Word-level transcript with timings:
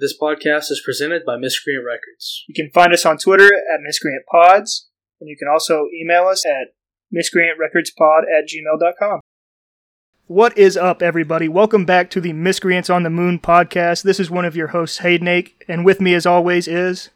This 0.00 0.16
podcast 0.16 0.70
is 0.70 0.80
presented 0.84 1.24
by 1.26 1.36
Miscreant 1.36 1.84
Records. 1.84 2.44
You 2.46 2.54
can 2.54 2.70
find 2.70 2.92
us 2.92 3.04
on 3.04 3.18
Twitter 3.18 3.46
at 3.46 3.80
Miscreant 3.82 4.24
Pods, 4.30 4.86
and 5.20 5.28
you 5.28 5.36
can 5.36 5.48
also 5.48 5.86
email 5.92 6.28
us 6.28 6.46
at 6.46 6.68
miscreantrecordspod 7.12 8.20
at 8.22 8.46
gmail.com. 8.46 9.18
What 10.28 10.56
is 10.56 10.76
up, 10.76 11.02
everybody? 11.02 11.48
Welcome 11.48 11.84
back 11.84 12.10
to 12.10 12.20
the 12.20 12.32
Miscreants 12.32 12.88
on 12.88 13.02
the 13.02 13.10
Moon 13.10 13.40
podcast. 13.40 14.04
This 14.04 14.20
is 14.20 14.30
one 14.30 14.44
of 14.44 14.54
your 14.54 14.68
hosts, 14.68 14.98
Hayden 14.98 15.48
and 15.66 15.84
with 15.84 16.00
me, 16.00 16.14
as 16.14 16.26
always, 16.26 16.68
is. 16.68 17.10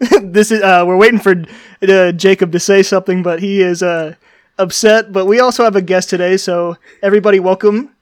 this 0.20 0.50
is 0.50 0.60
uh, 0.60 0.82
we're 0.84 0.96
waiting 0.96 1.20
for 1.20 1.44
uh, 1.88 2.10
Jacob 2.10 2.50
to 2.50 2.58
say 2.58 2.82
something, 2.82 3.22
but 3.22 3.38
he 3.38 3.62
is 3.62 3.80
uh, 3.80 4.16
upset. 4.58 5.12
But 5.12 5.26
we 5.26 5.38
also 5.38 5.62
have 5.62 5.76
a 5.76 5.82
guest 5.82 6.10
today, 6.10 6.36
so 6.36 6.76
everybody, 7.00 7.38
welcome 7.38 7.94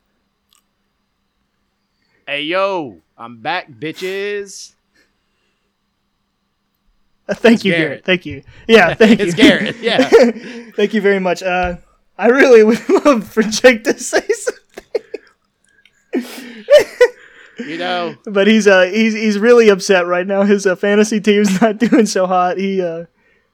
Hey 2.26 2.42
yo, 2.42 3.02
I'm 3.16 3.40
back, 3.40 3.70
bitches. 3.70 4.74
Uh, 7.28 7.34
thank 7.34 7.64
you, 7.64 7.70
Garrett. 7.70 7.88
Garrett. 7.88 8.04
Thank 8.04 8.26
you. 8.26 8.42
Yeah, 8.66 8.94
thank 8.96 9.20
you. 9.20 9.26
It's 9.26 9.34
Garrett, 9.36 9.76
yeah. 9.76 10.08
thank 10.74 10.92
you 10.92 11.00
very 11.00 11.20
much. 11.20 11.44
Uh, 11.44 11.76
I 12.18 12.26
really 12.26 12.64
would 12.64 12.80
love 13.04 13.28
for 13.28 13.42
Jake 13.44 13.84
to 13.84 13.96
say 13.96 14.26
something, 14.26 15.02
You 17.60 17.78
know, 17.78 18.16
but 18.24 18.48
he's 18.48 18.66
uh 18.66 18.86
he's 18.86 19.14
he's 19.14 19.38
really 19.38 19.68
upset 19.68 20.06
right 20.06 20.26
now. 20.26 20.42
His 20.42 20.66
uh, 20.66 20.74
fantasy 20.74 21.20
team's 21.20 21.60
not 21.60 21.78
doing 21.78 22.06
so 22.06 22.26
hot. 22.26 22.58
He 22.58 22.82
uh, 22.82 23.04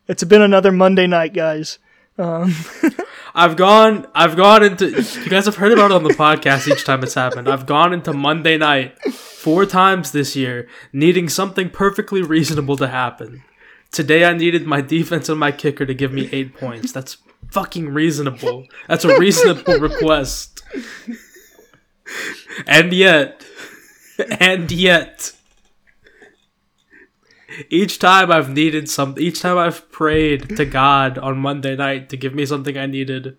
it's 0.08 0.24
been 0.24 0.40
another 0.40 0.72
Monday 0.72 1.06
night, 1.06 1.34
guys. 1.34 1.78
Um, 2.22 2.54
I've 3.34 3.56
gone. 3.56 4.06
I've 4.14 4.36
gone 4.36 4.62
into. 4.62 4.90
You 4.90 5.28
guys 5.28 5.46
have 5.46 5.56
heard 5.56 5.72
about 5.72 5.90
it 5.90 5.94
on 5.94 6.04
the 6.04 6.10
podcast 6.10 6.70
each 6.70 6.84
time 6.84 7.02
it's 7.02 7.14
happened. 7.14 7.48
I've 7.48 7.66
gone 7.66 7.92
into 7.92 8.12
Monday 8.12 8.58
night 8.58 8.98
four 9.12 9.66
times 9.66 10.12
this 10.12 10.36
year, 10.36 10.68
needing 10.92 11.28
something 11.28 11.70
perfectly 11.70 12.22
reasonable 12.22 12.76
to 12.76 12.88
happen. 12.88 13.42
Today, 13.90 14.24
I 14.24 14.32
needed 14.34 14.66
my 14.66 14.80
defense 14.80 15.28
and 15.28 15.40
my 15.40 15.52
kicker 15.52 15.84
to 15.84 15.94
give 15.94 16.12
me 16.12 16.28
eight 16.32 16.54
points. 16.54 16.92
That's 16.92 17.18
fucking 17.50 17.88
reasonable. 17.90 18.66
That's 18.88 19.04
a 19.04 19.18
reasonable 19.18 19.78
request. 19.78 20.62
And 22.66 22.92
yet, 22.92 23.44
and 24.40 24.70
yet, 24.70 25.32
each 27.68 27.98
time 27.98 28.30
I've 28.30 28.50
needed 28.50 28.88
some, 28.88 29.14
each 29.18 29.40
time 29.40 29.58
I've 29.58 29.90
prayed 29.90 30.56
to 30.56 30.64
God 30.64 31.18
on 31.18 31.38
Monday 31.38 31.76
night 31.76 32.08
to 32.10 32.16
give 32.16 32.34
me 32.34 32.46
something 32.46 32.76
I 32.76 32.86
needed, 32.86 33.36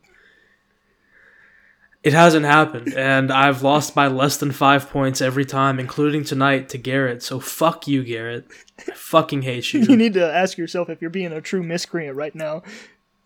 it 2.04 2.12
hasn't 2.12 2.46
happened, 2.46 2.94
and 2.94 3.32
I've 3.32 3.64
lost 3.64 3.96
by 3.96 4.08
less 4.08 4.36
than 4.36 4.52
five 4.52 4.90
points 4.90 5.22
every 5.22 5.46
time, 5.46 5.80
including 5.80 6.26
tonight 6.26 6.68
to 6.70 6.78
Garrett. 6.78 7.24
So 7.24 7.40
fuck 7.40 7.88
you, 7.88 8.04
Garrett. 8.04 8.46
I 8.80 8.92
fucking 8.92 9.44
hate 9.44 9.72
you 9.72 9.80
you. 9.88 9.96
need 9.96 10.14
to 10.16 10.34
ask 10.34 10.58
yourself 10.58 10.90
if 10.90 11.02
you're 11.02 11.10
being 11.10 11.32
a 11.32 11.40
true 11.40 11.64
miscreant 11.64 12.18
right 12.18 12.36
now, 12.36 12.62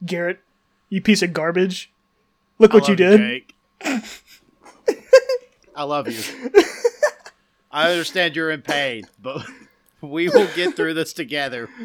Garrett. 0.05 0.39
You 0.89 1.01
piece 1.01 1.21
of 1.21 1.33
garbage. 1.33 1.91
Look 2.59 2.73
what 2.73 2.85
I 2.85 2.91
you 2.91 2.95
did. 2.95 3.19
Jake. 3.19 3.55
I 5.75 5.83
love 5.83 6.07
you. 6.07 6.51
I 7.71 7.91
understand 7.91 8.35
you're 8.35 8.51
in 8.51 8.61
pain, 8.61 9.05
but 9.21 9.45
we 10.01 10.29
will 10.29 10.47
get 10.55 10.75
through 10.75 10.93
this 10.93 11.13
together. 11.13 11.69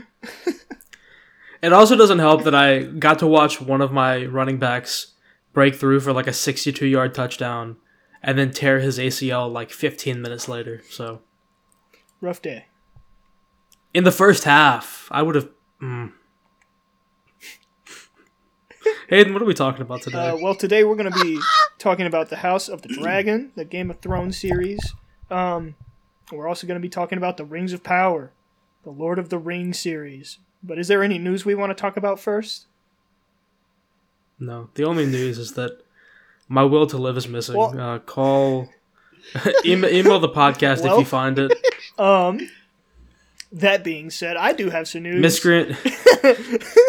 It 1.63 1.73
also 1.73 1.95
doesn't 1.97 2.19
help 2.19 2.43
that 2.43 2.57
I 2.57 2.83
got 2.83 3.21
to 3.21 3.27
watch 3.29 3.61
one 3.61 3.81
of 3.81 3.93
my 3.93 4.27
running 4.27 4.59
backs 4.59 5.13
break 5.53 5.77
through 5.77 6.01
for 6.01 6.13
like 6.13 6.27
a 6.27 6.33
62 6.33 6.85
yard 6.87 7.15
touchdown 7.15 7.77
and 8.21 8.37
then 8.37 8.51
tear 8.51 8.81
his 8.81 8.99
ACL 8.99 9.51
like 9.51 9.71
15 9.71 10.21
minutes 10.21 10.49
later. 10.49 10.83
So 10.91 11.21
Rough 12.21 12.43
day. 12.43 12.67
in 13.95 14.03
the 14.03 14.11
first 14.11 14.43
half, 14.43 15.09
I 15.13 15.23
would 15.23 15.37
have. 15.37 15.49
Mm. 15.81 16.13
Hayden, 19.09 19.33
what 19.33 19.41
are 19.43 19.47
we 19.47 19.55
talking 19.55 19.83
about 19.83 20.03
today? 20.03 20.31
Uh, 20.31 20.37
well, 20.37 20.57
today 20.57 20.83
we're 20.83 20.97
going 20.97 21.13
to 21.13 21.23
be 21.23 21.39
talking 21.79 22.07
about 22.07 22.29
the 22.29 22.39
House 22.39 22.69
of 22.69 22.83
the 22.83 22.89
Dragon, 22.89 23.53
the 23.55 23.65
Game 23.65 23.89
of 23.89 24.01
Thrones 24.01 24.37
series. 24.37 24.81
Um, 25.31 25.77
we're 26.37 26.49
also 26.49 26.67
going 26.67 26.79
to 26.79 26.83
be 26.83 26.89
talking 26.89 27.19
about 27.19 27.37
the 27.37 27.45
Rings 27.45 27.73
of 27.73 27.83
Power, 27.83 28.33
the 28.85 28.91
Lord 28.91 29.19
of 29.19 29.29
the 29.29 29.39
Rings 29.39 29.79
series. 29.79 30.39
But 30.63 30.79
is 30.79 30.89
there 30.89 31.03
any 31.03 31.19
news 31.19 31.45
we 31.45 31.55
want 31.55 31.71
to 31.71 31.81
talk 31.81 31.97
about 31.97 32.21
first? 32.21 32.67
no, 34.39 34.69
the 34.75 34.85
only 34.85 35.07
news 35.07 35.39
is 35.39 35.53
that 35.55 35.83
my 36.49 36.65
will 36.65 36.87
to 36.89 36.99
live 36.99 37.17
is 37.17 37.29
missing. 37.29 37.57
Well- 37.57 37.79
uh, 37.79 37.99
call, 38.01 38.69
email, 39.65 39.91
email 39.91 40.19
the 40.19 40.29
podcast 40.29 40.85
if 40.85 40.99
you 40.99 41.05
find 41.05 41.39
it. 41.39 41.53
Um, 41.99 42.49
that 43.53 43.85
being 43.85 44.09
said, 44.09 44.39
I 44.39 44.55
do 44.55 44.71
have 44.71 44.89
some 44.89 45.03
news. 45.03 45.21
Miscreant. 45.21 45.73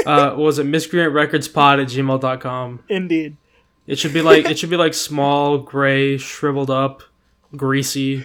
uh, 0.06 0.30
what 0.32 0.38
was 0.38 0.59
it 0.59 0.66
miscreantrecordspod 0.66 1.82
at 1.82 1.90
gmail.com. 1.90 2.84
Indeed. 2.88 3.36
It 3.86 4.00
should 4.00 4.14
be 4.14 4.22
like 4.22 4.46
it 4.46 4.58
should 4.58 4.70
be 4.70 4.78
like 4.78 4.94
small, 4.94 5.58
gray, 5.58 6.18
shriveled 6.18 6.70
up, 6.70 7.03
greasy. 7.56 8.24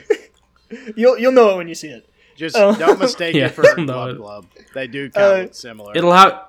You'll 0.96 1.18
you'll 1.18 1.32
know 1.32 1.50
it 1.54 1.56
when 1.56 1.68
you 1.68 1.74
see 1.74 1.88
it. 1.88 2.08
Just 2.36 2.56
Oh. 2.56 2.74
don't 2.74 2.98
mistake 2.98 3.34
Yeah, 3.36 3.46
it 3.46 3.52
for 3.54 3.62
no, 3.76 3.84
Club 3.84 4.08
it- 4.10 4.16
Club. 4.18 4.46
They 4.74 4.86
do 4.86 5.10
kind 5.10 5.42
of 5.44 5.50
Uh, 5.50 5.52
similar. 5.52 5.92
It'll 5.96 6.12
have 6.12 6.44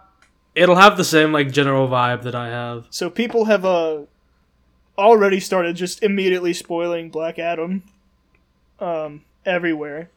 it'll 0.55 0.75
have 0.75 0.97
the 0.97 1.03
same 1.03 1.31
like 1.31 1.51
general 1.51 1.87
vibe 1.87 2.23
that 2.23 2.35
I 2.35 2.47
have. 2.49 2.85
So 2.89 3.09
people 3.09 3.45
have 3.45 3.65
uh 3.65 4.01
already 4.97 5.39
started 5.39 5.75
just 5.75 6.03
immediately 6.03 6.53
spoiling 6.53 7.09
Black 7.09 7.39
Adam 7.39 7.83
um 8.79 9.23
everywhere. 9.45 10.09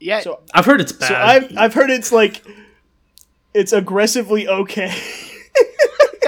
yeah, 0.00 0.20
So 0.20 0.40
I've 0.54 0.66
heard 0.66 0.80
it's 0.80 0.92
bad. 0.92 1.08
So 1.08 1.14
I've 1.14 1.56
I've 1.58 1.74
heard 1.74 1.90
it's 1.90 2.12
like 2.12 2.42
it's 3.54 3.72
aggressively 3.72 4.46
okay. 4.46 4.94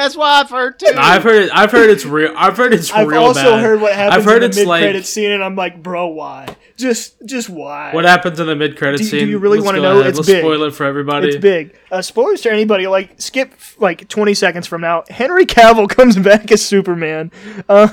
that's 0.00 0.16
why 0.16 0.40
I've 0.40 0.50
heard 0.50 0.78
too. 0.78 0.92
I've 0.96 1.22
heard 1.22 1.42
it. 1.44 1.50
I've 1.52 1.70
heard 1.70 1.90
it's 1.90 2.04
real. 2.04 2.32
I've 2.36 2.56
heard 2.56 2.72
it's 2.74 2.90
I've 2.90 3.06
real 3.08 3.22
also 3.22 3.42
bad. 3.42 3.62
heard 3.62 3.80
what 3.80 3.92
happens 3.94 4.16
I've 4.18 4.24
heard 4.24 4.42
in 4.42 4.48
it's 4.50 4.56
the 4.58 4.64
mid 4.64 4.68
credit 4.80 4.94
like 4.96 5.04
scene, 5.04 5.30
and 5.30 5.44
I'm 5.44 5.56
like, 5.56 5.82
bro, 5.82 6.06
why? 6.08 6.56
Just 6.76 7.16
just 7.26 7.50
why? 7.50 7.92
what 7.92 8.04
happens 8.06 8.40
in 8.40 8.46
the 8.46 8.56
mid 8.56 8.78
credit 8.78 8.98
Do- 9.02 9.10
do 9.10 9.26
you 9.26 9.38
really 9.38 9.60
wanna 9.60 9.80
know? 9.80 9.98
ahead. 10.00 10.06
It's 10.08 10.18
Let's 10.18 10.28
big. 10.28 10.40
spoil 10.42 10.62
it 10.62 10.74
for 10.74 10.84
everybody. 10.86 11.28
It's 11.28 11.36
big. 11.36 11.76
Uh, 11.90 12.00
spoilers 12.02 12.40
to 12.42 12.50
anybody. 12.50 12.86
Like 12.86 13.20
skip 13.20 13.52
like 13.78 14.08
20 14.08 14.32
seconds 14.34 14.66
from 14.66 14.80
now. 14.80 15.04
Henry 15.10 15.44
Cavill 15.44 15.88
comes 15.96 16.16
back 16.16 16.50
as 16.50 16.64
Superman. 16.64 17.30
Um, 17.68 17.90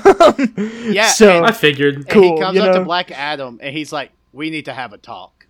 Yeah, 0.90 1.08
So 1.08 1.44
I 1.44 1.52
figured. 1.52 1.96
and 1.96 2.08
cool, 2.08 2.36
he 2.36 2.40
comes 2.42 2.56
you 2.56 2.62
up 2.62 2.72
know? 2.72 2.78
to 2.80 2.84
Black 2.84 3.10
Adam 3.10 3.58
and 3.62 3.76
he's 3.76 3.92
like, 3.92 4.10
"We 4.32 4.48
need 4.50 4.64
to 4.64 4.72
have 4.74 4.92
a 4.92 4.98
talk." 4.98 5.46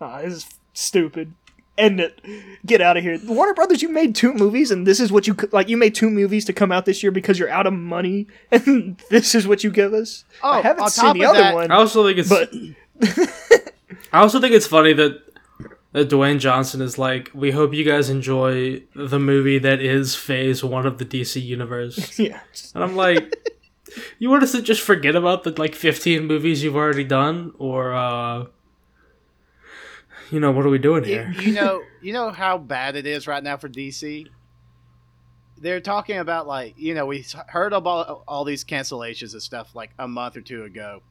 ah, 0.00 0.20
this 0.22 0.34
is 0.34 0.46
stupid. 0.74 1.32
End 1.78 2.00
it. 2.00 2.20
Get 2.66 2.80
out 2.82 2.96
of 2.98 3.02
here. 3.02 3.18
Warner 3.24 3.54
Brothers, 3.54 3.80
you 3.80 3.88
made 3.88 4.14
two 4.14 4.34
movies, 4.34 4.70
and 4.70 4.86
this 4.86 5.00
is 5.00 5.10
what 5.10 5.26
you 5.26 5.34
could- 5.34 5.52
like. 5.52 5.68
You 5.68 5.76
made 5.78 5.94
two 5.94 6.10
movies 6.10 6.44
to 6.44 6.52
come 6.52 6.70
out 6.70 6.84
this 6.84 7.02
year 7.02 7.10
because 7.10 7.38
you're 7.38 7.48
out 7.48 7.66
of 7.66 7.72
money, 7.72 8.26
and 8.50 9.00
this 9.08 9.34
is 9.34 9.48
what 9.48 9.64
you 9.64 9.70
give 9.70 9.94
us. 9.94 10.24
Oh, 10.42 10.50
I 10.50 10.60
haven't 10.60 10.84
on 10.84 10.90
seen 10.90 11.04
top 11.04 11.14
the 11.16 11.24
of 11.24 11.30
other 11.30 11.38
that- 11.40 11.54
one, 11.54 11.70
I 11.70 11.76
also 11.76 12.06
think 12.06 12.18
it's. 12.18 12.28
but 12.28 12.52
I 14.12 14.18
also 14.20 14.38
think 14.40 14.52
it's 14.54 14.66
funny 14.66 14.92
that 14.92 15.20
that 15.92 16.08
Dwayne 16.10 16.38
Johnson 16.38 16.80
is 16.82 16.98
like. 16.98 17.30
We 17.34 17.50
hope 17.52 17.72
you 17.74 17.84
guys 17.84 18.10
enjoy 18.10 18.82
the 18.94 19.18
movie 19.18 19.58
that 19.58 19.80
is 19.80 20.14
Phase 20.14 20.62
One 20.62 20.86
of 20.86 20.98
the 20.98 21.04
DC 21.06 21.42
universe. 21.42 22.18
yeah, 22.18 22.40
And 22.74 22.84
I'm 22.84 22.96
like, 22.96 23.34
you 24.18 24.28
want 24.30 24.42
us 24.42 24.52
to 24.52 24.62
just 24.62 24.82
forget 24.82 25.16
about 25.16 25.44
the 25.44 25.50
like 25.58 25.74
15 25.74 26.26
movies 26.26 26.62
you've 26.62 26.76
already 26.76 27.04
done, 27.04 27.52
or 27.58 27.94
uh, 27.94 28.44
you 30.32 30.40
know, 30.40 30.50
what 30.50 30.64
are 30.64 30.70
we 30.70 30.78
doing 30.78 31.04
here? 31.04 31.32
you 31.40 31.52
know, 31.52 31.82
you 32.00 32.12
know 32.12 32.30
how 32.30 32.56
bad 32.56 32.96
it 32.96 33.06
is 33.06 33.26
right 33.26 33.42
now 33.42 33.58
for 33.58 33.68
DC. 33.68 34.26
They're 35.58 35.80
talking 35.80 36.18
about 36.18 36.48
like 36.48 36.74
you 36.76 36.94
know 36.94 37.06
we 37.06 37.24
heard 37.46 37.72
about 37.72 38.24
all 38.26 38.44
these 38.44 38.64
cancellations 38.64 39.34
and 39.34 39.42
stuff 39.42 39.76
like 39.76 39.90
a 39.98 40.08
month 40.08 40.36
or 40.36 40.40
two 40.40 40.64
ago, 40.64 41.02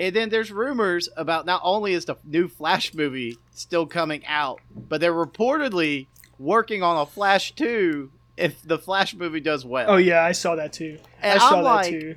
and 0.00 0.16
then 0.16 0.30
there's 0.30 0.50
rumors 0.50 1.08
about 1.16 1.46
not 1.46 1.60
only 1.62 1.92
is 1.92 2.06
the 2.06 2.16
new 2.24 2.48
Flash 2.48 2.94
movie 2.94 3.38
still 3.52 3.86
coming 3.86 4.24
out, 4.26 4.60
but 4.74 5.00
they're 5.00 5.12
reportedly 5.12 6.06
working 6.38 6.82
on 6.82 6.96
a 6.96 7.06
Flash 7.06 7.54
two 7.54 8.10
if 8.36 8.60
the 8.62 8.78
Flash 8.78 9.14
movie 9.14 9.40
does 9.40 9.64
well. 9.64 9.90
Oh 9.90 9.96
yeah, 9.96 10.24
I 10.24 10.32
saw 10.32 10.56
that 10.56 10.72
too. 10.72 10.98
And 11.20 11.38
I 11.38 11.38
saw 11.38 11.58
I'm 11.58 11.64
that 11.64 11.70
like, 11.70 11.90
too. 11.90 12.16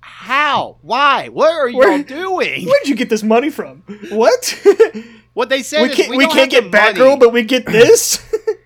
How? 0.00 0.78
Why? 0.82 1.28
What 1.28 1.52
are 1.52 1.68
y'all 1.68 2.02
doing? 2.02 2.66
Where'd 2.66 2.88
you 2.88 2.96
get 2.96 3.08
this 3.08 3.22
money 3.22 3.50
from? 3.50 3.84
What? 4.10 4.66
What 5.34 5.48
they 5.48 5.62
said 5.62 5.82
we 5.82 5.88
is 5.90 5.96
can't 5.96 6.10
we, 6.10 6.16
we, 6.18 6.24
don't 6.24 6.32
can't 6.32 6.52
have 6.52 6.70
get 6.70 6.72
the 6.72 7.00
Batgirl, 7.00 7.20
but 7.20 7.32
we 7.32 7.42
get 7.42 7.66
this. 7.66 8.24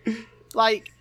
like 0.55 0.93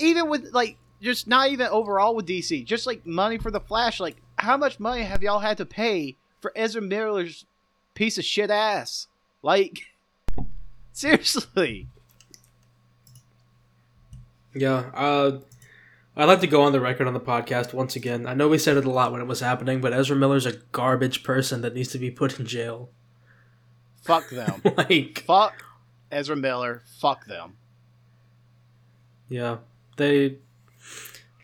even 0.00 0.28
with 0.28 0.52
like 0.52 0.76
just 1.00 1.28
not 1.28 1.50
even 1.50 1.68
overall 1.68 2.14
with 2.14 2.26
DC, 2.26 2.64
just 2.64 2.86
like 2.86 3.06
money 3.06 3.38
for 3.38 3.50
the 3.50 3.60
Flash. 3.60 4.00
Like 4.00 4.16
how 4.36 4.56
much 4.56 4.80
money 4.80 5.02
have 5.02 5.22
y'all 5.22 5.38
had 5.38 5.56
to 5.58 5.66
pay 5.66 6.16
for 6.40 6.52
Ezra 6.56 6.82
Miller's 6.82 7.46
piece 7.94 8.18
of 8.18 8.24
shit 8.24 8.50
ass? 8.50 9.06
Like 9.42 9.82
seriously, 10.92 11.86
Yeah. 14.54 14.90
Uh, 14.92 15.38
I'd 16.16 16.26
like 16.26 16.40
to 16.40 16.46
go 16.46 16.62
on 16.62 16.72
the 16.72 16.80
record 16.80 17.06
on 17.06 17.14
the 17.14 17.20
podcast 17.20 17.74
once 17.74 17.96
again. 17.96 18.26
I 18.26 18.34
know 18.34 18.48
we 18.48 18.58
said 18.58 18.76
it 18.76 18.84
a 18.84 18.90
lot 18.90 19.10
when 19.10 19.20
it 19.20 19.26
was 19.26 19.40
happening, 19.40 19.80
but 19.80 19.92
Ezra 19.92 20.16
Miller's 20.16 20.46
a 20.46 20.58
garbage 20.72 21.24
person 21.24 21.60
that 21.62 21.74
needs 21.74 21.88
to 21.88 21.98
be 21.98 22.10
put 22.10 22.38
in 22.38 22.46
jail. 22.46 22.90
Fuck 24.04 24.28
them. 24.30 24.62
like, 24.76 25.24
Fuck 25.26 25.64
Ezra 26.10 26.36
Miller. 26.36 26.82
Fuck 27.00 27.26
them. 27.26 27.56
yeah, 29.28 29.58
they 29.96 30.36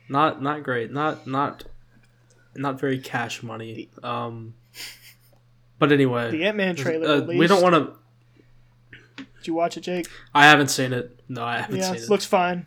not 0.09 0.43
not 0.43 0.63
great. 0.63 0.93
Not 0.93 1.27
not 1.27 1.65
not 2.55 2.79
very 2.81 2.99
cash 2.99 3.43
money. 3.43 3.91
Um, 4.03 4.55
but 5.79 5.93
anyway, 5.93 6.31
The 6.31 6.45
Ant 6.45 6.57
Man 6.57 6.77
trailer. 6.77 7.09
uh, 7.09 7.21
we 7.23 7.47
don't 7.47 7.63
want 7.63 7.75
to. 7.75 9.25
Did 9.39 9.47
you 9.47 9.55
watch 9.55 9.77
it, 9.79 9.81
Jake? 9.81 10.07
I 10.35 10.45
haven't 10.45 10.69
seen 10.69 10.93
it. 10.93 11.19
No, 11.29 11.43
I 11.43 11.61
haven't 11.61 11.77
Yeah, 11.79 11.93
seen 11.93 12.03
it. 12.03 12.11
looks 12.11 12.27
fine. 12.27 12.67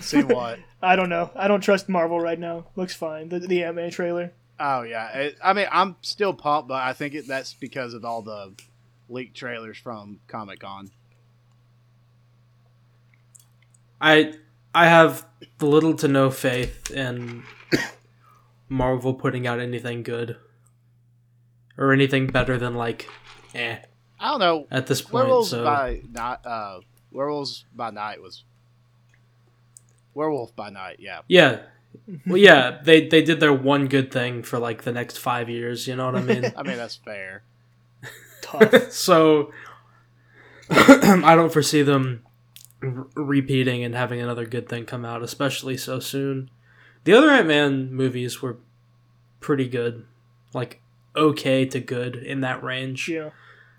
See 0.00 0.22
what? 0.22 0.58
I 0.80 0.96
don't 0.96 1.10
know. 1.10 1.30
I 1.36 1.46
don't 1.46 1.60
trust 1.60 1.88
Marvel 1.90 2.18
right 2.20 2.38
now. 2.38 2.66
Looks 2.74 2.94
fine. 2.94 3.28
The, 3.28 3.40
the 3.40 3.64
Ant 3.64 3.76
Man 3.76 3.90
trailer. 3.90 4.32
Oh 4.58 4.82
yeah. 4.82 5.08
It, 5.18 5.38
I 5.44 5.52
mean, 5.52 5.66
I'm 5.70 5.96
still 6.00 6.32
pumped, 6.32 6.68
but 6.68 6.82
I 6.82 6.94
think 6.94 7.14
it, 7.14 7.28
that's 7.28 7.52
because 7.52 7.92
of 7.92 8.04
all 8.06 8.22
the 8.22 8.54
leaked 9.08 9.36
trailers 9.36 9.78
from 9.78 10.20
Comic 10.28 10.60
Con. 10.60 10.90
I 14.00 14.34
I 14.74 14.86
have 14.86 15.26
little 15.60 15.94
to 15.94 16.08
no 16.08 16.30
faith 16.30 16.90
in 16.90 17.44
Marvel 18.68 19.14
putting 19.14 19.46
out 19.46 19.58
anything 19.58 20.02
good 20.02 20.36
or 21.78 21.92
anything 21.92 22.26
better 22.26 22.58
than 22.58 22.74
like 22.74 23.08
eh 23.54 23.78
I 24.18 24.30
don't 24.30 24.40
know. 24.40 24.66
at 24.70 24.86
this 24.86 25.02
point. 25.02 25.26
Werewolves 25.26 25.50
so 25.50 25.64
by 25.64 26.00
night. 26.10 26.38
Uh, 26.44 26.80
Werewolves 27.12 27.64
by 27.74 27.90
night 27.90 28.20
was. 28.22 28.44
Werewolf 30.14 30.56
by 30.56 30.70
night. 30.70 30.96
Yeah. 30.98 31.20
yeah, 31.28 31.60
well 32.26 32.38
yeah 32.38 32.78
they 32.82 33.06
they 33.06 33.22
did 33.22 33.40
their 33.40 33.52
one 33.52 33.86
good 33.86 34.10
thing 34.10 34.42
for 34.42 34.58
like 34.58 34.82
the 34.82 34.92
next 34.92 35.18
five 35.18 35.48
years. 35.50 35.86
You 35.86 35.96
know 35.96 36.06
what 36.06 36.16
I 36.16 36.22
mean? 36.22 36.44
I 36.56 36.62
mean 36.62 36.76
that's 36.76 36.96
fair. 36.96 37.42
Tough. 38.46 38.90
so 38.92 39.52
I 40.70 41.34
don't 41.34 41.52
foresee 41.52 41.82
them 41.82 42.22
r- 42.82 43.06
repeating 43.14 43.82
and 43.84 43.94
having 43.94 44.20
another 44.20 44.46
good 44.46 44.68
thing 44.68 44.84
come 44.86 45.04
out, 45.04 45.22
especially 45.22 45.76
so 45.76 45.98
soon. 46.00 46.50
The 47.04 47.12
other 47.12 47.30
Ant 47.30 47.46
Man 47.48 47.92
movies 47.92 48.42
were 48.42 48.58
pretty 49.40 49.68
good, 49.68 50.04
like 50.52 50.80
okay 51.14 51.64
to 51.66 51.80
good 51.80 52.16
in 52.16 52.40
that 52.40 52.62
range. 52.62 53.08
yeah. 53.08 53.30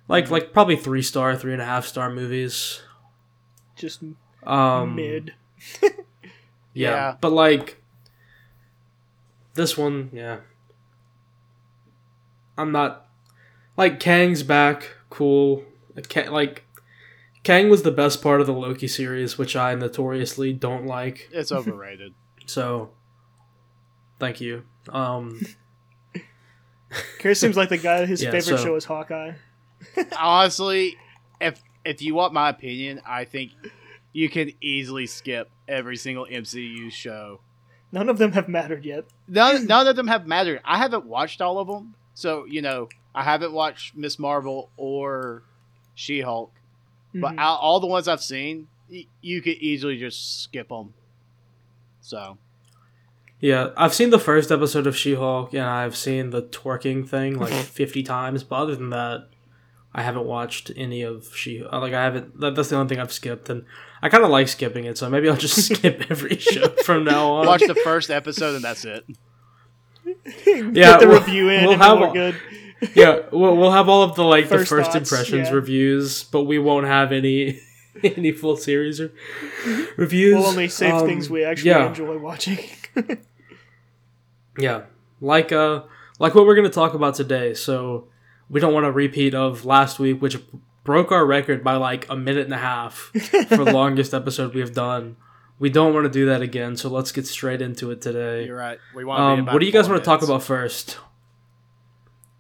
Like 0.08 0.30
like 0.32 0.54
probably 0.54 0.78
three 0.78 1.02
star, 1.02 1.36
three 1.36 1.52
and 1.54 1.62
a 1.62 1.66
half 1.66 1.86
star 1.86 2.10
movies. 2.10 2.82
Just 3.76 4.02
Um, 4.46 4.96
mid. 4.96 5.34
Yeah. 6.74 6.92
Yeah. 6.92 7.16
but 7.20 7.32
like 7.32 7.82
this 9.56 9.76
one, 9.78 10.10
yeah. 10.14 10.42
I'm 12.58 12.72
not 12.72 13.07
like 13.78 14.00
Kang's 14.00 14.44
back, 14.44 14.90
cool. 15.10 15.64
Like 16.30 16.66
Kang 17.44 17.70
was 17.70 17.84
the 17.84 17.92
best 17.92 18.22
part 18.22 18.42
of 18.42 18.48
the 18.48 18.54
Loki 18.54 18.88
series, 18.88 19.38
which 19.38 19.56
I 19.56 19.74
notoriously 19.76 20.52
don't 20.54 20.86
like. 20.86 21.30
It's 21.32 21.52
overrated. 21.52 22.14
So, 22.48 22.92
thank 24.20 24.40
you. 24.40 24.64
Um, 24.88 25.42
Chris 27.20 27.42
seems 27.42 27.58
like 27.58 27.68
the 27.68 27.78
guy. 27.78 28.06
His 28.06 28.22
Yeah, 28.24 28.32
favorite 28.32 28.58
so- 28.60 28.64
show 28.64 28.76
is 28.76 28.86
Hawkeye. 28.86 29.34
Honestly, 30.18 30.96
if 31.42 31.62
if 31.84 32.02
you 32.02 32.16
want 32.16 32.34
my 32.34 32.50
opinion, 32.50 33.02
I 33.06 33.26
think 33.26 33.52
you 34.14 34.30
can 34.30 34.52
easily 34.62 35.08
skip 35.08 35.50
every 35.68 35.98
single 35.98 36.26
MCU 36.26 36.90
show. 36.92 37.42
None 37.92 38.10
of 38.10 38.18
them 38.18 38.32
have 38.32 38.48
mattered 38.48 38.86
yet. 38.86 39.06
None 39.28 39.66
none 39.68 39.88
of 39.88 39.96
them 39.98 40.08
have 40.08 40.26
mattered. 40.26 40.62
I 40.64 40.78
haven't 40.78 41.06
watched 41.06 41.42
all 41.42 41.60
of 41.60 41.68
them, 41.68 41.96
so 42.14 42.46
you 42.46 42.62
know 42.62 42.88
I 43.18 43.24
haven't 43.24 43.52
watched 43.54 43.96
Miss 43.96 44.20
Marvel 44.20 44.70
or 44.78 45.44
She 45.96 46.22
Hulk. 46.22 46.52
But 47.14 47.34
Mhm. 47.34 47.40
out, 47.40 47.60
all 47.62 47.80
the 47.80 47.88
ones 47.88 48.08
I've 48.08 48.22
seen, 48.22 48.68
y- 48.92 49.06
you 49.22 49.42
could 49.42 49.58
easily 49.58 49.98
just 49.98 50.44
skip 50.44 50.70
them. 50.70 50.94
So 52.02 52.38
yeah, 53.40 53.70
I've 53.78 53.94
seen 53.94 54.10
the 54.12 54.20
first 54.20 54.52
episode 54.52 54.88
of 54.88 54.96
She 54.98 55.16
Hulk, 55.16 55.54
and 55.54 55.64
I've 55.64 55.96
seen 55.96 56.30
the 56.32 56.42
twerking 56.44 57.08
thing 57.08 57.38
like 57.40 57.54
50 57.54 58.04
times. 58.04 58.44
But 58.44 58.56
other 58.58 58.76
than 58.76 58.90
that, 58.92 59.28
I 59.94 60.02
haven't 60.04 60.26
watched 60.26 60.72
any 60.76 61.02
of 61.02 61.36
She. 61.36 61.64
uh, 61.64 61.80
Like 61.80 61.94
I 61.94 62.04
haven't. 62.04 62.40
That, 62.40 62.56
that's 62.56 62.70
the 62.70 62.76
only 62.76 62.90
thing 62.90 63.00
I've 63.00 63.12
skipped, 63.12 63.50
and 63.50 63.66
I 64.02 64.10
kind 64.10 64.24
of 64.24 64.30
like 64.30 64.48
skipping 64.48 64.86
it. 64.86 64.98
So 64.98 65.10
maybe 65.10 65.28
I'll 65.30 65.38
just 65.38 65.66
skip 65.74 66.06
every 66.12 66.38
show 66.38 66.68
from 66.86 67.04
now 67.04 67.32
on. 67.32 67.48
watch 67.48 67.62
the 67.66 67.76
first 67.76 68.10
episode 68.12 68.56
and 68.56 68.64
that's 68.64 68.86
it. 68.86 69.06
Yeah, 70.46 70.72
Get 70.72 71.00
the 71.02 71.08
we'll- 71.08 71.20
review 71.20 71.50
in 71.50 71.64
we'll 71.64 71.74
and 71.74 71.82
have 71.82 72.00
we're 72.00 72.08
all- 72.08 72.14
good. 72.14 72.36
yeah, 72.96 73.22
we'll, 73.32 73.58
we'll 73.58 73.72
have 73.72 73.90
all 73.90 74.04
of 74.04 74.16
the 74.16 74.24
like 74.24 74.48
First 74.48 74.70
the 74.70 74.76
first 74.76 74.92
thoughts, 74.92 75.12
impressions 75.12 75.48
yeah. 75.50 75.54
reviews, 75.54 76.24
but 76.24 76.44
we 76.44 76.60
won't 76.60 76.86
have 76.86 77.12
any 77.12 77.60
any 78.04 78.32
full 78.32 78.58
series 78.58 79.00
or 79.02 79.12
reviews. 79.98 80.36
We'll 80.36 80.46
only 80.46 80.68
save 80.68 80.94
Um, 80.94 81.08
things 81.08 81.30
we 81.30 81.44
actually 81.44 81.72
yeah. 81.72 81.88
enjoy 81.88 82.18
watching. 82.18 82.60
Yeah, 84.58 84.84
like 85.22 85.52
uh, 85.52 85.84
like 86.20 86.34
what 86.36 86.46
we're 86.46 86.56
gonna 86.56 86.70
talk 86.70 86.94
about 86.94 87.16
today. 87.16 87.54
So 87.54 88.08
we 88.50 88.60
don't 88.60 88.74
want 88.74 88.86
a 88.86 88.92
repeat 88.92 89.36
of 89.36 89.66
last 89.66 90.00
week, 90.00 90.22
which 90.22 90.38
broke 90.84 91.12
our 91.12 91.26
record 91.26 91.64
by 91.64 91.76
like 91.76 92.08
a 92.10 92.16
minute 92.16 92.46
and 92.46 92.54
a 92.54 92.58
half 92.58 93.12
for 93.50 93.58
the 93.58 93.72
longest 93.74 94.14
episode 94.14 94.54
we 94.54 94.62
have 94.62 94.74
done. 94.74 95.18
We 95.60 95.70
don't 95.70 95.94
want 95.94 96.06
to 96.06 96.10
do 96.10 96.28
that 96.28 96.42
again, 96.42 96.78
so 96.78 96.88
let's 96.90 97.12
get 97.12 97.26
straight 97.28 97.62
into 97.62 97.90
it 97.92 98.02
today. 98.02 98.46
You're 98.46 98.58
right. 98.58 98.80
We 98.96 99.06
want. 99.06 99.20
to 99.20 99.42
Um, 99.42 99.54
what 99.54 99.60
do 99.60 99.66
you 99.66 99.72
guys 99.72 99.90
want 99.90 100.02
to 100.02 100.06
talk 100.06 100.22
about 100.22 100.44
first? 100.44 100.98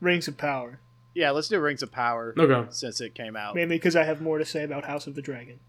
Rings 0.01 0.27
of 0.27 0.38
Power. 0.38 0.79
Yeah, 1.13 1.31
let's 1.31 1.47
do 1.47 1.59
Rings 1.59 1.81
of 1.81 1.91
Power 1.91 2.33
Okay. 2.38 2.67
since 2.69 3.01
it 3.01 3.15
came 3.15 3.35
out. 3.35 3.55
Mainly 3.55 3.75
because 3.77 3.95
I 3.95 4.03
have 4.03 4.21
more 4.21 4.38
to 4.38 4.45
say 4.45 4.63
about 4.63 4.85
House 4.85 5.07
of 5.07 5.15
the 5.15 5.21
Dragon. 5.21 5.59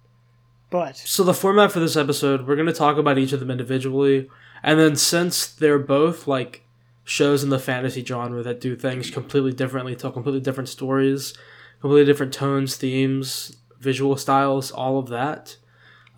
But 0.71 0.97
So 0.99 1.25
the 1.25 1.33
format 1.33 1.73
for 1.73 1.81
this 1.81 1.97
episode, 1.97 2.47
we're 2.47 2.57
gonna 2.57 2.73
talk 2.75 2.99
about 2.99 3.17
each 3.17 3.33
of 3.33 3.41
them 3.41 3.51
individually, 3.51 4.29
and 4.63 4.79
then 4.79 4.97
since 4.97 5.47
they're 5.47 5.79
both 5.79 6.27
like 6.27 6.65
shows 7.05 7.43
in 7.43 7.49
the 7.49 7.59
fantasy 7.59 8.05
genre 8.05 8.43
that 8.43 8.61
do 8.61 8.77
things 8.77 9.11
completely 9.11 9.53
differently, 9.53 9.97
tell 9.97 10.13
completely 10.13 10.41
different 10.43 10.69
stories, 10.69 11.33
completely 11.81 12.05
different 12.05 12.35
tones, 12.35 12.77
themes, 12.77 13.57
visual 13.81 14.15
styles, 14.19 14.71
all 14.71 14.99
of 14.99 15.09
that, 15.09 15.57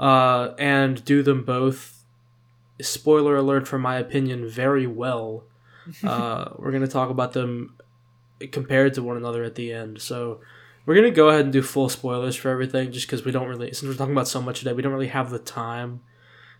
uh, 0.00 0.48
and 0.58 1.04
do 1.04 1.22
them 1.22 1.44
both. 1.44 2.04
Spoiler 2.80 3.36
alert! 3.36 3.68
For 3.68 3.78
my 3.78 3.96
opinion, 3.98 4.48
very 4.48 4.86
well. 4.88 5.44
Uh, 6.02 6.50
we're 6.56 6.72
gonna 6.72 6.88
talk 6.88 7.10
about 7.10 7.34
them 7.34 7.76
compared 8.52 8.94
to 8.94 9.02
one 9.02 9.16
another 9.16 9.44
at 9.44 9.54
the 9.54 9.72
end. 9.72 10.00
So 10.00 10.40
we're 10.86 10.94
gonna 10.94 11.10
go 11.10 11.28
ahead 11.28 11.42
and 11.42 11.52
do 11.52 11.62
full 11.62 11.88
spoilers 11.88 12.36
for 12.36 12.48
everything, 12.50 12.92
just 12.92 13.06
because 13.06 13.24
we 13.24 13.32
don't 13.32 13.48
really, 13.48 13.72
since 13.72 13.88
we're 13.88 13.94
talking 13.94 14.14
about 14.14 14.28
so 14.28 14.40
much 14.40 14.60
today, 14.60 14.72
we 14.72 14.82
don't 14.82 14.92
really 14.92 15.08
have 15.08 15.30
the 15.30 15.38
time 15.38 16.00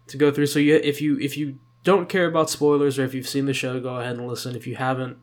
to 0.09 0.17
go 0.17 0.31
through. 0.31 0.47
So 0.47 0.59
you, 0.59 0.77
if 0.77 1.01
you 1.01 1.19
if 1.19 1.37
you 1.37 1.59
don't 1.85 2.09
care 2.09 2.27
about 2.27 2.51
spoilers, 2.51 2.99
or 2.99 3.05
if 3.05 3.15
you've 3.15 3.29
seen 3.29 3.47
the 3.47 3.55
show, 3.55 3.81
go 3.81 3.97
ahead 3.97 4.17
and 4.17 4.29
listen. 4.29 4.55
If 4.55 4.67
you 4.67 4.77
haven't, 4.77 5.19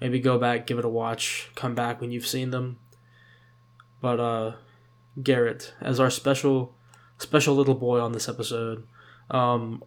maybe 0.00 0.18
go 0.18 0.38
back, 0.38 0.66
give 0.66 0.78
it 0.78 0.84
a 0.84 0.88
watch, 0.88 1.50
come 1.54 1.74
back 1.74 2.00
when 2.00 2.10
you've 2.10 2.26
seen 2.26 2.50
them. 2.50 2.78
But 4.00 4.18
uh, 4.18 4.52
Garrett, 5.22 5.74
as 5.80 6.00
our 6.00 6.10
special 6.10 6.74
special 7.18 7.54
little 7.54 7.74
boy 7.74 8.00
on 8.00 8.12
this 8.12 8.28
episode, 8.28 8.86
um, 9.30 9.84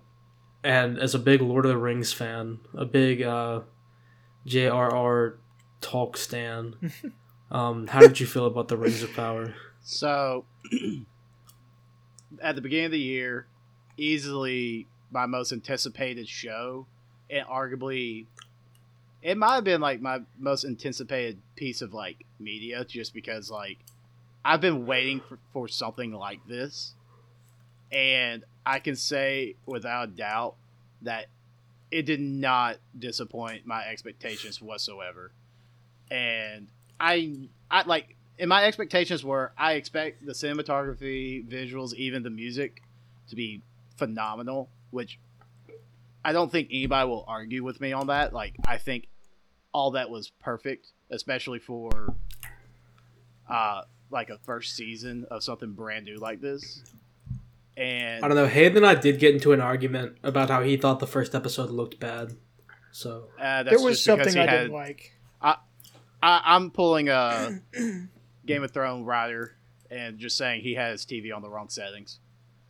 and 0.63 0.97
as 0.97 1.13
a 1.13 1.19
big 1.19 1.41
Lord 1.41 1.65
of 1.65 1.71
the 1.71 1.77
Rings 1.77 2.13
fan, 2.13 2.59
a 2.74 2.86
big 2.86 3.21
uh, 3.21 3.62
J.R.R. 4.45 5.38
Talk 5.83 6.17
stan. 6.17 6.75
Um, 7.51 7.85
how 7.85 7.99
did 7.99 8.19
you 8.19 8.25
feel 8.25 8.47
about 8.47 8.67
the 8.67 8.77
Rings 8.77 9.03
of 9.03 9.13
Power? 9.13 9.53
So, 9.83 10.45
at 12.41 12.55
the 12.55 12.61
beginning 12.61 12.85
of 12.85 12.91
the 12.93 12.99
year, 12.99 13.45
easily 13.97 14.87
my 15.11 15.27
most 15.27 15.51
anticipated 15.51 16.27
show, 16.27 16.87
and 17.29 17.45
arguably, 17.45 18.25
it 19.21 19.37
might 19.37 19.55
have 19.55 19.63
been 19.63 19.81
like 19.81 20.01
my 20.01 20.21
most 20.39 20.65
anticipated 20.65 21.39
piece 21.55 21.81
of 21.81 21.93
like 21.93 22.25
media, 22.39 22.85
just 22.85 23.13
because 23.13 23.51
like 23.51 23.77
I've 24.43 24.61
been 24.61 24.87
waiting 24.87 25.19
for, 25.19 25.37
for 25.51 25.67
something 25.67 26.11
like 26.11 26.39
this, 26.47 26.95
and 27.91 28.43
I 28.65 28.79
can 28.79 28.95
say 28.95 29.55
without 29.65 30.15
doubt 30.15 30.55
that 31.03 31.27
it 31.91 32.07
did 32.07 32.19
not 32.19 32.77
disappoint 32.97 33.67
my 33.67 33.85
expectations 33.85 34.61
whatsoever, 34.61 35.31
and 36.13 36.67
I 37.00 37.50
I 37.70 37.84
like 37.84 38.15
and 38.39 38.48
my 38.48 38.63
expectations 38.65 39.25
were 39.25 39.51
I 39.58 39.74
expect 39.74 40.25
the 40.25 40.34
cinematography, 40.34 41.46
visuals, 41.46 41.93
even 41.96 42.24
the 42.24 42.29
music 42.29 42.82
to 43.29 43.36
be 43.36 43.62
phenomenal, 43.98 44.70
which 44.91 45.20
I 46.24 46.32
don't 46.32 46.51
think 46.51 46.70
anybody 46.72 47.10
will 47.10 47.25
argue 47.27 47.63
with 47.63 47.82
me 47.82 47.91
on 47.91 48.08
that. 48.08 48.32
Like 48.32 48.55
I 48.65 48.77
think 48.77 49.08
all 49.74 49.91
that 49.91 50.10
was 50.10 50.29
perfect, 50.29 50.88
especially 51.10 51.60
for 51.60 52.13
uh 53.50 53.82
like 54.12 54.29
a 54.29 54.38
first 54.43 54.75
season 54.75 55.25
of 55.32 55.43
something 55.43 55.74
brand 55.74 56.05
new 56.05 56.17
like 56.17 56.39
this. 56.39 56.84
And 57.75 58.24
I 58.24 58.27
don't 58.27 58.38
know. 58.38 58.46
Hayden 58.46 58.77
and 58.77 58.86
I 58.86 58.93
did 58.93 59.17
get 59.17 59.34
into 59.34 59.51
an 59.51 59.60
argument 59.60 60.17
about 60.22 60.51
how 60.51 60.62
he 60.62 60.77
thought 60.77 61.00
the 61.00 61.08
first 61.08 61.34
episode 61.34 61.72
looked 61.72 62.00
bad. 62.00 62.34
So 62.91 63.29
uh, 63.39 63.63
that's 63.63 63.70
there 63.70 63.84
was 63.84 63.96
just 63.96 64.05
something 64.05 64.38
I 64.38 64.46
had, 64.46 64.60
didn't 64.60 64.74
like. 64.74 65.13
I, 66.23 66.41
I'm 66.55 66.71
pulling 66.71 67.09
a 67.09 67.59
Game 68.45 68.63
of 68.63 68.71
Thrones 68.71 69.05
rider 69.05 69.55
and 69.91 70.17
just 70.17 70.37
saying 70.37 70.61
he 70.61 70.73
had 70.73 70.91
his 70.91 71.05
TV 71.05 71.35
on 71.35 71.41
the 71.41 71.49
wrong 71.49 71.69
settings. 71.69 72.19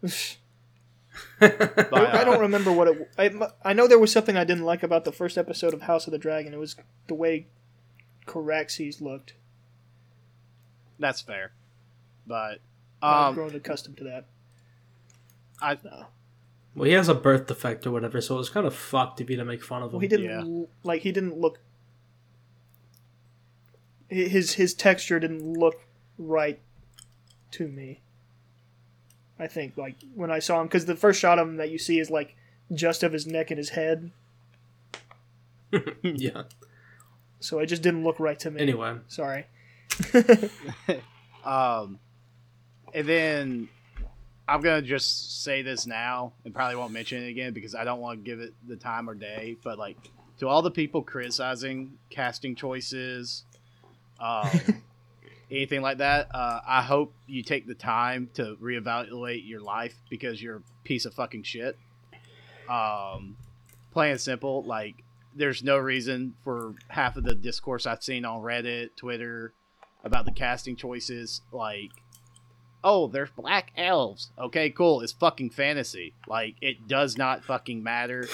But, 1.39 1.93
I 1.93 2.21
uh, 2.21 2.23
don't 2.23 2.39
remember 2.39 2.71
what 2.71 2.87
it. 2.87 3.09
I, 3.19 3.29
I 3.63 3.73
know 3.73 3.87
there 3.87 3.99
was 3.99 4.11
something 4.11 4.35
I 4.35 4.43
didn't 4.45 4.63
like 4.63 4.81
about 4.81 5.05
the 5.05 5.11
first 5.11 5.37
episode 5.37 5.73
of 5.73 5.83
House 5.83 6.07
of 6.07 6.11
the 6.11 6.17
Dragon. 6.17 6.55
It 6.55 6.59
was 6.59 6.75
the 7.07 7.13
way 7.13 7.45
Caraxes 8.25 8.99
looked. 8.99 9.33
That's 10.97 11.21
fair. 11.21 11.51
But 12.25 12.61
I've 13.01 13.29
um, 13.29 13.35
grown 13.35 13.53
accustomed 13.53 13.97
to 13.97 14.03
that. 14.05 14.25
I 15.61 15.77
know. 15.83 16.05
well, 16.73 16.85
he 16.85 16.93
has 16.93 17.09
a 17.09 17.13
birth 17.13 17.45
defect 17.47 17.85
or 17.85 17.91
whatever, 17.91 18.19
so 18.21 18.33
it 18.35 18.39
was 18.39 18.49
kind 18.49 18.65
of 18.65 18.73
fucked 18.73 19.21
if 19.21 19.29
you 19.29 19.37
to 19.37 19.45
make 19.45 19.63
fun 19.63 19.83
of 19.83 19.89
him. 19.89 19.93
Well, 19.93 19.99
he 19.99 20.07
didn't 20.07 20.29
Yeah. 20.61 20.65
like. 20.83 21.01
He 21.03 21.11
didn't 21.11 21.37
look. 21.37 21.59
Hi- 24.13 24.27
His 24.29 24.53
his 24.53 24.73
texture 24.73 25.19
didn't 25.19 25.53
look 25.57 25.81
right 26.17 26.59
to 27.51 27.67
me. 27.67 28.01
I 29.39 29.47
think 29.47 29.77
like 29.77 29.95
when 30.15 30.31
I 30.31 30.39
saw 30.39 30.61
him 30.61 30.67
because 30.67 30.85
the 30.85 30.95
first 30.95 31.19
shot 31.19 31.39
of 31.39 31.47
him 31.47 31.57
that 31.57 31.69
you 31.71 31.77
see 31.77 31.99
is 31.99 32.09
like 32.09 32.35
just 32.73 33.03
of 33.03 33.11
his 33.13 33.25
neck 33.27 33.51
and 33.51 33.57
his 33.57 33.69
head, 33.69 34.11
yeah. 36.01 36.43
so 37.39 37.59
it 37.59 37.65
just 37.65 37.81
didn't 37.81 38.03
look 38.03 38.19
right 38.19 38.39
to 38.39 38.51
me. 38.51 38.61
Anyway, 38.61 38.97
Sorry. 39.07 39.45
Um, 41.43 41.99
and 42.93 43.05
then 43.05 43.69
I'm 44.47 44.61
gonna 44.61 44.81
just 44.81 45.43
say 45.43 45.61
this 45.61 45.85
now 45.85 46.31
and 46.45 46.53
probably 46.53 46.77
won't 46.77 46.93
mention 46.93 47.21
it 47.23 47.27
again 47.27 47.53
because 47.53 47.75
I 47.75 47.83
don't 47.83 47.99
want 47.99 48.23
to 48.23 48.23
give 48.23 48.39
it 48.39 48.53
the 48.67 48.77
time 48.77 49.09
or 49.09 49.13
day. 49.13 49.57
But 49.61 49.77
like 49.77 49.97
to 50.39 50.47
all 50.47 50.61
the 50.61 50.71
people 50.71 51.01
criticizing 51.01 51.97
casting 52.09 52.55
choices, 52.55 53.43
um, 54.23 54.49
anything 55.51 55.81
like 55.81 55.99
that, 55.99 56.33
uh, 56.33 56.61
I 56.65 56.81
hope 56.81 57.13
you 57.27 57.43
take 57.43 57.67
the 57.67 57.75
time 57.75 58.29
to 58.35 58.55
reevaluate 58.61 59.47
your 59.47 59.59
life 59.59 59.95
because 60.09 60.41
you're 60.41 60.57
a 60.57 60.63
piece 60.83 61.05
of 61.05 61.13
fucking 61.13 61.43
shit. 61.43 61.77
Um, 62.69 63.35
plain 63.91 64.11
and 64.11 64.21
simple, 64.21 64.63
like 64.63 65.03
there's 65.35 65.63
no 65.63 65.77
reason 65.77 66.35
for 66.43 66.75
half 66.87 67.17
of 67.17 67.23
the 67.23 67.35
discourse 67.35 67.85
I've 67.85 68.03
seen 68.03 68.23
on 68.25 68.41
Reddit, 68.41 68.95
Twitter, 68.95 69.53
about 70.03 70.25
the 70.25 70.31
casting 70.31 70.75
choices 70.75 71.41
like 71.51 71.91
oh 72.83 73.07
there's 73.07 73.29
black 73.31 73.71
elves. 73.77 74.31
Okay 74.37 74.69
cool. 74.69 75.01
It's 75.01 75.13
fucking 75.13 75.51
fantasy. 75.51 76.13
Like 76.27 76.55
it 76.61 76.87
does 76.87 77.17
not 77.17 77.43
fucking 77.43 77.83
matter. 77.83 78.27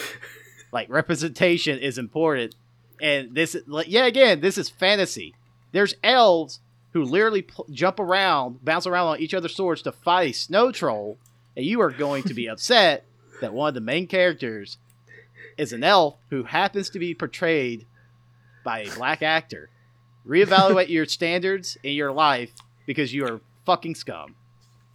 Like 0.71 0.89
representation 0.89 1.79
is 1.79 1.97
important. 1.97 2.55
And 3.01 3.33
this 3.33 3.55
yeah 3.87 4.05
again 4.05 4.41
this 4.41 4.57
is 4.57 4.69
fantasy 4.69 5.35
there's 5.71 5.95
elves 6.03 6.59
who 6.93 7.03
literally 7.03 7.43
pl- 7.43 7.67
jump 7.71 7.99
around 7.99 8.63
bounce 8.63 8.87
around 8.87 9.07
on 9.07 9.19
each 9.19 9.33
other's 9.33 9.55
swords 9.55 9.81
to 9.83 9.91
fight 9.91 10.29
a 10.29 10.33
snow 10.33 10.71
troll 10.71 11.17
and 11.55 11.65
you 11.65 11.81
are 11.81 11.91
going 11.91 12.23
to 12.23 12.33
be 12.33 12.47
upset 12.49 13.05
that 13.41 13.53
one 13.53 13.69
of 13.69 13.73
the 13.73 13.81
main 13.81 14.07
characters 14.07 14.77
is 15.57 15.73
an 15.73 15.83
elf 15.83 16.15
who 16.29 16.43
happens 16.43 16.89
to 16.89 16.99
be 16.99 17.13
portrayed 17.13 17.85
by 18.63 18.81
a 18.81 18.95
black 18.95 19.21
actor 19.21 19.69
reevaluate 20.27 20.89
your 20.89 21.05
standards 21.07 21.77
in 21.83 21.93
your 21.93 22.11
life 22.11 22.51
because 22.85 23.13
you 23.13 23.25
are 23.25 23.41
fucking 23.65 23.95
scum. 23.95 24.35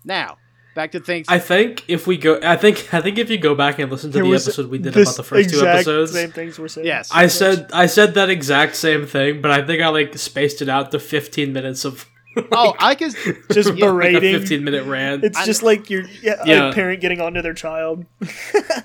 Now, 0.04 0.38
back 0.74 0.92
to 0.92 1.00
things. 1.00 1.26
I 1.28 1.38
think 1.38 1.84
if 1.88 2.06
we 2.06 2.16
go, 2.16 2.40
I 2.42 2.56
think 2.56 2.92
I 2.92 3.00
think 3.00 3.18
if 3.18 3.30
you 3.30 3.38
go 3.38 3.54
back 3.54 3.78
and 3.78 3.90
listen 3.90 4.10
to 4.12 4.18
There 4.18 4.24
the 4.24 4.32
episode 4.34 4.70
we 4.70 4.78
did 4.78 4.96
about 4.96 5.16
the 5.16 5.22
first 5.22 5.50
two 5.50 5.56
exact 5.56 5.74
episodes, 5.76 6.12
Same 6.12 6.32
things 6.32 6.58
were 6.58 6.68
said. 6.68 6.84
Yes. 6.84 7.10
I 7.12 7.26
said 7.28 7.70
I 7.72 7.86
said 7.86 8.14
that 8.14 8.30
exact 8.30 8.76
same 8.76 9.06
thing, 9.06 9.40
but 9.40 9.50
I 9.50 9.64
think 9.64 9.82
I 9.82 9.88
like 9.88 10.16
spaced 10.18 10.62
it 10.62 10.68
out 10.68 10.90
to 10.90 10.98
15 10.98 11.52
minutes 11.52 11.84
of 11.84 12.08
oh, 12.52 12.74
I 12.78 12.94
could. 12.94 13.14
just 13.52 13.70
like 13.70 13.78
a 13.78 13.86
berating. 13.86 14.38
15 14.38 14.64
minute 14.64 14.84
rant. 14.84 15.24
It's 15.24 15.38
I- 15.38 15.44
just 15.44 15.62
like 15.62 15.90
your 15.90 16.02
yeah, 16.22 16.42
Yeah. 16.44 16.70
a 16.70 16.72
parent 16.72 17.00
getting 17.00 17.20
onto 17.20 17.42
their 17.42 17.54
child. 17.54 18.04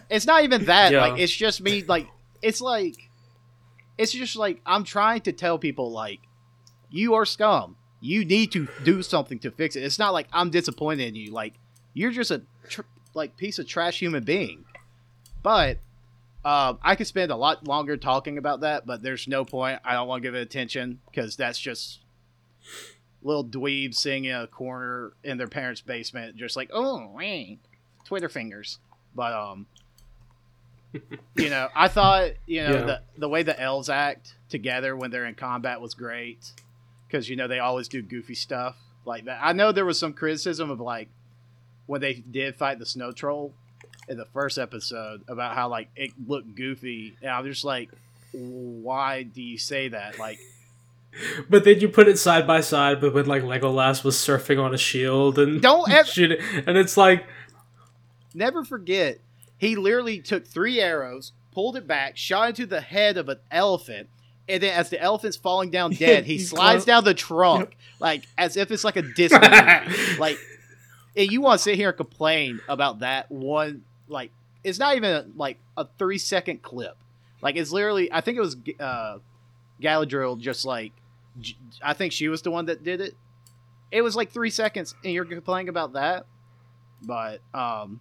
It's 0.09 0.25
not 0.25 0.43
even 0.43 0.65
that. 0.65 0.91
Yeah. 0.91 1.01
Like, 1.01 1.19
it's 1.19 1.31
just 1.31 1.61
me. 1.61 1.83
Like, 1.83 2.07
it's 2.41 2.61
like, 2.61 2.95
it's 3.95 4.11
just 4.11 4.35
like 4.35 4.59
I'm 4.65 4.83
trying 4.83 5.21
to 5.21 5.31
tell 5.31 5.59
people 5.59 5.91
like, 5.91 6.19
you 6.89 7.13
are 7.13 7.25
scum. 7.25 7.75
You 8.01 8.25
need 8.25 8.51
to 8.53 8.67
do 8.83 9.03
something 9.03 9.37
to 9.39 9.51
fix 9.51 9.75
it. 9.75 9.83
It's 9.83 9.99
not 9.99 10.13
like 10.13 10.27
I'm 10.33 10.49
disappointed 10.49 11.09
in 11.09 11.15
you. 11.15 11.31
Like, 11.31 11.53
you're 11.99 12.11
just 12.11 12.31
a 12.31 12.41
tr- 12.69 12.81
like 13.13 13.35
piece 13.35 13.59
of 13.59 13.67
trash 13.67 13.99
human 13.99 14.23
being. 14.23 14.63
But 15.43 15.77
um, 16.45 16.79
I 16.81 16.95
could 16.95 17.07
spend 17.07 17.31
a 17.31 17.35
lot 17.35 17.67
longer 17.67 17.97
talking 17.97 18.37
about 18.37 18.61
that, 18.61 18.85
but 18.85 19.01
there's 19.03 19.27
no 19.27 19.43
point. 19.43 19.79
I 19.83 19.93
don't 19.93 20.07
want 20.07 20.23
to 20.23 20.27
give 20.27 20.35
it 20.35 20.41
attention 20.41 20.99
because 21.09 21.35
that's 21.35 21.59
just 21.59 21.99
little 23.21 23.43
dweeb 23.43 23.93
sitting 23.93 24.25
in 24.25 24.35
a 24.35 24.47
corner 24.47 25.11
in 25.23 25.37
their 25.37 25.47
parents' 25.49 25.81
basement, 25.81 26.37
just 26.37 26.55
like, 26.55 26.69
oh, 26.73 27.11
wait, 27.13 27.59
Twitter 28.05 28.29
fingers. 28.29 28.79
But 29.13 29.33
um, 29.33 29.65
you 31.35 31.49
know, 31.49 31.67
I 31.75 31.87
thought 31.89 32.31
you 32.45 32.63
know 32.63 32.73
Yeah. 32.75 32.81
the 32.83 33.01
the 33.17 33.29
way 33.29 33.43
the 33.43 33.59
elves 33.59 33.89
act 33.89 34.35
together 34.49 34.95
when 34.95 35.11
they're 35.11 35.25
in 35.25 35.35
combat 35.35 35.81
was 35.81 35.93
great 35.93 36.53
because 37.07 37.27
you 37.29 37.35
know 37.35 37.47
they 37.47 37.59
always 37.59 37.87
do 37.89 38.01
goofy 38.01 38.35
stuff 38.35 38.75
like 39.05 39.25
that. 39.25 39.39
I 39.41 39.51
know 39.53 39.71
there 39.71 39.85
was 39.85 39.99
some 39.99 40.13
criticism 40.13 40.69
of 40.69 40.79
like 40.79 41.09
when 41.89 42.01
they 42.01 42.13
did 42.13 42.55
fight 42.55 42.77
the 42.77 42.85
snow 42.85 43.11
troll 43.11 43.51
in 44.07 44.15
the 44.15 44.25
first 44.25 44.59
episode 44.59 45.23
about 45.27 45.55
how 45.55 45.67
like 45.67 45.89
it 45.95 46.11
looked 46.27 46.53
goofy, 46.55 47.17
and 47.19 47.31
I'm 47.31 47.45
just 47.45 47.65
like, 47.65 47.89
why 48.31 49.23
do 49.23 49.41
you 49.41 49.57
say 49.57 49.87
that? 49.87 50.19
Like, 50.19 50.37
But 51.49 51.63
then 51.63 51.79
you 51.79 51.89
put 51.89 52.07
it 52.07 52.19
side 52.19 52.45
by 52.45 52.61
side, 52.61 53.01
but 53.01 53.15
when 53.15 53.25
like 53.25 53.41
Legolas 53.41 54.03
was 54.03 54.15
surfing 54.17 54.63
on 54.63 54.71
a 54.71 54.77
shield 54.77 55.39
and 55.39 55.63
Don't 55.63 55.91
shoot 56.05 56.31
it, 56.33 56.41
and 56.67 56.77
it's 56.77 56.95
like 56.95 57.25
never 58.35 58.63
forget, 58.63 59.17
he 59.57 59.75
literally 59.75 60.19
took 60.19 60.45
three 60.45 60.79
arrows, 60.79 61.31
pulled 61.51 61.75
it 61.75 61.87
back, 61.87 62.17
shot 62.17 62.49
into 62.49 62.67
the 62.67 62.81
head 62.81 63.17
of 63.17 63.29
an 63.29 63.39
elephant, 63.49 64.09
and 64.47 64.61
then 64.61 64.75
as 64.75 64.91
the 64.91 65.01
elephant's 65.01 65.37
falling 65.37 65.71
down 65.71 65.91
dead, 65.95 66.25
he 66.25 66.33
He 66.33 66.39
slides 66.39 66.85
down 66.85 67.03
the 67.03 67.15
trunk 67.15 67.75
like 67.99 68.27
as 68.37 68.57
if 68.57 68.69
it's 68.69 68.83
like 68.83 68.95
a 68.95 69.01
Disney 69.01 69.39
movie. 69.87 70.17
Like, 70.19 70.37
and 71.19 71.29
you 71.31 71.41
want 71.41 71.59
to 71.59 71.63
sit 71.63 71.75
here 71.75 71.89
and 71.89 71.97
complain 71.97 72.61
about 72.69 72.99
that 72.99 73.29
one? 73.29 73.83
Like, 74.07 74.31
it's 74.63 74.79
not 74.79 74.95
even 74.95 75.33
like 75.35 75.57
a 75.75 75.85
three 75.97 76.17
second 76.17 76.61
clip. 76.61 76.95
Like, 77.41 77.57
it's 77.57 77.71
literally. 77.71 78.11
I 78.11 78.21
think 78.21 78.37
it 78.37 78.41
was 78.41 78.55
uh, 78.79 79.17
Galadriel. 79.81 80.39
Just 80.39 80.65
like, 80.65 80.93
i 81.83 81.93
think 81.93 82.13
she 82.13 82.29
was 82.29 82.41
the 82.41 82.51
one 82.51 82.65
that 82.67 82.83
did 82.83 83.01
it. 83.01 83.15
It 83.91 84.01
was 84.01 84.15
like 84.15 84.31
three 84.31 84.49
seconds, 84.49 84.95
and 85.03 85.13
you're 85.13 85.25
complaining 85.25 85.67
about 85.67 85.93
that. 85.93 86.25
But 87.01 87.41
um, 87.53 87.99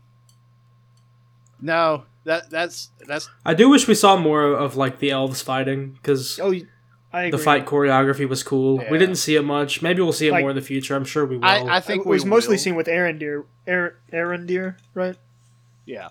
no, 1.61 2.05
that 2.25 2.51
that's 2.51 2.91
that's 3.07 3.29
I 3.45 3.55
do 3.55 3.69
wish 3.69 3.89
we 3.89 3.95
saw 3.95 4.17
more 4.17 4.45
of 4.45 4.77
like 4.77 5.01
the 5.01 5.11
elves 5.11 5.43
fighting 5.43 5.91
because 5.91 6.39
Oh. 6.41 6.55
The 7.13 7.39
fight 7.39 7.65
choreography 7.67 8.29
was 8.29 8.43
cool. 8.43 8.83
Yeah. 8.83 8.91
We 8.91 8.99
didn't 8.99 9.17
see 9.17 9.35
it 9.37 9.43
much. 9.43 9.81
Maybe 9.83 10.03
we'll 10.03 10.13
see 10.13 10.29
it 10.29 10.33
Like- 10.33 10.43
more 10.43 10.51
in 10.51 10.57
the 10.57 10.63
future. 10.63 10.95
I'm 10.95 11.05
sure 11.07 11.25
we 11.25 11.37
will. 11.39 11.45
I, 11.45 11.77
I 11.77 11.81
think 11.81 12.01
it 12.01 12.07
was 12.07 12.25
we 12.25 12.31
mostly 12.31 12.55
will. 12.55 12.59
seen 12.59 12.75
with 12.77 12.87
Arondir, 12.87 13.45
Aaron, 13.67 13.95
Arondir, 14.13 14.77
right? 14.95 15.17
Yeah, 15.87 16.09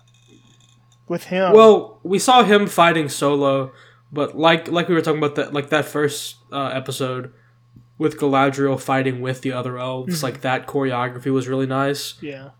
With 1.06 1.24
him. 1.24 1.52
well, 1.52 2.00
we 2.02 2.18
saw 2.18 2.42
him 2.42 2.66
fighting 2.66 3.08
solo, 3.08 3.72
but 4.10 4.36
like 4.36 4.68
like 4.68 4.88
we 4.88 4.94
were 4.94 5.00
talking 5.00 5.18
about 5.18 5.36
that 5.36 5.52
like 5.54 5.70
that 5.70 5.84
first 5.84 6.36
uh, 6.52 6.66
episode 6.74 7.32
with 7.96 8.18
Galadriel 8.18 8.80
fighting 8.80 9.20
with 9.20 9.42
the 9.42 9.52
other 9.52 9.78
elves, 9.78 10.18
Mhm. 10.20 10.22
like 10.24 10.40
that 10.42 10.66
choreography 10.66 11.32
was 11.32 11.46
really 11.48 11.66
nice. 11.66 12.14
yeah. 12.20 12.50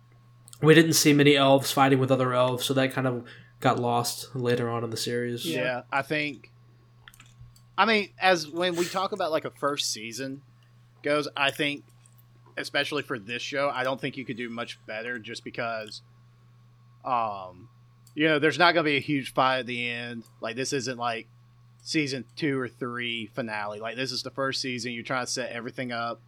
We 0.62 0.74
didn't 0.74 0.94
see 0.94 1.12
many 1.12 1.36
elves 1.36 1.70
fighting 1.70 1.98
with 2.00 2.10
other 2.10 2.32
elves, 2.34 2.64
so 2.64 2.74
that 2.74 2.92
kind 2.92 3.06
of 3.06 3.24
got 3.60 3.78
lost 3.78 4.34
later 4.34 4.68
on 4.68 4.82
in 4.84 4.90
the 4.90 4.96
series. 4.96 5.44
yeah, 5.46 5.60
Yeah. 5.62 5.82
I 5.92 6.02
think. 6.02 6.50
I 7.78 7.84
mean, 7.84 8.10
as 8.20 8.48
when 8.48 8.74
we 8.74 8.84
talk 8.84 9.12
about 9.12 9.30
like 9.30 9.44
a 9.44 9.50
first 9.50 9.92
season 9.92 10.42
goes, 11.04 11.28
I 11.36 11.52
think, 11.52 11.84
especially 12.56 13.02
for 13.02 13.20
this 13.20 13.40
show, 13.40 13.70
I 13.72 13.84
don't 13.84 14.00
think 14.00 14.16
you 14.16 14.24
could 14.24 14.36
do 14.36 14.50
much 14.50 14.84
better 14.84 15.20
just 15.20 15.44
because, 15.44 16.02
um, 17.04 17.68
you 18.16 18.26
know, 18.26 18.40
there's 18.40 18.58
not 18.58 18.74
going 18.74 18.84
to 18.84 18.90
be 18.90 18.96
a 18.96 19.00
huge 19.00 19.32
fight 19.32 19.60
at 19.60 19.66
the 19.66 19.88
end. 19.88 20.24
Like 20.40 20.56
this 20.56 20.72
isn't 20.72 20.98
like 20.98 21.28
season 21.80 22.24
two 22.34 22.58
or 22.58 22.66
three 22.66 23.26
finale. 23.26 23.78
Like 23.78 23.94
this 23.94 24.10
is 24.10 24.24
the 24.24 24.32
first 24.32 24.60
season. 24.60 24.90
You're 24.90 25.04
trying 25.04 25.26
to 25.26 25.30
set 25.30 25.52
everything 25.52 25.92
up, 25.92 26.20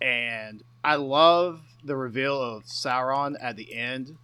and 0.00 0.62
I 0.82 0.96
love 0.96 1.60
the 1.84 1.94
reveal 1.94 2.40
of 2.40 2.64
Sauron 2.64 3.36
at 3.38 3.56
the 3.56 3.74
end. 3.74 4.16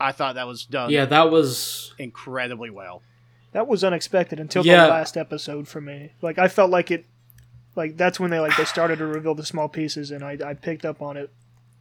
I 0.00 0.10
thought 0.10 0.34
that 0.34 0.48
was 0.48 0.66
done 0.66 0.90
Yeah, 0.90 1.04
that 1.04 1.30
was 1.30 1.94
incredibly 1.98 2.70
well. 2.70 3.02
That 3.56 3.66
was 3.68 3.82
unexpected 3.82 4.38
until 4.38 4.66
Yeah. 4.66 4.82
the 4.84 4.90
last 4.90 5.16
episode 5.16 5.66
for 5.66 5.80
me. 5.80 6.12
Like 6.20 6.36
I 6.38 6.46
felt 6.46 6.70
like 6.70 6.90
it, 6.90 7.06
like 7.74 7.96
that's 7.96 8.20
when 8.20 8.30
they 8.30 8.38
like 8.38 8.54
they 8.58 8.66
started 8.66 8.98
to 8.98 9.06
reveal 9.06 9.34
the 9.34 9.46
small 9.46 9.66
pieces, 9.66 10.10
and 10.10 10.22
I 10.22 10.36
I 10.44 10.52
picked 10.52 10.84
up 10.84 11.00
on 11.00 11.16
it 11.16 11.30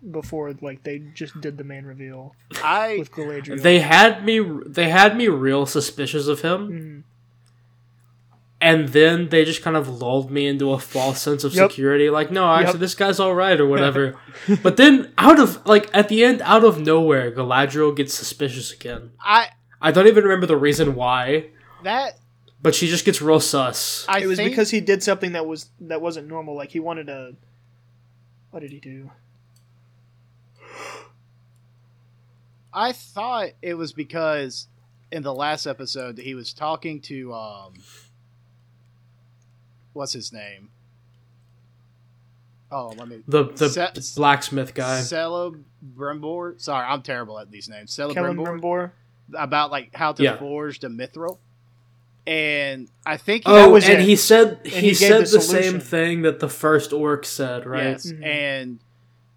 before 0.10 0.54
like 0.62 0.84
they 0.84 1.00
just 1.14 1.42
did 1.42 1.58
the 1.58 1.66
main 1.66 1.84
reveal 1.84 2.34
I 2.64 2.96
with 2.98 3.12
Galadriel. 3.12 3.62
They 3.62 3.80
had 3.80 4.24
me. 4.24 4.40
They 4.66 4.88
had 4.88 5.18
me 5.18 5.28
real 5.28 5.66
suspicious 5.66 6.28
of 6.28 6.40
him, 6.44 6.60
Mhm. 6.70 7.04
and 8.62 8.90
then 8.90 9.28
they 9.28 9.44
just 9.44 9.62
kind 9.62 9.76
of 9.76 9.90
lulled 10.02 10.32
me 10.32 10.48
into 10.48 10.72
a 10.72 10.80
false 10.80 11.22
sense 11.22 11.44
of 11.44 11.54
Yep. 11.54 11.72
security. 11.72 12.10
Like, 12.10 12.32
no, 12.32 12.50
actually, 12.54 12.76
Yep. 12.76 12.80
this 12.80 12.96
guy's 12.96 13.20
all 13.20 13.36
right 13.36 13.60
or 13.60 13.68
whatever. 13.68 14.16
but 14.64 14.78
then, 14.78 15.12
out 15.18 15.40
of 15.40 15.60
like 15.68 15.90
at 15.94 16.08
the 16.08 16.24
end, 16.24 16.42
out 16.46 16.64
of 16.64 16.80
nowhere, 16.80 17.32
Galadriel 17.32 17.94
gets 17.94 18.14
suspicious 18.14 18.72
again. 18.72 19.12
I 19.20 19.50
I 19.82 19.92
don't 19.92 20.08
even 20.08 20.24
remember 20.24 20.46
the 20.46 20.56
reason 20.58 20.96
why, 20.96 21.48
that 21.86 22.20
but 22.62 22.74
she 22.76 22.88
just 22.88 23.06
gets 23.06 23.22
real 23.22 23.40
sus. 23.40 24.06
I 24.10 24.22
it 24.22 24.28
was 24.28 24.38
think 24.38 24.50
because 24.52 24.72
he 24.72 24.82
did 24.82 25.04
something 25.04 25.34
that 25.34 25.46
was 25.46 25.70
that 25.82 26.02
wasn't 26.02 26.28
normal. 26.28 26.56
Like 26.56 26.72
he 26.72 26.80
wanted 26.80 27.08
to. 27.08 27.36
What 28.52 28.62
did 28.62 28.72
he 28.72 28.80
do? 28.80 29.12
I 32.74 32.92
thought 32.92 33.50
it 33.62 33.76
was 33.76 33.94
because 33.94 34.68
in 35.12 35.24
the 35.24 35.34
last 35.34 35.66
episode 35.66 36.16
that 36.18 36.26
he 36.26 36.36
was 36.36 36.54
talking 36.54 37.00
to 37.02 37.34
um 37.34 37.74
what's 39.94 40.14
his 40.14 40.34
name? 40.34 40.70
Oh, 42.72 42.94
let 42.98 43.08
me 43.08 43.22
The 43.28 43.46
the 43.46 43.70
Se- 43.70 44.16
blacksmith 44.20 44.74
guy. 44.74 45.00
Celebrimbor. 45.02 46.60
Sorry, 46.60 46.86
I'm 46.86 47.02
terrible 47.04 47.40
at 47.40 47.52
these 47.52 47.70
names. 47.70 47.96
Kellen 47.96 48.16
Celebrimbor 48.16 48.60
Brimbor. 48.60 48.92
about 49.38 49.72
like 49.72 49.94
how 49.96 50.12
to 50.14 50.24
Yeah. 50.24 50.38
forge 50.38 50.80
the 50.80 50.88
mithril. 50.88 51.38
And 52.28 52.88
I 53.06 53.18
think 53.18 53.46
he 53.46 53.52
Oh, 53.54 53.70
was 53.70 53.84
and 53.88 54.02
it. 54.02 54.06
he 54.06 54.16
said 54.16 54.60
And 54.64 54.74
he, 54.74 54.88
he 54.90 54.94
said 54.96 55.26
the 55.28 55.38
the, 55.38 55.42
same 55.42 55.80
thing 55.80 56.24
that 56.24 56.40
the 56.40 56.50
first 56.50 56.92
orc 56.92 57.24
said, 57.26 57.66
right? 57.68 57.84
yes, 57.84 58.12
Mhm. 58.12 58.26
and 58.26 58.80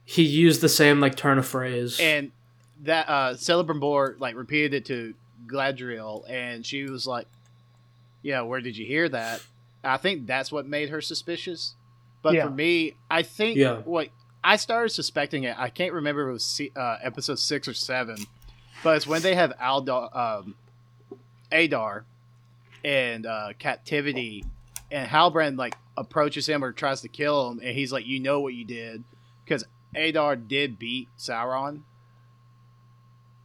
He 0.06 0.22
used 0.22 0.62
the 0.62 0.70
same 0.70 0.98
like 1.00 1.14
turn 1.16 1.38
of 1.38 1.46
phrase. 1.46 2.00
and 2.00 2.32
that 2.84 3.08
uh 3.08 3.34
Celebrimbor 3.34 4.18
like 4.20 4.36
repeated 4.36 4.72
it 4.72 4.84
to 4.86 5.14
Galadriel 5.48 6.24
and 6.30 6.64
she 6.64 6.84
was 6.84 7.06
like 7.06 7.26
yeah 8.22 8.40
where 8.42 8.60
did 8.60 8.76
you 8.76 8.86
hear 8.86 9.08
that 9.08 9.40
i 9.82 9.96
think 9.96 10.26
that's 10.26 10.52
what 10.52 10.64
made 10.66 10.88
her 10.90 11.00
suspicious 11.00 11.74
but 12.22 12.34
Yeah. 12.34 12.44
for 12.44 12.50
me 12.50 12.94
i 13.10 13.22
think 13.22 13.56
Yeah. 13.56 13.78
what 13.78 14.08
i 14.44 14.54
started 14.56 14.90
suspecting 14.90 15.42
it 15.44 15.56
i 15.58 15.68
can't 15.70 15.92
remember 15.92 16.22
if 16.22 16.28
it 16.28 16.32
was 16.32 16.44
se- 16.46 16.72
uh, 16.76 16.98
episode 17.02 17.38
six 17.40 17.66
or 17.66 17.74
seven 17.74 18.16
but 18.84 18.96
it's 18.96 19.06
when 19.08 19.22
they 19.22 19.34
have 19.34 19.52
aldar 19.60 20.14
um, 20.16 20.54
adar 21.50 22.04
and 22.84 23.26
uh, 23.26 23.48
captivity 23.58 24.44
and 24.90 25.08
halbrand 25.08 25.58
like 25.58 25.76
approaches 25.96 26.48
him 26.48 26.64
or 26.64 26.72
tries 26.72 27.00
to 27.00 27.08
kill 27.08 27.50
him 27.50 27.60
and 27.62 27.76
he's 27.76 27.92
like 27.92 28.06
you 28.06 28.20
know 28.20 28.40
what 28.40 28.54
you 28.54 28.64
did 28.64 29.04
because 29.44 29.64
adar 29.94 30.36
did 30.36 30.78
beat 30.78 31.08
sauron 31.18 31.82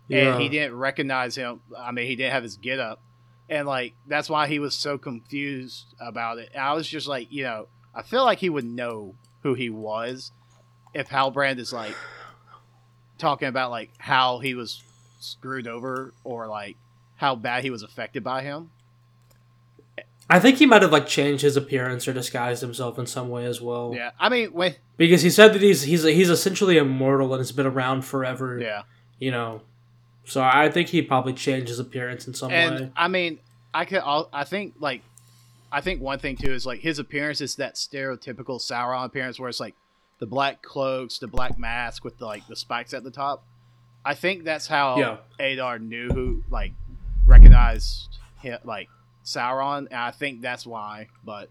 yeah. 0.07 0.33
and 0.33 0.41
he 0.41 0.49
didn't 0.49 0.77
recognize 0.77 1.35
him. 1.35 1.61
I 1.77 1.91
mean, 1.91 2.07
he 2.07 2.15
didn't 2.15 2.33
have 2.33 2.43
his 2.43 2.57
get 2.57 2.79
up, 2.79 2.99
and 3.49 3.67
like 3.67 3.93
that's 4.07 4.29
why 4.29 4.47
he 4.47 4.59
was 4.59 4.75
so 4.75 4.97
confused 4.97 5.85
about 5.99 6.37
it. 6.37 6.49
And 6.53 6.61
I 6.61 6.73
was 6.73 6.87
just 6.87 7.07
like, 7.07 7.31
you 7.31 7.43
know, 7.43 7.67
I 7.93 8.01
feel 8.03 8.23
like 8.23 8.39
he 8.39 8.49
would 8.49 8.65
know 8.65 9.15
who 9.41 9.53
he 9.53 9.69
was 9.69 10.31
if 10.93 11.09
Halbrand 11.09 11.59
is 11.59 11.73
like 11.73 11.95
talking 13.17 13.47
about 13.47 13.71
like 13.71 13.91
how 13.97 14.39
he 14.39 14.53
was 14.53 14.81
screwed 15.19 15.67
over 15.67 16.13
or 16.23 16.47
like 16.47 16.77
how 17.15 17.35
bad 17.35 17.63
he 17.63 17.69
was 17.69 17.83
affected 17.83 18.23
by 18.23 18.43
him. 18.43 18.69
I 20.29 20.39
think 20.39 20.57
he 20.57 20.65
might 20.65 20.81
have 20.81 20.91
like 20.91 21.05
changed 21.07 21.43
his 21.43 21.57
appearance 21.57 22.07
or 22.07 22.13
disguised 22.13 22.61
himself 22.61 22.97
in 22.97 23.05
some 23.05 23.29
way 23.29 23.45
as 23.45 23.61
well. 23.61 23.93
Yeah, 23.95 24.11
I 24.19 24.29
mean, 24.29 24.51
Because 24.97 25.21
he 25.21 25.29
said 25.29 25.53
that 25.53 25.61
he's 25.61 25.83
he's 25.83 26.03
he's 26.03 26.29
essentially 26.29 26.77
immortal 26.77 27.33
and 27.33 27.39
has 27.39 27.51
been 27.51 27.65
around 27.67 28.03
forever. 28.05 28.59
yeah, 28.59 28.83
You 29.19 29.31
know. 29.31 29.61
So 30.25 30.41
I 30.41 30.69
think 30.69 30.87
he 30.89 31.01
probably 31.01 31.33
changed 31.33 31.67
his 31.67 31.79
appearance 31.79 32.27
in 32.27 32.33
some 32.33 32.49
and 32.51 32.79
way. 32.79 32.91
I 32.95 33.09
mean, 33.09 33.39
I 33.73 33.83
could. 33.83 33.99
al- 33.99 34.29
I 34.31 34.45
think 34.45 34.75
like, 34.79 35.01
I 35.69 35.81
think 35.81 36.01
one 36.01 36.17
thing 36.19 36.37
too 36.37 36.53
is 36.53 36.65
like 36.65 36.79
his 36.79 36.97
appearance 36.99 37.41
is 37.41 37.55
that 37.55 37.75
stereotypical 37.75 38.61
Sauron 38.61 39.03
appearance 39.05 39.37
where 39.37 39.49
it's 39.49 39.59
like 39.59 39.75
the 40.19 40.25
black 40.25 40.61
cloaks, 40.61 41.19
the 41.19 41.27
black 41.27 41.59
mask 41.59 42.05
with 42.05 42.17
the, 42.19 42.25
like 42.25 42.47
the 42.47 42.55
spikes 42.55 42.93
at 42.93 43.03
the 43.03 43.11
top. 43.11 43.43
I 44.05 44.13
think 44.15 44.45
that's 44.45 44.67
how 44.67 44.97
Yeah. 44.97 45.17
Adar 45.45 45.79
knew 45.79 46.07
who 46.07 46.43
like 46.49 46.71
recognized 47.25 48.07
him, 48.39 48.59
like 48.63 48.89
Sauron, 49.23 49.87
and 49.87 49.95
I 49.95 50.11
think 50.11 50.41
that's 50.41 50.65
why. 50.65 51.07
But 51.23 51.49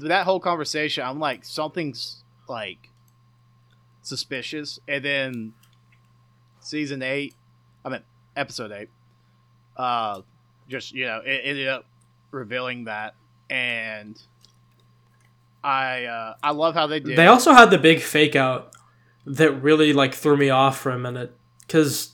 that 0.00 0.24
whole 0.24 0.40
conversation, 0.40 1.04
I'm 1.04 1.18
like 1.18 1.44
something's 1.44 2.22
like 2.48 2.90
suspicious, 4.02 4.78
and 4.86 5.04
then 5.04 5.52
season 6.60 7.02
eight, 7.02 7.34
I 7.84 7.88
mean 7.88 8.02
episode 8.36 8.72
eight, 8.72 8.88
uh, 9.76 10.22
just 10.68 10.92
you 10.92 11.06
know, 11.06 11.20
it 11.24 11.40
ended 11.44 11.68
up 11.68 11.86
revealing 12.30 12.84
that, 12.84 13.14
and 13.48 14.20
I 15.62 16.04
uh, 16.04 16.34
I 16.42 16.50
love 16.50 16.74
how 16.74 16.86
they 16.86 17.00
did. 17.00 17.16
They 17.16 17.26
also 17.26 17.52
had 17.52 17.70
the 17.70 17.78
big 17.78 18.00
fake 18.00 18.36
out 18.36 18.74
that 19.26 19.52
really 19.52 19.92
like 19.92 20.14
threw 20.14 20.36
me 20.36 20.50
off 20.50 20.78
for 20.78 20.90
a 20.90 20.98
minute 20.98 21.34
because 21.60 22.13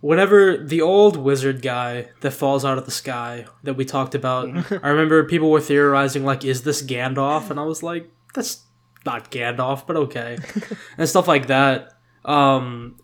whenever 0.00 0.56
the 0.56 0.80
old 0.80 1.16
wizard 1.16 1.62
guy 1.62 2.08
that 2.20 2.32
falls 2.32 2.64
out 2.64 2.78
of 2.78 2.84
the 2.84 2.90
sky 2.90 3.46
that 3.62 3.74
we 3.74 3.84
talked 3.84 4.14
about, 4.14 4.48
I 4.82 4.88
remember 4.88 5.24
people 5.24 5.50
were 5.50 5.60
theorizing 5.60 6.24
like, 6.24 6.44
is 6.44 6.62
this 6.62 6.82
Gandalf? 6.82 7.50
And 7.50 7.60
I 7.60 7.64
was 7.64 7.82
like, 7.82 8.10
that's 8.34 8.64
not 9.04 9.30
Gandalf, 9.30 9.86
but 9.86 9.96
okay, 9.96 10.38
and 10.98 11.08
stuff 11.08 11.28
like 11.28 11.46
that. 11.46 11.92
Um, 12.24 12.96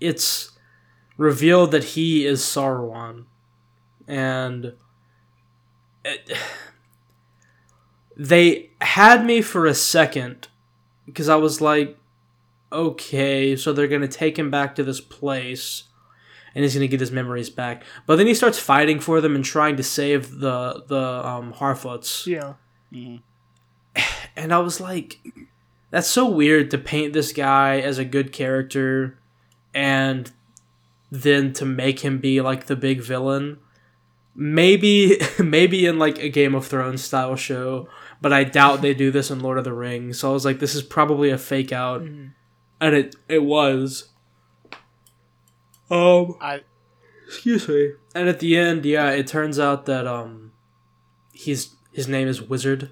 it's 0.00 0.50
revealed 1.16 1.70
that 1.72 1.84
he 1.84 2.26
is 2.26 2.40
Sauron, 2.40 3.26
and. 4.06 4.74
It, 6.04 6.36
they 8.16 8.70
had 8.80 9.24
me 9.24 9.42
for 9.42 9.66
a 9.66 9.74
second 9.74 10.48
because 11.06 11.28
I 11.28 11.36
was 11.36 11.60
like, 11.60 11.98
okay, 12.70 13.56
so 13.56 13.72
they're 13.72 13.88
gonna 13.88 14.08
take 14.08 14.38
him 14.38 14.50
back 14.50 14.74
to 14.76 14.84
this 14.84 15.00
place, 15.00 15.84
and 16.54 16.62
he's 16.64 16.74
gonna 16.74 16.86
get 16.86 17.00
his 17.00 17.12
memories 17.12 17.50
back. 17.50 17.84
But 18.06 18.16
then 18.16 18.26
he 18.26 18.34
starts 18.34 18.58
fighting 18.58 19.00
for 19.00 19.20
them 19.20 19.34
and 19.34 19.44
trying 19.44 19.76
to 19.76 19.82
save 19.82 20.38
the 20.40 20.84
the 20.88 21.26
um, 21.26 21.52
Harfoots, 21.54 22.26
Yeah. 22.26 22.54
Mhm. 22.92 23.22
and 24.36 24.52
I 24.52 24.58
was 24.58 24.80
like, 24.80 25.18
that's 25.90 26.08
so 26.08 26.28
weird 26.28 26.70
to 26.70 26.78
paint 26.78 27.12
this 27.12 27.32
guy 27.32 27.80
as 27.80 27.98
a 27.98 28.04
good 28.04 28.32
character, 28.32 29.18
and 29.74 30.30
then 31.10 31.52
to 31.54 31.64
make 31.66 32.00
him 32.00 32.18
be 32.18 32.40
like 32.40 32.66
the 32.66 32.76
big 32.76 33.00
villain. 33.02 33.58
Maybe 34.34 35.18
maybe 35.38 35.84
in 35.86 35.98
like 35.98 36.18
a 36.18 36.28
Game 36.30 36.54
of 36.54 36.66
Thrones 36.66 37.04
style 37.04 37.36
show, 37.36 37.88
but 38.22 38.32
I 38.32 38.44
doubt 38.44 38.80
they 38.80 38.94
do 38.94 39.10
this 39.10 39.30
in 39.30 39.40
Lord 39.40 39.58
of 39.58 39.64
the 39.64 39.74
Rings. 39.74 40.18
So 40.20 40.30
I 40.30 40.32
was 40.32 40.44
like, 40.46 40.58
this 40.58 40.74
is 40.74 40.82
probably 40.82 41.28
a 41.30 41.36
fake 41.38 41.72
out, 41.72 42.02
Mhm. 42.02 42.32
and 42.80 42.94
it 42.94 43.16
it 43.28 43.42
was. 43.44 44.08
Um, 45.92 46.36
I 46.40 46.60
excuse 47.26 47.68
me. 47.68 47.92
And 48.14 48.28
at 48.28 48.40
the 48.40 48.56
end, 48.56 48.84
yeah, 48.84 49.10
it 49.10 49.26
turns 49.26 49.58
out 49.58 49.86
that 49.86 50.06
um, 50.06 50.52
he's 51.32 51.74
his 51.92 52.08
name 52.08 52.28
is 52.28 52.40
Wizard, 52.40 52.90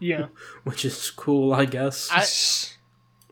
Yeah. 0.00 0.26
which 0.64 0.84
is 0.84 1.10
cool, 1.10 1.52
I 1.52 1.64
guess. 1.66 2.08
I 2.10 2.24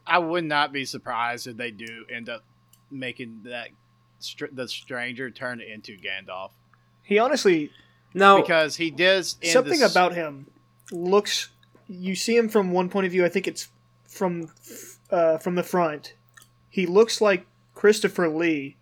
I 0.16 0.18
would 0.18 0.44
not 0.44 0.72
be 0.72 0.84
surprised 0.84 1.46
if 1.46 1.56
they 1.56 1.70
do 1.70 2.04
end 2.12 2.28
up 2.28 2.44
making 2.90 3.40
that 3.44 3.68
str- 4.18 4.52
the 4.52 4.68
stranger 4.68 5.30
turn 5.30 5.60
into 5.60 5.96
Gandalf 5.96 6.50
he 7.02 7.18
honestly 7.18 7.70
no 8.14 8.40
because 8.40 8.76
he 8.76 8.90
does 8.90 9.36
something 9.42 9.80
this- 9.80 9.90
about 9.90 10.14
him 10.14 10.46
looks. 10.92 11.50
You 11.86 12.14
see 12.14 12.36
him 12.36 12.48
from 12.48 12.72
one 12.72 12.88
point 12.88 13.04
of 13.06 13.12
view. 13.12 13.24
I 13.24 13.28
think 13.28 13.46
it's 13.46 13.68
from 14.08 14.50
uh, 15.10 15.36
from 15.38 15.54
the 15.54 15.62
front. 15.62 16.14
He 16.70 16.86
looks 16.86 17.20
like 17.20 17.46
Christopher 17.74 18.28
Lee, 18.28 18.76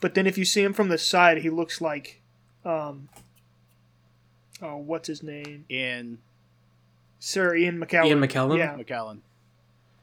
but 0.00 0.14
then 0.14 0.26
if 0.26 0.36
you 0.38 0.44
see 0.44 0.62
him 0.62 0.72
from 0.72 0.88
the 0.88 0.98
side, 0.98 1.38
he 1.38 1.50
looks 1.50 1.80
like, 1.80 2.20
um, 2.64 3.08
oh, 4.62 4.76
what's 4.76 5.08
his 5.08 5.22
name? 5.22 5.64
in 5.68 6.18
Sir 7.18 7.54
Ian 7.54 7.78
McKellen. 7.78 8.06
Ian 8.06 8.20
McKellen? 8.20 8.58
Yeah, 8.58 8.76
McKellen. 8.76 9.18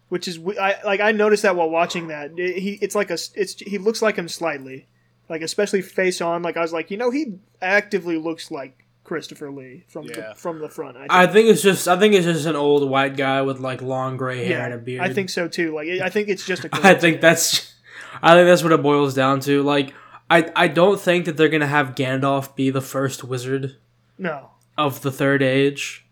which 0.10 0.28
is 0.28 0.38
w- 0.38 0.60
I 0.60 0.76
like. 0.84 1.00
I 1.00 1.12
noticed 1.12 1.44
that 1.44 1.56
while 1.56 1.70
watching 1.70 2.08
that. 2.10 2.32
It- 2.38 2.60
he 2.60 2.74
it's 2.82 2.96
like 2.96 3.10
a 3.10 3.14
s- 3.14 3.32
it's 3.36 3.60
he 3.60 3.78
looks 3.78 4.02
like 4.02 4.16
him 4.16 4.28
slightly, 4.28 4.88
like 5.30 5.42
especially 5.42 5.82
face 5.82 6.22
on. 6.22 6.44
Like 6.44 6.58
I 6.58 6.62
was 6.62 6.74
like, 6.74 6.92
you 6.92 6.98
know, 6.98 7.10
he 7.12 7.34
actively 7.62 8.18
looks 8.18 8.52
like 8.52 8.86
Christopher 9.04 9.50
Lee 9.52 9.84
from 9.88 10.06
Yeah. 10.06 10.30
the, 10.30 10.36
from 10.36 10.60
the 10.60 10.70
front. 10.70 10.96
I 10.98 11.00
think. 11.02 11.12
I 11.12 11.28
think 11.28 11.50
it's 11.50 11.62
just 11.64 11.88
I 11.88 11.98
think 11.98 12.14
it's 12.14 12.26
just 12.26 12.46
an 12.46 12.56
old 12.56 12.88
white 12.90 13.18
guy 13.18 13.42
with 13.42 13.60
like 13.60 13.82
long 13.82 14.16
gray 14.16 14.46
hair 14.46 14.60
yeah, 14.60 14.66
and 14.66 14.74
a 14.76 14.78
beard. 14.78 15.02
I 15.02 15.12
think 15.14 15.30
so 15.32 15.48
too. 15.48 15.74
Like 15.74 15.88
I 15.90 16.10
think 16.10 16.30
it's 16.30 16.46
just 16.46 16.66
a. 16.66 16.70
I 16.74 16.94
think 16.94 17.20
that's 17.20 17.74
I 18.22 18.34
think 18.34 18.48
that's 18.48 18.64
what 18.64 18.72
it 18.72 18.82
boils 18.82 19.14
down 19.14 19.40
to. 19.42 19.64
Like 19.64 19.94
I 20.30 20.52
I 20.56 20.68
don't 20.68 21.00
think 21.00 21.26
that 21.26 21.38
they're 21.38 21.50
gonna 21.50 21.68
have 21.68 21.96
Gandalf 21.96 22.56
be 22.56 22.70
the 22.70 22.82
first 22.82 23.24
wizard 23.24 23.78
no. 24.18 24.52
of 24.78 25.02
the 25.02 25.12
third 25.12 25.42
age. 25.42 26.06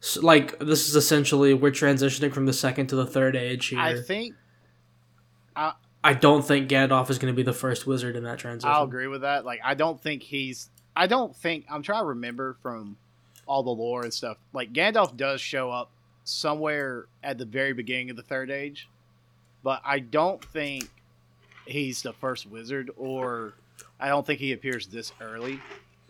So, 0.00 0.20
like 0.20 0.58
this 0.58 0.88
is 0.88 0.94
essentially 0.94 1.54
we're 1.54 1.70
transitioning 1.70 2.32
from 2.32 2.46
the 2.46 2.52
second 2.52 2.88
to 2.88 2.96
the 2.96 3.06
third 3.06 3.36
age 3.36 3.66
here. 3.66 3.80
I 3.80 4.00
think 4.00 4.34
I 5.56 5.72
I 6.02 6.14
don't 6.14 6.42
think 6.42 6.68
Gandalf 6.68 7.10
is 7.10 7.18
going 7.18 7.32
to 7.32 7.36
be 7.36 7.42
the 7.42 7.52
first 7.52 7.86
wizard 7.86 8.16
in 8.16 8.24
that 8.24 8.38
transition. 8.38 8.72
I'll 8.72 8.84
agree 8.84 9.08
with 9.08 9.22
that. 9.22 9.44
Like, 9.44 9.60
I 9.64 9.74
don't 9.74 10.00
think 10.00 10.22
he's. 10.22 10.70
I 10.96 11.06
don't 11.06 11.34
think. 11.34 11.66
I'm 11.68 11.82
trying 11.82 12.02
to 12.02 12.08
remember 12.08 12.56
from 12.62 12.96
all 13.46 13.62
the 13.62 13.70
lore 13.70 14.02
and 14.02 14.14
stuff. 14.14 14.36
Like, 14.52 14.72
Gandalf 14.72 15.16
does 15.16 15.40
show 15.40 15.70
up 15.70 15.90
somewhere 16.24 17.06
at 17.22 17.38
the 17.38 17.44
very 17.44 17.72
beginning 17.72 18.10
of 18.10 18.16
the 18.16 18.22
Third 18.22 18.50
Age, 18.50 18.88
but 19.62 19.80
I 19.84 19.98
don't 19.98 20.44
think 20.44 20.88
he's 21.68 22.02
the 22.02 22.12
first 22.12 22.46
wizard, 22.46 22.90
or 22.96 23.54
I 24.00 24.08
don't 24.08 24.26
think 24.26 24.40
he 24.40 24.52
appears 24.52 24.86
this 24.86 25.12
early. 25.20 25.60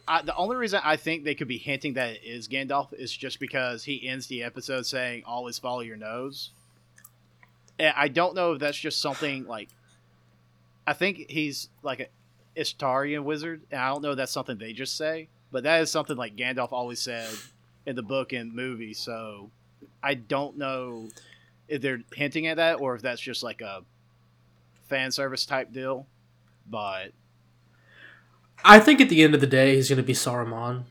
I, 0.07 0.23
the 0.23 0.35
only 0.37 0.57
reason 0.57 0.81
I 0.83 0.97
think 0.97 1.25
they 1.25 1.35
could 1.35 1.49
be 1.49 1.59
hinting 1.59 1.95
that 1.95 2.11
it 2.11 2.25
is 2.25 2.49
Gandalf 2.49 2.93
is 2.95 3.15
just 3.15 3.41
because 3.41 3.85
he 3.85 4.09
ends 4.09 4.27
the 4.27 4.43
episode 4.43 4.87
saying 4.87 5.25
"always 5.27 5.59
follow 5.59 5.81
your 5.81 5.97
nose." 5.97 6.51
And 7.79 7.93
I 7.97 8.09
don't 8.09 8.35
know 8.35 8.53
if 8.53 8.61
that's 8.61 8.79
just 8.79 9.01
something 9.01 9.47
like. 9.47 9.69
I 10.87 10.95
think 10.95 11.27
he's 11.29 11.69
like 11.83 12.01
a 12.01 12.07
Istarian 12.59 13.25
wizard, 13.25 13.63
and 13.71 13.81
I 13.81 13.89
don't 13.89 14.03
know 14.03 14.13
if 14.13 14.17
that's 14.17 14.33
something 14.33 14.57
they 14.57 14.73
just 14.73 14.97
say, 14.97 15.29
but 15.53 15.65
that 15.65 15.83
is 15.83 15.91
something 15.91 16.17
like 16.17 16.37
Gandalf 16.37 16.73
always 16.73 17.01
said 17.01 17.29
in 17.85 17.95
the 17.95 18.03
book 18.03 18.33
and 18.33 18.55
movie. 18.55 18.95
So 18.95 19.51
I 20.03 20.15
don't 20.15 20.57
know 20.57 21.09
if 21.69 21.83
they're 21.83 22.03
hinting 22.15 22.47
at 22.47 22.57
that 22.57 22.81
or 22.81 22.95
if 22.95 23.03
that's 23.03 23.21
just 23.21 23.43
like 23.43 23.61
a 23.61 23.83
fan 24.89 25.11
service 25.11 25.47
type 25.47 25.73
deal. 25.73 26.07
But 26.67 27.13
I 28.65 28.81
think 28.81 29.01
at 29.01 29.09
the 29.09 29.23
end 29.23 29.35
of 29.35 29.41
the 29.41 29.47
day, 29.47 29.77
he's 29.77 29.89
going 29.89 29.99
to 29.99 30.03
be 30.03 30.13
Saruman. 30.13 30.85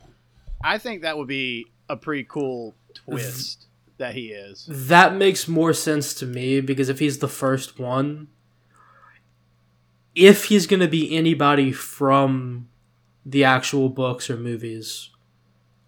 I 0.63 0.77
think 0.77 1.01
that 1.01 1.17
would 1.17 1.27
be 1.27 1.67
a 1.89 1.95
pretty 1.95 2.23
cool 2.23 2.75
twist 2.93 3.67
that 3.97 4.15
he 4.15 4.27
is. 4.27 4.67
That 4.69 5.15
makes 5.15 5.47
more 5.47 5.73
sense 5.73 6.13
to 6.15 6.25
me 6.25 6.61
because 6.61 6.89
if 6.89 6.99
he's 6.99 7.19
the 7.19 7.27
first 7.27 7.79
one, 7.79 8.27
if 10.15 10.45
he's 10.45 10.65
going 10.65 10.79
to 10.79 10.87
be 10.87 11.15
anybody 11.15 11.71
from 11.71 12.69
the 13.25 13.43
actual 13.43 13.89
books 13.89 14.29
or 14.29 14.37
movies, 14.37 15.09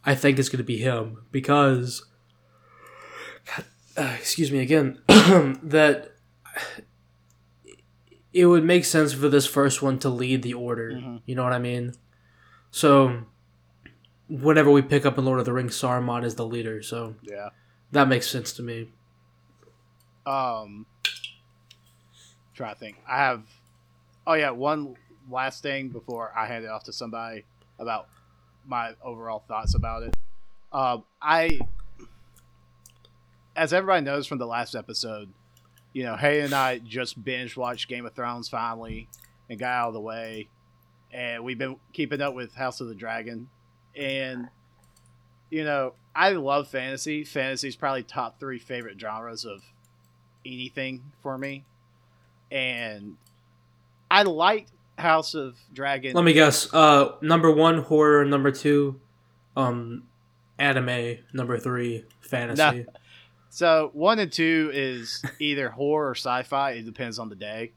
I 0.06 0.16
think 0.16 0.38
it's 0.38 0.50
going 0.50 0.60
to 0.60 0.64
be 0.64 0.78
him 0.78 1.24
because, 1.32 2.06
uh, 3.98 4.16
excuse 4.18 4.52
me 4.52 4.60
again, 4.60 5.02
that 5.08 6.12
it 8.40 8.46
would 8.46 8.64
make 8.64 8.86
sense 8.86 9.14
for 9.14 9.28
this 9.30 9.46
first 9.46 9.82
one 9.82 10.00
to 10.00 10.10
lead 10.10 10.42
the 10.44 10.54
order. 10.54 10.92
Mhm. 10.94 11.22
You 11.26 11.36
know 11.36 11.44
what 11.44 11.54
I 11.54 11.60
mean? 11.60 11.94
So, 12.72 13.24
whenever 14.28 14.70
we 14.72 14.82
pick 14.82 15.06
up 15.06 15.18
in 15.18 15.26
Lord 15.26 15.40
of 15.40 15.46
the 15.46 15.54
Rings, 15.54 15.76
Saruman 15.76 16.24
is 16.24 16.36
the 16.36 16.46
leader. 16.46 16.82
So 16.84 17.16
Yeah. 17.24 17.50
that 17.92 18.08
makes 18.08 18.28
sense 18.30 18.54
to 18.54 18.64
me. 18.64 18.92
Um, 20.26 20.86
try 22.54 22.74
to 22.74 22.80
think. 22.80 22.98
I 23.08 23.18
have. 23.18 23.44
Oh 24.28 24.34
yeah, 24.34 24.52
one 24.52 24.96
last 25.30 25.64
thing 25.64 25.90
before 25.90 26.32
I 26.36 26.46
hand 26.46 26.64
it 26.66 26.70
off 26.70 26.84
to 26.84 26.94
somebody 26.94 27.46
about 27.80 28.08
my 28.66 28.94
overall 29.02 29.40
thoughts 29.48 29.74
about 29.74 30.04
it. 30.04 30.16
Um, 30.72 31.04
I, 31.22 31.60
as 33.56 33.74
everybody 33.74 34.04
knows 34.06 34.28
from 34.28 34.38
the 34.38 34.46
last 34.46 34.76
episode, 34.76 35.34
you 35.94 36.04
know, 36.04 36.16
Hay 36.16 36.42
and 36.42 36.54
I 36.54 36.80
just 36.80 37.24
binge 37.24 37.58
watched 37.58 37.88
Game 37.88 38.06
of 38.06 38.14
Thrones 38.14 38.50
finally 38.50 39.08
and 39.50 39.60
got 39.60 39.70
out 39.70 39.88
of 39.90 39.94
the 39.94 40.02
way, 40.02 40.48
and 41.12 41.44
we've 41.44 41.58
been 41.58 41.78
keeping 41.94 42.22
up 42.22 42.34
with 42.34 42.54
House 42.56 42.82
of 42.82 42.88
the 42.88 42.96
Dragon, 42.96 43.50
and 43.96 44.48
you 45.50 45.64
know, 45.64 45.94
I 46.16 46.32
love 46.32 46.68
fantasy. 46.68 47.24
Fantasy 47.24 47.68
is 47.68 47.76
probably 47.76 48.04
top 48.04 48.40
three 48.40 48.60
favorite 48.60 49.00
genres 49.00 49.46
of 49.46 49.64
anything 50.46 51.04
for 51.22 51.38
me, 51.38 51.66
and 52.52 53.18
I 54.12 54.24
liked 54.24 54.72
House 54.98 55.34
of 55.34 55.58
Dragon. 55.74 56.14
Let 56.14 56.24
me 56.24 56.34
guess. 56.34 56.72
Uh, 56.74 57.14
number 57.22 57.52
one 57.52 57.82
horror. 57.84 58.26
Number 58.26 58.52
two, 58.52 59.00
um, 59.56 60.04
anime. 60.58 61.18
Number 61.34 61.58
three, 61.58 62.06
fantasy. 62.22 62.86
So 63.50 63.90
one 63.94 64.20
and 64.20 64.32
two 64.32 64.72
is 64.74 65.24
either 65.40 65.70
horror 65.70 66.10
or 66.10 66.16
sci-fi. 66.16 66.72
It 66.72 66.86
depends 66.86 67.20
on 67.20 67.30
the 67.30 67.36
day. 67.36 67.72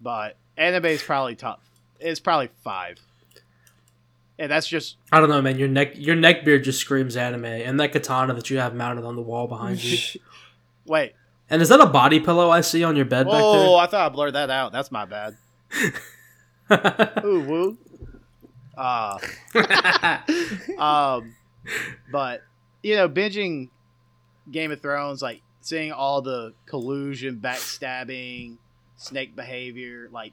But 0.00 0.36
anime 0.56 0.86
is 0.86 1.02
probably 1.02 1.36
top. 1.36 1.62
It's 2.00 2.20
probably 2.20 2.50
five, 2.62 2.98
and 4.38 4.50
that's 4.50 4.66
just 4.68 4.96
I 5.10 5.20
don't 5.20 5.30
know, 5.30 5.40
man. 5.40 5.58
Your 5.58 5.68
neck, 5.68 5.92
your 5.94 6.16
neck 6.16 6.44
beard 6.44 6.64
just 6.64 6.80
screams 6.80 7.16
anime, 7.16 7.46
and 7.46 7.80
that 7.80 7.92
katana 7.92 8.34
that 8.34 8.50
you 8.50 8.58
have 8.58 8.74
mounted 8.74 9.04
on 9.04 9.16
the 9.16 9.22
wall 9.22 9.46
behind 9.46 9.82
you. 9.82 10.20
wait. 10.86 11.14
and 11.48 11.62
is 11.62 11.70
that 11.70 11.80
a 11.80 11.86
body 11.86 12.20
pillow 12.20 12.50
I 12.50 12.60
see 12.60 12.84
on 12.84 12.96
your 12.96 13.06
bed 13.06 13.24
back 13.24 13.32
there? 13.32 13.42
Oh, 13.42 13.76
I 13.76 13.86
thought 13.86 14.06
I 14.06 14.08
blurred 14.10 14.34
that 14.34 14.50
out. 14.50 14.72
That's 14.72 14.92
my 14.92 15.06
bad. 15.06 15.36
Ooh, 17.24 17.40
woo. 17.40 17.78
Uh, 18.76 19.18
um, 20.78 21.34
but 22.12 22.42
you 22.82 22.94
know, 22.96 23.08
binging 23.08 23.70
Game 24.50 24.70
of 24.70 24.80
Thrones, 24.80 25.22
like 25.22 25.42
seeing 25.60 25.92
all 25.92 26.22
the 26.22 26.54
collusion, 26.66 27.40
backstabbing, 27.42 28.56
snake 28.96 29.36
behavior, 29.36 30.08
like 30.12 30.32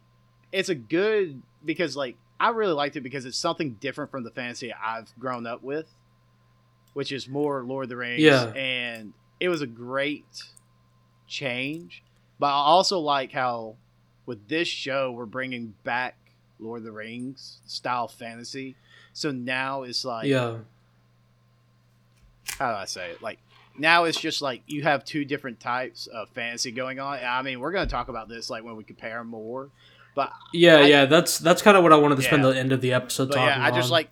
it's 0.51 0.69
a 0.69 0.75
good 0.75 1.41
because 1.65 1.95
like 1.97 2.17
I 2.39 2.49
really 2.49 2.73
liked 2.73 2.95
it 2.95 3.01
because 3.01 3.25
it's 3.25 3.37
something 3.37 3.73
different 3.79 4.11
from 4.11 4.23
the 4.23 4.31
fantasy 4.31 4.73
I've 4.73 5.13
grown 5.17 5.47
up 5.47 5.63
with, 5.63 5.87
which 6.93 7.11
is 7.11 7.27
more 7.27 7.63
Lord 7.63 7.85
of 7.85 7.89
the 7.89 7.97
Rings. 7.97 8.21
Yeah. 8.21 8.45
and 8.53 9.13
it 9.39 9.49
was 9.49 9.61
a 9.61 9.67
great 9.67 10.25
change. 11.27 12.03
But 12.39 12.47
I 12.47 12.65
also 12.65 12.99
like 12.99 13.31
how 13.31 13.75
with 14.25 14.47
this 14.47 14.67
show 14.67 15.11
we're 15.11 15.25
bringing 15.25 15.73
back 15.83 16.15
Lord 16.59 16.79
of 16.79 16.85
the 16.85 16.91
Rings 16.91 17.59
style 17.65 18.07
fantasy. 18.07 18.75
So 19.13 19.31
now 19.31 19.83
it's 19.83 20.03
like 20.05 20.27
yeah, 20.27 20.57
how 22.59 22.71
do 22.71 22.77
I 22.77 22.85
say 22.85 23.11
it? 23.11 23.21
Like 23.21 23.39
now 23.77 24.03
it's 24.05 24.19
just 24.19 24.41
like 24.41 24.61
you 24.67 24.83
have 24.83 25.03
two 25.03 25.25
different 25.25 25.59
types 25.59 26.07
of 26.07 26.29
fantasy 26.29 26.71
going 26.71 26.99
on. 26.99 27.19
I 27.23 27.41
mean, 27.41 27.59
we're 27.59 27.71
going 27.71 27.87
to 27.87 27.91
talk 27.91 28.07
about 28.09 28.29
this 28.29 28.49
like 28.49 28.63
when 28.63 28.75
we 28.75 28.83
compare 28.83 29.23
more. 29.23 29.69
But 30.15 30.31
yeah, 30.53 30.75
I- 30.77 30.81
yeah. 30.87 31.05
That's 31.05 31.39
that's 31.39 31.61
kind 31.61 31.75
of 31.77 31.83
what 31.83 31.91
I 31.91 31.95
wanted 31.97 32.15
to 32.17 32.21
spend 32.21 32.43
the 32.43 32.49
end 32.49 32.71
of 32.71 32.81
the 32.81 32.93
episode 32.93 33.29
but 33.29 33.35
talking. 33.35 33.61
yeah, 33.61 33.65
I 33.65 33.71
just 33.71 33.89
like 33.91 34.09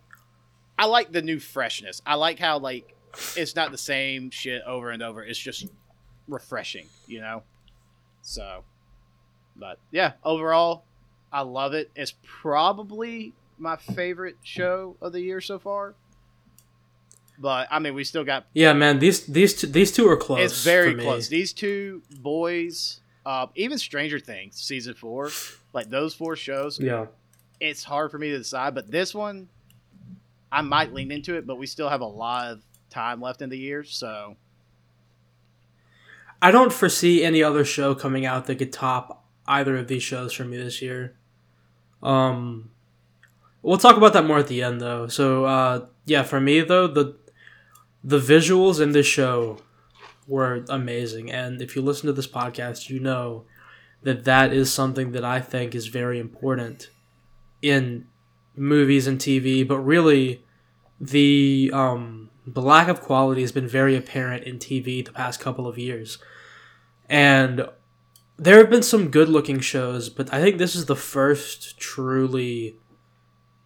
I 0.79 0.85
like 0.85 1.11
the 1.11 1.21
new 1.21 1.39
freshness. 1.39 2.01
I 2.05 2.15
like 2.15 2.39
how 2.39 2.57
like 2.59 2.95
it's 3.35 3.55
not 3.55 3.71
the 3.71 3.77
same 3.77 4.31
shit 4.31 4.63
over 4.65 4.89
and 4.89 5.03
over. 5.03 5.23
It's 5.23 5.37
just 5.37 5.67
refreshing, 6.27 6.87
you 7.07 7.21
know. 7.21 7.43
So, 8.23 8.63
but 9.55 9.77
yeah, 9.91 10.13
overall, 10.23 10.85
I 11.31 11.41
love 11.41 11.73
it. 11.73 11.91
It's 11.95 12.13
probably 12.23 13.33
my 13.59 13.75
favorite 13.75 14.37
show 14.43 14.95
of 15.01 15.11
the 15.13 15.21
year 15.21 15.39
so 15.41 15.59
far. 15.59 15.93
But 17.41 17.67
I 17.71 17.79
mean, 17.79 17.95
we 17.95 18.03
still 18.03 18.23
got 18.23 18.45
Yeah, 18.53 18.73
man. 18.73 18.99
These 18.99 19.25
these 19.25 19.55
two, 19.55 19.67
these 19.67 19.91
two 19.91 20.07
are 20.07 20.15
close. 20.15 20.39
it's 20.51 20.63
very 20.63 20.93
close. 20.95 21.27
These 21.27 21.53
two 21.53 22.03
boys, 22.19 23.01
uh, 23.25 23.47
even 23.55 23.77
Stranger 23.79 24.19
Things 24.19 24.55
season 24.61 24.93
four, 24.93 25.31
like 25.73 25.89
those 25.89 26.13
four 26.13 26.35
shows, 26.35 26.79
Yeah. 26.79 27.07
it's 27.59 27.83
hard 27.83 28.11
for 28.11 28.19
me 28.19 28.29
to 28.29 28.37
decide. 28.37 28.75
But 28.75 28.91
this 28.91 29.15
one, 29.15 29.49
I 30.51 30.61
might 30.61 30.93
lean 30.93 31.11
into 31.11 31.35
it, 31.35 31.47
but 31.47 31.57
we 31.57 31.65
still 31.65 31.89
have 31.89 32.01
a 32.01 32.05
lot 32.05 32.51
of 32.51 32.61
time 32.91 33.19
left 33.21 33.41
in 33.41 33.49
the 33.49 33.57
year, 33.57 33.83
so 33.83 34.35
I 36.41 36.51
don't 36.51 36.73
foresee 36.73 37.23
any 37.23 37.43
other 37.43 37.63
show 37.65 37.93
coming 37.95 38.25
out 38.25 38.45
that 38.47 38.55
could 38.55 38.73
top 38.73 39.25
either 39.47 39.77
of 39.77 39.87
these 39.87 40.03
shows 40.03 40.33
for 40.33 40.43
me 40.43 40.57
this 40.57 40.81
year. 40.81 41.15
Um, 42.03 42.71
we'll 43.61 43.77
talk 43.77 43.97
about 43.97 44.13
that 44.13 44.25
more 44.25 44.39
at 44.39 44.47
the 44.47 44.61
end, 44.63 44.81
though. 44.81 45.07
So, 45.07 45.45
uh, 45.45 45.85
yeah, 46.05 46.23
for 46.23 46.39
me 46.39 46.61
though, 46.61 46.87
the 46.87 47.15
the 48.03 48.19
visuals 48.19 48.81
in 48.81 48.91
this 48.91 49.05
show 49.05 49.57
were 50.27 50.65
amazing, 50.69 51.31
and 51.31 51.61
if 51.61 51.75
you 51.75 51.81
listen 51.81 52.07
to 52.07 52.13
this 52.13 52.27
podcast, 52.27 52.89
you 52.89 52.99
know 52.99 53.43
that 54.03 54.23
that 54.23 54.51
is 54.51 54.73
something 54.73 55.11
that 55.11 55.23
I 55.23 55.39
think 55.39 55.75
is 55.75 55.87
very 55.87 56.19
important 56.19 56.89
in 57.61 58.07
movies 58.55 59.07
and 59.07 59.19
TV, 59.19 59.67
but 59.67 59.79
really 59.79 60.43
the 60.99 61.71
um, 61.73 62.29
the 62.45 62.61
lack 62.61 62.87
of 62.87 63.01
quality 63.01 63.41
has 63.41 63.51
been 63.51 63.67
very 63.67 63.95
apparent 63.95 64.43
in 64.43 64.57
TV 64.57 65.05
the 65.05 65.11
past 65.11 65.39
couple 65.39 65.67
of 65.67 65.77
years. 65.77 66.17
And 67.09 67.67
there 68.37 68.57
have 68.57 68.69
been 68.69 68.83
some 68.83 69.09
good 69.09 69.29
looking 69.29 69.59
shows, 69.59 70.09
but 70.09 70.33
I 70.33 70.41
think 70.41 70.57
this 70.57 70.75
is 70.75 70.85
the 70.85 70.95
first 70.95 71.77
truly, 71.77 72.75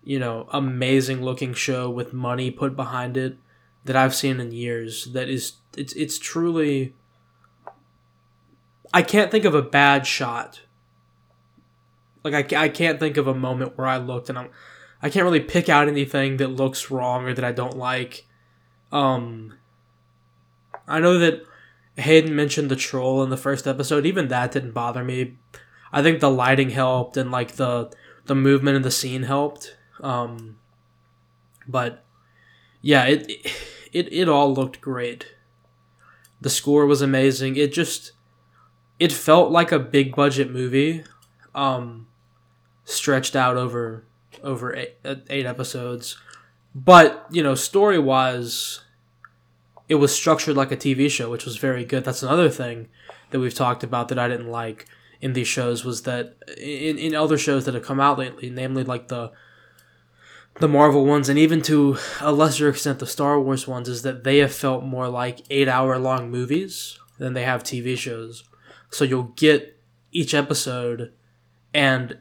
you 0.03 0.19
know, 0.19 0.47
amazing 0.51 1.23
looking 1.23 1.53
show 1.53 1.89
with 1.89 2.11
money 2.11 2.51
put 2.51 2.75
behind 2.75 3.15
it 3.15 3.37
that 3.85 3.95
I've 3.95 4.15
seen 4.15 4.39
in 4.39 4.51
years. 4.51 5.05
That 5.05 5.29
is, 5.29 5.53
it's 5.77 5.93
it's 5.93 6.19
truly. 6.19 6.93
I 8.93 9.01
can't 9.01 9.31
think 9.31 9.45
of 9.45 9.55
a 9.55 9.61
bad 9.61 10.05
shot. 10.05 10.61
Like 12.23 12.53
I, 12.53 12.63
I 12.63 12.69
can't 12.69 12.99
think 12.99 13.17
of 13.17 13.27
a 13.27 13.35
moment 13.35 13.77
where 13.77 13.87
I 13.87 13.97
looked 13.97 14.29
and 14.29 14.37
I'm, 14.37 14.49
I 15.01 15.09
can't 15.09 15.25
really 15.25 15.39
pick 15.39 15.69
out 15.69 15.87
anything 15.87 16.37
that 16.37 16.47
looks 16.47 16.89
wrong 16.89 17.25
or 17.25 17.33
that 17.33 17.45
I 17.45 17.51
don't 17.51 17.77
like. 17.77 18.25
Um, 18.91 19.53
I 20.87 20.99
know 20.99 21.19
that 21.19 21.43
Hayden 21.97 22.35
mentioned 22.35 22.71
the 22.71 22.75
troll 22.75 23.21
in 23.23 23.29
the 23.29 23.37
first 23.37 23.67
episode. 23.67 24.05
Even 24.05 24.29
that 24.29 24.51
didn't 24.51 24.71
bother 24.71 25.03
me. 25.03 25.37
I 25.91 26.01
think 26.01 26.19
the 26.19 26.31
lighting 26.31 26.71
helped 26.71 27.17
and 27.17 27.31
like 27.31 27.53
the 27.53 27.91
the 28.25 28.35
movement 28.35 28.77
of 28.77 28.83
the 28.83 28.91
scene 28.91 29.23
helped. 29.23 29.77
Um, 30.01 30.57
but 31.67 32.03
yeah, 32.81 33.05
it 33.05 33.31
it 33.95 34.11
it 34.11 34.27
all 34.27 34.53
looked 34.53 34.81
great. 34.81 35.25
The 36.41 36.49
score 36.49 36.85
was 36.85 37.01
amazing. 37.01 37.55
It 37.55 37.71
just 37.71 38.11
it 38.99 39.13
felt 39.13 39.51
like 39.51 39.71
a 39.71 39.79
big 39.79 40.13
budget 40.15 40.51
movie, 40.51 41.05
um, 41.55 42.07
stretched 42.83 43.37
out 43.37 43.55
over 43.55 44.03
over 44.43 44.75
eight, 44.75 44.97
eight 45.29 45.45
episodes. 45.45 46.17
But 46.75 47.25
you 47.31 47.41
know, 47.41 47.55
story 47.55 47.97
wise, 47.97 48.81
it 49.87 49.95
was 49.95 50.13
structured 50.13 50.57
like 50.57 50.73
a 50.73 50.77
TV 50.77 51.09
show, 51.09 51.31
which 51.31 51.45
was 51.45 51.55
very 51.55 51.85
good. 51.85 52.03
That's 52.03 52.21
another 52.21 52.49
thing 52.49 52.89
that 53.31 53.39
we've 53.39 53.53
talked 53.53 53.83
about 53.83 54.09
that 54.09 54.19
I 54.19 54.27
didn't 54.27 54.51
like 54.51 54.87
in 55.21 55.31
these 55.31 55.47
shows 55.47 55.85
was 55.85 56.01
that 56.01 56.35
in, 56.57 56.97
in 56.97 57.15
other 57.15 57.37
shows 57.37 57.63
that 57.63 57.75
have 57.75 57.83
come 57.85 58.01
out 58.01 58.19
lately, 58.19 58.49
namely 58.49 58.83
like 58.83 59.07
the 59.07 59.31
the 60.59 60.67
Marvel 60.67 61.05
ones 61.05 61.29
and 61.29 61.37
even 61.37 61.61
to 61.63 61.97
a 62.21 62.31
lesser 62.31 62.69
extent 62.69 62.99
the 62.99 63.07
Star 63.07 63.39
Wars 63.39 63.67
ones, 63.67 63.89
is 63.89 64.01
that 64.03 64.23
they 64.23 64.37
have 64.37 64.53
felt 64.53 64.83
more 64.83 65.09
like 65.09 65.41
eight 65.49 65.67
hour 65.67 65.97
long 65.97 66.31
movies 66.31 66.97
than 67.17 67.33
they 67.33 67.43
have 67.43 67.63
TV 67.63 67.97
shows. 67.97 68.43
So 68.89 69.03
you'll 69.03 69.33
get 69.35 69.79
each 70.11 70.33
episode 70.33 71.11
and 71.73 72.17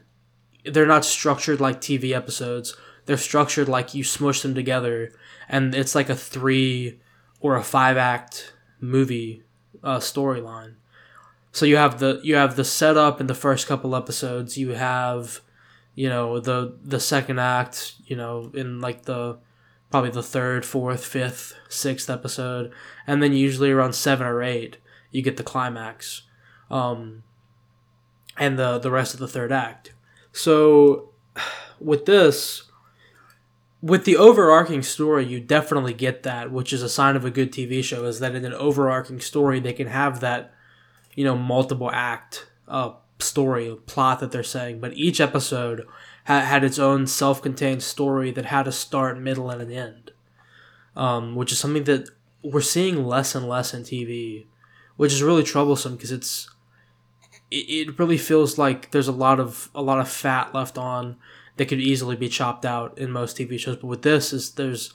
they're 0.65 0.85
not 0.85 1.05
structured 1.05 1.61
like 1.61 1.79
TV 1.79 2.11
episodes. 2.11 2.75
They're 3.05 3.17
structured 3.17 3.69
like 3.69 3.93
you 3.93 4.03
smush 4.03 4.41
them 4.41 4.55
together 4.55 5.13
and 5.47 5.73
it's 5.75 5.95
like 5.95 6.09
a 6.09 6.15
three 6.15 6.99
or 7.39 7.55
a 7.55 7.63
five 7.63 7.97
act 7.97 8.53
movie 8.79 9.43
uh, 9.83 9.99
storyline. 9.99 10.75
So 11.51 11.65
you 11.65 11.77
have 11.77 11.99
the 11.99 12.19
you 12.23 12.35
have 12.35 12.57
the 12.57 12.65
setup 12.65 13.21
in 13.21 13.27
the 13.27 13.33
first 13.33 13.67
couple 13.67 13.95
episodes. 13.95 14.57
You 14.57 14.71
have, 14.71 15.39
you 15.95 16.09
know, 16.09 16.39
the 16.39 16.77
the 16.83 16.99
second 16.99 17.39
act. 17.39 17.95
You 18.05 18.15
know, 18.15 18.51
in 18.53 18.81
like 18.81 19.03
the 19.03 19.37
probably 19.89 20.11
the 20.11 20.23
third, 20.23 20.65
fourth, 20.65 21.05
fifth, 21.05 21.55
sixth 21.69 22.09
episode, 22.09 22.71
and 23.07 23.23
then 23.23 23.33
usually 23.33 23.71
around 23.71 23.93
seven 23.93 24.27
or 24.27 24.43
eight, 24.43 24.77
you 25.11 25.21
get 25.21 25.37
the 25.37 25.43
climax, 25.43 26.23
um, 26.69 27.23
and 28.37 28.59
the 28.59 28.77
the 28.77 28.91
rest 28.91 29.13
of 29.13 29.19
the 29.19 29.27
third 29.27 29.51
act. 29.51 29.93
So 30.31 31.11
with 31.79 32.05
this, 32.05 32.63
with 33.81 34.05
the 34.05 34.17
overarching 34.17 34.81
story, 34.83 35.25
you 35.25 35.39
definitely 35.39 35.93
get 35.93 36.23
that, 36.23 36.51
which 36.51 36.73
is 36.73 36.81
a 36.81 36.89
sign 36.89 37.15
of 37.15 37.23
a 37.23 37.31
good 37.31 37.51
TV 37.51 37.83
show. 37.83 38.05
Is 38.05 38.19
that 38.19 38.35
in 38.35 38.43
an 38.43 38.53
overarching 38.53 39.21
story, 39.21 39.59
they 39.59 39.73
can 39.73 39.87
have 39.87 40.19
that, 40.21 40.53
you 41.13 41.23
know, 41.23 41.37
multiple 41.37 41.89
act 41.91 42.47
uh, 42.67 42.93
story 43.25 43.75
plot 43.85 44.19
that 44.19 44.31
they're 44.31 44.43
saying, 44.43 44.79
but 44.79 44.93
each 44.93 45.19
episode 45.19 45.85
ha- 46.25 46.41
had 46.41 46.63
its 46.63 46.79
own 46.79 47.07
self-contained 47.07 47.83
story 47.83 48.31
that 48.31 48.45
had 48.45 48.67
a 48.67 48.71
start, 48.71 49.19
middle, 49.19 49.49
and 49.49 49.61
an 49.61 49.71
end, 49.71 50.11
um, 50.95 51.35
which 51.35 51.51
is 51.51 51.59
something 51.59 51.83
that 51.85 52.09
we're 52.43 52.61
seeing 52.61 53.05
less 53.05 53.35
and 53.35 53.47
less 53.47 53.73
in 53.73 53.83
TV, 53.83 54.45
which 54.97 55.11
is 55.11 55.23
really 55.23 55.43
troublesome 55.43 55.95
because 55.95 56.11
it's 56.11 56.49
it, 57.51 57.87
it 57.89 57.99
really 57.99 58.17
feels 58.17 58.57
like 58.57 58.91
there's 58.91 59.07
a 59.07 59.13
lot 59.13 59.39
of 59.39 59.69
a 59.73 59.81
lot 59.81 59.99
of 59.99 60.09
fat 60.09 60.53
left 60.53 60.77
on 60.77 61.17
that 61.57 61.67
could 61.67 61.79
easily 61.79 62.15
be 62.15 62.29
chopped 62.29 62.65
out 62.65 62.97
in 62.97 63.11
most 63.11 63.37
TV 63.37 63.57
shows. 63.57 63.77
But 63.77 63.87
with 63.87 64.01
this, 64.01 64.33
is 64.33 64.51
there's 64.51 64.93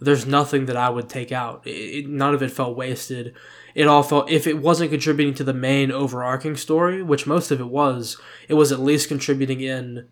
there's 0.00 0.26
nothing 0.26 0.66
that 0.66 0.76
I 0.76 0.90
would 0.90 1.08
take 1.08 1.32
out. 1.32 1.62
It, 1.64 2.08
none 2.08 2.34
of 2.34 2.42
it 2.42 2.50
felt 2.50 2.76
wasted. 2.76 3.34
It 3.74 3.86
all 3.86 4.02
felt 4.02 4.30
if 4.30 4.46
it 4.46 4.58
wasn't 4.58 4.90
contributing 4.90 5.34
to 5.34 5.44
the 5.44 5.54
main 5.54 5.92
overarching 5.92 6.56
story, 6.56 7.02
which 7.02 7.26
most 7.26 7.50
of 7.50 7.60
it 7.60 7.68
was, 7.68 8.20
it 8.48 8.54
was 8.54 8.72
at 8.72 8.80
least 8.80 9.08
contributing 9.08 9.60
in 9.60 10.08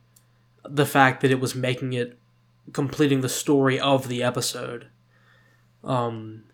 the 0.64 0.87
fact 0.87 1.23
that 1.23 1.31
it 1.31 1.40
was 1.40 1.55
making 1.55 1.92
it 1.92 2.18
completing 2.73 3.21
the 3.21 3.29
story 3.29 3.81
of 3.81 4.09
the 4.09 4.23
episode. 4.23 4.88
Um, 5.83 6.44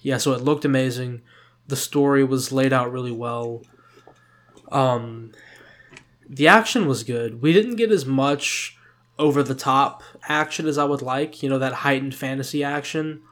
yeah, 0.00 0.16
so 0.16 0.32
it 0.32 0.42
looked 0.42 0.64
amazing. 0.64 1.22
The 1.68 1.76
story 1.76 2.24
was 2.24 2.52
laid 2.52 2.72
out 2.72 2.90
really 2.90 3.12
well. 3.12 3.62
Um, 4.70 5.32
the 6.28 6.48
action 6.48 6.86
was 6.86 7.04
good. 7.04 7.42
We 7.42 7.52
didn't 7.52 7.76
get 7.76 7.92
as 7.92 8.06
much 8.06 8.76
over 9.18 9.42
the 9.42 9.54
top 9.54 10.02
action 10.28 10.66
as 10.66 10.78
I 10.78 10.84
would 10.84 11.02
like. 11.02 11.42
You 11.42 11.50
know 11.50 11.58
that 11.58 11.72
heightened 11.72 12.14
fantasy 12.14 12.64
action. 12.64 13.22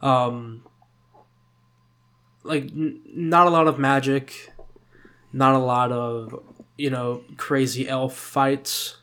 Um, 0.00 0.64
like 2.42 2.64
n- 2.64 3.00
not 3.06 3.46
a 3.46 3.50
lot 3.50 3.66
of 3.68 3.78
magic, 3.78 4.52
not 5.32 5.54
a 5.54 5.58
lot 5.58 5.92
of 5.92 6.42
you 6.76 6.90
know 6.90 7.22
crazy 7.36 7.88
elf 7.88 8.16
fights. 8.16 8.96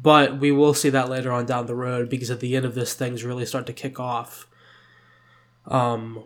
But 0.00 0.38
we 0.38 0.52
will 0.52 0.74
see 0.74 0.90
that 0.90 1.08
later 1.08 1.32
on 1.32 1.44
down 1.44 1.66
the 1.66 1.74
road 1.74 2.08
because 2.08 2.30
at 2.30 2.38
the 2.38 2.54
end 2.54 2.64
of 2.64 2.76
this, 2.76 2.94
things 2.94 3.24
really 3.24 3.44
start 3.44 3.66
to 3.66 3.72
kick 3.72 3.98
off. 3.98 4.46
Um, 5.66 6.24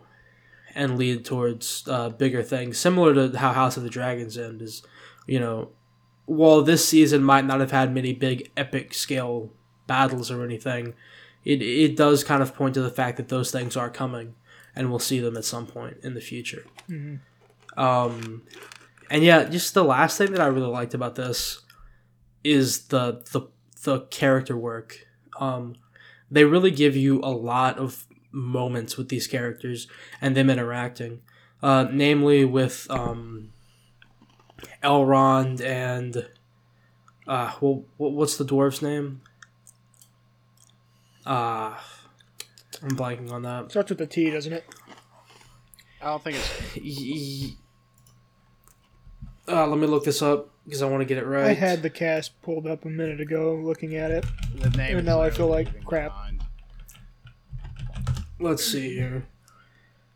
and 0.75 0.97
lead 0.97 1.25
towards 1.25 1.87
uh, 1.87 2.09
bigger 2.09 2.41
things, 2.43 2.77
similar 2.77 3.13
to 3.13 3.37
how 3.37 3.53
House 3.53 3.77
of 3.77 3.83
the 3.83 3.89
Dragons 3.89 4.37
end 4.37 4.61
is, 4.61 4.83
you 5.27 5.39
know, 5.39 5.69
while 6.25 6.61
this 6.61 6.87
season 6.87 7.23
might 7.23 7.45
not 7.45 7.59
have 7.59 7.71
had 7.71 7.93
many 7.93 8.13
big 8.13 8.51
epic 8.55 8.93
scale 8.93 9.51
battles 9.87 10.31
or 10.31 10.43
anything, 10.43 10.93
it 11.43 11.61
it 11.61 11.95
does 11.95 12.23
kind 12.23 12.41
of 12.41 12.55
point 12.55 12.73
to 12.75 12.81
the 12.81 12.89
fact 12.89 13.17
that 13.17 13.27
those 13.29 13.51
things 13.51 13.75
are 13.75 13.89
coming, 13.89 14.35
and 14.75 14.89
we'll 14.89 14.99
see 14.99 15.19
them 15.19 15.37
at 15.37 15.45
some 15.45 15.65
point 15.65 15.97
in 16.03 16.13
the 16.13 16.21
future. 16.21 16.65
Mm-hmm. 16.89 17.79
Um, 17.79 18.43
and 19.09 19.23
yeah, 19.23 19.43
just 19.45 19.73
the 19.73 19.83
last 19.83 20.17
thing 20.17 20.31
that 20.31 20.41
I 20.41 20.47
really 20.47 20.67
liked 20.67 20.93
about 20.93 21.15
this 21.15 21.61
is 22.43 22.87
the 22.87 23.23
the 23.31 23.47
the 23.83 24.01
character 24.07 24.57
work. 24.57 25.05
Um, 25.39 25.75
they 26.31 26.45
really 26.45 26.71
give 26.71 26.95
you 26.95 27.19
a 27.21 27.31
lot 27.31 27.77
of 27.77 28.05
moments 28.31 28.97
with 28.97 29.09
these 29.09 29.27
characters 29.27 29.87
and 30.19 30.35
them 30.35 30.49
interacting, 30.49 31.21
uh, 31.61 31.87
namely 31.91 32.45
with 32.45 32.87
um, 32.89 33.53
Elrond 34.83 35.61
and 35.61 36.27
uh, 37.27 37.53
well, 37.61 37.85
what's 37.97 38.37
the 38.37 38.45
dwarf's 38.45 38.81
name? 38.81 39.21
Uh, 41.25 41.75
I'm 42.83 42.89
blanking 42.97 43.31
on 43.31 43.41
that. 43.43 43.71
Starts 43.71 43.89
with 43.89 44.01
a 44.01 44.07
T, 44.07 44.29
doesn't 44.29 44.51
it? 44.53 44.65
I 46.01 46.05
don't 46.07 46.23
think 46.23 46.37
it's. 46.75 47.55
Uh, 49.45 49.67
let 49.67 49.77
me 49.77 49.85
look 49.87 50.05
this 50.05 50.21
up 50.21 50.49
because 50.63 50.81
I 50.81 50.85
want 50.87 51.01
to 51.01 51.05
get 51.05 51.17
it 51.17 51.25
right. 51.25 51.43
I 51.47 51.53
had 51.53 51.81
the 51.81 51.89
cast 51.89 52.41
pulled 52.41 52.65
up 52.65 52.85
a 52.85 52.87
minute 52.87 53.19
ago, 53.19 53.55
looking 53.61 53.95
at 53.97 54.09
it. 54.09 54.25
The 54.55 54.69
name 54.69 54.91
Even 54.91 54.99
is 54.99 55.05
though 55.05 55.21
I 55.21 55.29
feel 55.31 55.47
literally 55.49 55.65
like 55.75 55.85
crap. 55.85 56.11
mind. 56.13 56.43
Let's 58.39 58.63
see 58.63 58.95
here. 58.95 59.25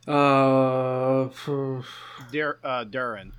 Uh, 0.07 1.27
Dur- 2.31 2.59
uh, 2.63 2.85
Durin. 2.85 3.33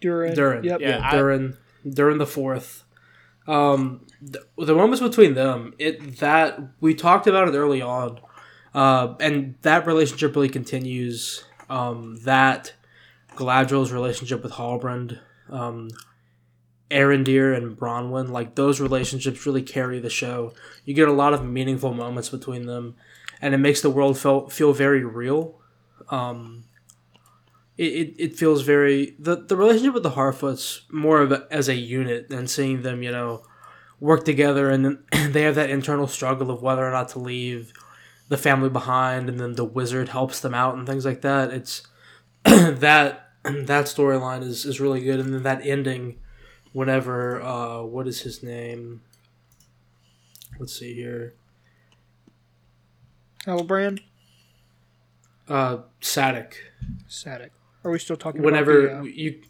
Durin. 0.00 0.34
Durin. 0.34 0.64
Yep. 0.64 0.80
Yeah, 0.80 0.88
Yeah, 0.88 1.06
I- 1.06 1.10
Durin. 1.14 1.56
Durin 1.88 2.16
the 2.16 2.26
fourth. 2.26 2.84
Um, 3.46 4.06
th- 4.20 4.44
the 4.56 4.74
moments 4.74 5.02
between 5.02 5.34
them, 5.34 5.74
it 5.78 6.20
that 6.20 6.58
we 6.80 6.94
talked 6.94 7.26
about 7.26 7.48
it 7.48 7.54
early 7.54 7.82
on, 7.82 8.18
uh, 8.76 9.14
and 9.20 9.54
that 9.62 9.86
relationship 9.86 10.36
really 10.36 10.50
continues. 10.50 11.44
Um, 11.70 12.18
that 12.24 12.74
Galadriel's 13.34 13.90
relationship 13.90 14.42
with 14.42 14.52
Halbrand, 14.52 15.18
um, 15.48 15.88
Arondir 16.90 17.56
and 17.56 17.76
Bronwyn, 17.76 18.28
like 18.28 18.54
those 18.54 18.78
relationships 18.78 19.46
really 19.46 19.62
carry 19.62 19.98
the 19.98 20.10
show. 20.10 20.52
You 20.84 20.92
get 20.92 21.08
a 21.08 21.12
lot 21.12 21.32
of 21.32 21.42
meaningful 21.42 21.94
moments 21.94 22.28
between 22.28 22.66
them, 22.66 22.96
and 23.40 23.54
it 23.54 23.58
makes 23.58 23.80
the 23.80 23.90
world 23.90 24.18
feel 24.18 24.48
feel 24.50 24.74
very 24.74 25.02
real. 25.02 25.58
Um, 26.10 26.64
it, 27.78 28.14
it, 28.18 28.36
feels 28.36 28.62
very 28.62 29.16
the, 29.18 29.36
the 29.36 29.56
relationship 29.56 29.94
with 29.94 30.02
the 30.02 30.10
Harfoots 30.10 30.82
more 30.90 31.20
of 31.20 31.32
a, 31.32 31.46
as 31.50 31.68
a 31.68 31.74
unit 31.74 32.28
than 32.28 32.46
seeing 32.46 32.82
them 32.82 33.02
you 33.02 33.10
know 33.10 33.42
work 34.00 34.24
together 34.24 34.70
and 34.70 34.98
they 35.12 35.42
have 35.42 35.56
that 35.56 35.68
internal 35.68 36.06
struggle 36.06 36.50
of 36.50 36.62
whether 36.62 36.86
or 36.86 36.90
not 36.90 37.10
to 37.10 37.18
leave 37.18 37.74
the 38.28 38.36
family 38.36 38.68
behind 38.68 39.28
and 39.28 39.38
then 39.38 39.54
the 39.54 39.64
wizard 39.64 40.08
helps 40.10 40.40
them 40.40 40.54
out 40.54 40.74
and 40.76 40.86
things 40.86 41.04
like 41.04 41.20
that 41.22 41.52
it's 41.52 41.86
that 42.44 43.28
that 43.44 43.84
storyline 43.86 44.42
is, 44.42 44.64
is 44.64 44.80
really 44.80 45.00
good 45.02 45.20
and 45.20 45.32
then 45.32 45.42
that 45.42 45.64
ending 45.64 46.18
whenever 46.72 47.40
uh 47.42 47.82
what 47.82 48.06
is 48.08 48.20
his 48.22 48.42
name 48.42 49.00
let's 50.58 50.76
see 50.78 50.94
here 50.94 51.34
Halbrand. 53.46 54.00
uh 55.48 55.78
Sadoc 56.00 56.54
Sadoc. 57.08 57.50
Are 57.84 57.90
we 57.90 57.98
still 57.98 58.16
talking 58.16 58.42
whenever 58.42 58.88
about 58.88 59.04
the, 59.04 59.10
uh, 59.10 59.12
you 59.14 59.42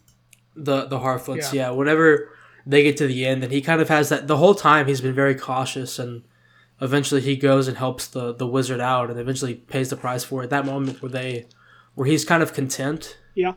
the 0.55 0.85
the 0.85 0.99
Harfoots, 0.99 1.53
Yeah. 1.53 1.67
yeah. 1.67 1.69
whenever 1.71 2.29
they 2.65 2.83
get 2.83 2.97
to 2.97 3.07
the 3.07 3.25
end, 3.25 3.43
and 3.43 3.51
he 3.53 3.61
kind 3.61 3.81
of 3.81 3.89
has 3.89 4.09
that 4.09 4.27
the 4.27 4.37
whole 4.37 4.53
time 4.53 4.87
he's 4.87 5.01
been 5.01 5.15
very 5.15 5.33
cautious 5.35 5.97
and 5.99 6.23
eventually 6.81 7.21
he 7.21 7.35
goes 7.35 7.67
and 7.67 7.77
helps 7.77 8.07
the 8.07 8.33
the 8.33 8.47
wizard 8.47 8.79
out, 8.81 9.09
and 9.09 9.19
eventually 9.19 9.55
pays 9.55 9.89
the 9.89 9.97
price 9.97 10.23
for 10.23 10.43
it. 10.43 10.49
That 10.49 10.65
moment 10.65 11.01
where 11.01 11.11
they, 11.11 11.47
where 11.95 12.07
he's 12.07 12.25
kind 12.25 12.43
of 12.43 12.53
content 12.53 13.17
Yeah. 13.35 13.53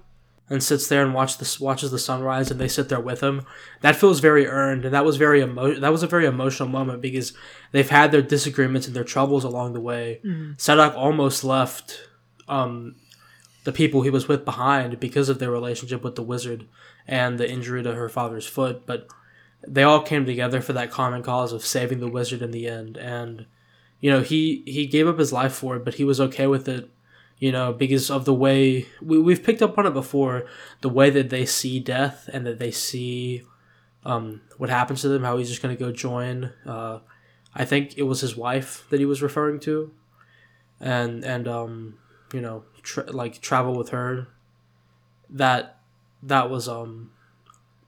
and 0.49 0.63
sits 0.63 0.89
there 0.89 1.03
and 1.05 1.13
watch 1.15 1.39
this 1.39 1.61
watches 1.61 1.91
the 1.91 1.99
sunrise, 1.99 2.51
and 2.51 2.59
they 2.61 2.69
sit 2.69 2.89
there 2.89 3.01
with 3.01 3.21
him. 3.21 3.43
That 3.83 3.97
feels 3.97 4.21
very 4.21 4.47
earned, 4.47 4.85
and 4.85 4.95
that 4.95 5.05
was 5.05 5.17
very 5.17 5.43
emo- 5.43 5.79
That 5.79 5.93
was 5.93 6.03
a 6.03 6.07
very 6.09 6.27
emotional 6.27 6.69
moment 6.69 7.01
because 7.03 7.33
they've 7.73 7.89
had 7.91 8.11
their 8.13 8.23
disagreements 8.23 8.87
and 8.87 8.97
their 8.97 9.05
troubles 9.05 9.45
along 9.45 9.73
the 9.75 9.81
way. 9.81 10.21
Sadoc 10.57 10.95
almost 10.95 11.45
left 11.45 12.09
um, 12.49 12.97
the 13.65 13.73
people 13.73 14.03
he 14.03 14.11
was 14.11 14.27
with 14.27 14.45
behind 14.45 14.99
because 14.99 15.29
of 15.29 15.39
their 15.39 15.51
relationship 15.51 16.03
with 16.03 16.15
the 16.17 16.23
wizard 16.23 16.67
and 17.07 17.39
the 17.39 17.49
injury 17.51 17.83
to 17.83 17.95
her 17.95 18.09
father's 18.09 18.47
foot, 18.47 18.87
but 18.87 19.07
they 19.67 19.83
all 19.83 20.03
came 20.03 20.25
together 20.25 20.61
for 20.61 20.73
that 20.73 20.91
common 20.91 21.23
cause 21.23 21.53
of 21.53 21.65
saving 21.65 22.01
the 22.01 22.09
wizard 22.09 22.43
in 22.43 22.51
the 22.51 22.67
end. 22.67 22.97
And 22.97 23.47
you 24.01 24.11
know, 24.11 24.23
he 24.23 24.63
he 24.67 24.87
gave 24.87 25.07
up 25.07 25.19
his 25.19 25.33
life 25.33 25.53
for 25.53 25.77
it, 25.77 25.85
but 25.85 25.95
he 25.95 26.05
was 26.05 26.21
okay 26.21 26.47
with 26.47 26.69
it. 26.69 26.91
You 27.39 27.53
know, 27.53 27.73
because 27.73 28.11
of 28.11 28.27
the 28.27 28.35
way 28.35 28.87
we 29.01 29.19
we've 29.19 29.43
picked 29.43 29.63
up 29.63 29.79
on 29.79 29.87
it 29.87 29.95
before, 29.95 30.47
the 30.81 30.89
way 30.89 31.11
that 31.11 31.31
they 31.31 31.47
see 31.47 31.81
death 31.81 32.29
and 32.33 32.47
that 32.47 32.59
they 32.59 32.71
see 32.71 33.43
um, 34.05 34.43
what 34.57 34.71
happens 34.71 35.03
to 35.03 35.09
them, 35.09 35.25
how 35.25 35.37
he's 35.37 35.49
just 35.49 35.63
going 35.63 35.75
to 35.75 35.83
go 35.83 35.93
join. 35.93 36.53
Uh, 36.67 37.01
I 37.55 37.65
think 37.65 37.97
it 37.97 38.03
was 38.03 38.21
his 38.21 38.37
wife 38.37 38.85
that 38.91 39.01
he 39.01 39.07
was 39.07 39.23
referring 39.23 39.61
to, 39.61 39.93
and 40.81 41.25
and 41.25 41.49
um, 41.49 41.99
you 42.33 42.41
know, 42.41 42.65
tra- 42.83 43.11
like 43.11 43.41
travel 43.41 43.75
with 43.75 43.91
her. 43.91 44.29
That 45.29 45.79
that 46.23 46.51
was 46.51 46.69
um 46.69 47.13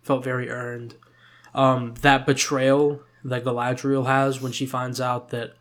felt 0.02 0.24
very 0.24 0.48
earned. 0.50 0.94
Um, 1.54 1.94
that 2.00 2.24
betrayal 2.26 3.02
that 3.24 3.44
Galadriel 3.44 4.06
has 4.06 4.40
when 4.40 4.52
she 4.52 4.66
finds 4.66 5.00
out 5.00 5.28
that 5.30 5.54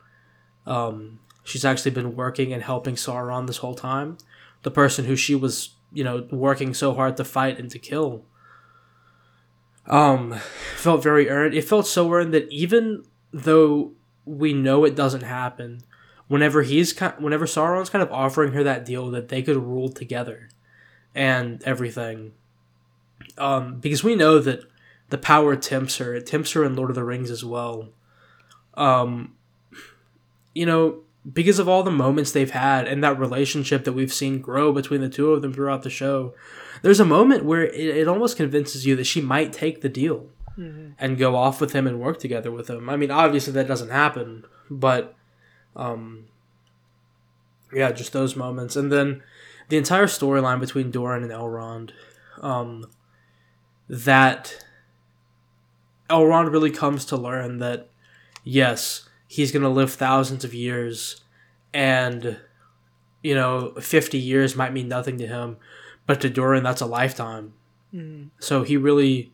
um, 0.66 1.20
she's 1.44 1.64
actually 1.64 1.90
been 1.90 2.16
working 2.16 2.52
and 2.52 2.62
helping 2.62 2.94
Sauron 2.94 3.46
this 3.46 3.58
whole 3.58 3.74
time, 3.74 4.18
the 4.62 4.70
person 4.70 5.04
who 5.04 5.16
she 5.16 5.34
was 5.34 5.74
you 5.92 6.02
know 6.02 6.26
working 6.30 6.74
so 6.74 6.94
hard 6.94 7.16
to 7.16 7.24
fight 7.24 7.58
and 7.58 7.70
to 7.70 7.78
kill. 7.78 8.24
Um, 9.86 10.34
felt 10.76 11.02
very 11.02 11.28
earned. 11.28 11.54
It 11.54 11.64
felt 11.64 11.86
so 11.86 12.12
earned 12.12 12.32
that 12.34 12.50
even 12.50 13.04
though 13.32 13.92
we 14.24 14.52
know 14.52 14.84
it 14.84 14.94
doesn't 14.94 15.22
happen, 15.22 15.82
whenever 16.28 16.62
he's 16.62 16.92
kind, 16.92 17.14
whenever 17.18 17.46
Sauron's 17.46 17.90
kind 17.90 18.02
of 18.02 18.12
offering 18.12 18.52
her 18.52 18.62
that 18.62 18.84
deal 18.84 19.10
that 19.10 19.28
they 19.28 19.42
could 19.42 19.56
rule 19.56 19.88
together, 19.88 20.48
and 21.14 21.62
everything, 21.64 22.32
um, 23.38 23.80
because 23.80 24.04
we 24.04 24.14
know 24.14 24.38
that 24.38 24.64
the 25.12 25.18
power 25.18 25.54
tempts 25.54 25.98
her. 25.98 26.14
It 26.14 26.24
tempts 26.26 26.52
her 26.52 26.64
in 26.64 26.74
Lord 26.74 26.88
of 26.88 26.96
the 26.96 27.04
Rings 27.04 27.30
as 27.30 27.44
well. 27.44 27.90
Um, 28.74 29.34
you 30.54 30.64
know, 30.64 31.02
because 31.30 31.58
of 31.58 31.68
all 31.68 31.82
the 31.82 31.90
moments 31.90 32.32
they've 32.32 32.50
had 32.50 32.88
and 32.88 33.04
that 33.04 33.18
relationship 33.18 33.84
that 33.84 33.92
we've 33.92 34.12
seen 34.12 34.40
grow 34.40 34.72
between 34.72 35.02
the 35.02 35.10
two 35.10 35.32
of 35.32 35.42
them 35.42 35.52
throughout 35.52 35.82
the 35.82 35.90
show, 35.90 36.34
there's 36.80 36.98
a 36.98 37.04
moment 37.04 37.44
where 37.44 37.62
it, 37.62 37.98
it 37.98 38.08
almost 38.08 38.38
convinces 38.38 38.86
you 38.86 38.96
that 38.96 39.04
she 39.04 39.20
might 39.20 39.52
take 39.52 39.82
the 39.82 39.88
deal 39.90 40.30
and 40.98 41.18
go 41.18 41.36
off 41.36 41.60
with 41.60 41.74
him 41.74 41.86
and 41.86 42.00
work 42.00 42.18
together 42.18 42.50
with 42.50 42.70
him. 42.70 42.88
I 42.88 42.96
mean, 42.96 43.10
obviously 43.10 43.52
that 43.52 43.68
doesn't 43.68 43.90
happen, 43.90 44.46
but 44.70 45.14
um, 45.76 46.24
yeah, 47.70 47.92
just 47.92 48.14
those 48.14 48.34
moments, 48.34 48.76
and 48.76 48.90
then 48.90 49.22
the 49.68 49.76
entire 49.76 50.06
storyline 50.06 50.58
between 50.58 50.90
Durin 50.90 51.22
and 51.22 51.32
Elrond, 51.32 51.90
um, 52.40 52.86
that 53.90 54.64
Elrond 56.10 56.52
really 56.52 56.70
comes 56.70 57.04
to 57.06 57.16
learn 57.16 57.58
that 57.58 57.88
yes, 58.44 59.08
he's 59.26 59.52
gonna 59.52 59.70
live 59.70 59.92
thousands 59.92 60.44
of 60.44 60.54
years, 60.54 61.22
and 61.72 62.38
you 63.22 63.34
know, 63.34 63.72
fifty 63.80 64.18
years 64.18 64.56
might 64.56 64.72
mean 64.72 64.88
nothing 64.88 65.18
to 65.18 65.26
him, 65.26 65.56
but 66.06 66.20
to 66.20 66.28
Durin 66.30 66.62
that's 66.64 66.80
a 66.80 66.86
lifetime. 66.86 67.54
So 68.40 68.62
he 68.62 68.76
really 68.76 69.32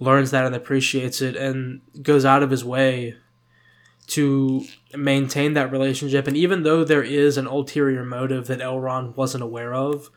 learns 0.00 0.32
that 0.32 0.44
and 0.44 0.54
appreciates 0.54 1.22
it 1.22 1.36
and 1.36 1.80
goes 2.02 2.24
out 2.24 2.42
of 2.42 2.50
his 2.50 2.64
way 2.64 3.16
to 4.08 4.64
maintain 4.94 5.54
that 5.54 5.70
relationship. 5.70 6.26
And 6.26 6.36
even 6.36 6.64
though 6.64 6.82
there 6.82 7.04
is 7.04 7.38
an 7.38 7.46
ulterior 7.46 8.04
motive 8.04 8.48
that 8.48 8.58
Elrond 8.58 9.16
wasn't 9.16 9.44
aware 9.44 9.72
of, 9.72 10.10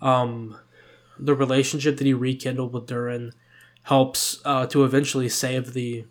um, 0.00 0.56
the 1.18 1.34
relationship 1.34 1.98
that 1.98 2.06
he 2.06 2.14
rekindled 2.14 2.72
with 2.72 2.86
Durin 2.86 3.32
helps 3.84 4.40
uh, 4.44 4.66
to 4.66 4.84
eventually 4.84 5.28
save 5.28 5.72
the 5.72 6.04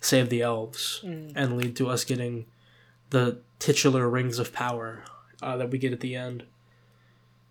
save 0.00 0.30
the 0.30 0.40
elves 0.40 1.00
and 1.04 1.58
lead 1.58 1.76
to 1.76 1.88
us 1.88 2.04
getting 2.04 2.46
the 3.10 3.38
titular 3.58 4.08
rings 4.08 4.38
of 4.38 4.52
power 4.52 5.04
uh, 5.42 5.56
that 5.56 5.70
we 5.70 5.78
get 5.78 5.92
at 5.92 6.00
the 6.00 6.16
end. 6.16 6.44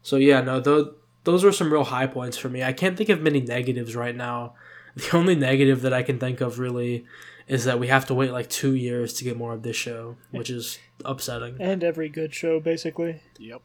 So 0.01 0.15
yeah, 0.15 0.41
no, 0.41 0.59
those 0.59 0.93
those 1.23 1.43
are 1.43 1.51
some 1.51 1.71
real 1.71 1.83
high 1.83 2.07
points 2.07 2.37
for 2.37 2.49
me. 2.49 2.63
I 2.63 2.73
can't 2.73 2.97
think 2.97 3.09
of 3.09 3.21
many 3.21 3.41
negatives 3.41 3.95
right 3.95 4.15
now. 4.15 4.53
The 4.95 5.15
only 5.15 5.35
negative 5.35 5.83
that 5.83 5.93
I 5.93 6.01
can 6.01 6.19
think 6.19 6.41
of 6.41 6.57
really 6.57 7.05
is 7.47 7.63
that 7.65 7.79
we 7.79 7.87
have 7.87 8.07
to 8.07 8.13
wait 8.13 8.31
like 8.31 8.49
two 8.49 8.73
years 8.73 9.13
to 9.13 9.23
get 9.23 9.37
more 9.37 9.53
of 9.53 9.61
this 9.63 9.75
show, 9.75 10.17
which 10.31 10.49
is 10.49 10.79
upsetting. 11.05 11.55
And 11.59 11.83
every 11.83 12.09
good 12.09 12.33
show, 12.33 12.59
basically. 12.59 13.21
Yep. 13.37 13.61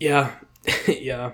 Yeah, 0.00 0.36
yeah. 0.88 1.32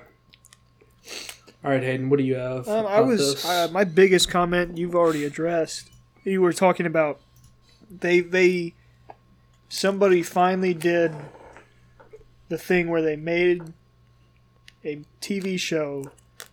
All 1.64 1.70
right, 1.70 1.82
Hayden, 1.82 2.10
what 2.10 2.18
do 2.18 2.24
you 2.24 2.34
have? 2.34 2.68
Um, 2.68 2.86
I 2.86 3.00
was 3.00 3.42
uh, 3.42 3.68
my 3.72 3.84
biggest 3.84 4.28
comment 4.28 4.76
you've 4.76 4.94
already 4.94 5.24
addressed. 5.24 5.88
You 6.22 6.42
were 6.42 6.52
talking 6.52 6.84
about 6.84 7.20
they 7.90 8.20
they 8.20 8.74
somebody 9.70 10.22
finally 10.22 10.74
did 10.74 11.14
the 12.50 12.58
thing 12.58 12.88
where 12.90 13.00
they 13.00 13.16
made 13.16 13.62
a 14.84 15.00
TV 15.22 15.58
show 15.58 16.12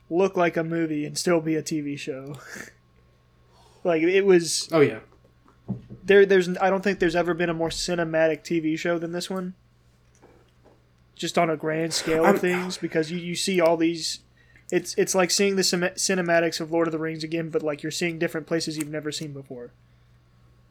look 0.09 0.37
like 0.37 0.55
a 0.55 0.63
movie 0.63 1.05
and 1.05 1.17
still 1.17 1.41
be 1.41 1.55
a 1.55 1.63
TV 1.63 1.99
show. 1.99 2.37
like 3.83 4.01
it 4.03 4.25
was 4.25 4.69
oh 4.71 4.79
yeah, 4.79 4.99
there 6.05 6.25
there's 6.25 6.47
I 6.57 6.69
don't 6.69 6.85
think 6.85 6.99
there's 6.99 7.17
ever 7.17 7.33
been 7.33 7.49
a 7.49 7.53
more 7.53 7.69
cinematic 7.69 8.43
TV 8.43 8.79
show 8.79 8.97
than 8.97 9.11
this 9.11 9.29
one. 9.29 9.55
Just 11.15 11.37
on 11.37 11.49
a 11.49 11.57
grand 11.57 11.93
scale 11.93 12.23
I'm- 12.23 12.35
of 12.35 12.41
things 12.41 12.77
because 12.77 13.11
you, 13.11 13.17
you 13.17 13.35
see 13.35 13.59
all 13.59 13.75
these 13.75 14.19
it's 14.71 14.95
it's 14.95 15.13
like 15.13 15.29
seeing 15.31 15.55
the 15.57 15.61
cinem- 15.61 15.93
cinematics 15.95 16.59
of 16.59 16.71
Lord 16.71 16.87
of 16.87 16.91
the 16.91 16.97
Rings 16.99 17.23
again 17.23 17.49
but 17.49 17.61
like 17.61 17.83
you're 17.83 17.91
seeing 17.91 18.17
different 18.19 18.47
places 18.47 18.77
you've 18.77 18.89
never 18.89 19.11
seen 19.11 19.33
before. 19.33 19.71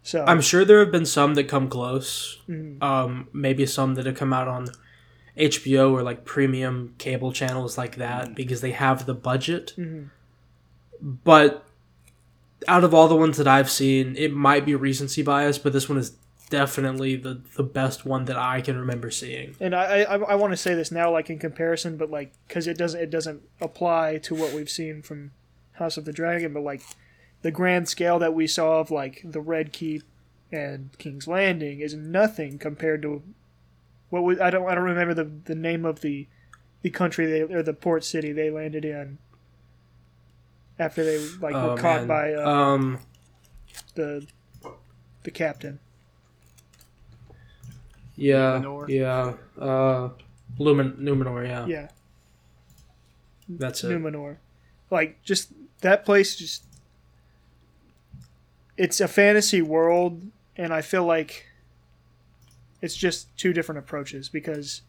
So 0.02 0.24
I'm 0.26 0.40
sure 0.40 0.64
there 0.64 0.80
have 0.80 0.90
been 0.90 1.06
some 1.06 1.34
that 1.34 1.44
come 1.48 1.68
close. 1.68 2.38
Mhm. 2.48 2.82
Um, 2.82 3.28
maybe 3.32 3.66
some 3.66 3.94
that 3.96 4.06
have 4.06 4.16
come 4.16 4.32
out 4.32 4.48
on 4.48 4.68
HBO 5.36 5.92
or 5.92 6.02
like 6.02 6.24
premium 6.24 6.94
cable 6.98 7.32
channels 7.32 7.76
like 7.78 7.96
that 7.96 8.34
because 8.34 8.60
they 8.62 8.72
have 8.72 9.06
the 9.06 9.14
budget. 9.14 9.74
Mhm. 9.76 10.08
But 11.02 11.66
out 12.68 12.84
of 12.84 12.92
all 12.94 13.08
the 13.08 13.16
ones 13.16 13.36
that 13.38 13.46
I've 13.48 13.70
seen, 13.70 14.16
it 14.16 14.32
might 14.34 14.64
be 14.66 14.74
recency 14.74 15.22
bias, 15.22 15.58
but 15.58 15.72
this 15.72 15.88
one 15.88 15.98
is 15.98 16.12
definitely 16.50 17.16
the 17.16 17.40
the 17.56 17.62
best 17.62 18.04
one 18.04 18.26
that 18.26 18.36
I 18.36 18.60
can 18.60 18.76
remember 18.76 19.10
seeing. 19.10 19.56
and 19.60 19.74
I 19.74 20.02
I, 20.02 20.18
I 20.18 20.34
want 20.34 20.52
to 20.52 20.56
say 20.58 20.74
this 20.74 20.90
now 20.92 21.10
like 21.10 21.30
in 21.30 21.38
comparison 21.38 21.96
but 21.96 22.10
like 22.10 22.32
cuz 22.48 22.66
it 22.66 22.76
doesn't 22.76 23.00
it 23.00 23.08
doesn't 23.10 23.42
apply 23.60 24.18
to 24.18 24.34
what 24.34 24.52
we've 24.52 24.68
seen 24.68 25.00
from 25.00 25.30
House 25.72 25.96
of 25.96 26.04
the 26.04 26.12
Dragon 26.12 26.52
but 26.52 26.62
like 26.62 26.82
the 27.42 27.50
grand 27.50 27.88
scale 27.88 28.18
that 28.18 28.34
we 28.34 28.46
saw 28.46 28.80
of 28.80 28.90
like 28.90 29.22
the 29.24 29.40
Red 29.40 29.72
Keep 29.72 30.02
and 30.52 30.90
King's 30.98 31.26
Landing 31.26 31.80
is 31.80 31.94
nothing 31.94 32.58
compared 32.58 33.00
to 33.02 33.22
what 34.10 34.22
was 34.24 34.38
I 34.40 34.50
don't 34.50 34.68
I 34.68 34.74
don't 34.74 34.84
remember 34.84 35.14
the 35.14 35.24
the 35.24 35.54
name 35.54 35.84
of 35.86 36.00
the 36.00 36.26
the 36.82 36.90
country 36.90 37.26
they 37.26 37.42
or 37.42 37.62
the 37.62 37.72
port 37.72 38.04
city 38.04 38.32
they 38.32 38.50
landed 38.50 38.84
in 38.84 39.18
after 40.78 41.04
they 41.04 41.18
like 41.40 41.54
were 41.54 41.70
Oh, 41.72 41.76
caught 41.76 42.06
man. 42.06 42.08
by 42.08 42.34
uh, 42.34 42.48
um, 42.50 42.98
the 43.94 44.26
the 45.22 45.30
captain. 45.30 45.78
Yeah, 48.20 48.61
Numenor? 48.62 48.88
yeah, 48.88 49.33
uh, 49.62 50.11
Lumin 50.59 50.92
Numenor, 50.98 51.46
yeah, 51.46 51.66
Yeah, 51.66 51.88
that's 53.48 53.83
it. 53.85 53.88
Numenor. 53.88 54.37
Like 54.90 55.22
just 55.22 55.52
that 55.80 56.04
place 56.04 56.37
just 56.37 56.64
it's 58.76 59.01
a 59.01 59.09
fantasy 59.09 59.62
world 59.62 60.22
and 60.57 60.72
I 60.72 60.82
feel 60.82 61.05
like 61.05 61.47
it's 62.82 62.97
just 62.97 63.34
two 63.36 63.53
different 63.53 63.78
approaches 63.78 64.28
because 64.28 64.82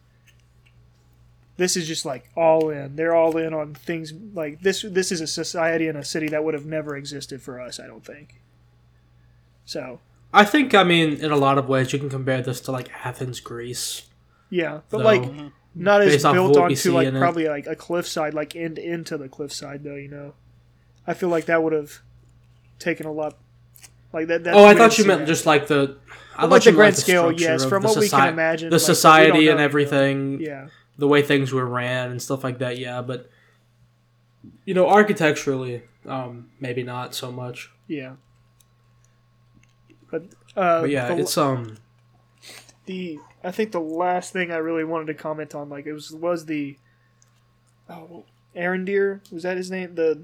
this 1.56 1.76
is 1.76 1.86
just 1.86 2.04
like 2.04 2.30
all 2.36 2.70
in. 2.70 2.96
They're 2.96 3.14
all 3.14 3.36
in 3.36 3.54
on 3.54 3.74
things 3.74 4.12
like 4.34 4.60
this 4.62 4.82
this 4.82 5.12
is 5.12 5.20
a 5.20 5.26
society 5.26 5.88
and 5.88 5.98
a 5.98 6.04
city 6.04 6.28
that 6.28 6.42
would 6.44 6.54
have 6.54 6.66
never 6.66 6.96
existed 6.96 7.42
for 7.42 7.60
us, 7.60 7.78
I 7.78 7.86
don't 7.86 8.04
think. 8.04 8.40
So, 9.64 10.00
I 10.32 10.44
think, 10.44 10.74
I 10.74 10.82
mean, 10.84 11.14
in 11.14 11.30
a 11.30 11.36
lot 11.36 11.58
of 11.58 11.68
ways, 11.68 11.92
you 11.92 11.98
can 11.98 12.08
compare 12.08 12.40
this 12.42 12.60
to 12.62 12.72
like 12.72 12.90
Athens, 13.04 13.40
Greece. 13.40 14.08
yeah, 14.50 14.80
but 14.90 14.98
though. 14.98 15.04
like 15.04 15.30
not 15.74 16.02
as 16.02 16.12
Based 16.12 16.22
built 16.24 16.56
what 16.56 16.70
onto 16.70 16.92
like 16.92 17.06
in 17.08 17.16
it. 17.16 17.18
probably 17.18 17.48
like 17.48 17.66
a 17.66 17.76
cliffside, 17.76 18.34
like 18.34 18.54
end 18.56 18.78
into 18.78 19.16
the 19.18 19.28
cliffside 19.28 19.84
though. 19.84 19.94
You 19.96 20.08
know, 20.08 20.34
I 21.06 21.14
feel 21.14 21.28
like 21.28 21.46
that 21.46 21.62
would 21.62 21.72
have 21.72 22.00
taken 22.78 23.06
a 23.06 23.12
lot 23.12 23.36
Like 24.12 24.26
that. 24.28 24.44
That's 24.44 24.56
oh, 24.56 24.64
I 24.64 24.74
thought 24.74 24.98
you 24.98 25.04
meant 25.06 25.20
that. 25.20 25.26
just 25.26 25.46
like 25.46 25.66
the. 25.68 25.96
I 26.36 26.42
thought 26.42 26.50
like 26.50 26.64
you 26.64 26.72
the 26.72 26.76
meant, 26.76 26.76
grand 26.76 26.94
the 26.96 27.00
scale, 27.00 27.22
structure 27.24 27.44
yes. 27.44 27.64
From 27.64 27.82
the 27.82 27.88
what 27.88 27.98
we 27.98 28.08
can 28.08 28.28
imagine, 28.28 28.70
the 28.70 28.76
like, 28.76 28.82
we 28.82 28.86
don't 28.86 28.94
society 28.96 29.28
know, 29.30 29.34
and 29.36 29.44
you 29.44 29.54
know. 29.54 29.62
everything, 29.62 30.40
Yeah, 30.40 30.68
the 30.98 31.08
way 31.08 31.22
things 31.22 31.52
were 31.52 31.66
ran 31.66 32.10
and 32.10 32.20
stuff 32.22 32.42
like 32.44 32.58
that. 32.58 32.78
Yeah, 32.78 33.02
but 33.02 33.28
you 34.64 34.74
know, 34.74 34.88
architecturally, 34.88 35.82
um, 36.06 36.50
maybe 36.60 36.82
not 36.82 37.14
so 37.14 37.30
much. 37.32 37.70
yeah. 37.86 38.14
But, 40.12 40.24
uh, 40.56 40.82
But 40.82 40.90
yeah, 40.90 41.08
the, 41.08 41.22
it's 41.22 41.38
um. 41.38 41.78
the 42.84 43.18
I 43.42 43.50
think 43.50 43.72
the 43.72 43.80
last 43.80 44.32
thing 44.32 44.52
I 44.52 44.58
really 44.58 44.84
wanted 44.84 45.06
to 45.06 45.14
comment 45.14 45.54
on, 45.54 45.70
like 45.70 45.86
it 45.86 45.94
was 45.94 46.12
was 46.12 46.44
the 46.44 46.76
oh 47.88 48.24
Arondir 48.54 49.20
was 49.32 49.42
that 49.44 49.56
his 49.56 49.70
name 49.70 49.94
the 49.94 50.22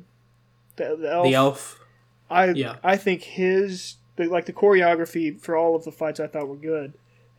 the, 0.76 0.96
the 1.00 1.10
elf. 1.10 1.24
The 1.24 1.34
elf. 1.34 1.80
I 2.30 2.50
Yeah. 2.50 2.76
I 2.84 2.98
think 2.98 3.22
his 3.22 3.96
the, 4.16 4.26
like 4.26 4.44
the 4.44 4.52
choreography 4.52 5.40
for 5.40 5.56
all 5.56 5.74
of 5.74 5.84
the 5.84 5.92
fights 5.92 6.20
I 6.20 6.26
thought 6.26 6.48
were 6.48 6.56
good, 6.56 6.92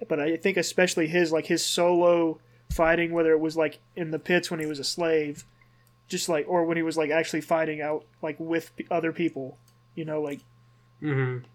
but 0.07 0.19
I 0.19 0.35
think 0.37 0.57
especially 0.57 1.07
his 1.07 1.31
like 1.31 1.45
his 1.45 1.63
solo 1.63 2.39
fighting, 2.71 3.11
whether 3.11 3.31
it 3.31 3.39
was 3.39 3.55
like 3.55 3.77
in 3.95 4.09
the 4.09 4.19
pits 4.19 4.49
when 4.49 4.59
he 4.59 4.65
was 4.65 4.79
a 4.79 4.83
slave, 4.83 5.45
just 6.07 6.27
like 6.27 6.47
or 6.49 6.65
when 6.65 6.77
he 6.77 6.83
was 6.83 6.97
like 6.97 7.11
actually 7.11 7.41
fighting 7.41 7.79
out 7.79 8.05
like 8.23 8.39
with 8.39 8.71
other 8.89 9.13
people, 9.13 9.59
you 9.93 10.03
know, 10.03 10.19
like 10.19 10.39
Mm-hmm. 11.01 11.45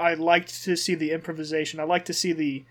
I 0.00 0.14
liked 0.14 0.62
to 0.64 0.76
see 0.76 0.94
the 0.94 1.10
improvisation. 1.12 1.80
I 1.80 1.84
like 1.84 2.04
to 2.06 2.12
see 2.12 2.32
the 2.32 2.64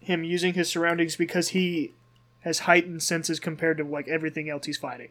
him 0.00 0.24
using 0.24 0.54
his 0.54 0.68
surroundings 0.68 1.16
because 1.16 1.48
he 1.48 1.94
has 2.40 2.60
heightened 2.60 3.02
senses 3.02 3.38
compared 3.38 3.78
to 3.78 3.84
like 3.84 4.08
everything 4.08 4.48
else 4.48 4.66
he's 4.66 4.78
fighting 4.78 5.10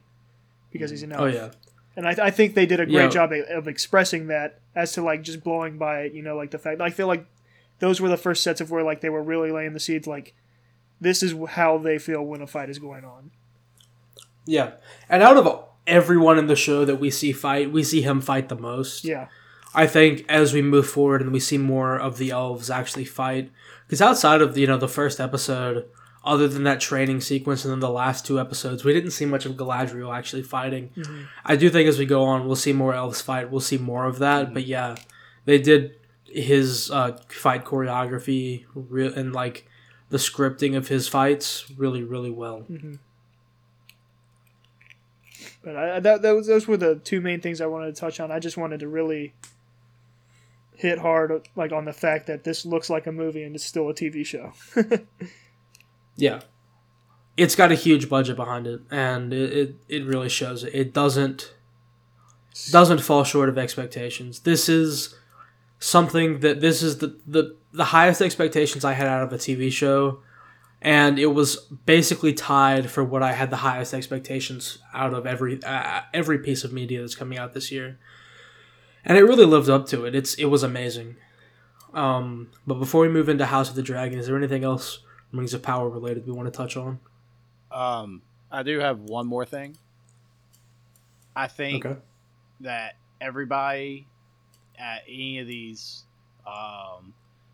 because 0.71 0.89
he's 0.91 1.03
an 1.03 1.13
oh, 1.13 1.25
elf. 1.25 1.33
Oh 1.33 1.37
yeah. 1.37 1.49
And 1.95 2.07
I, 2.07 2.27
I 2.27 2.31
think 2.31 2.55
they 2.55 2.65
did 2.65 2.79
a 2.79 2.85
great 2.85 3.03
Yeah. 3.03 3.09
job 3.09 3.31
of, 3.31 3.45
of 3.49 3.67
expressing 3.67 4.27
that 4.27 4.59
as 4.75 4.93
to 4.93 5.01
like 5.01 5.21
just 5.21 5.43
blowing 5.43 5.77
by 5.77 6.01
it, 6.01 6.13
you 6.13 6.21
know, 6.21 6.35
like 6.35 6.51
the 6.51 6.57
fact 6.57 6.81
I 6.81 6.89
feel 6.89 7.07
like 7.07 7.25
those 7.79 8.01
were 8.01 8.09
the 8.09 8.17
first 8.17 8.43
sets 8.43 8.61
of 8.61 8.71
where 8.71 8.83
like 8.83 9.01
they 9.01 9.09
were 9.09 9.23
really 9.23 9.51
laying 9.51 9.73
the 9.73 9.79
seeds 9.79 10.07
like 10.07 10.33
this 11.01 11.23
is 11.23 11.33
how 11.49 11.77
they 11.77 11.97
feel 11.97 12.23
when 12.23 12.41
a 12.41 12.47
fight 12.47 12.69
is 12.69 12.79
going 12.79 13.05
on. 13.05 13.31
Yeah, 14.45 14.71
and 15.07 15.21
out 15.21 15.37
of 15.37 15.65
everyone 15.85 16.37
in 16.37 16.47
the 16.47 16.55
show 16.55 16.83
that 16.85 16.97
we 16.97 17.09
see 17.09 17.31
fight, 17.31 17.71
we 17.71 17.83
see 17.83 18.01
him 18.01 18.21
fight 18.21 18.49
the 18.49 18.55
most. 18.55 19.03
Yeah. 19.05 19.27
I 19.73 19.87
think 19.87 20.25
as 20.27 20.53
we 20.53 20.61
move 20.61 20.87
forward 20.87 21.21
and 21.21 21.31
we 21.31 21.39
see 21.39 21.57
more 21.57 21.95
of 21.97 22.17
the 22.17 22.31
elves 22.31 22.69
actually 22.69 23.05
fight, 23.05 23.51
because 23.85 24.01
outside 24.01 24.41
of 24.41 24.57
you 24.57 24.67
know 24.67 24.77
the 24.77 24.87
first 24.87 25.19
episode, 25.19 25.85
other 26.23 26.47
than 26.47 26.63
that 26.63 26.79
training 26.79 27.21
sequence 27.21 27.63
and 27.63 27.71
then 27.71 27.79
the 27.79 27.89
last 27.89 28.25
two 28.25 28.39
episodes, 28.39 28.83
we 28.83 28.93
didn't 28.93 29.11
see 29.11 29.25
much 29.25 29.45
of 29.45 29.53
Galadriel 29.53 30.15
actually 30.15 30.43
fighting. 30.43 30.89
Mm-hmm. 30.95 31.23
I 31.45 31.55
do 31.55 31.69
think 31.69 31.87
as 31.87 31.99
we 31.99 32.05
go 32.05 32.23
on, 32.23 32.45
we'll 32.45 32.55
see 32.55 32.73
more 32.73 32.93
elves 32.93 33.21
fight. 33.21 33.51
We'll 33.51 33.61
see 33.61 33.77
more 33.77 34.05
of 34.05 34.19
that. 34.19 34.45
Mm-hmm. 34.45 34.53
But 34.55 34.65
yeah, 34.65 34.95
they 35.45 35.59
did 35.59 35.95
his 36.25 36.91
uh, 36.91 37.17
fight 37.29 37.65
choreography 37.65 38.65
re- 38.73 39.13
and 39.13 39.33
like 39.33 39.67
the 40.09 40.17
scripting 40.17 40.75
of 40.75 40.87
his 40.87 41.07
fights 41.07 41.71
really 41.77 42.03
really 42.03 42.31
well. 42.31 42.65
Mm-hmm. 42.69 42.95
But 45.63 45.75
I, 45.75 45.99
that, 45.99 46.21
those 46.21 46.47
those 46.47 46.67
were 46.67 46.77
the 46.77 46.95
two 46.95 47.21
main 47.21 47.41
things 47.41 47.61
I 47.61 47.67
wanted 47.67 47.93
to 47.93 47.99
touch 47.99 48.19
on. 48.19 48.31
I 48.31 48.39
just 48.39 48.57
wanted 48.57 48.79
to 48.79 48.87
really 48.87 49.33
hit 50.79 50.97
hard 50.97 51.47
like 51.55 51.71
on 51.71 51.85
the 51.85 51.93
fact 51.93 52.27
that 52.27 52.43
this 52.43 52.65
looks 52.65 52.89
like 52.89 53.05
a 53.05 53.11
movie 53.11 53.43
and 53.43 53.55
it's 53.55 53.65
still 53.65 53.89
a 53.89 53.93
TV 53.93 54.25
show. 54.25 54.53
Yeah. 56.19 56.41
It's 57.37 57.55
got 57.55 57.71
a 57.71 57.75
huge 57.75 58.09
budget 58.09 58.35
behind 58.35 58.67
it, 58.67 58.81
and 58.91 59.33
it, 59.33 59.53
it, 59.53 59.75
it 59.87 60.05
really 60.05 60.27
shows 60.27 60.65
it. 60.65 60.75
It 60.75 60.93
doesn't 60.93 61.53
doesn't 62.71 62.99
fall 62.99 63.23
short 63.23 63.47
of 63.47 63.57
expectations. 63.57 64.41
This 64.41 64.67
is 64.67 65.15
something 65.79 66.41
that 66.41 66.59
this 66.59 66.83
is 66.83 66.97
the, 66.97 67.15
the 67.25 67.55
the 67.71 67.85
highest 67.85 68.21
expectations 68.21 68.83
I 68.83 68.91
had 68.91 69.07
out 69.07 69.23
of 69.23 69.31
a 69.31 69.37
TV 69.37 69.71
show, 69.71 70.19
and 70.81 71.17
it 71.17 71.27
was 71.27 71.55
basically 71.85 72.33
tied 72.33 72.91
for 72.91 73.05
what 73.05 73.23
I 73.23 73.31
had 73.31 73.49
the 73.49 73.57
highest 73.57 73.93
expectations 73.93 74.79
out 74.93 75.13
of 75.13 75.25
every 75.25 75.63
uh, 75.63 76.01
every 76.13 76.39
piece 76.39 76.65
of 76.65 76.73
media 76.73 76.99
that's 76.99 77.15
coming 77.15 77.37
out 77.37 77.53
this 77.53 77.71
year, 77.71 77.97
and 79.05 79.17
it 79.17 79.23
really 79.23 79.45
lived 79.45 79.69
up 79.69 79.87
to 79.87 80.05
it. 80.05 80.15
It's 80.15 80.33
it 80.35 80.45
was 80.45 80.63
amazing. 80.63 81.15
Um, 81.93 82.49
but 82.67 82.75
before 82.75 83.01
we 83.01 83.09
move 83.09 83.29
into 83.29 83.45
House 83.45 83.69
of 83.69 83.75
the 83.75 83.81
Dragon, 83.81 84.19
is 84.19 84.27
there 84.27 84.37
anything 84.37 84.63
else 84.63 84.99
Rings 85.33 85.53
of 85.53 85.63
Power 85.63 85.89
related 85.89 86.25
we 86.25 86.33
want 86.33 86.51
to 86.51 86.55
touch 86.55 86.77
on? 86.77 86.99
Um, 87.71 88.21
I 88.51 88.63
do 88.63 88.79
have 88.79 88.99
one 88.99 89.27
more 89.27 89.45
thing. 89.45 89.75
I 91.35 91.47
think 91.47 91.85
that 92.59 92.95
everybody 93.21 94.07
at 94.77 95.03
any 95.07 95.39
of 95.39 95.47
these 95.47 96.03
um, 96.45 97.13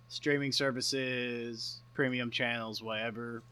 streaming 0.10 0.52
services, 0.52 1.80
premium 1.94 2.32
channels, 2.32 2.82
whatever, 2.82 3.44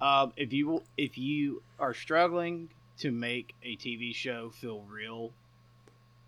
um, 0.00 0.32
if 0.36 0.52
you 0.52 0.82
if 0.96 1.18
you 1.18 1.62
are 1.78 1.94
struggling 1.94 2.68
to 2.98 3.10
make 3.10 3.54
a 3.62 3.76
TV 3.76 4.14
show 4.14 4.50
feel 4.50 4.82
real 4.88 5.32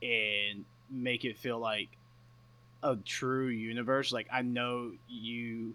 and 0.03 0.65
make 0.91 1.25
it 1.25 1.37
feel 1.39 1.59
like 1.59 1.89
a 2.83 2.97
true 2.97 3.49
universe, 3.49 4.13
like 4.13 4.27
I 4.33 4.43
know 4.43 4.93
you 5.09 5.75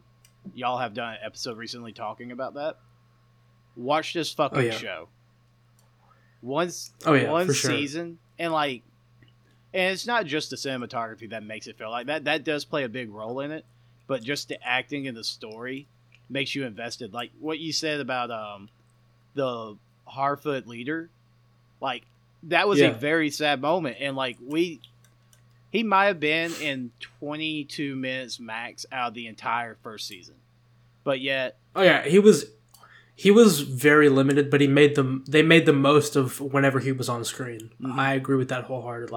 y'all 0.54 0.78
have 0.78 0.94
done 0.94 1.14
an 1.14 1.20
episode 1.24 1.58
recently 1.58 1.92
talking 1.94 2.32
about 2.32 2.54
that. 2.56 2.78
Watch 3.76 4.14
this 4.14 4.32
fucking 4.32 4.58
Oh, 4.58 4.62
yeah. 4.62 4.72
show. 4.72 5.08
Once 6.42 6.94
Oh, 7.06 7.14
yeah, 7.14 7.32
one 7.32 7.48
for 7.48 7.54
sure. 7.54 7.72
season 7.72 8.20
and 8.38 8.54
like 8.54 8.84
and 9.74 9.92
it's 9.94 10.06
not 10.06 10.26
just 10.26 10.50
the 10.52 10.56
cinematography 10.56 11.30
that 11.32 11.44
makes 11.44 11.68
it 11.68 11.78
feel 11.78 11.90
like 11.90 12.08
that 12.08 12.26
that 12.26 12.44
does 12.44 12.66
play 12.66 12.84
a 12.84 12.90
big 12.90 13.10
role 13.12 13.40
in 13.40 13.52
it 13.52 13.66
but 14.08 14.22
just 14.22 14.50
the 14.50 14.64
acting 14.64 15.08
and 15.08 15.18
the 15.18 15.24
story 15.24 15.88
makes 16.30 16.54
you 16.54 16.66
invested 16.66 17.14
like 17.14 17.32
what 17.40 17.58
you 17.60 17.74
said 17.74 18.00
about 18.00 18.30
um 18.30 18.70
the 19.34 19.76
harfoot 20.08 20.68
leader 20.68 21.10
like 21.82 22.04
that 22.46 22.68
was 22.68 22.80
Yeah. 22.80 22.88
a 22.88 22.94
very 22.94 23.30
sad 23.30 23.62
moment 23.62 23.98
and 24.00 24.16
like 24.16 24.38
we 24.42 24.80
he 25.72 25.84
might 25.84 26.06
have 26.06 26.20
been 26.20 26.54
in 26.62 26.92
22 27.20 27.96
minutes 27.96 28.40
max 28.40 28.86
out 28.92 29.10
of 29.10 29.14
the 29.14 29.28
entire 29.28 29.76
first 29.84 30.08
season 30.08 30.36
but 31.04 31.20
yet 31.20 31.58
Oh 31.76 31.82
yeah, 31.82 32.04
he 32.06 32.20
was 32.20 32.46
he 33.18 33.32
was 33.32 33.62
very 33.62 34.10
limited, 34.10 34.50
but 34.50 34.60
he 34.62 34.68
made 34.68 34.96
them 34.96 35.24
they 35.28 35.42
made 35.42 35.66
the 35.66 35.74
most 35.74 36.16
of 36.16 36.40
whenever 36.42 36.80
he 36.80 36.92
was 36.92 37.08
on 37.10 37.24
screen. 37.24 37.72
Mhm. 37.82 37.98
I 37.98 38.14
agree 38.14 38.36
with 38.38 38.50
that 38.50 38.66
wholeheartedly. 38.66 39.12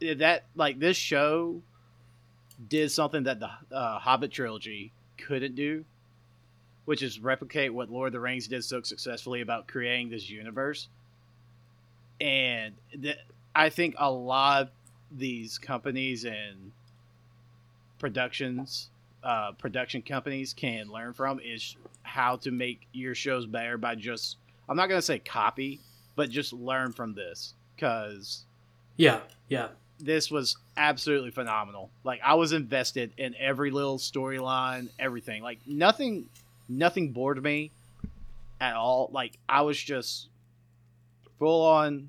like 0.00 0.18
that 0.18 0.44
like 0.56 0.78
this 0.80 0.96
show 0.96 1.62
did 2.68 2.90
something 2.90 3.24
that 3.24 3.40
the 3.40 3.50
uh, 3.72 3.98
hobbit 3.98 4.30
trilogy 4.32 4.92
couldn't 5.18 5.54
do 5.54 5.84
which 6.84 7.02
is 7.02 7.18
replicate 7.18 7.72
what 7.72 7.90
lord 7.90 8.08
of 8.08 8.12
the 8.12 8.20
rings 8.20 8.46
did 8.46 8.62
so 8.62 8.80
successfully 8.82 9.40
about 9.40 9.66
creating 9.66 10.10
this 10.10 10.28
universe 10.30 10.88
and 12.20 12.74
th- 13.02 13.18
i 13.54 13.68
think 13.68 13.94
a 13.98 14.10
lot 14.10 14.62
of 14.62 14.68
these 15.10 15.58
companies 15.58 16.24
and 16.24 16.72
productions 17.98 18.90
uh, 19.22 19.52
production 19.52 20.02
companies 20.02 20.52
can 20.52 20.86
learn 20.88 21.14
from 21.14 21.40
is 21.40 21.76
how 22.02 22.36
to 22.36 22.50
make 22.50 22.86
your 22.92 23.14
shows 23.14 23.46
better 23.46 23.78
by 23.78 23.94
just 23.94 24.36
i'm 24.68 24.76
not 24.76 24.88
going 24.88 24.98
to 24.98 25.06
say 25.06 25.18
copy 25.18 25.80
but 26.16 26.30
just 26.30 26.52
learn 26.52 26.92
from 26.92 27.14
this 27.14 27.54
because 27.74 28.44
yeah, 28.96 29.20
yeah. 29.48 29.68
this 29.98 30.30
was 30.30 30.56
absolutely 30.76 31.30
phenomenal. 31.30 31.90
Like 32.04 32.20
I 32.24 32.34
was 32.34 32.52
invested 32.52 33.12
in 33.18 33.34
every 33.38 33.70
little 33.70 33.98
storyline, 33.98 34.88
everything. 34.98 35.42
Like 35.42 35.58
nothing 35.66 36.28
nothing 36.68 37.12
bored 37.12 37.42
me 37.42 37.72
at 38.60 38.74
all. 38.74 39.10
Like 39.12 39.38
I 39.48 39.62
was 39.62 39.78
just 39.78 40.28
full 41.44 41.66
on 41.66 42.08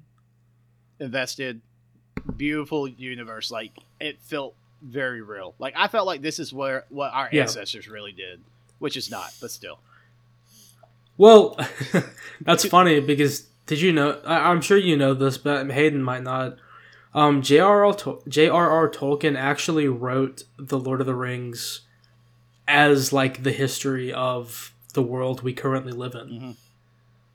invested. 1.00 1.60
Beautiful 2.38 2.88
universe. 2.88 3.52
Like 3.52 3.72
it 4.00 4.20
felt 4.22 4.56
very 4.82 5.22
real. 5.22 5.54
Like 5.60 5.74
I 5.76 5.88
felt 5.90 6.08
like 6.08 6.22
this 6.22 6.40
is 6.40 6.54
where 6.54 6.86
what 6.90 7.12
our 7.14 7.28
Yeah. 7.32 7.42
ancestors 7.44 7.88
really 7.90 8.14
did, 8.14 8.42
which 8.80 8.96
is 8.96 9.12
not, 9.12 9.34
but 9.42 9.52
still. 9.52 9.80
Well, 11.18 11.60
that's 12.42 12.66
funny 12.66 13.00
because 13.02 13.42
did 13.68 13.82
you 13.82 13.92
know? 13.92 14.22
I, 14.26 14.50
I'm 14.50 14.62
sure 14.62 14.78
you 14.78 14.96
know 14.96 15.14
this, 15.14 15.38
but 15.38 15.70
Hayden 15.70 16.02
might 16.02 16.24
not. 16.24 16.58
Um, 17.14 17.42
J.R.R. 17.42 17.94
Tol- 17.94 18.24
J.R.R. 18.28 18.90
Tolkien 18.90 19.38
actually 19.38 19.88
wrote 19.88 20.44
the 20.58 20.78
Lord 20.80 21.00
of 21.02 21.08
the 21.08 21.16
Rings 21.16 21.82
as 22.68 23.12
like 23.14 23.44
the 23.44 23.52
history 23.54 24.12
of 24.14 24.74
the 24.94 25.02
world 25.04 25.42
we 25.42 25.54
currently 25.54 25.92
live 25.94 26.14
in. 26.16 26.28
Mhm. 26.30 26.56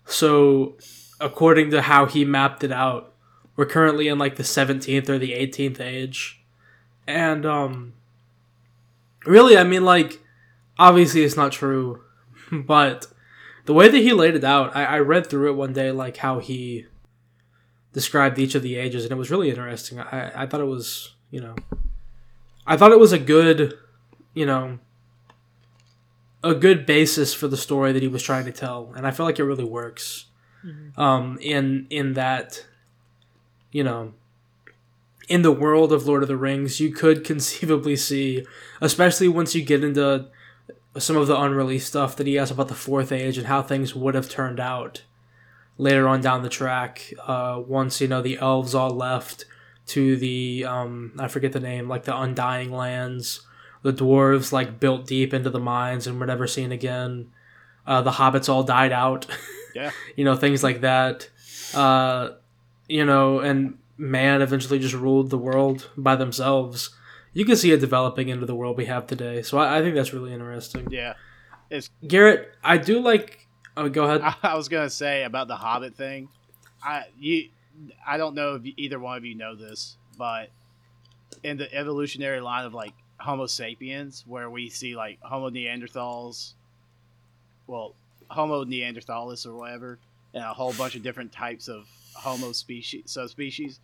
So, 0.06 0.76
according 1.20 1.70
to 1.70 1.82
how 1.82 2.06
he 2.06 2.24
mapped 2.24 2.64
it 2.64 2.72
out, 2.72 3.12
we're 3.56 3.66
currently 3.66 4.08
in 4.08 4.18
like 4.18 4.36
the 4.36 4.42
17th 4.42 5.08
or 5.08 5.18
the 5.18 5.32
18th 5.32 5.80
age. 5.80 6.42
And 7.06 7.44
um 7.44 7.92
really, 9.26 9.56
I 9.56 9.64
mean 9.64 9.84
like 9.84 10.20
obviously 10.78 11.22
it's 11.22 11.36
not 11.36 11.52
true, 11.52 12.02
but 12.52 13.06
the 13.66 13.74
way 13.74 13.88
that 13.88 13.98
he 13.98 14.12
laid 14.12 14.34
it 14.34 14.44
out, 14.44 14.74
I, 14.74 14.84
I 14.84 14.98
read 15.00 15.26
through 15.26 15.50
it 15.50 15.56
one 15.56 15.72
day 15.72 15.92
like 15.92 16.18
how 16.18 16.38
he 16.38 16.86
described 17.92 18.38
each 18.38 18.54
of 18.54 18.62
the 18.62 18.76
ages 18.76 19.04
and 19.04 19.12
it 19.12 19.16
was 19.16 19.30
really 19.30 19.50
interesting. 19.50 20.00
I, 20.00 20.42
I 20.42 20.46
thought 20.46 20.60
it 20.60 20.64
was 20.64 21.14
you 21.30 21.40
know, 21.40 21.54
I 22.66 22.76
thought 22.76 22.92
it 22.92 22.98
was 22.98 23.12
a 23.12 23.18
good, 23.18 23.78
you 24.34 24.46
know, 24.46 24.78
a 26.42 26.54
good 26.54 26.86
basis 26.86 27.34
for 27.34 27.48
the 27.48 27.56
story 27.56 27.92
that 27.92 28.02
he 28.02 28.08
was 28.08 28.22
trying 28.22 28.46
to 28.46 28.52
tell, 28.52 28.92
and 28.96 29.06
I 29.06 29.10
feel 29.10 29.26
like 29.26 29.38
it 29.38 29.44
really 29.44 29.64
works. 29.64 30.26
Um, 30.96 31.38
in 31.40 31.86
in 31.90 32.14
that, 32.14 32.66
you 33.72 33.82
know, 33.82 34.12
in 35.28 35.42
the 35.42 35.52
world 35.52 35.92
of 35.92 36.06
Lord 36.06 36.22
of 36.22 36.28
the 36.28 36.36
Rings, 36.36 36.80
you 36.80 36.92
could 36.92 37.24
conceivably 37.30 37.96
see, 37.96 38.44
especially 38.80 39.28
once 39.28 39.54
you 39.54 39.62
get 39.62 39.84
into 39.84 40.26
some 40.98 41.16
of 41.16 41.28
the 41.28 41.40
unreleased 41.40 41.86
stuff 41.86 42.16
that 42.16 42.26
he 42.26 42.34
has 42.34 42.50
about 42.50 42.68
the 42.68 42.74
Fourth 42.74 43.12
Age 43.12 43.38
and 43.38 43.46
how 43.46 43.62
things 43.62 43.94
would 43.94 44.14
have 44.14 44.28
turned 44.28 44.58
out 44.58 45.02
later 45.78 46.08
on 46.08 46.20
down 46.20 46.42
the 46.42 46.48
track. 46.48 47.12
Uh, 47.26 47.62
once 47.64 48.00
you 48.00 48.08
know 48.08 48.20
the 48.20 48.38
elves 48.38 48.74
all 48.74 48.90
left 48.90 49.44
to 49.86 50.16
the 50.16 50.64
um, 50.66 51.12
I 51.18 51.28
forget 51.28 51.52
the 51.52 51.60
name, 51.60 51.88
like 51.88 52.04
the 52.04 52.16
Undying 52.16 52.70
Lands. 52.72 53.46
The 53.82 53.92
dwarves 53.92 54.52
like 54.52 54.78
built 54.78 55.06
deep 55.06 55.32
into 55.32 55.48
the 55.48 55.58
mines 55.58 56.06
and 56.06 56.20
were 56.20 56.26
never 56.26 56.46
seen 56.46 56.70
again. 56.70 57.30
Uh, 57.86 58.02
the 58.02 58.12
hobbits 58.12 58.48
all 58.48 58.62
died 58.62 58.92
out. 58.92 59.26
Yeah. 59.74 59.90
you 60.16 60.24
know 60.24 60.36
things 60.36 60.62
like 60.62 60.80
that. 60.82 61.28
Uh, 61.74 62.30
you 62.88 63.04
know, 63.04 63.38
and 63.38 63.78
man 63.96 64.42
eventually 64.42 64.78
just 64.78 64.94
ruled 64.94 65.30
the 65.30 65.38
world 65.38 65.90
by 65.96 66.16
themselves. 66.16 66.90
You 67.32 67.44
can 67.44 67.56
see 67.56 67.70
it 67.70 67.80
developing 67.80 68.28
into 68.28 68.46
the 68.46 68.54
world 68.54 68.76
we 68.76 68.86
have 68.86 69.06
today. 69.06 69.42
So 69.42 69.58
I, 69.58 69.78
I 69.78 69.82
think 69.82 69.94
that's 69.94 70.12
really 70.12 70.32
interesting. 70.32 70.88
Yeah. 70.90 71.14
It's, 71.70 71.90
Garrett, 72.06 72.52
I 72.64 72.78
do 72.78 73.00
like. 73.00 73.46
Oh, 73.76 73.88
go 73.88 74.04
ahead. 74.04 74.20
I, 74.22 74.34
I 74.42 74.54
was 74.56 74.68
gonna 74.68 74.90
say 74.90 75.22
about 75.22 75.46
the 75.46 75.56
Hobbit 75.56 75.94
thing. 75.94 76.28
I 76.82 77.04
you, 77.18 77.50
I 78.06 78.16
don't 78.16 78.34
know 78.34 78.56
if 78.56 78.62
either 78.76 78.98
one 78.98 79.16
of 79.16 79.24
you 79.24 79.36
know 79.36 79.54
this, 79.54 79.96
but 80.18 80.50
in 81.44 81.56
the 81.56 81.72
evolutionary 81.72 82.40
line 82.40 82.64
of 82.64 82.74
like 82.74 82.94
Homo 83.18 83.46
sapiens, 83.46 84.24
where 84.26 84.50
we 84.50 84.68
see 84.68 84.96
like 84.96 85.18
Homo 85.22 85.50
neanderthals, 85.50 86.54
well, 87.66 87.94
Homo 88.30 88.64
neanderthalis 88.64 89.46
or 89.46 89.54
whatever, 89.54 89.98
and 90.34 90.42
a 90.42 90.52
whole 90.54 90.72
bunch 90.72 90.94
of 90.94 91.02
different 91.02 91.32
types 91.32 91.68
of 91.68 91.86
Homo 92.14 92.52
species 92.52 93.02
subspecies. 93.06 93.80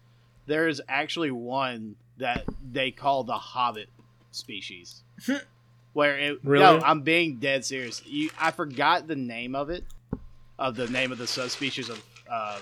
There 0.47 0.69
is 0.69 0.81
actually 0.89 1.31
one 1.33 1.97
that 2.19 2.45
they 2.73 2.91
call 2.91 3.25
the 3.25 3.37
Hobbit 3.37 3.89
species. 4.31 5.03
Where 5.93 6.19
it 6.19 6.39
Really? 6.45 6.63
no, 6.63 6.81
I'm 6.85 7.01
being 7.01 7.37
dead 7.37 7.65
serious. 7.65 8.03
You, 8.05 8.31
I 8.39 8.51
forgot 8.51 9.07
the 9.09 9.17
name 9.17 9.55
of 9.55 9.71
it, 9.71 9.85
of 10.59 10.77
the 10.77 10.89
name 10.89 11.11
of 11.11 11.19
the 11.19 11.27
subspecies 11.27 11.89
of 11.89 12.05
uh, 12.31 12.59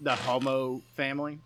the 0.00 0.14
Homo 0.14 0.82
family. 0.94 1.38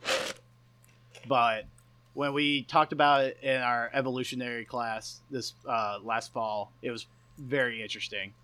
But 1.28 1.66
when 2.14 2.32
we 2.32 2.62
talked 2.64 2.92
about 2.92 3.24
it 3.24 3.38
in 3.40 3.56
our 3.60 3.88
evolutionary 3.94 4.64
class 4.64 5.20
this 5.30 5.54
uh, 5.66 5.98
last 6.02 6.32
fall, 6.32 6.72
it 6.82 6.90
was 6.90 7.06
very 7.38 7.82
interesting, 7.82 8.34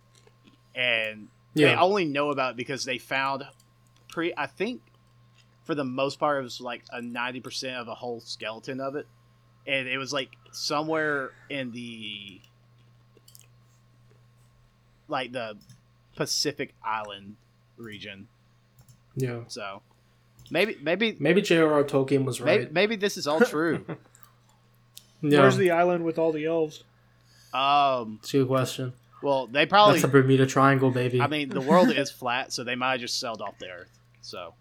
and 0.75 1.29
they 1.55 1.75
only 1.75 2.05
know 2.05 2.31
about 2.31 2.53
it 2.53 2.57
because 2.57 2.85
they 2.85 2.99
found 2.99 3.45
pre. 4.09 4.33
I 4.37 4.47
think 4.47 4.81
for 5.65 5.75
the 5.75 5.85
most 5.85 6.19
part, 6.19 6.39
it 6.39 6.43
was 6.43 6.61
like 6.61 6.85
a 6.91 7.03
ninety 7.03 7.41
percent 7.41 7.77
of 7.77 7.89
a 7.89 7.95
whole 7.95 8.21
skeleton 8.21 8.81
of 8.81 8.95
it, 8.97 9.07
and 9.67 9.89
it 9.89 9.99
was 9.99 10.13
like 10.13 10.31
somewhere 10.53 11.33
in 11.51 11.73
the 11.73 12.41
like 15.09 15.33
the 15.33 15.57
Pacific 16.17 16.75
Island 16.85 17.37
region. 17.77 18.29
Yeah. 19.17 19.41
So 19.49 19.83
maybe 20.51 20.77
maybe 20.83 21.17
Maybe 21.19 21.43
J.R.R. 21.43 21.85
Tolkien 21.85 22.25
was 22.25 22.41
maybe, 22.41 22.65
right. 22.65 22.73
maybe 22.73 22.97
this 22.97 23.17
is 23.17 23.27
all 23.27 23.41
true. 23.41 23.85
Yeah. 25.21 25.41
Where's 25.41 25.57
the 25.57 25.73
island 25.73 26.05
with 26.05 26.17
all 26.17 26.31
the 26.31 26.47
elves? 26.47 26.85
um. 27.53 28.21
It's 28.23 28.33
a 28.35 28.39
good 28.39 28.47
question. 28.47 28.93
Well, 29.23 29.47
they 29.47 29.67
probably. 29.67 29.95
That's 29.95 30.03
the 30.03 30.09
Bermuda 30.09 30.47
Triangle, 30.47 30.91
baby. 30.91 31.21
I 31.21 31.27
mean, 31.27 31.49
the 31.49 31.61
world 31.61 31.91
is 31.91 32.11
flat, 32.11 32.53
so 32.53 32.63
they 32.65 32.75
might 32.77 32.93
have 32.93 33.01
just 33.01 33.19
sailed 33.19 33.43
off 33.43 33.59
the 33.59 33.69
Earth. 33.69 33.99
So 34.21 34.55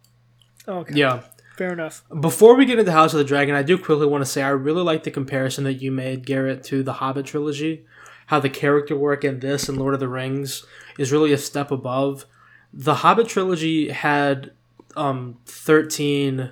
Oh, 0.68 0.80
okay. 0.80 0.96
yeah. 0.96 1.22
Fair 1.58 1.74
enough. 1.74 2.04
Before 2.20 2.56
we 2.56 2.66
get 2.66 2.78
into 2.78 2.92
House 2.92 3.14
of 3.14 3.18
the 3.18 3.24
Dragon, 3.24 3.56
I 3.56 3.64
do 3.64 3.78
quickly 3.80 4.06
want 4.06 4.22
to 4.24 4.30
say 4.30 4.44
I 4.44 4.50
really 4.50 4.84
like 4.84 5.04
the 5.04 5.12
comparison 5.12 5.64
that 5.64 5.82
you 5.82 5.92
made, 5.92 6.26
Garrett, 6.26 6.64
to 6.66 6.84
the 6.84 6.94
Hobbit 6.94 7.26
trilogy. 7.26 7.84
How 8.28 8.40
the 8.40 8.50
character 8.50 8.96
work 8.96 9.24
in 9.24 9.40
this 9.40 9.68
and 9.68 9.78
Lord 9.78 9.94
of 9.96 10.00
the 10.00 10.08
Rings 10.08 10.66
is 11.00 11.12
really 11.12 11.34
a 11.34 11.38
step 11.38 11.72
above. 11.72 12.26
The 12.72 12.96
Hobbit 12.96 13.28
trilogy 13.28 13.90
had 13.90 14.52
um, 14.96 15.38
13 15.46 16.52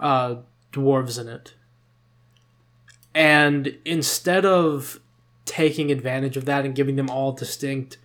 uh, 0.00 0.36
dwarves 0.72 1.20
in 1.20 1.28
it. 1.28 1.54
And 3.14 3.78
instead 3.84 4.44
of 4.44 4.98
taking 5.44 5.90
advantage 5.90 6.36
of 6.36 6.44
that 6.46 6.64
and 6.64 6.74
giving 6.74 6.96
them 6.96 7.10
all 7.10 7.32
distinct 7.32 7.98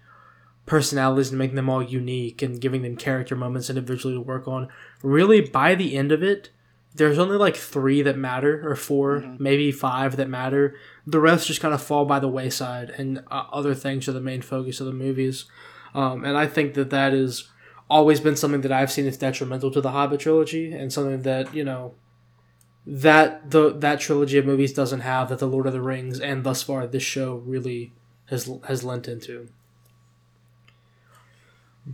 personalities 0.66 1.30
and 1.30 1.40
making 1.40 1.56
them 1.56 1.70
all 1.70 1.82
unique 1.82 2.42
and 2.42 2.62
giving 2.62 2.82
them 2.84 2.96
character 2.96 3.36
moments 3.36 3.70
individually 3.70 4.14
to 4.14 4.22
work 4.22 4.48
on, 4.48 4.68
really 5.02 5.42
by 5.42 5.74
the 5.76 5.96
end 5.98 6.12
of 6.12 6.22
it 6.24 6.50
there's 6.96 7.20
only 7.20 7.38
like 7.38 7.56
three 7.56 8.02
that 8.02 8.18
matter 8.18 8.68
or 8.68 8.76
4 8.76 9.22
Mhm. 9.22 9.40
maybe 9.40 9.72
five 9.72 10.18
that 10.18 10.28
matter. 10.28 10.74
The 11.06 11.20
rest 11.20 11.46
just 11.48 11.62
kind 11.62 11.72
of 11.74 11.82
fall 11.84 12.04
by 12.04 12.20
the 12.20 12.28
wayside 12.28 12.90
and 12.90 13.20
uh, 13.30 13.44
other 13.54 13.76
things 13.76 14.10
are 14.10 14.12
the 14.12 14.20
main 14.20 14.42
focus 14.42 14.80
of 14.82 14.88
the 14.88 14.92
movies. 14.94 15.46
Um, 15.94 16.26
and 16.26 16.36
i 16.38 16.46
think 16.48 16.74
that 16.74 16.90
that 16.90 17.14
has 17.14 17.48
always 17.90 18.20
been 18.20 18.36
something 18.36 18.62
that 18.62 18.72
i've 18.72 18.92
seen 18.92 19.08
as 19.08 19.18
detrimental 19.18 19.72
to 19.72 19.82
the 19.82 19.90
hobbit 19.92 20.20
trilogy 20.20 20.72
and 20.72 20.92
something 20.94 21.22
that 21.24 21.54
you 21.56 21.64
know 21.64 21.94
that 22.86 23.52
the 23.52 23.72
that 23.72 24.00
trilogy 24.00 24.38
of 24.38 24.46
movies 24.46 24.74
doesn't 24.74 25.02
have 25.02 25.30
that 25.30 25.40
the 25.40 25.48
lord 25.48 25.68
of 25.68 25.74
the 25.74 25.82
rings 25.82 26.20
and 26.20 26.44
thus 26.44 26.64
far 26.64 26.88
this 26.88 27.04
show 27.04 27.36
really 27.46 27.92
has 28.28 28.50
has 28.68 28.84
lent 28.84 29.08
into 29.08 29.48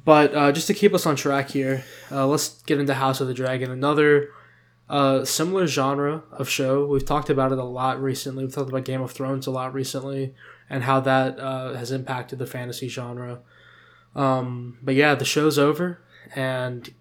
but 0.04 0.36
uh, 0.36 0.52
just 0.52 0.68
to 0.68 0.74
keep 0.74 0.94
us 0.94 1.06
on 1.06 1.16
track 1.16 1.52
here, 1.52 1.86
uh, 2.12 2.28
let's 2.28 2.62
get 2.64 2.80
into 2.80 2.96
House 2.96 3.22
of 3.22 3.28
the 3.28 3.34
Dragon. 3.34 3.72
Another 3.72 4.30
uh, 4.90 5.24
similar 5.24 5.68
genre 5.68 6.24
of 6.32 6.50
show. 6.50 6.86
We've 6.86 7.06
talked 7.06 7.30
about 7.30 7.54
it 7.54 7.58
a 7.58 7.64
lot 7.64 8.02
recently. 8.02 8.44
We've 8.44 8.54
talked 8.54 8.70
about 8.70 8.84
Game 8.84 9.02
of 9.02 9.12
Thrones 9.12 9.48
a 9.48 9.52
lot 9.52 9.74
recently 9.74 10.34
and 10.70 10.84
how 10.84 11.00
that 11.02 11.40
uh, 11.40 11.74
has 11.76 11.92
impacted 11.92 12.40
the 12.40 12.46
fantasy 12.46 12.90
genre. 12.90 13.40
Um, 14.16 14.80
but 14.82 14.96
yeah, 14.96 15.16
the 15.16 15.26
show's 15.26 15.58
over, 15.58 16.02
and 16.36 16.94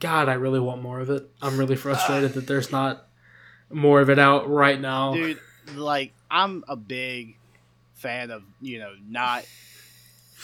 God, 0.00 0.28
I 0.28 0.34
really 0.34 0.60
want 0.60 0.82
more 0.82 1.00
of 1.00 1.08
it. 1.08 1.30
I'm 1.40 1.58
really 1.58 1.76
frustrated 1.76 2.34
that 2.34 2.46
there's 2.46 2.72
not 2.72 3.06
more 3.74 4.00
of 4.00 4.10
it 4.10 4.18
out 4.18 4.48
right 4.48 4.80
now. 4.80 5.12
dude 5.14 5.40
like 5.74 6.12
i'm 6.30 6.64
a 6.68 6.76
big 6.76 7.36
fan 7.94 8.30
of 8.30 8.42
you 8.60 8.78
know 8.78 8.92
not 9.08 9.44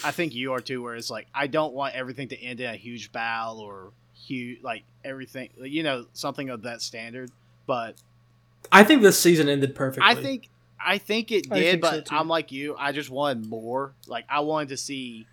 i 0.04 0.10
think 0.10 0.34
you 0.34 0.52
are 0.52 0.60
too 0.60 0.82
where 0.82 0.94
it's 0.94 1.10
like 1.10 1.26
i 1.34 1.46
don't 1.46 1.74
want 1.74 1.94
everything 1.94 2.28
to 2.28 2.40
end 2.42 2.60
in 2.60 2.70
a 2.72 2.76
huge 2.76 3.12
battle 3.12 3.60
or 3.60 3.92
huge 4.14 4.62
like 4.62 4.84
everything 5.04 5.50
you 5.58 5.82
know 5.82 6.06
something 6.12 6.48
of 6.50 6.62
that 6.62 6.80
standard 6.80 7.30
but 7.66 7.96
I 8.72 8.84
think 8.84 9.02
this 9.02 9.18
season 9.18 9.48
ended 9.48 9.74
perfectly. 9.74 10.08
i 10.08 10.14
think 10.14 10.48
i 10.84 10.98
think 10.98 11.32
it 11.32 11.48
did 11.48 11.50
think 11.50 11.82
but 11.82 12.06
too. 12.06 12.16
i'm 12.16 12.28
like 12.28 12.52
you 12.52 12.76
i 12.78 12.92
just 12.92 13.10
wanted 13.10 13.46
more 13.46 13.94
like 14.06 14.24
i 14.28 14.40
wanted 14.40 14.70
to 14.70 14.76
see 14.76 15.26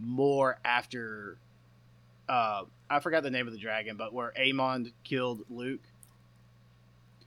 more 0.00 0.58
after 0.64 1.38
uh 2.28 2.62
i 2.90 3.00
forgot 3.00 3.22
the 3.22 3.30
name 3.30 3.46
of 3.46 3.52
the 3.52 3.58
dragon 3.58 3.96
but 3.96 4.12
where 4.12 4.32
Aemond 4.38 4.92
killed 5.04 5.44
luke 5.50 5.80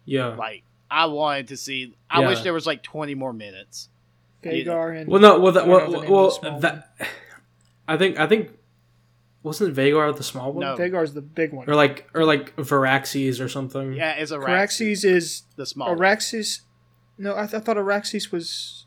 yeah. 0.05 0.27
like 0.35 0.63
I 0.89 1.05
wanted 1.05 1.47
to 1.49 1.57
see. 1.57 1.95
I 2.09 2.21
Yeah. 2.21 2.27
wish 2.29 2.41
there 2.41 2.53
was 2.53 2.65
like 2.67 2.83
twenty 2.83 3.15
more 3.15 3.33
minutes. 3.33 3.89
Vhagar 4.43 4.99
and 4.99 5.07
Well, 5.09 5.21
no, 5.21 5.39
well, 5.39 5.51
that, 5.53 5.63
I 5.65 5.67
well, 5.67 5.79
the 5.85 5.97
name 5.97 6.03
of 6.03 6.09
well 6.09 6.59
that, 6.61 6.95
I 7.87 7.95
think, 7.97 8.19
I 8.19 8.25
think, 8.25 8.49
wasn't 9.43 9.75
Vhagar 9.75 10.15
the 10.17 10.23
small 10.23 10.51
one, 10.53 10.61
No. 10.65 10.75
Vhagar's 10.75 11.13
the 11.13 11.21
big 11.21 11.53
one. 11.53 11.69
or 11.69 11.75
like, 11.75 12.09
or 12.15 12.25
like 12.25 12.55
Varaxes 12.55 13.39
or 13.43 13.47
something? 13.47 13.93
Yeah, 13.93 14.13
it's 14.13 14.31
a 14.31 14.37
Caraxes 14.39 15.05
is 15.05 15.43
the 15.57 15.65
small. 15.67 15.95
one. 15.95 16.43
No, 17.19 17.35
I, 17.37 17.41
th- 17.45 17.53
I 17.53 17.59
thought 17.59 17.77
Araxes 17.77 18.31
was 18.31 18.85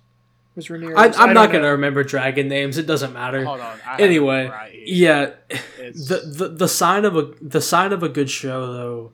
was 0.56 0.68
Rhaenyra. 0.68 0.96
I, 0.96 1.02
I 1.02 1.04
I'm 1.06 1.12
don't 1.12 1.34
know. 1.34 1.46
gonna 1.46 1.70
remember 1.70 2.02
dragon 2.04 2.48
names. 2.48 2.76
It 2.78 2.86
doesn't 2.86 3.12
matter. 3.12 3.44
Hold 3.44 3.60
on. 3.60 3.78
I 3.86 4.00
Anyway, 4.00 4.46
right. 4.48 4.72
Yeah, 4.86 5.30
It's- 5.78 6.08
the, 6.08 6.18
the 6.26 6.48
the 6.48 6.68
sign 6.68 7.04
of 7.04 7.16
a 7.16 7.30
the 7.40 7.60
sign 7.60 7.92
of 7.92 8.02
a 8.02 8.08
good 8.08 8.30
show 8.30 8.72
though 8.72 9.12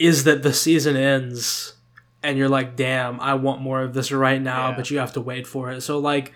is 0.00 0.24
that 0.24 0.42
the 0.42 0.52
season 0.52 0.96
ends 0.96 1.74
and 2.22 2.36
you're 2.36 2.48
like, 2.48 2.74
damn, 2.74 3.20
I 3.20 3.34
want 3.34 3.60
more 3.60 3.82
of 3.82 3.94
this 3.94 4.10
right 4.10 4.40
now, 4.42 4.70
Yeah. 4.70 4.76
but 4.76 4.90
you 4.90 4.98
have 4.98 5.12
to 5.12 5.20
wait 5.20 5.46
for 5.46 5.70
it. 5.70 5.82
So 5.82 5.98
like, 5.98 6.32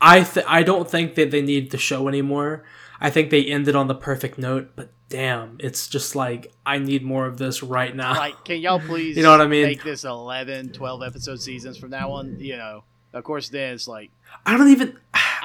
I 0.00 0.22
th- 0.22 0.46
I 0.48 0.62
don't 0.62 0.88
think 0.88 1.14
that 1.16 1.30
they 1.30 1.40
need 1.42 1.70
the 1.70 1.78
show 1.78 2.06
anymore. 2.08 2.62
I 3.00 3.10
think 3.10 3.30
they 3.30 3.44
ended 3.44 3.74
on 3.74 3.88
the 3.88 3.94
perfect 3.94 4.38
note, 4.38 4.70
but 4.76 4.90
damn, 5.08 5.56
it's 5.60 5.88
just 5.88 6.14
like 6.14 6.52
I 6.66 6.78
need 6.78 7.02
more 7.02 7.26
of 7.26 7.38
this 7.38 7.62
right 7.62 7.94
now. 7.96 8.14
like, 8.14 8.44
can 8.44 8.58
y'all 8.60 8.78
please? 8.80 9.16
You 9.18 9.22
know 9.22 9.30
what 9.30 9.40
I 9.40 9.46
mean? 9.46 9.64
Make 9.66 9.82
this 9.84 10.04
11, 10.04 10.72
12 10.72 11.02
episode 11.02 11.40
seasons 11.40 11.78
from 11.78 11.90
now 11.90 12.12
on. 12.12 12.38
You 12.38 12.56
know, 12.56 12.84
of 13.14 13.24
course. 13.24 13.48
Then 13.48 13.74
it's 13.74 13.88
like, 13.88 14.10
I 14.44 14.56
don't 14.56 14.68
even 14.68 14.96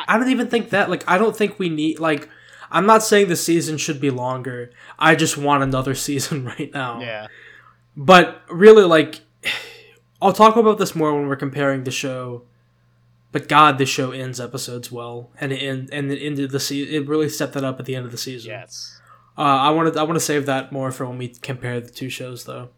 I 0.08 0.18
don't 0.18 0.30
even 0.30 0.48
think 0.50 0.70
that 0.72 0.90
like 0.90 1.04
I 1.08 1.18
don't 1.18 1.36
think 1.36 1.58
we 1.60 1.70
need 1.70 2.00
like 2.00 2.28
I'm 2.70 2.86
not 2.86 3.04
saying 3.04 3.28
the 3.30 3.36
season 3.36 3.78
should 3.78 4.00
be 4.02 4.10
longer. 4.10 4.72
I 5.00 5.16
just 5.16 5.38
want 5.38 5.64
another 5.64 5.96
season 6.08 6.46
right 6.46 6.72
now. 6.74 7.00
yeah, 7.02 7.28
But 7.96 8.42
really 8.50 8.84
like 8.84 9.22
I'll 10.22 10.34
talk 10.34 10.56
about 10.56 10.78
this 10.78 10.96
more 10.96 11.14
when 11.16 11.28
we're 11.28 11.36
comparing 11.36 11.84
the 11.84 11.92
show. 11.92 12.44
But 13.32 13.48
God, 13.48 13.78
this 13.78 13.90
show 13.90 14.12
ends 14.12 14.40
episodes 14.42 14.92
well, 14.92 15.32
and 15.40 15.54
it 15.54 15.58
end, 15.58 15.90
and 15.94 16.12
it 16.12 16.20
ended 16.20 16.52
the 16.52 16.60
season. 16.60 16.94
It 16.94 17.08
really 17.08 17.30
stepped 17.30 17.54
that 17.54 17.64
up 17.64 17.80
at 17.80 17.86
the 17.86 17.96
end 17.96 18.06
of 18.06 18.12
the 18.12 18.18
season. 18.18 18.52
Yes. 18.52 19.00
Uh, 19.38 19.42
I 19.42 19.70
wanted 19.70 19.96
I 19.98 20.04
want 20.04 20.18
to 20.18 20.26
save 20.26 20.46
that 20.48 20.72
more 20.72 20.92
for 20.92 21.06
when 21.06 21.18
we 21.18 21.30
compare 21.30 21.80
the 21.80 21.90
two 21.90 22.10
shows, 22.10 22.44
though. 22.44 22.70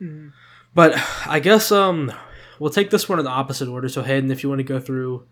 Mhm. 0.00 0.32
But 0.74 0.94
I 1.26 1.40
guess 1.40 1.70
um, 1.70 2.10
we'll 2.58 2.70
take 2.70 2.90
this 2.90 3.08
one 3.08 3.18
in 3.18 3.24
the 3.24 3.30
opposite 3.30 3.68
order. 3.68 3.88
So 3.88 4.02
Hayden, 4.02 4.30
if 4.30 4.42
you 4.42 4.48
want 4.48 4.60
to 4.60 4.64
go 4.64 4.80
through 4.80 5.26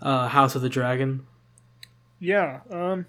uh, 0.00 0.28
House 0.28 0.54
of 0.54 0.62
the 0.62 0.68
Dragon, 0.68 1.26
Yeah. 2.20 2.60
Um. 2.70 3.06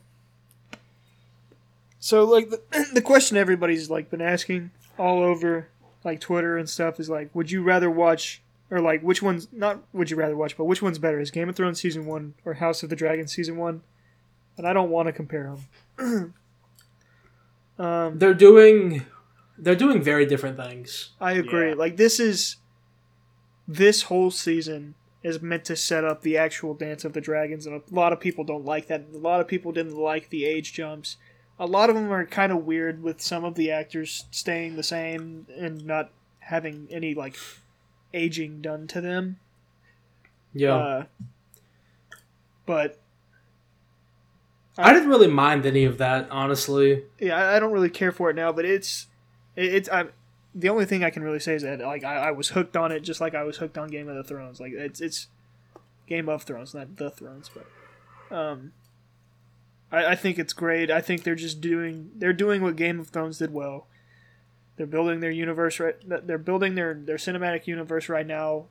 So 2.00 2.24
like 2.24 2.50
the, 2.50 2.62
the 2.94 3.02
question 3.02 3.38
everybody's 3.38 3.90
like 3.90 4.10
been 4.10 4.22
asking 4.22 4.72
all 4.98 5.24
over 5.24 5.70
like 6.04 6.20
Twitter 6.20 6.58
and 6.58 6.70
stuff 6.70 7.00
is 7.00 7.10
like, 7.10 7.34
would 7.34 7.52
you 7.52 7.64
rather 7.64 7.90
watch 7.90 8.42
or 8.70 8.82
like 8.82 9.02
which 9.02 9.22
one's 9.22 9.48
not 9.52 9.84
would 9.94 10.10
you 10.10 10.18
rather 10.18 10.36
watch, 10.36 10.58
but 10.58 10.66
which 10.66 10.82
one's 10.82 11.00
better? 11.00 11.20
Is 11.20 11.32
Game 11.32 11.50
of 11.50 11.56
Thrones 11.56 11.80
season 11.80 12.06
one 12.06 12.34
or 12.46 12.56
House 12.56 12.84
of 12.84 12.90
the 12.90 12.96
Dragon 12.96 13.28
season 13.28 13.58
one? 13.58 13.82
And 14.58 14.68
I 14.68 14.74
don't 14.74 14.90
want 14.90 15.08
to 15.08 15.14
compare 15.14 15.56
them. 15.98 16.34
um, 17.80 18.20
they're 18.20 18.34
doing 18.34 19.06
they're 19.58 19.76
doing 19.76 20.02
very 20.02 20.26
different 20.26 20.58
things. 20.58 21.12
I 21.22 21.34
agree. 21.34 21.70
Yeah. 21.70 21.76
Like 21.76 21.98
this 21.98 22.20
is 22.20 22.58
this 23.68 24.04
whole 24.04 24.32
season 24.32 24.96
is 25.22 25.42
meant 25.42 25.64
to 25.66 25.76
set 25.76 26.04
up 26.04 26.22
the 26.22 26.38
actual 26.38 26.74
Dance 26.74 27.06
of 27.06 27.14
the 27.14 27.22
Dragons, 27.22 27.66
and 27.66 27.76
a 27.76 27.96
lot 27.96 28.12
of 28.12 28.20
people 28.20 28.44
don't 28.44 28.66
like 28.66 28.88
that. 28.88 29.06
A 29.14 29.18
lot 29.18 29.40
of 29.40 29.48
people 29.48 29.72
didn't 29.72 29.96
like 29.96 30.30
the 30.30 30.46
age 30.46 30.74
jumps. 30.74 31.18
A 31.60 31.66
lot 31.68 31.90
of 31.90 31.96
them 31.96 32.12
are 32.12 32.26
kind 32.26 32.52
of 32.52 32.66
weird 32.66 33.04
with 33.04 33.22
some 33.22 33.44
of 33.44 33.56
the 33.56 33.72
actors 33.72 34.26
staying 34.32 34.76
the 34.76 34.84
same 34.84 35.46
and 35.58 35.86
not 35.86 36.12
having 36.40 36.88
any 36.92 37.14
like 37.14 37.38
aging 38.14 38.62
done 38.62 38.88
to 38.88 39.00
them. 39.02 39.38
Yeah, 40.54 40.76
Uh, 40.76 41.06
but 42.66 43.00
I 44.78 44.94
didn't 44.94 45.10
really 45.10 45.28
mind 45.28 45.66
any 45.66 45.84
of 45.86 45.98
that, 46.00 46.28
honestly. 46.32 47.04
yeah, 47.20 47.36
I- 47.38 47.58
I 47.58 47.60
don't 47.60 47.72
really 47.72 47.90
care 47.90 48.12
for 48.12 48.30
it 48.30 48.36
now. 48.36 48.52
But 48.52 48.66
it's 48.66 49.08
it- 49.56 49.74
it's 49.74 49.90
I. 49.90 50.06
The 50.56 50.70
only 50.70 50.86
thing 50.86 51.04
I 51.04 51.10
can 51.10 51.24
really 51.24 51.40
say 51.40 51.56
is 51.56 51.64
that 51.64 51.80
like 51.80 52.04
I, 52.04 52.28
I 52.28 52.32
was 52.32 52.50
hooked 52.50 52.78
on 52.78 52.92
it 52.92 53.00
just 53.02 53.20
like 53.22 53.34
I 53.36 53.44
was 53.44 53.58
hooked 53.58 53.78
on 53.78 53.90
Game 53.90 54.08
of 54.08 54.16
the 54.16 54.24
Thrones. 54.24 54.60
Like 54.60 54.74
it's 54.74 55.02
it's 55.02 55.28
Game 56.08 56.30
of 56.30 56.44
Thrones, 56.44 56.74
not 56.76 56.96
the 56.98 57.10
Thrones, 57.10 57.50
but 57.54 58.36
um, 58.36 58.74
I, 59.94 60.08
I 60.08 60.16
think 60.16 60.38
it's 60.40 60.52
great. 60.54 60.92
I 60.92 61.00
think 61.00 61.24
they're 61.24 61.36
just 61.36 61.62
doing 61.62 62.12
they're 62.16 62.34
doing 62.34 62.62
what 62.62 62.76
Game 62.76 63.00
of 63.00 63.08
Thrones 63.10 63.38
did 63.38 63.54
well. 63.54 63.88
They're 64.76 64.88
building 64.88 65.20
their 65.22 65.32
universe 65.32 65.80
right. 65.80 65.96
They're 66.06 66.38
building 66.38 66.76
their 66.76 66.94
their 66.96 67.18
cinematic 67.18 67.68
universe 67.68 68.10
right 68.10 68.26
now 68.28 68.66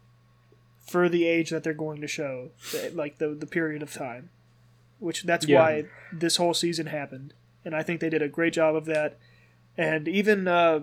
for 0.84 1.08
the 1.08 1.24
age 1.26 1.50
that 1.50 1.62
they're 1.62 1.72
going 1.72 2.00
to 2.00 2.08
show, 2.08 2.50
like 2.92 3.18
the 3.18 3.28
the 3.28 3.46
period 3.46 3.82
of 3.82 3.92
time, 3.94 4.30
which 4.98 5.22
that's 5.22 5.46
Yeah. 5.46 5.60
why 5.60 5.84
this 6.12 6.36
whole 6.36 6.54
season 6.54 6.86
happened, 6.86 7.34
and 7.64 7.74
I 7.74 7.82
think 7.84 8.00
they 8.00 8.10
did 8.10 8.20
a 8.22 8.28
great 8.28 8.52
job 8.52 8.74
of 8.74 8.84
that. 8.86 9.16
And 9.78 10.08
even 10.08 10.48
uh, 10.48 10.80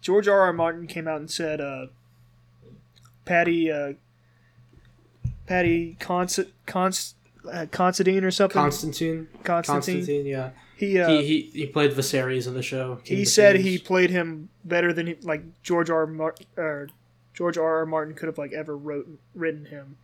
George 0.00 0.26
R. 0.26 0.40
R. 0.40 0.52
Martin 0.52 0.88
came 0.88 1.06
out 1.06 1.20
and 1.20 1.30
said, 1.30 1.60
uh, 1.60 1.86
"Paddy, 3.24 3.70
uh, 3.70 3.92
Paddy 5.46 5.96
Const, 6.00 6.40
Const, 6.66 7.14
uh, 7.50 7.66
Considine 7.70 8.24
or 8.24 8.30
something, 8.30 8.54
Constantine, 8.60 9.28
Constantine. 9.44 9.94
Constantine, 9.96 10.26
yeah. 10.26 10.50
He 10.76 10.98
uh, 10.98 11.08
he, 11.08 11.22
he 11.26 11.40
he 11.60 11.66
played 11.66 11.92
Viserys 11.92 12.46
in 12.46 12.54
the 12.54 12.62
show. 12.62 12.96
King 13.04 13.18
he 13.18 13.24
said 13.24 13.56
Viserys. 13.56 13.60
he 13.62 13.78
played 13.78 14.10
him 14.10 14.48
better 14.64 14.92
than 14.92 15.06
he, 15.08 15.14
like 15.22 15.42
George 15.62 15.90
R. 15.90 16.06
Mar- 16.06 16.34
or 16.56 16.88
George 17.34 17.56
R. 17.56 17.78
R. 17.78 17.86
Martin 17.86 18.14
could 18.14 18.26
have 18.26 18.38
like 18.38 18.52
ever 18.52 18.76
wrote 18.76 19.08
written 19.34 19.66
him. 19.66 19.96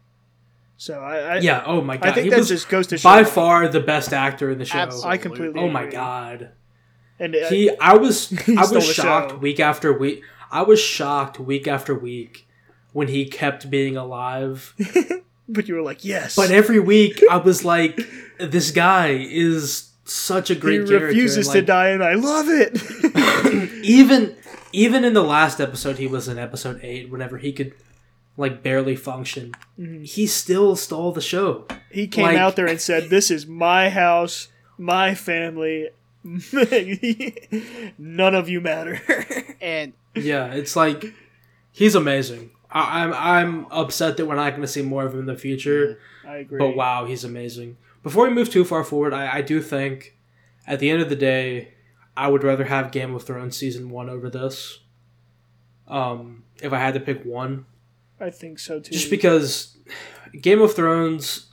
So 0.76 1.01
I, 1.01 1.16
I 1.18 1.39
Yeah. 1.39 1.64
Oh 1.66 1.80
my 1.82 1.97
god. 1.97 2.09
I 2.11 2.12
think 2.12 2.24
he 2.24 2.30
that 2.30 2.39
was 2.39 2.49
just 2.49 2.68
goes 2.68 2.86
to 2.89 2.99
show. 2.99 3.09
by 3.09 3.24
far 3.24 3.66
the 3.66 3.80
best 3.80 4.12
actor 4.12 4.51
in 4.51 4.59
the 4.59 4.64
show. 4.64 4.78
Absolutely. 4.78 5.11
I 5.11 5.16
completely. 5.16 5.61
Oh 5.61 5.68
my 5.68 5.82
agree. 5.82 5.93
god. 5.93 6.51
And 7.18 7.34
uh, 7.34 7.49
He. 7.49 7.70
I 7.80 7.95
was. 7.95 8.28
He 8.47 8.57
I 8.57 8.64
was 8.64 8.86
shocked 8.86 9.32
show. 9.32 9.36
week 9.39 9.59
after 9.59 9.93
week. 9.93 10.22
I 10.53 10.62
was 10.62 10.80
shocked 10.80 11.41
week 11.41 11.66
after 11.66 11.93
week 11.95 12.47
when 12.93 13.09
he 13.09 13.26
kept 13.26 13.68
being 13.68 13.97
alive. 13.97 14.74
but 15.49 15.68
you 15.68 15.74
were 15.74 15.82
like, 15.82 16.05
yes. 16.05 16.36
But 16.36 16.51
every 16.51 16.78
week 16.80 17.22
I 17.30 17.38
was 17.38 17.64
like, 17.64 17.99
this 18.38 18.70
guy 18.70 19.09
is 19.12 19.90
such 20.05 20.51
a 20.51 20.55
he 20.55 20.61
great 20.61 20.86
character. 20.86 20.99
He 20.99 21.05
refuses 21.22 21.49
and, 21.49 21.55
to 21.55 21.62
die, 21.62 21.88
and 21.88 22.03
I 22.05 22.14
love 22.14 22.46
it. 22.49 22.80
even 23.84 24.36
even 24.72 25.05
in 25.05 25.12
the 25.14 25.22
last 25.22 25.61
episode 25.61 25.96
he 25.99 26.07
was 26.07 26.28
in 26.28 26.38
episode 26.38 26.78
8 26.82 27.09
whenever 27.11 27.38
he 27.38 27.53
could 27.53 27.72
like 28.36 28.62
barely 28.62 28.94
function 28.96 29.53
Mhm. 29.78 30.05
he 30.07 30.26
still 30.26 30.76
stole 30.76 31.11
the 31.12 31.20
show 31.22 31.66
He 31.90 32.07
came 32.07 32.24
Like- 32.24 32.36
out 32.36 32.55
there 32.57 32.66
and 32.66 32.80
said, 32.80 33.09
"This 33.09 33.30
is 33.30 33.46
my 33.46 33.88
house, 33.88 34.49
my 34.76 35.14
family. 35.14 35.88
None 37.99 38.34
of 38.34 38.49
you 38.49 38.61
matter." 38.61 39.01
And 39.61 39.92
yeah 40.14 40.53
it's 40.53 40.76
like 40.76 41.12
he's 41.72 41.94
amazing 41.94 42.51
I, 42.71 43.03
i'm 43.05 43.14
i'm 43.14 43.66
upset 43.71 44.16
that 44.16 44.27
we're 44.27 44.35
not 44.37 44.51
going 44.51 44.62
to 44.62 44.69
see 44.69 44.83
more 44.83 45.05
of 45.05 45.14
him 45.14 45.21
in 45.21 45.27
the 45.27 45.37
future 45.37 45.99
I 46.27 46.39
agree. 46.39 46.59
but 46.59 46.77
wow 46.77 47.05
he's 47.07 47.25
amazing 47.25 47.77
before 48.03 48.25
we 48.29 48.31
move 48.35 48.51
too 48.51 48.64
far 48.64 48.85
forward 48.85 49.12
I, 49.14 49.37
I 49.39 49.43
do 49.43 49.61
think 49.61 50.16
at 50.66 50.79
the 50.81 50.91
end 50.91 51.01
of 51.03 51.09
the 51.09 51.16
day 51.16 51.75
i 52.16 52.29
would 52.29 52.45
rather 52.45 52.64
have 52.64 52.93
game 52.93 53.14
of 53.14 53.23
thrones 53.23 53.57
season 53.57 53.91
one 53.91 54.09
over 54.11 54.29
this 54.31 54.81
um 55.87 56.45
if 56.62 56.73
i 56.73 56.79
had 56.79 56.95
to 56.95 57.01
pick 57.01 57.25
one 57.25 57.66
I 58.21 58.31
think 58.31 58.59
so 58.59 58.81
too. 58.81 58.91
just 58.91 59.11
because 59.11 59.77
Game 60.43 60.61
of 60.61 60.75
Thrones 60.75 61.47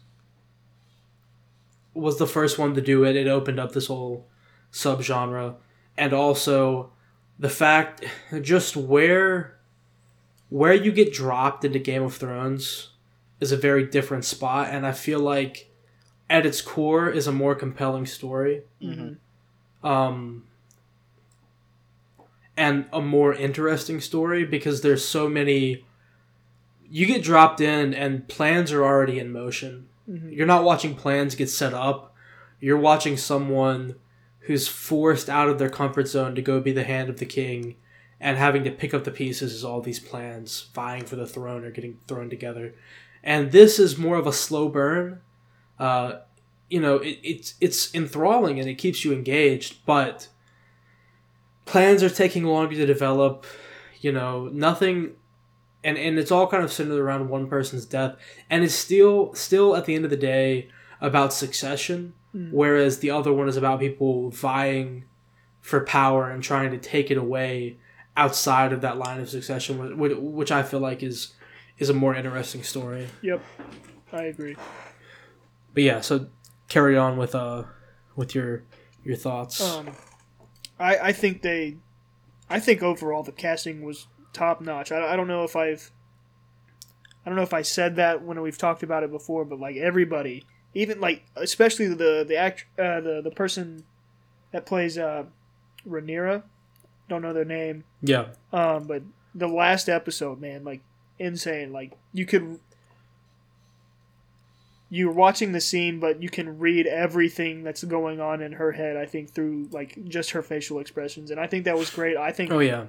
was 1.93 2.18
the 2.18 2.28
first 2.28 2.57
one 2.57 2.74
to 2.76 2.82
do 2.82 3.03
it. 3.05 3.16
It 3.16 3.28
opened 3.28 3.59
up 3.59 3.72
this 3.72 3.88
whole 3.88 4.28
subgenre, 4.72 5.55
and 5.97 6.11
also 6.13 6.91
the 7.39 7.49
fact 7.49 8.03
just 8.41 8.76
where 8.76 9.54
where 10.55 10.73
you 10.73 10.89
get 10.89 11.11
dropped 11.11 11.65
into 11.65 11.77
Game 11.77 12.01
of 12.03 12.15
Thrones 12.15 12.91
is 13.41 13.51
a 13.51 13.57
very 13.57 13.85
different 13.85 14.23
spot, 14.23 14.69
and 14.71 14.87
I 14.87 14.93
feel 14.93 15.19
like 15.19 15.69
at 16.29 16.45
its 16.45 16.61
core 16.61 17.09
is 17.09 17.27
a 17.27 17.31
more 17.33 17.55
compelling 17.55 18.05
story. 18.05 18.61
Mhm. 18.81 19.17
Um, 19.83 20.45
and 22.55 22.85
a 22.93 23.01
more 23.01 23.33
interesting 23.33 23.99
story 23.99 24.45
because 24.45 24.79
there's 24.79 25.03
so 25.03 25.27
many 25.27 25.83
you 26.89 27.05
get 27.05 27.21
dropped 27.21 27.59
in 27.59 27.93
and 27.93 28.25
plans 28.29 28.71
are 28.71 28.81
already 28.85 29.19
in 29.19 29.29
motion 29.33 29.87
Mhm. 30.09 30.31
you're 30.33 30.45
not 30.47 30.63
watching 30.63 30.95
plans 30.95 31.35
get 31.35 31.49
set 31.49 31.73
up 31.73 32.15
you're 32.61 32.77
watching 32.77 33.17
someone 33.17 33.95
who's 34.41 34.69
forced 34.69 35.27
out 35.29 35.49
of 35.49 35.59
their 35.59 35.69
comfort 35.69 36.07
zone 36.07 36.33
to 36.35 36.41
go 36.41 36.61
be 36.61 36.71
the 36.71 36.85
hand 36.85 37.09
of 37.09 37.17
the 37.19 37.25
king 37.25 37.75
and 38.20 38.38
having 38.38 38.63
to 38.63 38.72
pick 38.72 38.93
up 38.93 39.03
the 39.03 39.11
pieces 39.11 39.53
as 39.53 39.63
all 39.63 39.82
these 39.82 39.99
plans 39.99 40.68
vying 40.74 41.05
for 41.05 41.16
the 41.16 41.28
throne 41.28 41.66
are 41.66 41.72
getting 41.72 41.97
thrown 42.07 42.30
together. 42.30 42.74
And 43.24 43.51
this 43.51 43.80
is 43.80 43.97
more 43.97 44.18
of 44.18 44.28
a 44.28 44.32
slow 44.34 44.70
burn. 44.70 45.22
Uh, 45.80 46.20
you 46.70 46.80
know 46.80 46.95
it, 46.97 47.20
it's 47.24 47.53
it's 47.61 47.93
enthralling 47.93 48.59
and 48.59 48.68
it 48.68 48.76
keeps 48.76 49.05
you 49.05 49.13
engaged 49.13 49.86
but 49.86 50.30
plans 51.66 52.01
are 52.01 52.09
taking 52.09 52.43
longer 52.43 52.76
to 52.76 52.86
develop. 52.86 53.45
You 54.01 54.11
know 54.11 54.47
nothing 54.47 55.11
and 55.84 55.97
and 55.97 56.18
it's 56.18 56.32
all 56.32 56.47
kind 56.47 56.63
of 56.63 56.72
centered 56.72 56.99
around 56.99 57.30
one 57.30 57.47
person's 57.47 57.86
death 57.86 58.16
and 58.49 58.63
it's 58.63 58.74
still 58.74 59.34
still 59.34 59.76
at 59.76 59.86
the 59.86 59.95
end 59.95 60.05
of 60.05 60.11
the 60.11 60.18
day 60.18 60.70
about 61.01 61.34
succession 61.34 62.13
Mm. 62.36 62.51
whereas 62.51 62.99
the 62.99 63.09
other 63.11 63.32
one 63.32 63.47
is 63.47 63.55
about 63.55 63.80
people 63.80 64.30
vying 64.30 65.05
for 65.61 65.86
power 65.86 66.30
and 66.30 66.43
trying 66.43 66.70
to 66.72 66.78
take 66.78 67.09
it 67.09 67.18
away 67.18 67.78
outside 68.18 68.72
of 68.74 68.82
that 68.82 68.97
line 68.97 69.20
of 69.20 69.30
succession 69.30 69.78
wh- 69.78 69.97
wh- 69.97 70.22
which 70.24 70.51
i 70.51 70.63
feel 70.63 70.80
like 70.80 71.03
is 71.03 71.34
is 71.78 71.89
a 71.89 71.93
more 71.93 72.16
interesting 72.16 72.63
story 72.63 73.07
Yep, 73.22 73.41
I 74.13 74.24
agree. 74.24 74.55
but 75.74 75.84
yeah 75.84 76.01
so 76.01 76.28
carry 76.70 76.95
on 76.97 77.18
with 77.18 77.36
uh 77.36 77.63
with 78.16 78.34
your 78.34 78.63
your 79.03 79.16
thoughts 79.18 79.59
Um, 79.61 79.89
I 80.80 80.97
I 80.97 81.11
think 81.11 81.41
they, 81.41 81.78
I 82.49 82.59
think 82.59 82.82
overall 82.84 83.24
the 83.24 83.32
casting 83.32 83.82
was 83.84 84.07
top 84.34 84.61
notch. 84.61 84.91
I, 84.91 85.13
I 85.13 85.16
don't 85.16 85.28
know 85.28 85.43
if 85.43 85.55
I've, 85.55 85.91
I 87.26 87.30
don't 87.30 87.36
know 87.38 87.43
if 87.43 87.53
I 87.53 87.61
said 87.61 87.95
that 87.97 88.24
when 88.24 88.41
we've 88.41 88.57
talked 88.57 88.84
about 88.84 89.03
it 89.03 89.11
before, 89.11 89.45
but 89.45 89.59
like 89.59 89.76
everybody, 89.78 90.43
even 90.74 90.99
like 90.99 91.24
especially 91.36 91.88
the 91.88 92.26
the 92.28 92.36
act 92.36 92.66
uh, 92.78 92.99
the 93.01 93.22
the 93.24 93.32
person 93.32 93.84
that 94.51 94.66
plays 94.66 94.97
uh, 94.97 95.24
Rhaenyra, 95.88 96.43
don't 97.09 97.21
know 97.21 97.33
their 97.33 97.45
name. 97.45 97.83
yeah 98.01 98.27
Um, 98.51 98.85
but 98.85 99.03
the 99.33 99.47
last 99.47 99.89
episode, 99.89 100.39
man, 100.39 100.63
like 100.63 100.81
insane. 101.19 101.71
Like 101.71 101.93
you 102.13 102.25
could, 102.25 102.59
you're 104.89 105.11
watching 105.11 105.51
the 105.51 105.61
scene, 105.61 105.99
but 105.99 106.21
you 106.21 106.29
can 106.29 106.59
read 106.59 106.87
everything 106.87 107.63
that's 107.63 107.83
going 107.83 108.19
on 108.19 108.41
in 108.41 108.53
her 108.53 108.71
head. 108.71 108.97
I 108.97 109.05
think 109.05 109.31
through 109.31 109.69
like 109.71 110.07
just 110.07 110.31
her 110.31 110.41
facial 110.41 110.79
expressions, 110.79 111.31
and 111.31 111.39
I 111.39 111.47
think 111.47 111.65
that 111.65 111.77
was 111.77 111.89
great. 111.89 112.17
I 112.17 112.31
think 112.31 112.51
oh 112.51 112.59
yeah 112.59 112.85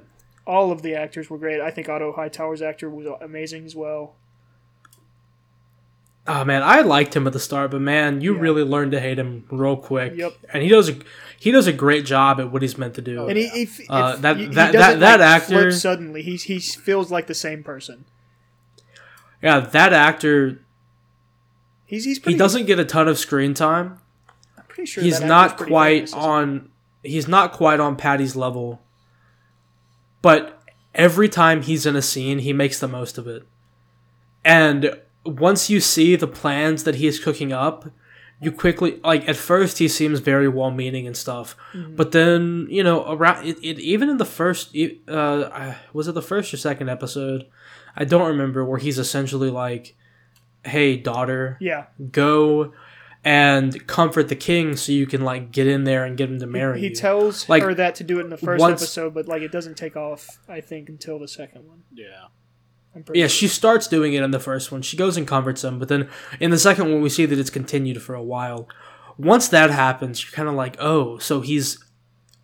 all 0.47 0.71
of 0.71 0.83
the 0.83 0.95
actors 0.95 1.29
were 1.29 1.39
great. 1.39 1.61
I 1.61 1.71
think 1.71 1.89
Otto 1.89 2.13
Hightower's 2.13 2.63
actor 2.63 2.89
was 2.89 3.07
amazing 3.21 3.65
as 3.67 3.75
well. 3.75 4.15
Oh 6.29 6.45
man, 6.45 6.63
I 6.63 6.81
liked 6.81 7.15
him 7.15 7.27
at 7.27 7.33
the 7.33 7.39
start, 7.41 7.71
but 7.71 7.81
man, 7.81 8.21
you 8.21 8.35
Yeah. 8.35 8.41
really 8.41 8.63
learn 8.65 8.91
to 8.91 9.01
hate 9.01 9.19
him 9.19 9.45
real 9.51 9.77
quick. 9.77 10.15
Yep. 10.17 10.33
And 10.53 10.63
he 10.63 10.69
does 10.69 10.89
a 10.89 10.97
he 11.39 11.51
does 11.53 11.67
a 11.67 11.73
great 11.73 12.05
job 12.05 12.41
at 12.41 12.51
what 12.51 12.63
he's 12.63 12.77
meant 12.79 12.95
to 12.95 13.03
do. 13.03 13.27
And 13.29 13.37
he, 13.39 13.49
he, 13.49 13.63
f- 13.63 13.81
Uh, 13.89 14.13
if- 14.17 14.23
that- 14.23 14.37
he- 14.39 14.47
that- 14.47 14.73
that- 14.73 15.01
that 15.01 15.21
like, 15.21 15.43
actor- 15.43 15.71
suddenly 15.73 16.23
he 16.23 16.37
he 16.37 16.59
feels 16.59 17.11
like 17.11 17.27
the 17.29 17.35
same 17.35 17.63
person. 17.63 18.05
yeah, 19.43 19.61
that 19.61 19.93
actor 19.93 20.63
He's 21.85 22.05
he's 22.05 22.19
he 22.25 22.35
doesn't 22.35 22.67
get 22.67 22.81
a 22.81 22.85
ton 22.85 23.07
of 23.07 23.17
screen 23.19 23.55
time. 23.55 23.99
I'm 24.59 24.65
pretty 24.67 24.87
sure 24.91 25.05
he's 25.05 25.21
not 25.21 25.57
quite 25.57 26.13
on 26.13 26.71
he's 27.05 27.29
not 27.29 27.53
quite 27.53 27.79
on 27.79 27.95
Paddy's 27.97 28.35
level. 28.35 28.83
But 30.23 30.61
every 30.95 31.29
time 31.29 31.63
he's 31.63 31.87
in 31.87 31.95
a 31.95 32.03
scene, 32.03 32.41
he 32.41 32.53
makes 32.53 32.81
the 32.81 32.89
most 32.89 33.19
of 33.19 33.29
it. 33.29 33.47
And 34.45 34.99
once 35.27 35.69
you 35.71 35.81
see 35.81 36.17
the 36.17 36.27
plans 36.27 36.85
that 36.85 36.97
he's 36.97 37.19
cooking 37.19 37.53
up, 37.53 37.91
you 38.41 38.53
quickly 38.53 39.01
like 39.03 39.29
at 39.29 39.37
first 39.37 39.79
he 39.79 39.89
seems 39.89 40.21
very 40.21 40.49
well 40.49 40.71
meaning 40.71 41.07
and 41.07 41.17
stuff. 41.17 41.57
Mm-hmm. 41.73 41.97
But 41.97 42.13
then, 42.13 42.67
you 42.71 42.83
know, 42.85 43.11
around 43.11 43.47
it, 43.47 43.57
it 43.63 43.79
even 43.81 44.09
in 44.11 44.19
the 44.19 44.25
first 44.27 44.75
e- 44.75 45.01
uh 45.09 45.75
was 45.93 46.07
it 46.09 46.13
the 46.13 46.23
first 46.23 46.53
or 46.53 46.57
second 46.59 46.89
episode? 46.91 47.47
I 47.97 48.05
don't 48.05 48.27
remember 48.29 48.65
where 48.65 48.79
he's 48.79 48.99
essentially 48.99 49.51
like, 49.51 49.97
"Hey, 50.65 50.97
daughter, 50.97 51.57
Yeah, 51.61 51.87
go 52.11 52.73
and 53.25 53.85
comfort 53.89 54.29
the 54.29 54.37
king 54.37 54.77
so 54.77 54.93
you 54.93 55.07
can 55.07 55.23
like 55.23 55.51
get 55.51 55.67
in 55.67 55.85
there 55.85 56.05
and 56.05 56.17
get 56.17 56.31
him 56.31 56.39
to 56.39 56.47
marry 56.47 56.79
he 56.81 56.89
you. 56.89 56.95
tells 56.95 57.49
Like, 57.49 57.63
her 57.63 57.75
that 57.75 57.95
to 57.97 58.05
do 58.05 58.19
it 58.21 58.25
in 58.25 58.31
the 58.31 58.37
first 58.37 58.61
once- 58.61 58.83
episode, 58.83 59.15
but 59.15 59.27
like 59.27 59.43
it 59.43 59.51
doesn't 59.51 59.77
take 59.77 59.97
off. 59.97 60.39
I 60.49 60.61
think 60.61 60.89
until 60.91 61.19
the 61.19 61.27
second 61.27 61.67
one. 61.67 61.85
Yeah. 61.93 62.27
Yeah, 63.15 63.27
she 63.27 63.49
starts 63.49 63.87
doing 63.89 64.15
it 64.15 64.23
in 64.23 64.31
the 64.31 64.39
first 64.41 64.71
one. 64.73 64.83
She 64.83 64.97
goes 64.97 65.17
and 65.17 65.27
comforts 65.27 65.63
him, 65.65 65.79
but 65.79 65.89
then 65.89 66.09
in 66.41 66.51
the 66.51 66.59
second 66.59 66.91
one 66.93 67.01
we 67.03 67.09
see 67.09 67.27
that 67.27 67.39
it's 67.39 67.51
continued 67.51 68.03
for 68.03 68.15
a 68.15 68.23
while. 68.23 68.69
Once 69.19 69.49
that 69.49 69.71
happens, 69.71 70.23
you're 70.23 70.33
kind 70.33 70.49
of 70.49 70.55
like, 70.55 70.77
"Oh, 70.79 71.19
so 71.19 71.41
he's 71.41 71.83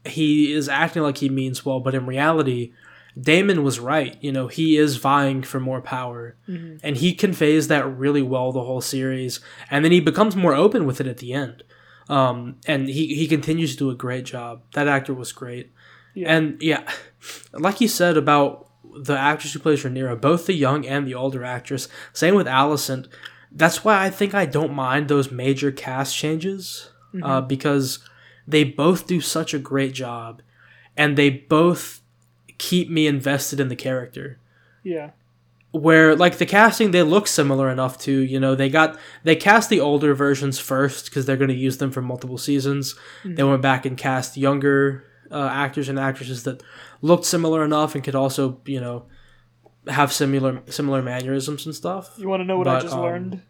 he 0.04 0.52
is 0.52 0.68
acting 0.68 1.02
like 1.02 1.18
he 1.18 1.28
means 1.28 1.64
well, 1.64 1.78
but 1.80 1.94
in 1.94 2.06
reality, 2.06 2.72
Daemon 3.20 3.62
was 3.62 3.78
right. 3.78 4.16
You 4.20 4.32
know, 4.32 4.48
he 4.48 4.76
is 4.76 4.96
vying 4.96 5.42
for 5.42 5.60
more 5.60 5.80
power, 5.80 6.36
Mhm. 6.48 6.80
and 6.82 6.96
he 6.96 7.14
conveys 7.14 7.68
that 7.68 7.86
really 7.86 8.22
well 8.22 8.50
the 8.52 8.64
whole 8.64 8.80
series. 8.80 9.38
And 9.70 9.84
then 9.84 9.92
he 9.92 10.00
becomes 10.00 10.34
more 10.34 10.54
open 10.54 10.86
with 10.86 11.00
it 11.00 11.06
at 11.06 11.18
the 11.18 11.32
end. 11.34 11.62
Um, 12.08 12.56
and 12.66 12.88
he 12.88 13.14
he 13.14 13.28
continues 13.28 13.72
to 13.72 13.78
do 13.78 13.90
a 13.90 13.94
great 13.94 14.24
job. 14.24 14.62
That 14.74 14.88
actor 14.88 15.14
was 15.14 15.30
great. 15.30 15.70
Yeah. 16.14 16.34
And 16.34 16.60
yeah, 16.60 16.82
like 17.52 17.80
you 17.80 17.88
said 17.88 18.16
about 18.16 18.66
the 19.00 19.18
actress 19.18 19.52
who 19.52 19.58
plays 19.58 19.82
Rhaenyra, 19.82 20.20
both 20.20 20.46
the 20.46 20.54
young 20.54 20.86
and 20.86 21.06
the 21.06 21.14
older 21.14 21.44
actress. 21.44 21.88
Same 22.12 22.34
with 22.34 22.46
Alicent. 22.46 23.08
That's 23.50 23.84
why 23.84 24.04
I 24.04 24.10
think 24.10 24.34
I 24.34 24.46
don't 24.46 24.72
mind 24.72 25.08
those 25.08 25.30
major 25.30 25.70
cast 25.70 26.16
changes 26.16 26.90
uh, 27.22 27.40
because 27.42 27.98
they 28.46 28.64
both 28.64 29.06
do 29.06 29.20
such 29.20 29.52
a 29.52 29.58
great 29.58 29.92
job, 29.92 30.40
and 30.96 31.16
they 31.16 31.30
both 31.30 32.00
keep 32.58 32.88
me 32.88 33.06
invested 33.06 33.60
in 33.60 33.68
the 33.68 33.76
character 33.76 34.38
yeah, 34.82 35.10
where 35.70 36.14
like 36.14 36.38
the 36.38 36.46
casting 36.46 36.90
they 36.90 37.02
look 37.02 37.26
similar 37.26 37.70
enough 37.70 37.98
to 37.98 38.12
you 38.12 38.38
know 38.38 38.54
they 38.54 38.68
got 38.68 38.98
they 39.24 39.36
cast 39.36 39.70
the 39.70 39.80
older 39.80 40.14
versions 40.14 40.58
first 40.58 41.06
because 41.06 41.24
they're 41.24 41.36
going 41.36 41.48
to 41.48 41.54
use 41.54 41.78
them 41.78 41.90
for 41.90 42.02
multiple 42.02 42.38
seasons 42.38 42.94
they 43.24 43.42
went 43.42 43.62
back 43.62 43.86
and 43.86 43.96
cast 43.96 44.36
younger 44.36 45.04
uh, 45.30 45.48
actors 45.50 45.88
and 45.88 45.98
actresses 45.98 46.42
that 46.42 46.62
looked 47.02 47.26
similar 47.26 47.64
enough 47.64 47.94
and 47.94 48.02
could 48.02 48.14
also 48.14 48.60
you 48.64 48.80
know 48.80 49.04
have 49.88 50.12
similar 50.12 50.62
similar 50.68 51.02
mannerisms 51.02 51.66
and 51.66 51.74
stuff 51.74 52.14
You 52.16 52.28
want 52.28 52.40
to 52.40 52.44
know 52.44 52.56
what 52.56 52.68
I 52.68 52.80
just 52.80 52.94
um, 52.94 53.02
learned? 53.02 53.42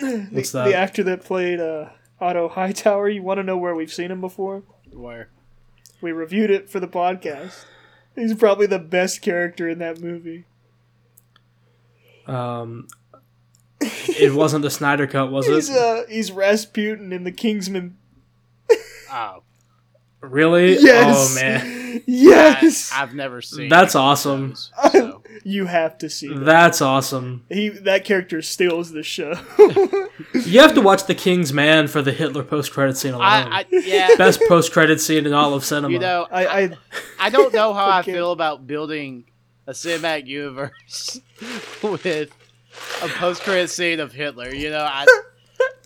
what's 0.30 0.52
the, 0.52 0.58
that 0.58 0.64
the 0.68 0.74
actor 0.74 1.02
that 1.04 1.24
played 1.24 1.60
uh, 1.60 1.90
Otto 2.20 2.48
Hightower. 2.48 3.08
You 3.08 3.22
want 3.22 3.38
to 3.38 3.42
know 3.42 3.56
where 3.56 3.74
we've 3.74 3.92
seen 3.92 4.10
him 4.10 4.20
before? 4.20 4.62
Where? 4.92 5.30
We 6.00 6.12
reviewed 6.12 6.50
it 6.50 6.68
for 6.68 6.80
the 6.80 6.88
podcast. 6.88 7.64
He's 8.14 8.34
probably 8.34 8.66
the 8.66 8.78
best 8.78 9.22
character 9.22 9.68
in 9.68 9.78
that 9.78 10.00
movie. 10.00 10.44
um 12.26 12.88
it 13.80 14.34
wasn't 14.34 14.62
the 14.62 14.70
snyder 14.70 15.06
cut 15.06 15.30
was 15.30 15.46
He's 15.48 15.70
it 15.70 15.76
uh 15.76 16.02
he's 16.08 16.30
Rasputin 16.32 17.12
in 17.12 17.24
the 17.24 17.32
Kingsman. 17.32 17.96
Oh, 19.12 19.42
really 20.20 20.78
Yes. 20.78 21.32
oh 21.32 21.34
man 21.34 21.80
Yes. 22.06 22.92
I, 22.92 22.96
have 22.96 23.14
never 23.14 23.42
seen. 23.42 23.68
That's 23.68 23.94
awesome. 23.94 24.50
those, 24.50 24.92
so. 24.92 25.22
you 25.44 25.66
have 25.66 25.98
to 25.98 26.10
see. 26.10 26.28
That. 26.28 26.44
that's 26.44 26.80
awesome 26.80 27.44
He 27.48 27.68
that 27.68 28.04
character 28.04 28.42
steals 28.42 28.90
the 28.92 29.02
show. 29.02 29.34
you 30.34 30.60
have 30.60 30.74
to 30.74 30.80
watch 30.80 31.06
the 31.06 31.14
king's 31.14 31.52
man 31.52 31.88
for 31.88 32.02
the 32.02 32.12
hitler 32.12 32.42
post-credit 32.42 32.96
scene 32.96 33.14
alone 33.14 33.26
I, 33.26 33.60
I 33.60 33.66
yeah. 33.70 34.16
best 34.16 34.40
post 34.48 34.72
credit 34.72 35.00
scene 35.00 35.26
in 35.26 35.32
all 35.32 35.54
of 35.54 35.64
cinema. 35.64 35.92
You 35.92 35.98
know, 35.98 36.26
I, 36.30 36.46
I 36.46 36.70
I 37.18 37.30
don't 37.30 37.52
know 37.52 37.72
how 37.72 37.90
I 37.98 38.02
feel 38.02 38.32
about 38.32 38.66
building 38.66 39.24
a 39.66 39.72
cinematic 39.72 40.26
universe 40.26 41.20
with 41.82 42.06
a 42.06 42.28
post-credit 43.00 43.68
scene 43.68 44.00
of 44.00 44.12
Hitler. 44.12 44.54
You 44.54 44.70
know, 44.70 44.84
I 44.84 45.06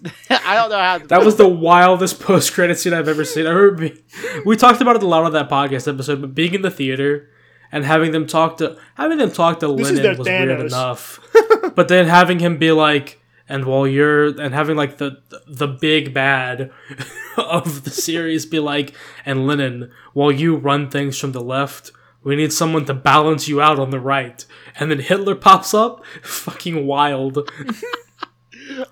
I 0.31 0.55
don't 0.55 0.71
know 0.71 0.79
how. 0.79 0.99
To, 0.99 1.07
that 1.09 1.25
was 1.25 1.37
the 1.37 1.49
wildest 1.49 2.21
post 2.21 2.53
credit 2.53 2.79
scene 2.79 2.93
I've 2.93 3.09
ever 3.09 3.25
seen. 3.25 3.47
I 3.47 3.51
remember 3.51 3.89
being, 3.89 3.99
we 4.45 4.57
talked 4.57 4.81
about 4.81 4.97
it 4.97 5.03
a 5.03 5.07
lot 5.07 5.25
on 5.25 5.33
that 5.33 5.49
podcast 5.49 5.93
episode, 5.93 6.21
but 6.21 6.35
being 6.35 6.55
in 6.55 6.63
the 6.63 6.71
theater 6.71 7.31
and 7.73 7.85
having 7.85 8.13
them 8.13 8.27
talk 8.27 8.59
to 8.59 8.79
having 8.95 9.19
them 9.19 9.33
talk 9.33 9.61
to 9.61 9.75
This 9.75 9.91
Lenin 9.91 10.17
was 10.19 10.29
weird 10.29 10.61
enough. 10.61 11.21
but 11.75 11.89
then 11.89 12.07
having 12.07 12.39
him 12.39 12.57
be 12.57 12.73
like, 12.73 13.21
and 13.49 13.65
while 13.65 13.87
you're 13.87 14.41
and 14.41 14.55
having 14.55 14.77
like 14.77 14.99
the 14.99 15.23
the 15.47 15.67
big 15.67 16.15
bad 16.15 16.71
of 17.37 17.85
the 17.85 17.91
series 17.91 18.47
be 18.47 18.61
like, 18.61 18.95
and 19.27 19.47
Lenin, 19.47 19.91
while 20.13 20.31
you 20.31 20.57
run 20.57 20.89
things 20.89 21.19
from 21.19 21.33
the 21.33 21.43
left. 21.43 21.93
We 22.23 22.37
need 22.37 22.55
someone 22.55 22.87
to 22.87 22.95
balance 22.95 23.49
you 23.49 23.61
out 23.61 23.79
on 23.79 23.91
the 23.91 24.01
right. 24.01 24.43
And 24.81 24.91
then 24.91 24.99
Hitler 24.99 25.35
pops 25.35 25.75
up. 25.75 26.07
Fucking 26.23 26.87
wild. 26.87 27.51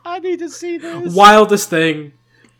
I 0.04 0.18
need 0.18 0.38
to 0.40 0.48
see 0.50 0.78
this. 0.78 1.14
wildest 1.14 1.68
thing 1.70 2.12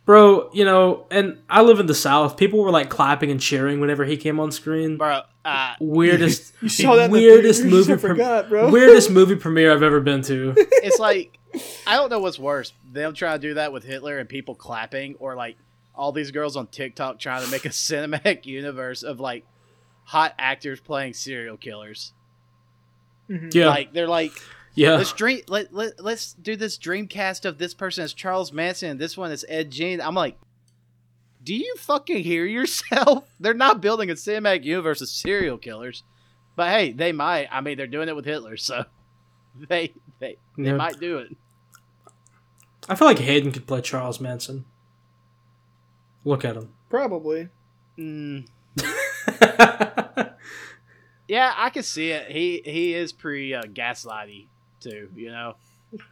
bro 0.04 0.50
you 0.52 0.64
know 0.64 1.06
and 1.12 1.38
i 1.48 1.62
live 1.62 1.78
in 1.78 1.86
the 1.86 1.94
south 1.94 2.36
people 2.36 2.58
were 2.58 2.70
like 2.72 2.90
clapping 2.90 3.30
and 3.30 3.40
cheering 3.40 3.78
whenever 3.80 4.04
he 4.04 4.16
came 4.16 4.40
on 4.40 4.50
screen 4.50 4.96
bro? 4.96 5.20
Uh, 5.44 5.74
weirdest 5.80 6.52
you 6.62 6.68
saw 6.68 6.96
that 6.96 7.04
in 7.06 7.10
the 7.12 7.18
weirdest 7.18 7.64
movie 7.64 7.92
I 7.92 7.96
pre- 7.96 8.08
forgot, 8.10 8.48
bro. 8.48 8.68
weirdest 8.70 9.10
movie 9.18 9.36
premiere 9.36 9.72
i've 9.72 9.82
ever 9.82 10.00
been 10.00 10.22
to 10.22 10.54
it's 10.56 10.98
like 10.98 11.38
I 11.86 11.96
don't 11.96 12.08
know 12.08 12.18
what's 12.20 12.38
worse: 12.38 12.72
them 12.90 13.12
trying 13.12 13.38
to 13.38 13.48
do 13.48 13.54
that 13.54 13.74
with 13.74 13.84
Hitler 13.84 14.18
and 14.18 14.26
people 14.26 14.54
clapping, 14.54 15.16
or 15.18 15.34
like 15.36 15.58
all 15.94 16.10
these 16.10 16.30
girls 16.30 16.56
on 16.56 16.66
TikTok 16.66 17.18
trying 17.18 17.44
to 17.44 17.50
make 17.50 17.66
a 17.66 17.68
cinematic 17.88 18.46
universe 18.46 19.02
of 19.02 19.20
like 19.20 19.44
hot 20.04 20.32
actors 20.38 20.80
playing 20.80 21.12
serial 21.12 21.58
killers. 21.58 22.14
Mhm. 23.28 23.52
yeah 23.54 23.68
Like 23.68 23.92
they're 23.92 24.08
like, 24.08 24.32
yeah 24.74 24.96
let's 24.96 25.12
dream, 25.12 25.40
let, 25.48 25.72
let 25.74 26.02
let's 26.02 26.32
do 26.34 26.56
this 26.56 26.78
dreamcast 26.78 27.44
of 27.44 27.58
this 27.58 27.74
person 27.74 28.04
as 28.04 28.12
Charles 28.12 28.52
Manson 28.52 28.90
and 28.90 29.00
this 29.00 29.16
one 29.16 29.30
is 29.32 29.44
Ed 29.48 29.70
Gein. 29.70 30.00
I'm 30.00 30.14
like, 30.14 30.38
do 31.42 31.54
you 31.54 31.74
fucking 31.78 32.22
hear 32.22 32.44
yourself? 32.46 33.28
They're 33.40 33.52
not 33.54 33.80
building 33.80 34.10
a 34.10 34.14
cinematic 34.14 34.64
universe 34.64 35.00
of 35.02 35.08
serial 35.08 35.58
killers, 35.58 36.02
but 36.56 36.70
hey, 36.70 36.92
they 36.92 37.12
might. 37.12 37.48
I 37.50 37.60
mean, 37.60 37.76
they're 37.76 37.86
doing 37.86 38.08
it 38.08 38.16
with 38.16 38.24
Hitler, 38.24 38.56
so 38.56 38.84
they 39.68 39.92
they 40.20 40.36
they 40.56 40.64
Yeah. 40.70 40.76
might 40.76 40.98
do 41.00 41.18
it. 41.18 41.36
i 42.88 42.94
feel 42.94 43.06
like 43.08 43.18
hayden 43.18 43.52
could 43.52 43.66
play 43.66 43.80
charles 43.80 44.20
manson 44.20 44.64
look 46.24 46.44
at 46.44 46.56
him 46.56 46.70
Probably. 46.88 47.48
Mm, 47.98 48.46
yeah, 51.28 51.54
I 51.56 51.70
can 51.70 51.82
see 51.82 52.10
it. 52.10 52.30
He 52.30 52.62
he 52.64 52.94
is 52.94 53.12
pretty 53.12 53.54
uh, 53.54 53.62
gaslighty 53.62 54.48
too. 54.82 55.08
You 55.14 55.30
know, 55.30 55.54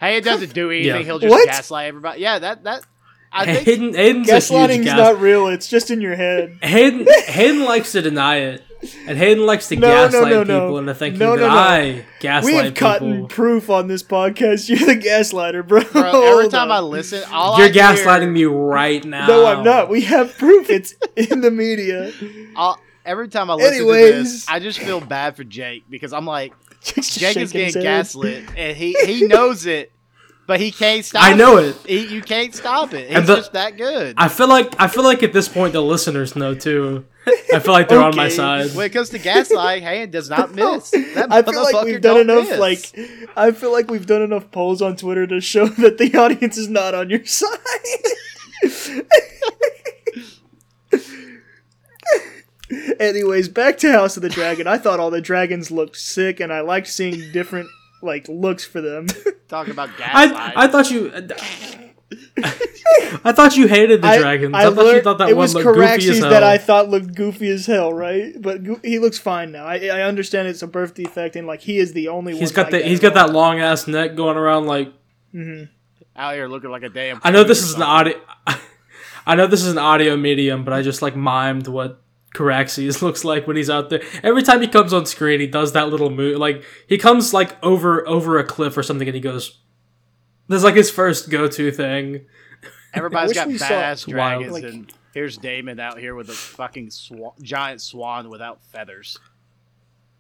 hey, 0.01 0.17
it 0.17 0.25
doesn't 0.25 0.55
do 0.55 0.71
anything. 0.71 0.87
Yeah. 0.89 1.03
He'll 1.03 1.19
just 1.19 1.31
What? 1.31 1.47
gaslight 1.47 1.89
everybody. 1.89 2.21
Yeah, 2.21 2.39
that 2.39 2.65
that 2.65 2.85
I 3.33 3.45
think 3.47 3.67
hayden 3.67 3.95
hayden's 3.95 4.29
a 4.29 4.35
huge 4.35 4.45
Gaslighting's 4.45 4.85
gas- 4.85 4.97
not 4.99 5.21
real. 5.21 5.47
It's 5.49 5.69
just 5.69 5.91
in 5.91 6.01
your 6.01 6.17
head. 6.17 6.59
hayden 6.63 7.07
hayden 7.27 7.65
likes 7.65 7.93
to 7.93 8.03
deny 8.03 8.37
it 8.39 8.65
and 9.07 9.19
hayden 9.19 9.45
likes 9.45 9.69
to 9.69 9.77
No, 9.77 9.89
no, 9.89 9.95
gaslight 10.11 10.31
no, 10.33 10.43
no. 10.43 10.61
people 10.61 10.79
into 10.79 10.95
thinking 10.95 11.19
No, 11.19 11.37
that 11.37 11.43
no, 11.43 11.49
no. 11.49 11.55
i 11.55 12.05
gaslight 12.19 12.45
we 12.55 12.59
have 12.59 12.75
gotten 12.75 13.29
proof 13.29 13.69
on 13.71 13.89
this 13.89 14.03
podcast. 14.03 14.69
You're 14.71 14.79
the 14.79 14.97
gaslighter, 14.97 15.67
bro. 15.69 15.83
bro, 15.85 16.23
every 16.33 16.49
time 16.49 16.73
I 16.73 16.81
listen, 16.81 17.23
all 17.31 17.59
you're 17.59 17.69
I 17.69 17.71
hear- 17.71 17.83
gaslighting 17.83 18.33
me 18.33 18.45
right 18.47 19.05
now 19.05 19.27
No, 19.27 19.47
I'm 19.47 19.63
not. 19.65 19.91
We 19.91 20.01
have 20.03 20.37
proof. 20.39 20.71
It's 20.71 20.95
in 21.15 21.41
the 21.43 21.51
media. 21.51 22.11
all- 22.57 22.81
every 23.05 23.29
time 23.29 23.51
I 23.51 23.55
listen 23.55 23.73
to 23.73 23.77
Anyways. 23.93 24.33
this, 24.33 24.49
I 24.49 24.59
just 24.61 24.79
feel 24.79 25.01
bad 25.01 25.37
for 25.37 25.45
Jake 25.45 25.85
because 25.91 26.13
I'm 26.15 26.25
like, 26.27 26.53
Jake's 26.53 26.59
just 26.59 26.70
Jake 26.83 27.37
is 27.37 27.53
getting 27.53 27.83
gaslit, 27.83 28.45
and 28.57 28.77
he 28.77 28.95
he 29.05 29.27
knows 29.27 29.67
it, 29.67 29.93
but 30.47 30.59
he 30.61 30.71
can't 30.73 31.05
stop. 31.05 31.23
I 31.23 31.35
know 31.35 31.59
it. 31.59 31.77
He, 31.87 32.07
you 32.07 32.23
can't 32.23 32.55
stop 32.55 32.95
it. 32.95 33.11
The- 33.27 33.37
just 33.37 33.53
that 33.53 33.77
good. 33.77 34.15
I 34.19 34.29
feel 34.29 34.49
like 34.49 34.75
I 34.81 34.89
feel 34.89 35.05
like 35.05 35.23
at 35.23 35.33
this 35.33 35.49
point 35.49 35.73
the 35.75 35.83
listeners 35.83 36.35
know 36.37 36.55
too. 36.55 37.05
I 37.53 37.59
feel 37.61 37.73
like 37.75 37.89
they're 37.89 38.01
on 38.01 38.17
my 38.17 38.29
side. 38.41 38.75
when 38.75 38.87
it 38.87 38.91
comes 38.95 39.11
to 39.11 39.19
Gaslight, 39.19 39.83
hand 39.83 40.11
does 40.11 40.31
not 40.31 40.55
miss. 40.55 40.91
That 40.91 41.27
I 41.31 41.43
feel 41.43 41.63
like 41.63 41.85
we've 41.85 42.01
done 42.01 42.21
enough. 42.21 42.49
miss. 42.49 42.59
Like, 42.59 42.99
I 43.37 43.53
feel 43.53 43.71
like 43.73 43.91
we've 43.91 44.07
done 44.07 44.23
enough 44.23 44.51
polls 44.51 44.81
on 44.81 44.97
Twitter 44.97 45.27
to 45.27 45.41
show 45.41 45.67
that 45.85 45.99
the 45.99 46.17
audience 46.17 46.57
is 46.57 46.69
not 46.69 46.95
on 46.95 47.11
your 47.11 47.25
side. 47.27 47.59
Anyways, 53.01 53.49
back 53.49 53.79
to 53.79 53.93
House 53.93 54.17
of 54.17 54.23
the 54.23 54.29
Dragon. 54.29 54.67
I 54.67 54.79
thought 54.79 55.01
all 55.01 55.11
the 55.11 55.21
dragons 55.21 55.71
looked 55.71 55.97
sick, 55.97 56.41
and 56.41 56.53
I 56.53 56.61
liked 56.61 56.87
seeing 56.89 57.33
different 57.33 57.69
like 58.03 58.29
looks 58.29 58.65
for 58.65 58.81
them. 58.81 59.07
talking 59.49 59.73
about 59.73 59.91
Gaslight. 59.97 60.57
I 60.57 60.65
I 60.65 60.67
thought 60.69 60.91
you. 60.91 61.13
I 63.25 63.33
thought 63.33 63.57
you 63.57 63.67
hated 63.69 64.03
the 64.03 64.09
I- 64.09 64.19
dragons. 64.19 64.55
I 64.55 64.67
I, 64.67 64.71
thought 64.75 64.95
you 64.95 65.03
thought 65.03 65.19
that 65.19 65.29
it 65.31 65.37
one 65.37 65.43
was 65.45 65.55
looked 65.55 65.65
goofy 65.77 66.09
as 66.11 66.19
hell. 66.19 66.31
that 66.31 66.43
I 66.43 66.59
thought 66.59 66.89
looked 66.89 67.15
goofy 67.15 67.49
as 67.51 67.67
hell, 67.67 67.93
right? 67.93 68.33
But 68.41 68.65
Go- 68.65 68.81
he 68.83 68.99
looks 68.99 69.19
fine 69.19 69.53
now. 69.53 69.65
I, 69.65 69.77
I 69.87 70.03
understand 70.03 70.49
it's 70.49 70.63
a 70.63 70.67
birth 70.67 70.95
defect, 70.95 71.37
and 71.37 71.47
like 71.47 71.61
he 71.61 71.79
is 71.79 71.93
the 71.93 72.09
only 72.09 72.33
one. 72.33 72.41
he's 72.41 72.53
got 72.53 72.73
like 72.73 72.83
the 72.83 72.89
he's 72.89 73.01
got 73.01 73.15
that 73.15 73.31
long 73.31 73.61
ass 73.61 73.87
neck 73.87 74.15
going 74.17 74.37
around 74.37 74.67
like. 74.67 74.93
hmm 75.33 75.65
out 76.17 76.35
here 76.35 76.49
looking 76.49 76.71
like 76.71 76.83
a 76.83 76.89
damn. 76.89 77.21
I 77.25 77.31
know 77.31 77.45
this 77.45 77.61
prude 77.61 77.67
or 77.67 77.71
is 77.71 77.75
an 77.77 77.83
audio. 77.83 78.21
I 79.27 79.35
know 79.37 79.47
this 79.47 79.63
is 79.63 79.73
an 79.73 79.79
audio 79.79 80.17
medium, 80.17 80.65
but 80.65 80.75
I 80.75 80.83
just 80.83 81.01
like 81.03 81.15
mimed 81.15 81.69
what 81.69 82.03
Caraxes 82.35 83.03
looks 83.03 83.25
like 83.25 83.47
when 83.47 83.57
he's 83.57 83.71
out 83.71 83.91
there. 83.91 84.03
Every 84.23 84.43
time 84.43 84.61
he 84.61 84.69
comes 84.69 84.93
on 84.93 85.07
screen, 85.07 85.41
he 85.41 85.47
does 85.47 85.73
that 85.73 85.89
little 85.89 86.11
move. 86.11 86.39
Like 86.39 86.63
he 86.89 86.97
comes 86.99 87.33
like 87.35 87.63
over 87.63 88.07
over 88.09 88.39
a 88.39 88.45
cliff 88.45 88.77
or 88.77 88.83
something, 88.83 89.09
and 89.09 89.15
he 89.15 89.21
goes. 89.21 89.59
There's 90.49 90.65
like 90.65 90.75
his 90.75 90.91
first 90.91 91.31
go 91.31 91.47
to 91.47 91.71
thing. 91.71 92.27
Everybody's 92.95 93.33
got 93.35 93.47
we 93.47 93.57
saw- 93.57 93.67
badass 93.69 94.07
Wild. 94.13 94.43
dragons, 94.43 94.53
Like- 94.53 94.65
and 94.65 94.93
here's 95.15 95.39
Daemon 95.39 95.79
out 95.79 95.99
here 95.99 96.17
with 96.17 96.29
a 96.29 96.33
fucking 96.33 96.91
swan, 96.91 97.33
giant 97.41 97.81
swan 97.81 98.29
without 98.29 98.61
feathers. 98.65 99.17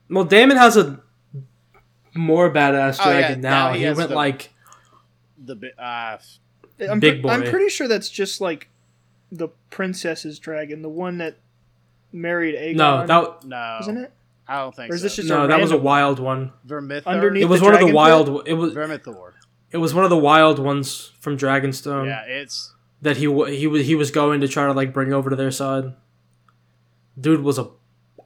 Well, 0.08 0.24
Daemon 0.24 0.56
has 0.56 0.76
a 0.76 1.00
more 2.14 2.48
badass 2.48 2.98
Oh, 3.00 3.10
yeah, 3.10 3.20
dragon 3.20 3.40
now 3.40 3.68
now. 3.68 3.72
he 3.74 3.80
He, 3.84 3.92
went 3.92 4.08
the- 4.10 4.14
like 4.14 4.50
The 5.36 5.56
bi- 5.56 5.82
uh, 5.82 6.18
I'm, 6.88 7.00
Big 7.00 7.22
pre- 7.22 7.30
I'm 7.30 7.42
pretty 7.44 7.68
sure 7.68 7.88
that's 7.88 8.08
just 8.08 8.40
like 8.40 8.68
the 9.32 9.48
princess's 9.70 10.38
dragon, 10.38 10.82
the 10.82 10.88
one 10.88 11.18
that 11.18 11.38
married 12.12 12.54
Aegon. 12.56 12.76
no, 12.76 13.06
that 13.06 13.44
no, 13.44 13.78
isn't 13.80 13.96
it? 13.96 14.12
I 14.48 14.58
don't 14.62 14.74
think 14.74 14.90
Or 14.90 14.94
is 14.94 15.00
so. 15.00 15.04
this 15.04 15.16
just 15.16 15.28
no, 15.28 15.44
a 15.44 15.48
that 15.48 15.60
was 15.60 15.70
a 15.70 15.76
wild 15.78 16.18
one. 16.18 16.52
Vermithor? 16.66 17.06
Underneath- 17.06 17.42
It 17.42 17.46
was 17.46 17.60
the 17.60 17.66
one 17.66 17.74
of 17.74 17.80
the 17.80 17.86
dragon 17.86 17.94
wild. 17.94 18.48
It 18.48 18.54
was 18.54 18.74
Vermithor. 18.74 19.32
it 19.70 19.76
was 19.78 19.94
one 19.94 20.02
of 20.04 20.10
the 20.10 20.18
wild 20.18 20.58
ones 20.58 21.12
from 21.20 21.36
Dragonstone 21.36 22.06
yeah, 22.06 22.22
it's 22.24 22.74
that 23.02 23.16
he 23.18 23.22
he 23.56 23.66
was 23.66 23.86
he 23.86 23.94
was 23.94 24.10
going 24.10 24.40
to 24.40 24.48
try 24.48 24.66
to 24.66 24.72
like 24.72 24.92
bring 24.92 25.12
over 25.12 25.30
to 25.30 25.36
their 25.36 25.50
side. 25.52 25.94
Dude 27.20 27.42
was 27.42 27.58
a 27.58 27.68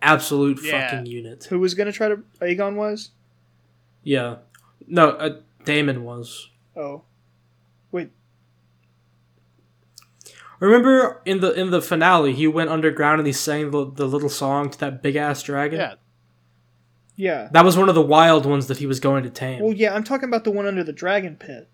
absolute 0.01 0.61
Yeah. 0.63 0.89
fucking 0.91 1.07
unit. 1.07 1.45
Who 1.45 1.59
was 1.61 1.75
gonna 1.75 1.93
try 1.93 2.09
to? 2.09 2.17
Aegon 2.41 2.77
was. 2.77 3.11
Yeah, 4.03 4.37
no, 4.87 5.11
uh, 5.11 5.41
Daemon 5.65 6.05
was. 6.05 6.51
Oh, 6.77 7.03
wait. 7.93 8.11
Remember 10.65 11.21
in 11.25 11.41
the 11.41 11.53
in 11.53 11.71
the 11.71 11.83
finale, 11.83 12.33
he 12.33 12.47
went 12.47 12.71
underground 12.71 13.21
and 13.21 13.27
he 13.27 13.33
sang 13.33 13.71
the, 13.71 13.91
the 13.91 14.07
little 14.07 14.29
song 14.29 14.71
to 14.71 14.79
that 14.81 15.03
big 15.03 15.17
ass 15.17 15.43
dragon. 15.43 15.79
yeah. 15.81 15.95
Yeah. 17.17 17.49
that 17.53 17.65
was 17.65 17.77
one 17.77 17.89
of 17.89 17.95
the 17.95 18.03
wild 18.03 18.45
ones 18.45 18.67
that 18.67 18.79
he 18.79 18.87
was 18.87 18.99
going 18.99 19.23
to 19.23 19.31
tame. 19.31 19.63
Well, 19.63 19.73
yeah. 19.73 19.95
I'm 19.95 20.03
talking 20.03 20.29
about 20.29 20.43
the 20.43 20.51
one 20.51 20.67
under 20.67 20.83
the 20.83 20.93
dragon 20.93 21.37
pit. 21.37 21.69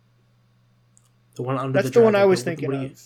the 1.36 1.42
one 1.42 1.56
under 1.56 1.72
That's 1.72 1.88
the, 1.94 2.00
the, 2.00 2.04
one 2.04 2.14
I 2.14 2.26
was 2.26 2.40
What- 2.40 2.44
thinking 2.44 2.68
what 2.70 2.76
do 2.76 2.82
you- 2.86 2.92
of. 2.92 3.02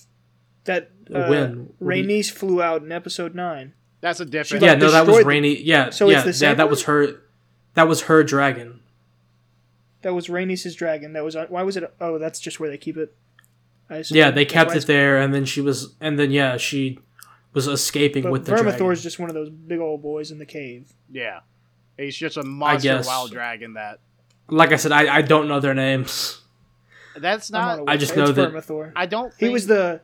That 0.65 0.91
Uh, 1.15 1.19
uh, 1.19 1.29
when? 1.29 1.51
What 1.79 1.95
do 1.95 2.01
you- 2.01 2.25
flew 2.25 2.61
out 2.63 2.83
in 2.83 2.91
episode 2.91 3.35
nine. 3.37 3.75
That's 4.01 4.19
a 4.21 4.25
different. 4.25 4.63
She, 4.63 4.67
yeah, 4.67 4.75
no, 4.75 4.91
that 4.91 5.07
was 5.07 5.17
destroyed 5.17 5.27
Rainy. 5.27 5.63
Yeah, 5.63 5.91
So 5.91 6.07
it's 6.09 6.13
yeah, 6.15 6.21
the 6.23 6.27
yeah. 6.29 6.33
same 6.33 6.57
That 6.57 6.69
was 6.71 6.83
her. 6.85 7.21
That 7.75 7.87
was 7.89 8.03
her 8.03 8.25
dragon. 8.25 8.81
That 10.03 10.13
was 10.15 10.27
Rhaenys' 10.29 10.77
dragon. 10.77 11.13
That 11.15 11.25
was 11.25 11.37
why 11.49 11.63
was 11.63 11.77
it? 11.77 11.95
Oh, 12.01 12.19
that's 12.19 12.39
just 12.41 12.59
where 12.61 12.69
they 12.69 12.77
keep 12.79 12.97
it. 12.97 13.15
I 13.91 13.97
assume. 13.97 14.17
Yeah, 14.19 14.31
they 14.31 14.45
kept 14.45 14.75
it 14.75 14.87
there, 14.87 15.19
and 15.19 15.33
then 15.35 15.45
she 15.45 15.61
was, 15.61 15.95
and 16.01 16.19
then 16.19 16.31
yeah, 16.31 16.57
she 16.57 16.99
was 17.53 17.67
escaping 17.69 18.23
But 18.25 18.33
with 18.33 18.47
the 18.47 18.53
Vermithor 18.53 18.77
dragon. 18.79 18.93
is 18.93 19.03
just 19.03 19.19
one 19.19 19.29
of 19.31 19.35
those 19.35 19.51
big 19.51 19.79
old 19.81 20.03
boys 20.03 20.31
in 20.31 20.39
the 20.39 20.47
cave. 20.47 20.93
yeah, 21.11 21.41
he's 21.97 22.17
just 22.17 22.37
a 22.37 22.43
monster 22.43 22.89
guess. 22.97 23.07
wild 23.07 23.31
dragon. 23.31 23.75
That 23.75 23.99
Like 24.49 24.73
I 24.73 24.77
said, 24.77 24.93
I, 24.93 25.17
I 25.17 25.23
don't 25.23 25.49
know 25.49 25.61
their 25.61 25.75
names. 25.75 26.41
that's 27.17 27.51
not. 27.51 27.81
not 27.81 27.89
I 27.89 27.97
just 27.97 28.17
know 28.17 28.25
It's 28.25 28.33
that- 28.37 28.53
Vermithor. 28.53 28.93
I 28.97 29.07
don't. 29.07 29.33
He 29.39 29.49
was 29.51 29.67
the 29.67 30.01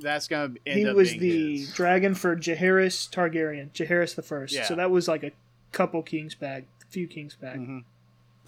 That's 0.00 0.26
gonna 0.28 0.54
end 0.66 0.78
he 0.80 0.86
up 0.88 0.96
was 0.96 1.10
being 1.10 1.20
the 1.20 1.58
his. 1.58 1.72
dragon 1.74 2.14
for 2.14 2.34
Jaehaerys 2.36 3.08
Targaryen, 3.10 3.70
Jaehaerys 3.72 4.14
the 4.14 4.22
first. 4.22 4.54
Yeah. 4.54 4.64
So 4.64 4.74
that 4.74 4.90
was 4.90 5.06
like 5.08 5.22
a 5.22 5.32
couple 5.72 6.02
kings 6.02 6.34
back, 6.34 6.64
a 6.82 6.86
few 6.90 7.06
kings 7.06 7.34
back. 7.36 7.56
Mhm. 7.56 7.84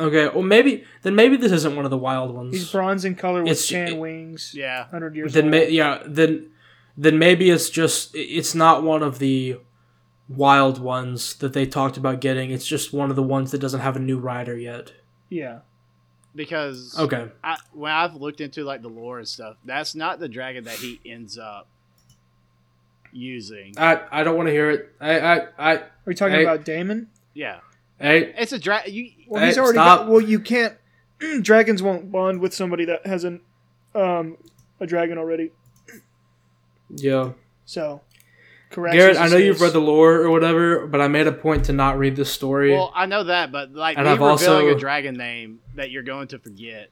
Okay, 0.00 0.28
well 0.28 0.42
maybe 0.42 0.84
then 1.02 1.14
maybe 1.16 1.36
this 1.36 1.50
isn't 1.52 1.74
one 1.74 1.84
of 1.84 1.90
the 1.90 1.98
wild 1.98 2.32
ones. 2.34 2.54
He's 2.54 2.70
bronze 2.70 3.04
in 3.04 3.14
color 3.16 3.42
with 3.42 3.50
It's- 3.52 3.68
tan 3.68 3.88
it- 3.88 3.98
wings. 3.98 4.52
Yeah, 4.54 4.86
hundred 4.88 5.16
years 5.16 5.32
then 5.32 5.44
old. 5.44 5.50
may, 5.50 5.70
yeah 5.70 6.02
then 6.06 6.50
then 6.96 7.18
maybe 7.18 7.50
it's 7.50 7.68
just 7.70 8.10
it's 8.14 8.54
not 8.54 8.82
one 8.82 9.02
of 9.02 9.18
the 9.18 9.58
wild 10.28 10.78
ones 10.80 11.34
that 11.36 11.52
they 11.52 11.64
talked 11.66 11.96
about 11.96 12.20
getting. 12.20 12.50
It's 12.50 12.66
just 12.66 12.92
one 12.92 13.10
of 13.10 13.16
the 13.16 13.22
ones 13.22 13.50
that 13.50 13.58
doesn't 13.60 13.80
have 13.80 13.96
a 13.96 14.00
new 14.00 14.18
rider 14.18 14.56
yet. 14.56 14.92
yeah, 15.30 15.60
because 16.34 16.96
Okay. 16.98 17.28
I, 17.42 17.56
when 17.72 17.90
I've 17.92 18.14
looked 18.14 18.40
into 18.40 18.62
like 18.64 18.82
the 18.82 18.88
lore 18.88 19.18
and 19.18 19.26
stuff, 19.28 19.56
that's 19.64 19.94
not 19.94 20.20
the 20.20 20.28
dragon 20.28 20.64
that 20.64 20.76
he 20.76 21.00
ends 21.06 21.38
up 21.38 21.66
using. 23.12 23.74
I 23.78 24.00
I 24.10 24.22
don't 24.24 24.36
want 24.36 24.48
to 24.48 24.52
hear 24.52 24.70
it. 24.70 24.92
I 25.00 25.18
I 25.20 25.46
I 25.58 25.74
are 25.76 25.90
we 26.04 26.14
talking 26.14 26.34
Hey. 26.36 26.42
about 26.44 26.64
Daemon? 26.64 27.08
yeah, 27.34 27.60
hey 27.98 28.34
it's 28.36 28.52
a 28.52 28.58
dragon. 28.58 28.92
You 28.92 29.10
Well, 29.28 29.44
he's 29.44 29.54
Hey, 29.56 29.60
already 29.60 29.76
stop. 29.76 30.00
got. 30.00 30.08
Well, 30.08 30.20
you 30.20 30.40
can't. 30.40 30.74
dragons 31.42 31.82
won't 31.82 32.10
bond 32.10 32.40
with 32.40 32.54
somebody 32.54 32.84
that 32.86 33.06
has 33.06 33.24
an 33.24 33.40
um 33.94 34.36
a 34.80 34.86
dragon 34.86 35.18
already. 35.18 35.52
yeah. 36.90 37.32
So, 37.64 38.00
correct. 38.70 38.94
Garrett, 38.94 39.16
I 39.18 39.28
know 39.28 39.36
you've 39.36 39.60
read 39.60 39.72
the 39.74 39.80
lore 39.80 40.14
or 40.14 40.30
whatever, 40.30 40.86
but 40.86 41.00
I 41.00 41.08
made 41.08 41.26
a 41.26 41.32
point 41.32 41.64
to 41.66 41.72
not 41.72 41.98
read 41.98 42.16
this 42.16 42.30
story. 42.32 42.72
well, 42.72 42.92
I 42.94 43.06
know 43.06 43.24
that, 43.24 43.52
but 43.52 43.72
like 43.72 43.98
And 43.98 44.08
I've 44.08 44.22
also- 44.22 44.66
a 44.68 44.74
dragon 44.78 45.14
name 45.16 45.60
that 45.74 45.90
you're 45.90 46.02
going 46.04 46.28
to 46.28 46.38
forget. 46.38 46.88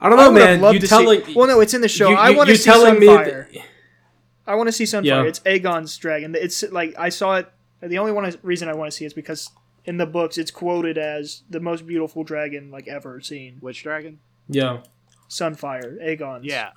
I 0.00 0.08
don't 0.08 0.18
know, 0.18 0.30
would 0.32 0.42
have 0.42 0.60
man. 0.60 0.74
You 0.74 0.80
telling 0.80 1.24
see. 1.24 1.34
Well, 1.34 1.46
no, 1.46 1.60
it's 1.60 1.72
in 1.74 1.80
the 1.80 1.88
show. 1.88 2.10
you- 2.10 2.16
I 2.16 2.30
want 2.30 2.48
to 2.48 2.52
you 2.52 2.58
see 2.58 2.64
telling 2.70 2.98
me 3.00 3.06
Sunfire. 3.06 3.52
that- 3.52 3.62
I 4.46 4.54
want 4.56 4.68
to 4.68 4.72
see 4.72 4.84
Sunfire. 4.84 5.04
Yeah. 5.04 5.22
It's 5.24 5.40
Aegon's 5.40 5.96
dragon. 5.96 6.34
It's 6.38 6.62
like 6.70 6.94
I 6.98 7.08
saw 7.08 7.36
it. 7.36 7.48
The 7.80 7.98
only 7.98 8.12
one 8.12 8.30
reason 8.42 8.68
I 8.68 8.74
want 8.74 8.90
to 8.90 8.96
see 8.96 9.04
is 9.06 9.14
because 9.14 9.50
in 9.84 9.96
the 9.98 10.06
books 10.06 10.38
it's 10.38 10.50
quoted 10.50 10.96
as 10.98 11.42
the 11.50 11.60
most 11.60 11.86
beautiful 11.86 12.24
dragon 12.24 12.70
like 12.70 12.88
ever 12.88 13.20
seen. 13.20 13.56
Which 13.60 13.82
dragon? 13.82 14.18
yeah. 14.48 14.80
Sunfire, 15.28 15.98
Aegon's. 16.02 16.44
Yeah, 16.44 16.70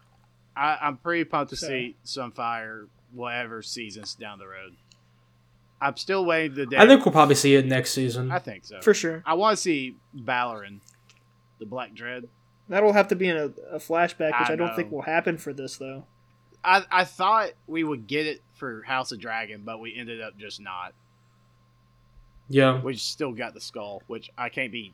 I, 0.56 0.78
I'm 0.82 0.98
pretty 0.98 1.26
pumped 1.26 1.50
to 1.52 1.58
So- 1.58 1.68
see 1.68 1.96
Sunfire 2.06 2.88
whatever 3.12 3.62
seasons 3.62 4.16
down 4.16 4.40
the 4.40 4.48
road. 4.48 4.76
I'm 5.80 5.96
still 5.98 6.26
waiting 6.26 6.56
the 6.56 6.66
day. 6.66 6.78
I 6.78 6.88
think 6.88 7.06
we'll 7.06 7.12
probably 7.12 7.36
see 7.36 7.54
it 7.56 7.66
next 7.66 7.92
season. 7.92 8.32
I 8.32 8.40
think 8.40 8.66
so. 8.66 8.82
for 8.82 8.94
sure. 8.96 9.22
I 9.26 9.36
want 9.36 9.56
to 9.58 9.62
see 9.62 9.96
Balerion, 10.16 10.80
the 11.60 11.66
Black 11.68 11.94
Dread. 11.94 12.24
That'll 12.70 12.94
have 12.94 13.10
to 13.10 13.16
be 13.16 13.28
in 13.30 13.38
a, 13.38 13.46
a 13.76 13.78
flashback, 13.80 14.40
which 14.40 14.50
I, 14.50 14.54
I 14.54 14.56
don't 14.56 14.76
think 14.76 14.92
will 14.92 15.04
happen 15.04 15.38
for 15.38 15.54
this 15.54 15.78
though. 15.78 16.06
I, 16.64 16.84
I 16.90 17.04
thought 17.04 17.52
we 17.68 17.84
would 17.84 18.08
get 18.08 18.26
it 18.26 18.42
for 18.56 18.82
House 18.84 19.12
of 19.12 19.20
Dragon, 19.20 19.62
but 19.64 19.80
we 19.80 19.96
ended 19.96 20.20
up 20.22 20.38
just 20.38 20.60
not. 20.60 20.94
Yeah. 22.50 22.82
We 22.82 22.96
still 22.96 23.32
got 23.34 23.54
the 23.54 23.62
skull, 23.62 24.02
which 24.08 24.30
I 24.38 24.50
can't 24.50 24.72
be 24.72 24.94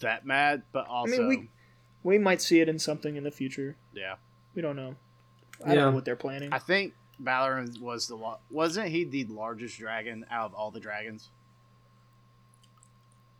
that 0.00 0.24
mad, 0.24 0.62
but 0.72 0.86
also, 0.86 1.14
I 1.14 1.18
mean, 1.18 1.28
we- 1.28 1.48
We 2.04 2.18
might 2.18 2.40
see 2.40 2.60
it 2.60 2.68
in 2.68 2.78
something 2.78 3.16
in 3.16 3.24
the 3.24 3.30
future. 3.32 3.76
yeah. 3.92 4.14
We 4.54 4.62
don't 4.62 4.76
know. 4.76 4.94
I 5.64 5.74
don't 5.74 5.90
know 5.90 5.90
what 5.90 6.04
they're 6.04 6.16
planning. 6.16 6.52
I 6.52 6.58
think 6.60 6.94
Balerion 7.22 7.80
was 7.80 8.06
the 8.06 8.14
lo- 8.16 8.38
wasn't 8.50 8.88
he 8.88 9.04
the 9.04 9.24
largest 9.24 9.78
dragon 9.78 10.24
out 10.30 10.46
of 10.46 10.54
all 10.54 10.70
the 10.70 10.78
dragons? 10.80 11.30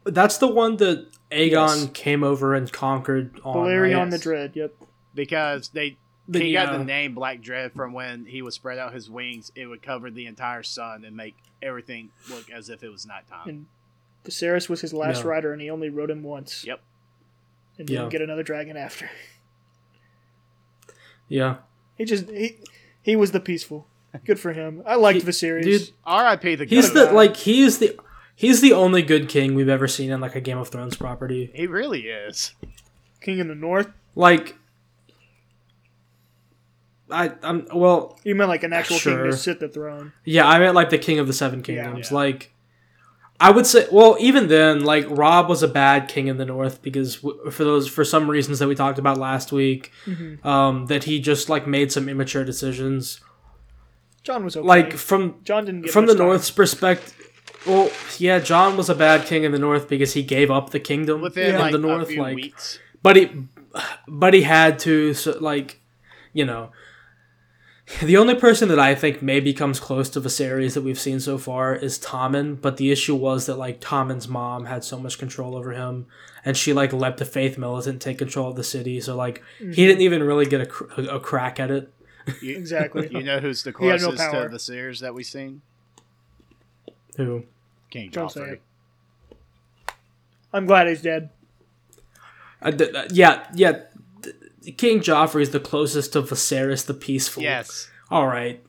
That's 0.05 0.39
the 0.39 0.49
one 0.49 0.76
that 0.78 1.09
Aegon 1.30 1.51
Yes. 1.53 1.91
came 1.95 2.24
over 2.24 2.55
and 2.55 2.70
conquered 2.72 3.41
on. 3.45 3.57
Balerion 3.57 3.99
right? 3.99 4.11
the 4.11 4.18
Dread. 4.18 4.57
Yep. 4.57 4.74
Because 5.14 5.68
they 5.70 5.97
The- 6.28 6.41
he 6.41 6.53
got 6.53 6.68
yeah. 6.68 6.72
the 6.74 6.80
uh, 6.80 6.84
name 6.84 7.14
Black 7.14 7.41
Dread 7.41 7.72
from 7.72 7.93
when 7.93 8.26
he 8.26 8.43
would 8.43 8.53
spread 8.53 8.78
out 8.78 8.93
his 8.93 9.09
wings. 9.11 9.51
It 9.55 9.66
would 9.66 9.82
cover 9.82 10.11
the 10.11 10.26
entire 10.26 10.62
sun 10.62 11.05
and 11.05 11.16
make 11.16 11.36
everything 11.63 12.11
look 12.31 12.51
as 12.51 12.69
if 12.69 12.83
it 12.83 12.91
was 12.91 13.07
nighttime. 13.07 13.49
And 13.49 13.67
Viserys 14.25 14.69
was 14.69 14.81
his 14.81 14.93
last 14.93 15.23
Yeah. 15.25 15.31
rider, 15.31 15.53
and 15.53 15.61
he 15.63 15.71
only 15.71 15.89
rode 15.89 16.11
him 16.11 16.23
once. 16.23 16.65
Yep. 16.65 16.81
And 17.79 17.87
didn't 17.87 18.05
Yeah. 18.05 18.09
get 18.11 18.23
another 18.23 18.43
dragon 18.43 18.77
after. 18.77 19.11
Yeah. 21.29 21.57
He 21.97 22.05
just 22.05 22.29
he 22.31 22.57
he 23.03 23.17
was 23.17 23.33
the 23.33 23.41
peaceful. 23.41 23.87
Good 24.25 24.41
for 24.41 24.53
him. 24.53 24.83
I 24.87 24.95
liked 24.97 25.23
He- 25.23 25.29
Viserys. 25.29 25.63
dude, 25.63 25.91
R.I.P. 26.05 26.55
the 26.55 26.65
He's 26.65 26.91
goat. 26.91 27.09
the 27.09 27.13
like 27.13 27.37
he 27.37 27.63
is 27.63 27.79
the 27.79 27.99
He's 28.35 28.61
the 28.61 28.73
only 28.73 29.03
good 29.03 29.29
king 29.29 29.55
we've 29.55 29.69
ever 29.69 29.89
seen 29.89 30.11
in 30.13 30.21
like 30.21 30.37
a 30.37 30.41
Game 30.41 30.59
of 30.59 30.69
Thrones 30.69 30.97
property. 30.97 31.51
He 31.55 31.67
really 31.67 32.03
is. 32.09 32.55
King 33.21 33.41
in 33.41 33.49
the 33.49 33.55
North. 33.57 33.89
Like, 34.15 34.55
I, 37.11 37.33
I'm 37.43 37.67
well, 37.73 38.19
You 38.25 38.35
meant 38.35 38.49
like 38.51 38.63
an 38.65 38.73
actual 38.73 38.99
king 38.99 39.17
to 39.17 39.37
sit 39.37 39.61
the 39.61 39.69
throne. 39.69 40.13
yeah, 40.25 40.47
I 40.47 40.59
meant 40.59 40.75
like 40.75 40.91
the 40.91 40.99
king 40.99 41.19
of 41.19 41.27
the 41.27 41.33
Seven 41.33 41.63
Kingdoms. 41.63 42.11
Yeah. 42.11 42.17
Like, 42.17 42.53
I 43.41 43.51
would 43.51 43.67
say, 43.67 43.87
well, 43.93 44.17
even 44.19 44.49
then, 44.49 44.85
like 44.85 45.07
Robb 45.09 45.49
was 45.49 45.63
a 45.63 45.69
bad 45.69 46.09
king 46.09 46.27
in 46.27 46.37
the 46.39 46.45
North 46.45 46.83
because 46.83 47.17
w- 47.17 47.51
for 47.51 47.65
those 47.65 47.89
for 47.89 48.05
some 48.05 48.29
reasons 48.29 48.59
that 48.59 48.69
we 48.69 48.75
talked 48.75 48.99
about 48.99 49.17
last 49.17 49.53
week, 49.53 49.93
Mhm. 50.07 50.45
um, 50.45 50.87
that 50.87 51.05
he 51.05 51.21
just 51.21 51.49
like 51.49 51.67
made 51.67 51.93
some 51.93 52.09
immature 52.09 52.45
decisions. 52.45 53.21
Jon 54.25 54.45
was 54.45 54.57
okay. 54.57 54.67
Like 54.67 54.93
from 54.95 55.37
Jon 55.45 55.65
didn't 55.65 55.83
get 55.83 55.93
from 55.93 56.07
the 56.07 56.15
time. 56.15 56.27
North's 56.27 56.51
perspective. 56.51 57.15
Well, 57.67 57.91
yeah, 58.19 58.39
Jon 58.39 58.77
was 58.77 58.89
a 58.91 58.95
bad 58.95 59.27
king 59.27 59.45
in 59.45 59.53
the 59.53 59.59
North 59.59 59.89
because 59.89 60.15
he 60.15 60.23
gave 60.23 60.51
up 60.51 60.71
the 60.71 60.81
kingdom 60.81 61.21
Within 61.21 61.55
in 61.55 61.61
like 61.61 61.73
the 61.73 61.79
a 61.79 61.81
North. 61.81 62.09
few 62.09 62.21
Like, 62.23 62.35
weeks. 62.37 62.79
but 63.03 63.17
he 63.17 63.31
but 64.07 64.35
he 64.35 64.43
had 64.43 64.79
to 64.81 65.15
so 65.15 65.37
like 65.41 65.81
you 66.33 66.45
know 66.45 66.71
the 68.03 68.16
only 68.16 68.34
person 68.34 68.68
that 68.68 68.78
i 68.78 68.95
think 68.95 69.22
maybe 69.22 69.53
comes 69.55 69.80
close 69.80 70.11
to 70.11 70.20
Viserys 70.20 70.74
that 70.74 70.82
we've 70.82 70.99
seen 70.99 71.20
so 71.20 71.39
far 71.39 71.74
is 71.74 71.99
Tommen 71.99 72.61
but 72.61 72.76
the 72.76 72.91
issue 72.91 73.14
was 73.14 73.47
that 73.47 73.57
like 73.57 73.80
Tommen's 73.80 74.28
mom 74.28 74.66
had 74.66 74.84
so 74.84 74.99
much 74.99 75.18
control 75.18 75.57
over 75.57 75.72
him 75.72 76.07
and 76.45 76.57
she 76.57 76.72
like 76.72 76.93
let 76.93 77.16
the 77.16 77.24
faith 77.24 77.57
militant 77.59 78.03
take 78.03 78.18
control 78.18 78.51
of 78.51 78.57
the 78.57 78.64
city 78.64 79.01
so 79.01 79.16
like 79.16 79.43
Mm-hmm. 79.61 79.72
he 79.72 79.86
didn't 79.86 80.03
even 80.03 80.22
really 80.22 80.47
get 80.47 80.61
a, 80.61 80.66
cr- 80.66 81.01
a, 81.01 81.16
a 81.16 81.20
crack 81.20 81.59
at 81.61 81.70
it 81.70 81.91
You, 82.43 82.57
Exactly. 82.57 83.09
you 83.11 83.22
know 83.22 83.39
who's 83.41 83.62
the 83.62 83.72
He 83.78 83.86
had 83.86 84.01
no 84.03 84.09
closest 84.09 84.30
to 84.32 84.49
the 84.51 84.59
Sears 84.59 85.01
that 85.01 85.14
we've 85.14 85.24
seen? 85.26 85.62
who 87.16 87.45
King 87.91 88.11
Joffrey. 88.11 88.59
I'm 90.53 90.66
glad 90.66 90.89
he's 90.89 91.03
dead. 91.03 91.30
uh, 92.62 92.70
th- 92.70 92.95
uh, 92.95 93.05
yeah 93.11 93.47
yeah 93.55 93.72
th- 93.72 93.84
King 94.77 95.01
Joffrey 95.01 95.43
is 95.43 95.51
the 95.51 95.61
closest 95.61 96.13
to 96.15 96.23
Viserys 96.23 96.87
the 96.87 96.95
peaceful 96.95 97.43
Yes. 97.43 97.91
all 98.11 98.27
right 98.27 98.65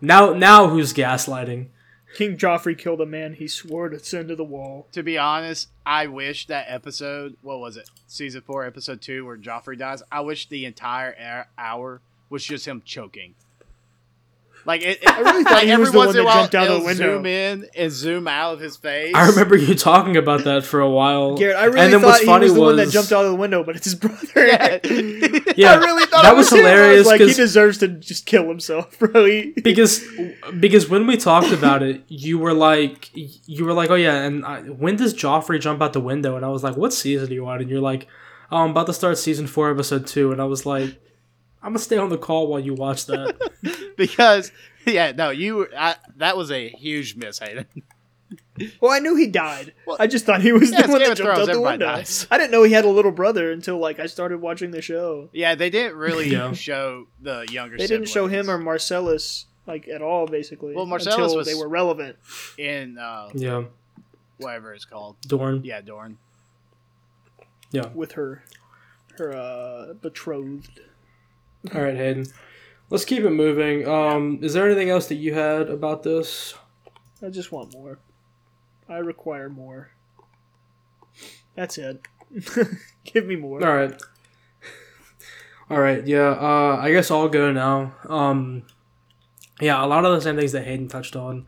now 0.00 0.32
now 0.32 0.68
who's 0.68 0.92
gaslighting 0.92 1.68
King 2.16 2.36
Joffrey 2.36 2.78
killed 2.78 3.00
a 3.00 3.06
man 3.06 3.34
he 3.34 3.48
swore 3.48 3.88
to 3.88 3.98
send 3.98 4.28
to 4.28 4.36
the 4.36 4.44
wall. 4.44 4.86
To 4.92 5.02
be 5.02 5.18
honest, 5.18 5.66
I 5.84 6.06
wish 6.06 6.46
that 6.46 6.66
episode, 6.68 7.36
what 7.42 7.58
was 7.58 7.76
it? 7.76 7.90
Season 8.06 8.40
4, 8.40 8.64
episode 8.64 9.02
2, 9.02 9.26
where 9.26 9.36
Joffrey 9.36 9.76
dies, 9.76 10.00
I 10.12 10.20
wish 10.20 10.48
the 10.48 10.64
entire 10.64 11.16
hour- 11.18 11.48
hour 11.58 12.02
was 12.30 12.44
just 12.44 12.68
him 12.68 12.82
choking. 12.84 13.34
Like, 14.66 14.82
it, 14.82 15.02
it, 15.02 15.08
I 15.10 15.20
really 15.20 15.44
thought 15.44 15.52
like 15.52 15.64
he 15.64 15.72
every 15.72 15.82
was 15.82 15.92
the 15.92 15.98
once 15.98 16.06
one 16.08 16.16
in 16.16 16.20
a 16.20 16.24
that 16.24 16.26
while, 16.26 16.42
jumped 16.42 16.54
out 16.54 16.62
of 16.62 16.68
the 16.68 16.74
it'll 16.76 16.86
window. 16.86 17.16
zoom 17.16 17.26
in 17.26 17.66
and 17.76 17.92
zoom 17.92 18.26
out 18.28 18.54
of 18.54 18.60
his 18.60 18.76
face. 18.78 19.12
I 19.14 19.28
remember 19.28 19.56
you 19.56 19.74
talking 19.74 20.16
about 20.16 20.44
that 20.44 20.64
for 20.64 20.80
a 20.80 20.88
while. 20.88 21.36
Garrett, 21.36 21.56
I 21.56 21.64
really 21.66 21.80
and 21.80 21.92
then 21.92 22.00
thought 22.00 22.06
what's 22.06 22.20
he 22.20 22.26
funny 22.26 22.44
was 22.44 22.54
the 22.54 22.60
one 22.60 22.76
that 22.76 22.88
jumped 22.88 23.12
out 23.12 23.24
of 23.26 23.30
the 23.30 23.36
window, 23.36 23.62
but 23.62 23.76
it's 23.76 23.84
his 23.84 23.94
brother. 23.94 24.46
Yeah. 24.46 24.78
Yeah, 25.56 25.72
I 25.72 25.76
really 25.76 26.06
thought 26.06 26.22
that 26.22 26.32
it 26.32 26.36
was 26.36 26.50
him. 26.50 26.58
I 26.64 26.70
hilarious 26.70 27.06
like 27.06 27.20
he 27.20 27.32
deserves 27.32 27.78
to 27.78 27.88
just 27.88 28.26
kill 28.26 28.48
himself, 28.48 28.98
bro. 28.98 29.24
He, 29.24 29.52
because 29.62 30.04
because 30.58 30.88
when 30.88 31.06
we 31.06 31.16
talked 31.16 31.52
about 31.52 31.82
it, 31.82 32.02
you 32.08 32.38
were 32.38 32.54
like 32.54 33.10
you 33.14 33.64
were 33.64 33.72
like, 33.72 33.90
oh 33.90 33.94
yeah, 33.94 34.22
and 34.22 34.44
I, 34.44 34.62
when 34.62 34.96
does 34.96 35.14
Joffrey 35.14 35.60
jump 35.60 35.80
out 35.80 35.92
the 35.92 36.00
window? 36.00 36.34
And 36.36 36.44
I 36.44 36.48
was 36.48 36.64
like, 36.64 36.76
what 36.76 36.92
season 36.92 37.30
are 37.30 37.32
you 37.34 37.46
on? 37.46 37.60
And 37.60 37.70
you're 37.70 37.80
like, 37.80 38.08
oh, 38.50 38.58
I'm 38.58 38.70
about 38.70 38.86
to 38.86 38.92
start 38.92 39.16
season 39.18 39.46
four, 39.46 39.70
episode 39.70 40.06
two, 40.06 40.32
and 40.32 40.40
I 40.40 40.44
was 40.44 40.66
like, 40.66 40.98
I'm 41.64 41.70
gonna 41.70 41.78
stay 41.78 41.96
on 41.96 42.10
the 42.10 42.18
call 42.18 42.46
while 42.46 42.60
you 42.60 42.74
watch 42.74 43.06
that. 43.06 43.94
because, 43.96 44.52
yeah, 44.84 45.12
no, 45.12 45.30
you, 45.30 45.66
I, 45.76 45.96
that 46.16 46.36
was 46.36 46.50
a 46.50 46.68
huge 46.68 47.16
miss, 47.16 47.38
Hayden. 47.38 47.66
well, 48.80 48.92
I 48.92 48.98
knew 48.98 49.16
he 49.16 49.26
died. 49.28 49.72
Well, 49.86 49.96
I 49.98 50.06
just 50.06 50.26
thought 50.26 50.42
he 50.42 50.52
was 50.52 50.70
yeah, 50.70 50.82
the 50.82 50.92
one 50.92 51.00
that 51.00 51.16
jumped 51.16 51.38
out 51.40 51.46
the 51.46 51.60
window. 51.60 51.86
dies. 51.86 52.26
I 52.30 52.36
didn't 52.36 52.50
know 52.50 52.64
he 52.64 52.72
had 52.72 52.84
a 52.84 52.88
little 52.90 53.12
brother 53.12 53.50
until 53.50 53.78
like 53.78 53.98
I 53.98 54.06
started 54.06 54.42
watching 54.42 54.72
the 54.72 54.82
show. 54.82 55.30
Yeah, 55.32 55.54
they 55.54 55.70
didn't 55.70 55.96
really 55.96 56.28
Yeah. 56.28 56.52
show 56.52 57.06
the 57.22 57.46
younger 57.50 57.78
They 57.78 57.86
didn't 57.86 58.08
show 58.08 58.26
him 58.26 58.50
or 58.50 58.58
Myrcella 58.58 59.44
like 59.66 59.88
at 59.88 60.02
all, 60.02 60.26
basically. 60.26 60.74
Well, 60.74 60.86
Myrcella 60.86 61.12
until 61.12 61.36
was- 61.36 61.46
they 61.46 61.54
were 61.54 61.68
relevant. 61.68 62.16
in, 62.58 62.98
uh, 62.98 63.30
yeah, 63.34 63.64
whatever 64.36 64.74
it's 64.74 64.84
called. 64.84 65.16
Dorne. 65.22 65.64
Yeah, 65.64 65.80
Dorne. 65.80 66.18
Yeah. 67.70 67.88
with 67.94 68.12
her 68.12 68.44
her 69.18 69.32
uh, 69.32 69.94
betrothed. 69.94 70.80
All 71.72 71.80
right, 71.80 71.96
Hayden. 71.96 72.26
Let's 72.90 73.04
keep 73.04 73.22
it 73.24 73.30
moving. 73.30 73.88
Um, 73.88 74.38
is 74.42 74.52
there 74.52 74.66
anything 74.66 74.90
else 74.90 75.06
that 75.08 75.14
you 75.16 75.34
had 75.34 75.70
about 75.70 76.02
this? 76.02 76.54
I 77.22 77.28
just 77.30 77.52
want 77.52 77.72
more. 77.72 77.98
I 78.88 78.98
require 78.98 79.48
more. 79.48 79.90
That's 81.54 81.78
it. 81.78 82.02
Give 83.04 83.26
me 83.26 83.36
more. 83.36 83.64
All 83.64 83.74
right. 83.74 84.02
All 85.70 85.80
right. 85.80 86.06
Yeah. 86.06 86.30
Uh, 86.30 86.78
I 86.80 86.92
guess 86.92 87.10
I'll 87.10 87.28
go 87.28 87.50
now. 87.50 87.94
Um, 88.08 88.64
yeah, 89.60 89.82
a 89.82 89.86
lot 89.86 90.04
of 90.04 90.14
the 90.14 90.20
same 90.20 90.36
things 90.36 90.52
that 90.52 90.64
Hayden 90.64 90.88
touched 90.88 91.16
on. 91.16 91.46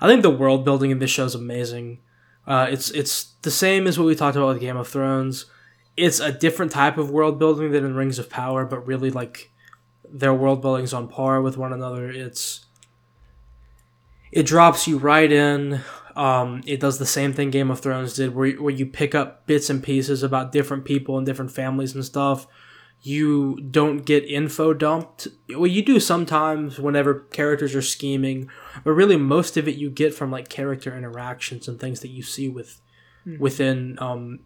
I 0.00 0.08
think 0.08 0.22
the 0.22 0.30
world 0.30 0.64
building 0.64 0.90
in 0.90 0.98
this 0.98 1.10
show 1.10 1.24
is 1.24 1.34
amazing. 1.34 1.98
Uh, 2.46 2.66
it's 2.70 2.90
it's 2.90 3.34
the 3.42 3.50
same 3.50 3.86
as 3.86 3.98
what 3.98 4.06
we 4.06 4.14
talked 4.14 4.36
about 4.36 4.48
with 4.48 4.60
Game 4.60 4.76
of 4.76 4.88
Thrones. 4.88 5.46
It's 5.96 6.20
a 6.20 6.32
different 6.32 6.72
type 6.72 6.96
of 6.98 7.10
world 7.10 7.38
building 7.38 7.72
than 7.72 7.84
in 7.84 7.94
Rings 7.94 8.18
of 8.18 8.30
Power, 8.30 8.64
but 8.64 8.86
really 8.86 9.10
like 9.10 9.50
their 10.08 10.34
world 10.34 10.60
building's 10.60 10.92
on 10.92 11.08
par 11.08 11.40
with 11.40 11.56
one 11.56 11.72
another. 11.72 12.10
It's 12.10 12.66
it 14.30 14.46
drops 14.46 14.86
you 14.86 14.98
right 14.98 15.30
in. 15.30 15.80
Um, 16.16 16.62
it 16.66 16.80
does 16.80 16.98
the 16.98 17.06
same 17.06 17.32
thing 17.32 17.50
Game 17.50 17.70
of 17.70 17.80
Thrones 17.80 18.14
did, 18.14 18.34
where 18.34 18.52
where 18.52 18.72
you 18.72 18.86
pick 18.86 19.14
up 19.14 19.46
bits 19.46 19.70
and 19.70 19.82
pieces 19.82 20.22
about 20.22 20.52
different 20.52 20.84
people 20.84 21.16
and 21.16 21.26
different 21.26 21.52
families 21.52 21.94
and 21.94 22.04
stuff. 22.04 22.46
You 23.04 23.60
don't 23.60 24.04
get 24.04 24.24
info 24.24 24.74
dumped. 24.74 25.26
Well, 25.48 25.66
you 25.66 25.82
do 25.82 25.98
sometimes 25.98 26.78
whenever 26.78 27.14
characters 27.14 27.74
are 27.74 27.82
scheming, 27.82 28.48
but 28.84 28.92
really 28.92 29.16
most 29.16 29.56
of 29.56 29.66
it 29.66 29.74
you 29.74 29.90
get 29.90 30.14
from 30.14 30.30
like 30.30 30.48
character 30.48 30.96
interactions 30.96 31.66
and 31.66 31.80
things 31.80 32.00
that 32.00 32.08
you 32.08 32.22
see 32.22 32.48
with 32.48 32.80
within 33.38 33.98
um, 34.00 34.40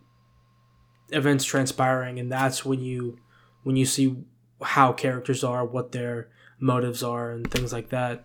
events 1.11 1.45
transpiring, 1.45 2.19
and 2.19 2.31
that's 2.31 2.65
when 2.65 2.81
you 2.81 3.19
when 3.63 3.77
you 3.77 3.87
see 3.87 4.17
how 4.63 4.93
characters 4.93 5.45
are, 5.45 5.65
what 5.65 5.93
their 5.93 6.29
motives 6.59 7.03
are, 7.03 7.31
and 7.31 7.51
things 7.51 7.73
like 7.73 7.91
that. 7.91 8.25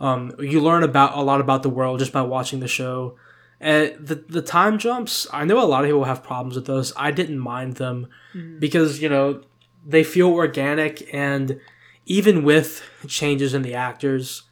Um, 0.00 0.32
you 0.38 0.60
learn 0.60 0.82
about 0.82 1.16
a 1.16 1.22
lot 1.22 1.40
about 1.40 1.62
the 1.62 1.70
world 1.70 2.00
just 2.00 2.12
by 2.12 2.22
watching 2.22 2.60
the 2.60 2.68
show. 2.68 3.16
And 3.60 3.94
the 4.04 4.16
the 4.16 4.42
time 4.42 4.78
jumps, 4.78 5.26
I 5.32 5.44
know 5.44 5.62
a 5.62 5.66
lot 5.66 5.84
of 5.84 5.88
people 5.88 6.04
have 6.04 6.24
problems 6.24 6.56
with 6.56 6.66
those. 6.66 6.92
I 6.96 7.12
didn't 7.12 7.38
mind 7.38 7.76
them 7.76 8.08
because 8.58 9.00
you 9.00 9.08
know 9.08 9.42
they 9.86 10.02
feel 10.02 10.30
organic, 10.30 11.08
and 11.14 11.60
even 12.06 12.42
with 12.42 12.82
changes 13.06 13.54
in 13.54 13.62
the 13.62 13.74
actors, 13.74 14.42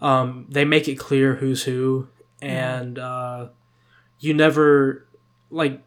um, 0.00 0.46
they 0.48 0.64
make 0.64 0.86
it 0.86 0.94
clear 0.94 1.36
who's 1.36 1.64
who, 1.64 2.06
and 2.40 2.98
uh, 3.00 3.48
you 4.20 4.32
never 4.32 5.08
like 5.50 5.82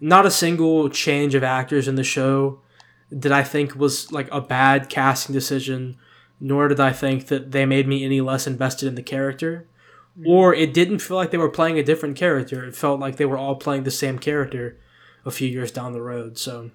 not 0.00 0.26
a 0.26 0.30
single 0.30 0.88
change 0.88 1.34
of 1.34 1.42
actors 1.42 1.88
in 1.88 1.94
the 1.94 2.04
show 2.04 2.60
that 3.10 3.32
I 3.32 3.42
think 3.42 3.74
was 3.74 4.12
like 4.12 4.28
a 4.30 4.40
bad 4.40 4.88
casting 4.88 5.32
decision, 5.32 5.96
nor 6.40 6.68
did 6.68 6.80
I 6.80 6.92
think 6.92 7.28
that 7.28 7.52
they 7.52 7.64
made 7.64 7.86
me 7.86 8.04
any 8.04 8.20
less 8.20 8.46
invested 8.46 8.86
in 8.88 8.94
the 8.94 9.02
character. 9.02 9.66
Or 10.24 10.54
it 10.54 10.72
didn't 10.72 11.00
feel 11.00 11.18
like 11.18 11.30
they 11.30 11.36
were 11.36 11.50
playing 11.50 11.78
a 11.78 11.82
different 11.82 12.16
character. 12.16 12.64
It 12.64 12.74
felt 12.74 12.98
like 12.98 13.16
they 13.16 13.26
were 13.26 13.36
all 13.36 13.54
playing 13.54 13.82
the 13.82 13.90
same 13.90 14.18
character 14.18 14.78
a 15.26 15.30
few 15.30 15.46
years 15.46 15.70
down 15.70 15.92
the 15.92 16.00
road. 16.00 16.38
So 16.38 16.70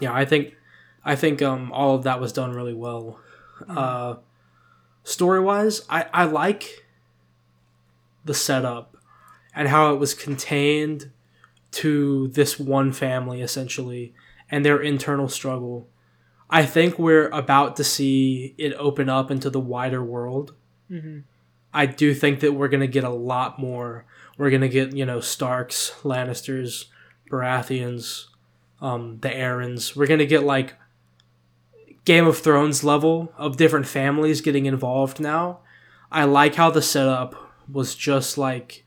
yeah, 0.00 0.14
I 0.14 0.24
think 0.24 0.56
I 1.04 1.14
think 1.14 1.42
um, 1.42 1.70
all 1.72 1.94
of 1.94 2.04
that 2.04 2.20
was 2.20 2.32
done 2.32 2.52
really 2.52 2.72
well. 2.74 3.20
Uh, 3.68 4.16
story 5.04 5.40
wise, 5.40 5.82
I, 5.90 6.06
I 6.12 6.24
like 6.24 6.86
the 8.24 8.34
setup 8.34 8.96
and 9.54 9.68
how 9.68 9.92
it 9.92 9.98
was 9.98 10.14
contained 10.14 11.10
to 11.72 12.28
this 12.28 12.58
one 12.58 12.92
family 12.92 13.42
essentially 13.42 14.14
and 14.50 14.64
their 14.64 14.80
internal 14.80 15.28
struggle. 15.28 15.88
I 16.50 16.64
think 16.64 16.98
we're 16.98 17.28
about 17.28 17.76
to 17.76 17.84
see 17.84 18.54
it 18.56 18.72
open 18.74 19.08
up 19.08 19.30
into 19.30 19.50
the 19.50 19.60
wider 19.60 20.02
world. 20.02 20.54
Mhm. 20.90 21.24
I 21.74 21.84
do 21.84 22.14
think 22.14 22.40
that 22.40 22.54
we're 22.54 22.68
going 22.68 22.80
to 22.80 22.86
get 22.86 23.04
a 23.04 23.10
lot 23.10 23.58
more. 23.58 24.06
We're 24.38 24.48
going 24.48 24.62
to 24.62 24.68
get, 24.70 24.96
you 24.96 25.04
know, 25.04 25.20
Starks, 25.20 25.92
Lannisters, 26.02 26.86
Baratheons, 27.30 28.26
um, 28.80 29.18
the 29.20 29.28
Arryns. 29.28 29.94
We're 29.94 30.06
going 30.06 30.20
to 30.20 30.26
get 30.26 30.44
like 30.44 30.76
Game 32.06 32.26
of 32.26 32.38
Thrones 32.38 32.82
level 32.82 33.32
of 33.36 33.58
different 33.58 33.86
families 33.86 34.40
getting 34.40 34.64
involved 34.64 35.20
now. 35.20 35.58
I 36.10 36.24
like 36.24 36.54
how 36.54 36.70
the 36.70 36.80
setup 36.80 37.34
was 37.70 37.94
just 37.94 38.38
like 38.38 38.84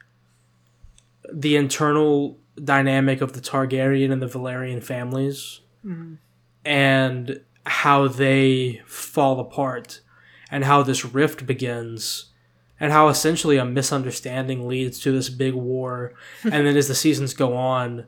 the 1.32 1.56
internal 1.56 2.40
dynamic 2.62 3.22
of 3.22 3.34
the 3.34 3.42
Targaryen 3.42 4.12
and 4.12 4.22
the 4.22 4.28
Velaryon 4.28 4.84
families 4.84 5.62
Mhm. 5.86 6.18
and 6.66 7.42
how 7.66 8.08
they 8.08 8.82
fall 8.86 9.40
apart 9.40 10.02
and 10.52 10.66
how 10.66 10.84
this 10.84 11.06
rift 11.06 11.46
begins 11.46 12.26
and 12.80 12.92
how 12.92 13.08
essentially 13.08 13.58
a 13.58 13.66
misunderstanding 13.66 14.68
leads 14.68 15.00
to 15.00 15.12
this 15.12 15.30
big 15.30 15.54
war. 15.54 16.14
and 16.44 16.66
then 16.68 16.76
as 16.78 16.88
the 16.88 16.96
seasons 16.96 17.34
go 17.34 17.56
on, 17.56 18.06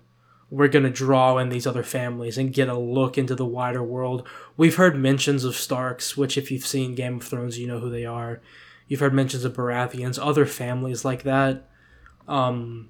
we're 0.50 0.68
going 0.68 0.84
to 0.84 0.90
draw 0.92 1.38
in 1.38 1.50
these 1.50 1.66
other 1.66 1.82
families 1.84 2.38
and 2.38 2.54
get 2.54 2.70
a 2.70 2.78
look 2.78 3.18
into 3.18 3.34
the 3.34 3.46
wider 3.46 3.82
world. 3.82 4.28
We've 4.58 4.76
heard 4.76 4.96
mentions 4.96 5.44
of 5.46 5.56
Starks, 5.56 6.16
which, 6.18 6.38
if 6.38 6.52
you've 6.52 6.66
seen 6.66 6.94
Game 6.96 7.16
of 7.18 7.24
Thrones, 7.24 7.58
you 7.58 7.66
know 7.68 7.80
who 7.80 7.90
they 7.90 8.06
are. 8.06 8.40
You've 8.88 9.00
heard 9.00 9.14
mentions 9.16 9.46
of 9.46 9.54
Baratheons, 9.54 10.20
other 10.22 10.46
families 10.46 11.04
like 11.04 11.24
that. 11.24 11.68
Um, 12.28 12.90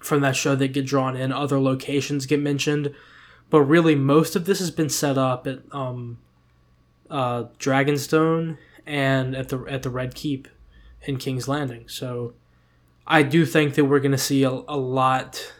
from 0.00 0.22
that 0.22 0.34
show 0.34 0.56
that 0.56 0.68
get 0.68 0.86
drawn 0.86 1.16
in, 1.16 1.30
other 1.30 1.60
locations 1.60 2.26
get 2.26 2.40
mentioned, 2.40 2.92
but 3.50 3.62
really 3.62 3.94
most 3.94 4.34
of 4.34 4.46
this 4.46 4.58
has 4.58 4.70
been 4.70 4.88
set 4.88 5.16
up 5.16 5.46
at 5.46 5.60
um, 5.70 6.18
uh, 7.08 7.44
Dragonstone 7.58 8.56
and 8.86 9.36
at 9.36 9.50
the 9.50 9.60
at 9.68 9.82
the 9.82 9.90
Red 9.90 10.14
Keep 10.14 10.48
in 11.02 11.18
King's 11.18 11.46
Landing. 11.46 11.88
So 11.88 12.32
I 13.06 13.22
do 13.22 13.44
think 13.44 13.74
that 13.74 13.84
we're 13.84 14.00
going 14.00 14.10
to 14.12 14.18
see 14.18 14.42
a, 14.42 14.50
a 14.50 14.76
lot 14.76 15.52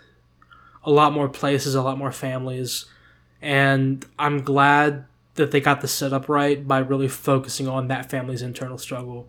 a 0.83 0.91
lot 0.91 1.13
more 1.13 1.29
places, 1.29 1.75
a 1.75 1.83
lot 1.83 1.99
more 1.99 2.13
families, 2.13 2.87
and 3.43 4.05
I'm 4.19 4.43
glad 4.43 5.05
that 5.35 5.51
they 5.51 5.61
got 5.61 5.81
the 5.81 5.89
setup 5.89 6.29
right 6.29 6.67
by 6.67 6.79
really 6.79 7.09
focusing 7.09 7.69
on 7.69 7.89
that 7.89 8.11
family's 8.11 8.43
internal 8.43 8.79
struggle. 8.79 9.29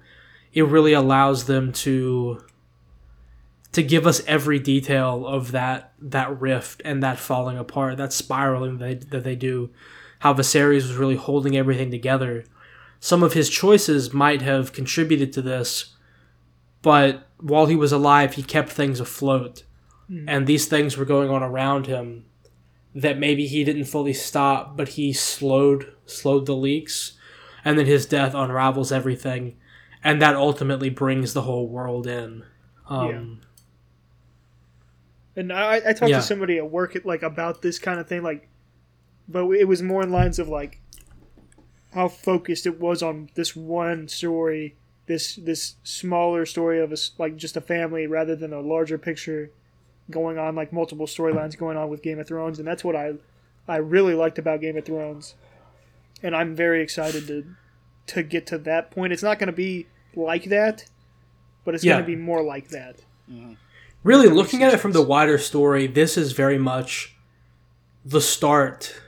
It 0.53 0.63
really 0.63 0.93
allows 0.93 1.45
them 1.45 1.71
to 1.73 2.43
to 3.73 3.83
give 3.83 4.05
us 4.05 4.21
every 4.27 4.59
detail 4.59 5.25
of 5.25 5.51
that 5.51 5.93
that 5.99 6.39
rift 6.41 6.81
and 6.83 7.01
that 7.03 7.19
falling 7.19 7.57
apart, 7.57 7.97
that 7.97 8.11
spiraling 8.13 8.77
that 8.79 8.85
they, 8.85 9.07
that 9.17 9.23
they 9.23 9.35
do, 9.35 9.69
how 10.19 10.33
Viserys 10.33 10.87
was 10.87 10.95
really 10.95 11.15
holding 11.15 11.55
everything 11.55 11.89
together. 11.91 12.43
Some 12.99 13.23
of 13.23 13.33
his 13.33 13.49
choices 13.49 14.13
might 14.13 14.41
have 14.41 14.73
contributed 14.73 15.31
to 15.33 15.41
this, 15.41 15.95
but 16.81 17.27
while 17.39 17.65
he 17.67 17.75
was 17.75 17.91
alive, 17.91 18.33
he 18.33 18.43
kept 18.43 18.69
things 18.69 18.99
afloat, 18.99 19.63
Mhm. 20.09 20.25
and 20.27 20.45
these 20.47 20.67
things 20.67 20.97
were 20.97 21.05
going 21.05 21.29
on 21.29 21.41
around 21.41 21.87
him 21.87 22.25
that 22.93 23.17
maybe 23.17 23.47
he 23.47 23.63
didn't 23.63 23.85
fully 23.85 24.13
stop, 24.13 24.75
but 24.75 24.89
he 24.89 25.13
slowed 25.13 25.93
slowed 26.05 26.45
the 26.45 26.55
leaks, 26.55 27.13
and 27.63 27.79
then 27.79 27.85
his 27.85 28.05
death 28.05 28.33
unravels 28.35 28.91
everything, 28.91 29.55
and 30.03 30.21
that 30.21 30.35
ultimately 30.35 30.89
brings 30.89 31.33
the 31.33 31.43
whole 31.43 31.69
world 31.69 32.05
in. 32.05 32.43
Um, 32.89 33.39
And 35.35 35.51
I, 35.53 35.75
I 35.77 35.93
talked 35.93 36.09
Yeah. 36.09 36.17
to 36.17 36.21
somebody 36.21 36.57
at 36.57 36.69
work 36.69 36.97
like 37.05 37.23
about 37.23 37.61
this 37.61 37.79
kind 37.79 37.99
of 37.99 38.07
thing, 38.07 38.21
like, 38.23 38.47
but 39.29 39.47
it 39.51 39.67
was 39.67 39.81
more 39.81 40.03
in 40.03 40.11
lines 40.11 40.39
of 40.39 40.47
like 40.49 40.79
how 41.93 42.07
focused 42.07 42.65
it 42.65 42.79
was 42.79 43.01
on 43.03 43.29
this 43.35 43.55
one 43.55 44.07
story, 44.07 44.75
this 45.07 45.35
this 45.35 45.75
smaller 45.83 46.45
story 46.45 46.79
of 46.79 46.89
a 46.91 46.93
s 46.93 47.11
like 47.17 47.35
just 47.37 47.55
a 47.57 47.61
family 47.61 48.07
rather 48.07 48.35
than 48.35 48.53
a 48.53 48.59
larger 48.61 48.97
picture 48.97 49.51
going 50.09 50.37
on, 50.37 50.55
like 50.55 50.73
multiple 50.73 51.05
storylines 51.07 51.57
going 51.57 51.77
on 51.77 51.89
with 51.89 52.01
Game 52.01 52.19
of 52.19 52.27
Thrones, 52.27 52.59
and 52.59 52.67
that's 52.67 52.83
what 52.83 52.95
I 52.95 53.13
I 53.67 53.77
really 53.77 54.13
liked 54.15 54.37
about 54.39 54.59
Game 54.61 54.75
of 54.77 54.85
Thrones, 54.85 55.35
and 56.23 56.35
I'm 56.35 56.55
very 56.55 56.81
excited 56.81 57.27
to 57.27 57.45
to 58.07 58.23
get 58.23 58.45
to 58.47 58.57
that 58.57 58.91
point. 58.91 59.13
It's 59.13 59.23
not 59.23 59.39
going 59.39 59.47
to 59.47 59.53
be 59.53 59.87
like 60.15 60.45
that, 60.45 60.85
but 61.63 61.73
it's 61.75 61.83
Yeah. 61.85 61.93
going 61.93 62.03
to 62.03 62.07
be 62.07 62.15
more 62.17 62.41
like 62.43 62.69
that. 62.69 62.97
Mm-hmm. 63.31 63.53
Really 64.03 64.27
looking 64.27 64.63
at 64.63 64.73
it 64.73 64.79
from 64.79 64.91
the 64.91 65.01
wider 65.01 65.37
story 65.37 65.87
this 65.87 66.17
is 66.17 66.31
very 66.31 66.57
much 66.57 67.15
the 68.05 68.21
start 68.21 68.99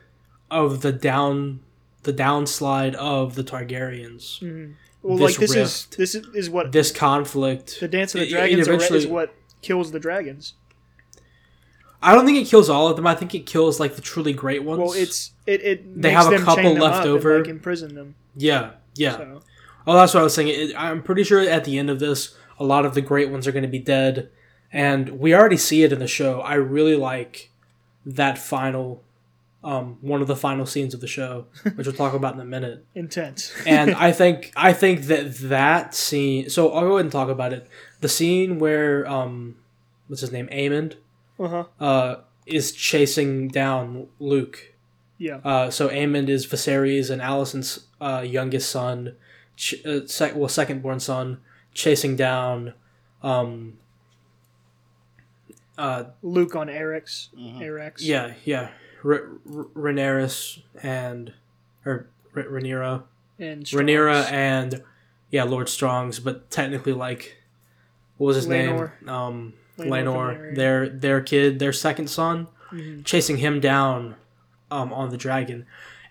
of 0.52 0.82
the 0.82 0.92
down 0.92 1.60
the 2.04 2.14
downslide 2.14 2.94
of 2.96 3.36
the 3.36 3.44
targaryens 3.44 4.40
mm-hmm. 4.40 4.74
Well, 5.02 5.18
This 5.18 5.32
like 5.32 5.40
this 5.42 5.56
rift. 5.56 5.66
is 5.66 5.86
this 5.98 6.16
is, 6.16 6.28
is 6.34 6.50
what 6.50 6.72
this 6.72 6.90
conflict 6.92 7.80
the 7.82 7.90
Dance 7.90 8.16
of 8.16 8.22
the 8.22 8.26
it- 8.28 8.30
it 8.30 8.36
Dragons 8.36 8.68
eventually- 8.68 9.00
is 9.00 9.08
what 9.08 9.34
kills 9.62 9.92
the 9.92 10.00
dragons. 10.00 10.54
i 12.02 12.14
don't 12.14 12.26
think 12.26 12.38
it 12.38 12.48
kills 12.50 12.70
all 12.70 12.88
of 12.88 12.96
them 12.96 13.06
i 13.08 13.16
think 13.16 13.34
it 13.36 13.46
kills 13.46 13.80
like 13.80 13.96
the 13.96 14.02
truly 14.02 14.32
great 14.34 14.64
ones 14.64 14.80
Well, 14.80 14.94
it's 14.94 15.32
it 15.46 15.62
it 15.62 16.02
They 16.02 16.12
have 16.12 16.32
a 16.32 16.40
couple 16.40 16.74
left 16.74 17.00
up 17.00 17.06
and, 17.06 17.10
over. 17.16 17.40
like 17.40 17.48
imprison 17.50 17.96
them. 17.96 18.16
yeah 18.36 18.72
yeah 18.96 19.18
So 19.18 19.42
oh 19.88 19.94
that's 19.96 20.14
what 20.14 20.22
i 20.22 20.24
was 20.24 20.34
saying 20.34 20.48
it, 20.50 20.74
i'm 20.78 21.02
pretty 21.04 21.24
sure 21.24 21.40
at 21.42 21.66
the 21.66 21.78
end 21.78 21.90
of 21.90 22.00
this 22.00 22.36
a 22.60 22.64
lot 22.64 22.86
of 22.86 22.94
the 22.94 23.02
great 23.02 23.30
ones 23.30 23.46
are 23.48 23.52
going 23.52 23.64
to 23.64 23.70
be 23.70 23.80
dead 23.80 24.30
and 24.74 25.20
we 25.20 25.34
already 25.34 25.58
see 25.58 25.84
it 25.84 25.94
in 25.94 26.00
the 26.00 26.08
show 26.08 26.42
i 26.42 26.56
really 26.56 26.96
like 26.96 27.50
that 28.06 28.38
final 28.38 29.02
um, 29.64 29.98
one 30.02 30.22
of 30.22 30.28
the 30.28 30.36
final 30.36 30.66
scenes 30.66 30.94
of 30.94 31.00
the 31.00 31.08
show 31.08 31.46
which 31.76 31.88
we'll 31.88 31.96
talk 31.96 32.14
about 32.14 32.34
in 32.34 32.42
a 32.42 32.46
minute 32.46 32.86
intense. 32.96 33.54
and 33.66 33.96
I 33.96 34.12
think 34.22 34.52
I 34.58 34.74
think 34.74 35.04
that 35.04 35.38
that 35.38 35.96
scene. 35.96 36.50
So 36.50 36.74
I'll 36.74 36.82
go 36.82 36.94
ahead 36.96 37.06
and 37.06 37.12
talk 37.12 37.30
about 37.30 37.54
it. 37.54 37.68
The 38.02 38.10
scene 38.10 38.60
where 38.60 39.08
um, 39.08 39.56
what's 40.08 40.22
his 40.22 40.32
name, 40.32 40.48
Aemond, 40.48 40.96
uh 41.40 41.48
huh. 41.48 41.64
uh, 41.80 42.16
is 42.46 42.74
chasing 42.74 43.48
down 43.48 44.08
Luke. 44.20 44.74
Yeah. 45.18 45.38
Uh, 45.38 45.70
so 45.70 45.88
Aemond 45.90 46.28
is 46.28 46.46
Viserys 46.46 47.10
and 47.10 47.22
Alicent's 47.22 47.86
uh, 48.02 48.22
youngest 48.26 48.70
son, 48.70 49.16
ch- 49.56 49.86
uh, 49.86 50.06
sec- 50.08 50.36
well, 50.36 50.50
second 50.50 50.82
born 50.82 51.00
son, 51.00 51.40
chasing 51.74 52.18
down. 52.18 52.74
Um, 53.22 53.78
uh, 55.78 56.06
Luke 56.22 56.56
on 56.56 56.68
Arrax. 56.68 57.30
Mhm. 57.38 57.60
Arrax. 57.62 57.96
yeah, 58.00 58.34
yeah, 58.46 58.70
R- 59.04 59.12
R- 59.14 59.66
Rhaenyra 59.76 60.62
and 60.82 61.34
or 61.86 62.08
R- 62.36 62.44
Rhaenyra. 62.44 63.04
And 63.40 63.64
Rhaenyra 63.66 64.32
and 64.32 64.84
yeah, 65.32 65.44
Lord 65.44 65.68
Strong's, 65.70 66.20
but 66.20 66.50
technically 66.52 66.94
like 66.94 67.38
what 68.18 68.28
was 68.28 68.36
his 68.38 68.48
Laenor. 68.48 68.92
name? 69.02 69.10
Um 69.10 69.54
Laenor 69.80 69.90
Laenor. 70.14 70.56
Their 70.56 70.90
their 70.90 71.22
kid, 71.22 71.58
their 71.60 71.74
second 71.74 72.08
son, 72.10 72.48
Mhm. 72.72 73.04
chasing 73.04 73.38
him 73.38 73.60
down 73.60 74.16
um 74.70 74.94
on 74.94 75.10
the 75.10 75.18
dragon. 75.18 75.66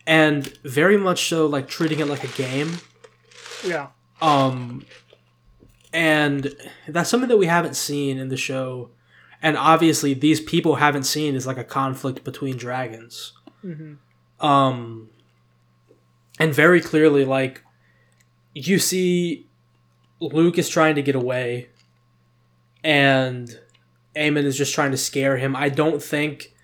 And 0.06 0.46
very 0.64 0.96
much 0.96 1.28
so 1.28 1.46
like 1.46 1.68
treating 1.68 2.00
it 2.00 2.08
like 2.08 2.24
a 2.24 2.28
game. 2.36 2.78
Yeah. 3.64 3.88
Um 4.20 4.84
and 5.92 6.54
that's 6.88 7.10
something 7.10 7.28
that 7.28 7.36
we 7.36 7.46
haven't 7.46 7.76
seen 7.76 8.18
in 8.18 8.28
the 8.28 8.36
show. 8.36 8.90
And 9.42 9.56
obviously 9.56 10.14
these 10.14 10.40
people 10.40 10.76
haven't 10.76 11.02
seen 11.02 11.34
is 11.34 11.46
like 11.46 11.58
a 11.58 11.64
conflict 11.64 12.22
between 12.24 12.56
dragons. 12.56 13.32
hmm 13.60 13.94
Um, 14.40 15.10
and 16.38 16.54
very 16.54 16.80
clearly, 16.80 17.24
like, 17.24 17.62
you 18.54 18.78
see 18.78 19.46
Luke 20.20 20.58
is 20.58 20.68
trying 20.68 20.94
to 20.94 21.02
get 21.02 21.14
away, 21.14 21.68
and 22.84 23.58
Aemond 24.16 24.44
is 24.44 24.56
just 24.56 24.74
trying 24.74 24.90
to 24.92 24.96
scare 24.96 25.36
him. 25.36 25.54
I 25.56 25.68
don't 25.68 26.02
think 26.02 26.54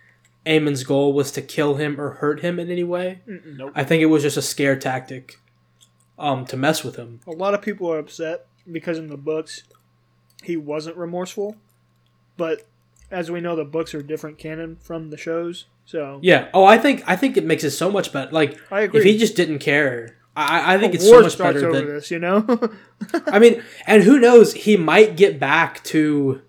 Aemond's 0.46 0.84
goal 0.84 1.12
was 1.12 1.30
to 1.32 1.42
kill 1.42 1.74
him 1.76 2.00
or 2.00 2.10
hurt 2.14 2.40
him 2.40 2.58
in 2.58 2.70
any 2.70 2.84
way. 2.84 3.20
Nope. 3.26 3.72
I 3.74 3.84
think 3.84 4.02
it 4.02 4.06
was 4.06 4.22
just 4.22 4.36
a 4.36 4.42
scare 4.42 4.76
tactic 4.76 5.38
um, 6.18 6.44
to 6.46 6.56
mess 6.56 6.82
with 6.84 6.96
him. 6.96 7.20
A 7.26 7.32
lot 7.32 7.54
of 7.54 7.62
people 7.62 7.90
are 7.92 7.98
upset 7.98 8.46
because 8.70 8.98
in 8.98 9.08
the 9.08 9.16
books 9.16 9.62
he 10.42 10.56
wasn't 10.56 10.96
remorseful, 10.96 11.56
but 12.38 12.66
as 13.10 13.30
we 13.30 13.40
know, 13.42 13.54
the 13.56 13.64
books 13.66 13.94
are 13.94 14.02
different 14.02 14.38
canon 14.38 14.76
from 14.80 15.10
the 15.10 15.16
shows. 15.18 15.66
So 15.84 16.18
Yeah. 16.22 16.48
Oh, 16.54 16.64
I 16.64 16.78
think 16.78 17.02
I 17.06 17.16
think 17.16 17.36
it 17.36 17.44
makes 17.44 17.64
it 17.64 17.72
so 17.72 17.90
much 17.90 18.12
better. 18.12 18.30
Like, 18.32 18.58
I 18.70 18.80
agree. 18.82 19.00
if 19.00 19.04
he 19.04 19.18
just 19.18 19.36
didn't 19.36 19.58
care, 19.58 20.16
I, 20.36 20.74
I 20.74 20.78
think 20.78 20.92
A 20.94 20.96
it's 20.96 21.04
war 21.04 21.16
so 21.18 21.22
much 21.24 21.32
starts 21.32 21.56
better 21.56 21.68
over 21.68 21.80
that 21.80 21.86
this, 21.86 22.10
you 22.10 22.18
know. 22.18 22.46
I 23.26 23.38
mean, 23.38 23.62
and 23.86 24.02
who 24.04 24.18
knows? 24.18 24.54
He 24.54 24.76
might 24.76 25.16
get 25.16 25.38
back 25.40 25.82
to 25.84 26.40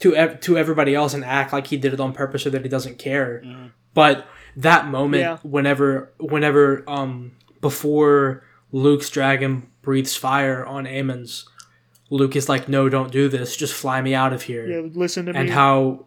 to 0.00 0.14
ev- 0.16 0.40
to 0.40 0.56
everybody 0.56 0.94
else 0.94 1.12
and 1.14 1.24
act 1.24 1.52
like 1.52 1.66
he 1.68 1.76
did 1.76 1.92
it 1.92 2.00
on 2.00 2.12
purpose 2.12 2.46
or 2.46 2.50
that 2.50 2.62
he 2.62 2.68
doesn't 2.68 2.98
care. 2.98 3.42
Mhm. 3.44 3.70
But 3.94 4.26
that 4.56 4.86
moment, 4.86 5.22
Yeah. 5.22 5.38
whenever 5.42 6.12
whenever 6.18 6.84
um 6.88 7.32
before 7.60 8.44
Luke's 8.70 9.10
dragon 9.10 9.68
breathes 9.82 10.14
fire 10.14 10.64
on 10.64 10.86
Aemond's, 10.86 11.48
Luke 12.10 12.36
is 12.36 12.48
like, 12.48 12.68
"No, 12.68 12.88
don't 12.88 13.12
do 13.12 13.28
this. 13.28 13.56
Just 13.56 13.74
fly 13.74 14.00
me 14.00 14.14
out 14.14 14.32
of 14.32 14.42
here." 14.42 14.66
yeah, 14.66 14.88
listen 14.94 15.26
to 15.26 15.32
me. 15.32 15.38
and 15.38 15.50
how 15.50 16.06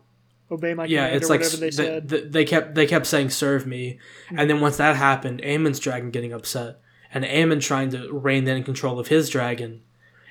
obey 0.51 0.73
my 0.73 0.85
yeah, 0.85 1.07
it's 1.07 1.27
or 1.27 1.29
like 1.29 1.41
whatever 1.41 1.57
they 1.57 1.67
s- 1.67 1.75
said. 1.75 2.09
the- 2.09 2.17
the- 2.21 2.27
they 2.29 2.45
kept 2.45 2.75
they 2.75 2.85
kept 2.85 3.05
saying 3.07 3.29
serve 3.29 3.65
me, 3.67 3.99
and 4.35 4.49
then 4.49 4.59
once 4.61 4.77
that 4.77 4.95
happened, 4.95 5.41
Aemond's 5.43 5.79
dragon 5.79 6.11
getting 6.11 6.33
upset, 6.33 6.79
and 7.13 7.23
Aemond 7.23 7.61
trying 7.61 7.89
to 7.91 8.11
rein 8.11 8.47
in 8.47 8.63
control 8.63 8.99
of 8.99 9.07
his 9.09 9.29
dragon, 9.29 9.81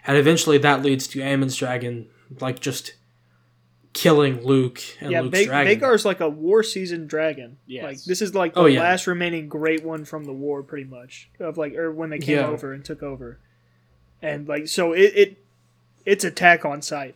and 0.07 0.17
eventually 0.19 0.59
that 0.59 0.83
leads 0.83 1.07
to 1.09 1.21
Aemond's 1.21 1.57
dragon 1.57 2.09
like 2.41 2.61
just 2.61 2.95
killing 3.93 4.45
Luke 4.45 4.81
and 5.01 5.11
yeah, 5.11 5.21
Luke's 5.21 5.39
Va- 5.41 5.45
dragon. 5.47 5.81
Vhagar's 5.81 6.05
like 6.05 6.21
a 6.21 6.29
war 6.29 6.63
seasoned 6.63 7.09
dragon. 7.09 7.57
Yes. 7.67 7.83
Like 7.85 8.05
this 8.05 8.23
is 8.23 8.35
like 8.35 8.53
oh, 8.55 8.63
the 8.63 8.65
Oh, 8.65 8.67
yeah. 8.67 8.81
last 8.83 9.07
remaining 9.07 9.49
great 9.49 9.83
one 9.85 10.05
from 10.05 10.25
the 10.25 10.33
war, 10.33 10.63
pretty 10.63 10.85
much 10.89 11.29
of 11.41 11.57
like 11.59 11.75
or 11.75 11.91
when 11.93 12.11
they 12.11 12.19
came 12.19 12.37
Yeah. 12.39 12.47
over 12.47 12.73
and 12.73 12.85
took 12.85 13.03
over, 13.03 13.39
and 14.23 14.47
like 14.47 14.69
so 14.69 14.93
it, 14.93 15.13
it 15.17 15.40
it's 16.07 16.25
attack 16.25 16.65
on 16.65 16.83
sight. 16.83 17.15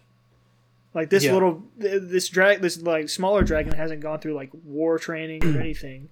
Like 0.95 1.11
this 1.11 1.25
Yeah. 1.25 1.33
little 1.35 1.63
this 1.77 2.29
drag 2.29 2.61
this 2.61 2.81
like 2.81 3.09
smaller 3.09 3.43
dragon 3.43 3.73
hasn't 3.73 4.01
gone 4.01 4.21
through 4.21 4.35
like 4.35 4.51
war 4.65 4.99
training 4.99 5.45
or 5.45 5.61
anything, 5.61 6.09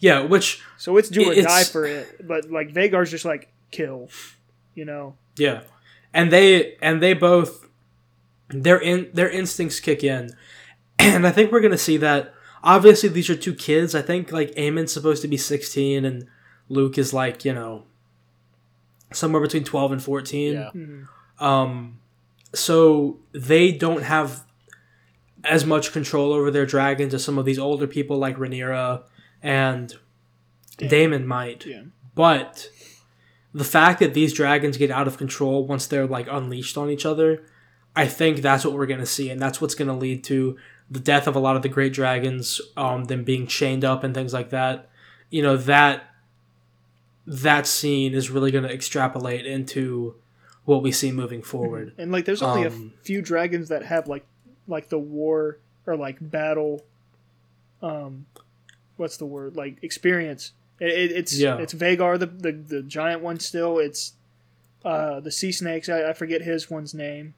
yeah, 0.00 0.20
which 0.22 0.60
so 0.76 0.96
it's 0.96 1.08
do 1.08 1.28
or 1.28 1.32
It's- 1.32 1.44
die 1.46 1.64
for 1.64 1.84
it. 1.84 2.26
But 2.26 2.50
like 2.50 2.72
Vhagar's 2.72 3.10
just 3.10 3.24
like 3.24 3.48
kill, 3.70 4.08
you 4.74 4.84
know. 4.84 5.14
yeah, 5.36 5.62
and 6.12 6.32
they 6.32 6.76
and 6.82 7.00
they 7.00 7.12
both 7.12 7.66
their 8.48 8.78
in 8.78 9.10
their 9.14 9.30
instincts 9.30 9.78
kick 9.78 10.02
in, 10.02 10.30
and 10.98 11.24
I 11.26 11.30
think 11.30 11.52
we're 11.52 11.60
gonna 11.60 11.78
see 11.78 11.98
that. 11.98 12.34
Obviously, 12.64 13.08
these 13.08 13.30
are 13.30 13.36
two 13.36 13.54
kids. 13.54 13.94
I 13.94 14.02
think 14.02 14.32
like 14.32 14.52
Aemond's 14.56 14.92
supposed 14.92 15.22
to 15.22 15.28
be 15.28 15.36
sixteen, 15.36 16.04
and 16.04 16.26
Luke 16.68 16.98
is 16.98 17.14
like 17.14 17.44
you 17.44 17.52
know 17.54 17.84
somewhere 19.12 19.40
between 19.40 19.62
twelve 19.62 19.92
and 19.92 20.02
fourteen. 20.02 20.54
Yeah. 20.54 20.70
Mm-hmm. 20.74 21.02
Um, 21.40 22.00
so 22.54 23.18
they 23.32 23.72
don't 23.72 24.02
have 24.02 24.44
as 25.44 25.64
much 25.64 25.92
control 25.92 26.32
over 26.32 26.50
their 26.50 26.66
dragons 26.66 27.14
as 27.14 27.24
some 27.24 27.38
of 27.38 27.44
these 27.44 27.58
older 27.58 27.86
people 27.86 28.18
like 28.18 28.36
Rhaenyra 28.36 29.02
and 29.42 29.94
Daemon 30.78 31.26
might. 31.26 31.64
But 32.14 32.70
the 33.54 33.64
fact 33.64 34.00
that 34.00 34.14
these 34.14 34.32
dragons 34.32 34.76
get 34.76 34.90
out 34.90 35.06
of 35.06 35.16
control 35.18 35.66
once 35.66 35.86
they're 35.86 36.06
like 36.06 36.26
unleashed 36.30 36.76
on 36.76 36.90
each 36.90 37.06
other, 37.06 37.44
I 37.94 38.06
think 38.06 38.38
that's 38.38 38.64
what 38.64 38.74
we're 38.74 38.86
gonna 38.86 39.06
see, 39.06 39.30
and 39.30 39.40
that's 39.40 39.60
what's 39.60 39.74
gonna 39.74 39.96
lead 39.96 40.24
to 40.24 40.56
the 40.90 41.00
death 41.00 41.26
of 41.26 41.36
a 41.36 41.40
lot 41.40 41.56
of 41.56 41.62
the 41.62 41.68
great 41.68 41.92
dragons, 41.92 42.60
um, 42.76 43.04
them 43.04 43.24
being 43.24 43.46
chained 43.46 43.84
up 43.84 44.04
and 44.04 44.14
things 44.14 44.32
like 44.32 44.50
that. 44.50 44.88
You 45.30 45.42
know 45.42 45.56
that 45.56 46.04
that 47.26 47.66
scene 47.66 48.14
is 48.14 48.30
really 48.30 48.50
gonna 48.50 48.68
extrapolate 48.68 49.46
into 49.46 50.16
what 50.68 50.82
we 50.82 50.92
see 50.92 51.10
moving 51.12 51.40
forward. 51.42 51.94
And 51.98 52.12
like, 52.12 52.26
there's 52.26 52.42
only 52.42 52.66
Um, 52.66 52.92
a 53.00 53.02
few 53.02 53.22
dragons 53.22 53.68
that 53.70 53.84
have 53.86 54.06
like, 54.06 54.24
like 54.66 54.90
the 54.90 54.98
war 54.98 55.58
or 55.86 55.96
like 55.96 56.18
battle. 56.20 56.84
Um, 57.80 58.26
what's 58.96 59.16
the 59.16 59.24
word? 59.24 59.56
Like 59.56 59.78
experience. 59.82 60.52
It, 60.78 60.90
it, 60.90 61.12
it's 61.12 61.38
Yeah. 61.38 61.56
it's 61.56 61.72
Vhagar, 61.72 62.18
the, 62.18 62.26
the 62.26 62.52
the 62.52 62.82
giant 62.82 63.22
one. 63.22 63.40
Still, 63.40 63.78
it's 63.78 64.12
uh 64.84 65.20
the 65.20 65.30
sea 65.30 65.52
snakes. 65.52 65.88
I, 65.88 66.10
I 66.10 66.12
forget 66.12 66.42
his 66.42 66.68
one's 66.70 66.92
name. 66.92 67.32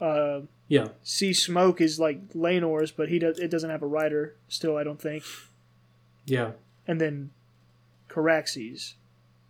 Uh, 0.00 0.42
Yeah. 0.68 0.88
Sea 1.02 1.32
Smoke 1.32 1.80
is 1.80 1.98
like 1.98 2.34
Laenor's, 2.34 2.90
but 2.92 3.08
he 3.08 3.18
does 3.18 3.38
it 3.38 3.50
doesn't 3.50 3.70
have 3.70 3.82
a 3.82 3.86
rider. 3.86 4.34
Still, 4.48 4.76
I 4.76 4.84
don't 4.84 5.00
think. 5.00 5.24
Yeah. 6.26 6.52
And 6.86 7.00
then 7.00 7.30
Caraxes 8.10 8.94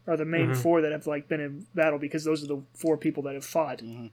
are 0.07 0.17
the 0.17 0.25
main 0.25 0.51
Mhm. 0.51 0.57
four 0.57 0.81
that 0.83 0.93
have 0.93 1.07
like 1.07 1.29
been 1.29 1.41
in 1.41 1.67
battle 1.75 1.99
because 1.99 2.25
those 2.25 2.43
are 2.43 2.47
the 2.49 2.63
four 2.75 2.97
people 2.97 3.23
that 3.25 3.35
have 3.35 3.45
fought. 3.45 3.79
Mhm. 3.79 4.11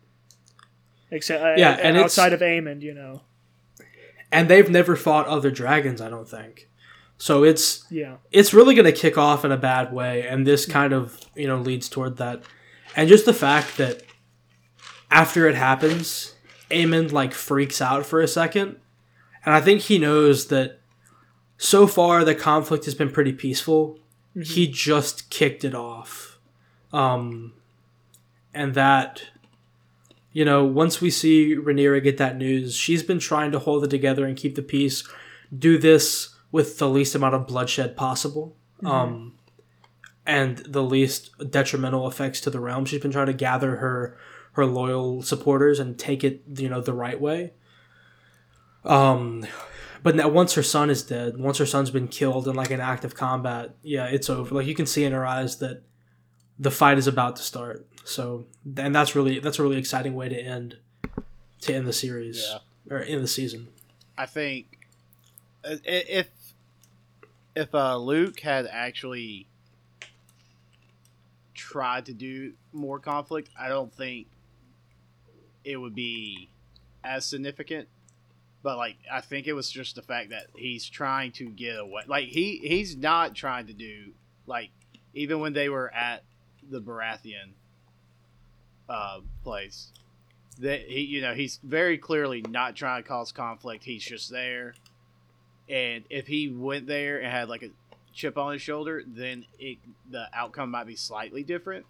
Except 1.11 1.43
uh, 1.43 1.53
Yeah, 1.57 1.71
uh, 1.71 1.77
and 1.77 1.97
outside 1.97 2.33
of 2.33 2.41
Aemond, 2.41 2.81
you 2.81 2.93
know. 2.93 3.21
And 4.31 4.47
they've 4.47 4.69
never 4.69 4.95
fought 4.95 5.25
other 5.25 5.49
dragons, 5.49 5.99
I 6.01 6.09
don't 6.09 6.29
think. 6.29 6.69
So 7.17 7.43
it's 7.43 7.85
Yeah. 7.89 8.17
it's 8.31 8.53
really 8.53 8.75
going 8.75 8.85
to 8.85 8.91
kick 8.91 9.17
off 9.17 9.43
in 9.43 9.51
a 9.51 9.57
bad 9.57 9.91
way 9.91 10.25
and 10.27 10.45
this 10.45 10.65
kind 10.65 10.93
of 10.93 11.19
you 11.35 11.47
know 11.47 11.57
leads 11.57 11.89
toward 11.89 12.17
that 12.17 12.43
and 12.95 13.09
just 13.09 13.25
the 13.25 13.33
fact 13.33 13.77
that 13.77 14.03
after 15.11 15.47
it 15.47 15.55
happens 15.55 16.35
Aemond 16.71 17.11
like 17.11 17.33
freaks 17.33 17.81
out 17.81 18.05
for 18.05 18.21
a 18.21 18.27
second 18.27 18.77
and 19.45 19.53
i 19.55 19.59
think 19.59 19.81
he 19.81 19.97
knows 19.97 20.47
that 20.47 20.79
so 21.57 21.87
far 21.87 22.23
the 22.23 22.35
conflict 22.35 22.85
has 22.85 22.95
been 22.95 23.09
pretty 23.11 23.33
peaceful 23.33 23.99
he 24.35 24.67
just 24.67 25.29
kicked 25.29 25.63
it 25.63 25.75
off 25.75 26.39
um 26.93 27.53
and 28.53 28.73
that 28.73 29.23
you 30.31 30.45
know 30.45 30.63
once 30.63 31.01
we 31.01 31.09
see 31.09 31.55
Rhaenyra 31.55 32.03
get 32.03 32.17
that 32.17 32.37
news 32.37 32.75
she's 32.75 33.03
been 33.03 33.19
trying 33.19 33.51
to 33.51 33.59
hold 33.59 33.83
it 33.83 33.89
together 33.89 34.25
and 34.25 34.37
keep 34.37 34.55
the 34.55 34.61
peace 34.61 35.07
do 35.57 35.77
this 35.77 36.35
with 36.51 36.77
the 36.77 36.89
least 36.89 37.15
amount 37.15 37.35
of 37.35 37.47
bloodshed 37.47 37.95
possible 37.95 38.55
um, 38.85 39.33
and 40.25 40.57
the 40.59 40.83
least 40.83 41.31
detrimental 41.49 42.07
effects 42.07 42.41
to 42.41 42.49
the 42.49 42.59
realm. 42.59 42.85
She's 42.85 43.01
been 43.01 43.11
trying 43.11 43.27
to 43.27 43.33
gather 43.33 43.77
her 43.77 44.17
her 44.53 44.65
loyal 44.65 45.21
supporters 45.21 45.79
and 45.79 45.97
take 45.97 46.23
it 46.23 46.41
you 46.55 46.69
know 46.69 46.81
the 46.81 46.93
right 46.93 47.19
way. 47.19 47.53
Um, 48.85 49.45
but 50.03 50.15
now 50.15 50.27
once 50.29 50.53
her 50.53 50.63
son 50.63 50.89
is 50.89 51.03
dead, 51.03 51.37
once 51.37 51.57
her 51.57 51.65
son's 51.65 51.91
been 51.91 52.07
killed 52.07 52.47
in 52.47 52.55
like 52.55 52.71
an 52.71 52.79
act 52.81 53.03
of 53.05 53.15
combat, 53.15 53.75
yeah, 53.83 54.05
it's 54.05 54.29
over. 54.29 54.55
Like 54.55 54.67
you 54.67 54.75
can 54.75 54.85
see 54.85 55.03
in 55.03 55.11
her 55.13 55.25
eyes 55.25 55.57
that 55.59 55.83
the 56.57 56.71
fight 56.71 56.97
is 56.97 57.07
about 57.07 57.35
to 57.37 57.41
start. 57.41 57.85
So 58.03 58.45
and 58.77 58.93
that's 58.95 59.15
really 59.15 59.39
that's 59.39 59.59
a 59.59 59.63
really 59.63 59.77
exciting 59.77 60.15
way 60.15 60.29
to 60.29 60.35
end 60.39 60.77
to 61.61 61.73
end 61.73 61.85
the 61.87 61.93
series 61.93 62.45
Yeah. 62.49 62.95
or 62.95 63.01
end 63.03 63.23
the 63.23 63.27
season. 63.27 63.67
I 64.17 64.25
think 64.25 64.77
uh, 65.63 65.75
if 65.85 66.29
if 67.55 67.73
uh, 67.75 67.97
Luke 67.97 68.39
had 68.39 68.67
actually 68.71 69.47
tried 71.53 72.05
to 72.05 72.13
do 72.13 72.53
more 72.71 72.99
conflict, 72.99 73.49
I 73.59 73.67
don't 73.69 73.93
think 73.93 74.27
it 75.63 75.77
would 75.77 75.93
be 75.95 76.49
as 77.03 77.25
significant. 77.25 77.87
But 78.61 78.77
like, 78.77 78.97
I 79.11 79.21
think 79.21 79.47
it 79.47 79.53
was 79.53 79.71
just 79.71 79.95
the 79.95 80.01
fact 80.01 80.31
that 80.31 80.47
he's 80.55 80.87
trying 80.89 81.31
to 81.33 81.45
get 81.45 81.79
away. 81.79 82.03
Like 82.07 82.27
he 82.27 82.59
he's 82.63 82.95
not 82.95 83.35
trying 83.35 83.67
to 83.67 83.73
do 83.73 84.11
like 84.45 84.71
even 85.13 85.39
when 85.39 85.53
they 85.53 85.69
were 85.69 85.93
at 85.93 86.23
the 86.69 86.81
Baratheon 86.81 87.53
uh, 88.89 89.19
place 89.43 89.91
that 90.59 90.81
he 90.81 91.01
you 91.01 91.21
know 91.21 91.33
he's 91.33 91.59
very 91.63 91.97
clearly 91.97 92.43
not 92.49 92.75
trying 92.75 93.01
to 93.01 93.07
cause 93.07 93.31
conflict. 93.31 93.83
He's 93.83 94.03
just 94.03 94.29
there. 94.29 94.73
And 95.69 96.03
if 96.09 96.27
he 96.27 96.49
went 96.49 96.87
there 96.87 97.19
and 97.19 97.31
had 97.31 97.47
like 97.47 97.63
a 97.63 97.69
chip 98.11 98.37
on 98.37 98.53
his 98.53 98.61
shoulder 98.61 99.03
then 99.05 99.45
it 99.59 99.77
the 100.09 100.25
outcome 100.33 100.71
might 100.71 100.87
be 100.87 100.95
slightly 100.95 101.43
different. 101.43 101.85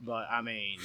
But 0.00 0.26
i 0.30 0.40
mean 0.42 0.78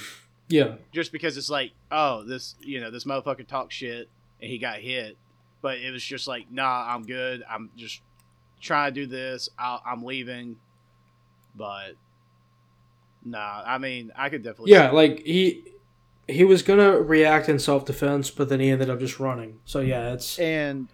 Yeah, 0.48 0.76
just 0.92 1.12
because 1.12 1.36
it's 1.36 1.50
like 1.50 1.72
oh 1.92 2.24
this 2.24 2.56
you 2.60 2.80
know 2.80 2.90
this 2.90 3.04
motherfucker 3.04 3.46
talked 3.46 3.72
shit 3.72 4.08
and 4.40 4.50
he 4.50 4.58
got 4.58 4.78
hit 4.78 5.16
but 5.62 5.78
it 5.78 5.90
was 5.90 6.02
just 6.02 6.26
like 6.26 6.50
nah 6.50 6.86
i'm 6.88 7.02
good 7.04 7.42
i'm 7.48 7.70
just 7.76 8.00
trying 8.60 8.92
to 8.92 9.00
do 9.00 9.06
this 9.06 9.48
I'll, 9.58 9.82
i'm 9.86 10.02
leaving 10.04 10.56
but 11.54 11.92
nah 13.24 13.62
i 13.66 13.78
mean 13.78 14.12
i 14.16 14.28
could 14.28 14.42
definitely 14.42 14.72
Yeah, 14.72 14.90
like 14.90 15.24
he 15.24 15.64
he 16.30 16.44
was 16.44 16.62
gonna 16.62 16.98
react 17.00 17.48
in 17.48 17.58
self 17.58 17.84
defense, 17.84 18.30
but 18.30 18.48
then 18.48 18.60
he 18.60 18.70
ended 18.70 18.88
up 18.88 19.00
just 19.00 19.18
running. 19.18 19.58
So 19.64 19.80
yeah, 19.80 20.12
it's. 20.12 20.38
and 20.38 20.88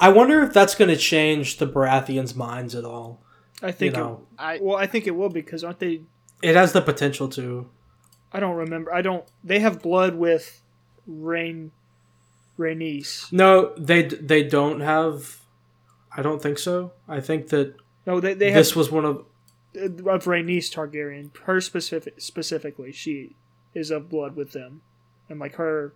I 0.00 0.08
wonder 0.08 0.42
if 0.42 0.52
that's 0.52 0.74
gonna 0.74 0.96
change 0.96 1.58
the 1.58 1.66
Baratheons' 1.66 2.34
minds 2.34 2.74
at 2.74 2.84
all. 2.84 3.20
I 3.62 3.72
think. 3.72 3.94
you 3.94 4.00
know, 4.00 4.26
i 4.38 4.58
well, 4.60 4.76
I 4.76 4.86
think 4.86 5.06
it 5.06 5.12
will 5.12 5.28
because 5.28 5.62
aren't 5.64 5.78
they? 5.80 6.02
it 6.42 6.56
has 6.56 6.72
the 6.72 6.80
potential 6.80 7.28
to. 7.30 7.68
I 8.32 8.40
don't 8.40 8.56
remember. 8.56 8.92
I 8.92 9.02
don't. 9.02 9.24
They 9.44 9.60
have 9.60 9.82
blood 9.82 10.14
with 10.14 10.62
Rain. 11.06 11.72
Rhaenys. 12.58 13.32
No, 13.32 13.74
they 13.78 14.02
they 14.02 14.42
don't 14.42 14.80
have. 14.80 15.38
I 16.16 16.22
don't 16.22 16.42
think 16.42 16.58
so. 16.58 16.92
I 17.06 17.20
think 17.20 17.48
that 17.48 17.74
No, 18.06 18.20
they 18.20 18.34
they 18.34 18.52
this 18.52 18.70
have 18.70 18.76
was 18.76 18.90
one 18.90 19.04
of. 19.04 19.24
Uh, 19.76 19.84
of 19.84 20.24
Rhaenys 20.24 20.72
Targaryen. 20.72 21.36
Her 21.44 21.60
specific 21.60 22.20
specifically, 22.20 22.92
she 22.92 23.36
is 23.74 23.90
of 23.90 24.08
blood 24.08 24.34
with 24.34 24.52
them, 24.52 24.80
and 25.28 25.38
like 25.38 25.54
her, 25.56 25.94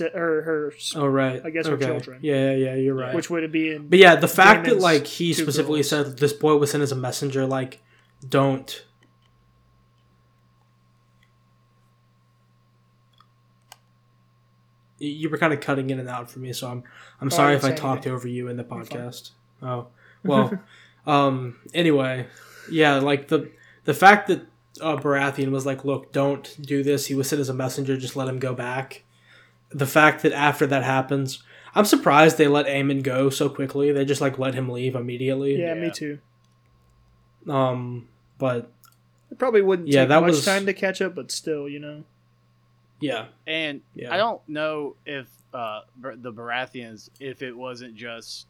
her 0.00 0.42
her, 0.42 0.72
Oh 0.94 1.06
right. 1.06 1.42
I 1.44 1.50
guess 1.50 1.66
her 1.66 1.76
children. 1.76 2.20
Yeah, 2.22 2.52
yeah, 2.52 2.56
yeah. 2.56 2.74
You're 2.76 2.94
right. 2.94 3.14
which 3.14 3.28
would 3.28 3.42
it 3.42 3.52
be 3.52 3.72
in. 3.74 3.88
But 3.88 3.98
yeah, 3.98 4.16
the 4.16 4.28
fact 4.28 4.66
that 4.66 4.78
like 4.78 5.06
he 5.06 5.34
specifically 5.34 5.80
girls. 5.80 5.90
said 5.90 6.18
this 6.18 6.32
boy 6.32 6.56
was 6.56 6.70
sent 6.70 6.82
as 6.82 6.92
a 6.92 6.96
messenger, 6.96 7.44
like, 7.44 7.82
don't. 8.26 8.84
You 14.98 15.28
were 15.30 15.38
kind 15.38 15.52
of 15.52 15.60
cutting 15.60 15.90
in 15.90 16.00
and 16.00 16.08
out 16.08 16.30
for 16.30 16.38
me, 16.40 16.52
so 16.52 16.68
I'm 16.68 16.82
I'm 17.20 17.28
Oh, 17.28 17.30
sorry 17.30 17.54
if 17.54 17.64
I 17.64 17.70
talked 17.72 17.98
anything. 18.06 18.12
over 18.12 18.28
you 18.28 18.48
in 18.48 18.56
the 18.56 18.64
podcast. 18.64 19.30
Oh 19.62 19.86
well, 20.24 20.58
um. 21.06 21.56
Anyway, 21.74 22.26
yeah, 22.70 22.96
like 22.96 23.28
the 23.28 23.50
the 23.84 23.94
fact 23.94 24.26
that 24.28 24.42
uh, 24.80 24.96
Baratheon 24.96 25.50
was 25.50 25.64
like, 25.66 25.84
"Look, 25.84 26.12
don't 26.12 26.56
do 26.60 26.82
this." 26.82 27.06
He 27.06 27.14
was 27.14 27.28
sent 27.28 27.40
as 27.40 27.48
a 27.48 27.54
messenger. 27.54 27.96
Just 27.96 28.16
let 28.16 28.28
him 28.28 28.38
go 28.38 28.54
back. 28.54 29.04
The 29.70 29.86
fact 29.86 30.22
that 30.22 30.32
after 30.32 30.66
that 30.66 30.82
happens, 30.82 31.42
I'm 31.74 31.84
surprised 31.84 32.38
they 32.38 32.48
let 32.48 32.66
Aemond 32.66 33.02
go 33.04 33.30
so 33.30 33.48
quickly. 33.48 33.92
They 33.92 34.04
just 34.04 34.20
like 34.20 34.38
let 34.38 34.54
him 34.54 34.68
leave 34.68 34.94
immediately. 34.96 35.60
yeah, 35.60 35.74
Yeah. 35.74 35.80
me 35.80 35.90
too. 35.90 36.18
Um, 37.48 38.08
but 38.38 38.72
It 39.30 39.38
probably 39.38 39.62
wouldn't 39.62 39.88
Yeah, 39.88 40.02
take 40.02 40.08
that 40.10 40.20
much 40.22 40.30
was- 40.30 40.44
time 40.44 40.66
to 40.66 40.72
catch 40.72 41.00
up, 41.02 41.14
but 41.14 41.30
still, 41.30 41.68
you 41.68 41.78
know. 41.78 42.04
Yeah, 43.00 43.26
And 43.46 43.80
Yeah. 43.94 44.12
I 44.12 44.16
don't 44.16 44.40
know 44.48 44.96
if 45.06 45.28
uh, 45.54 45.80
the 46.00 46.32
Baratheons, 46.32 47.10
if 47.20 47.42
it 47.42 47.56
wasn't 47.56 47.94
just 47.94 48.46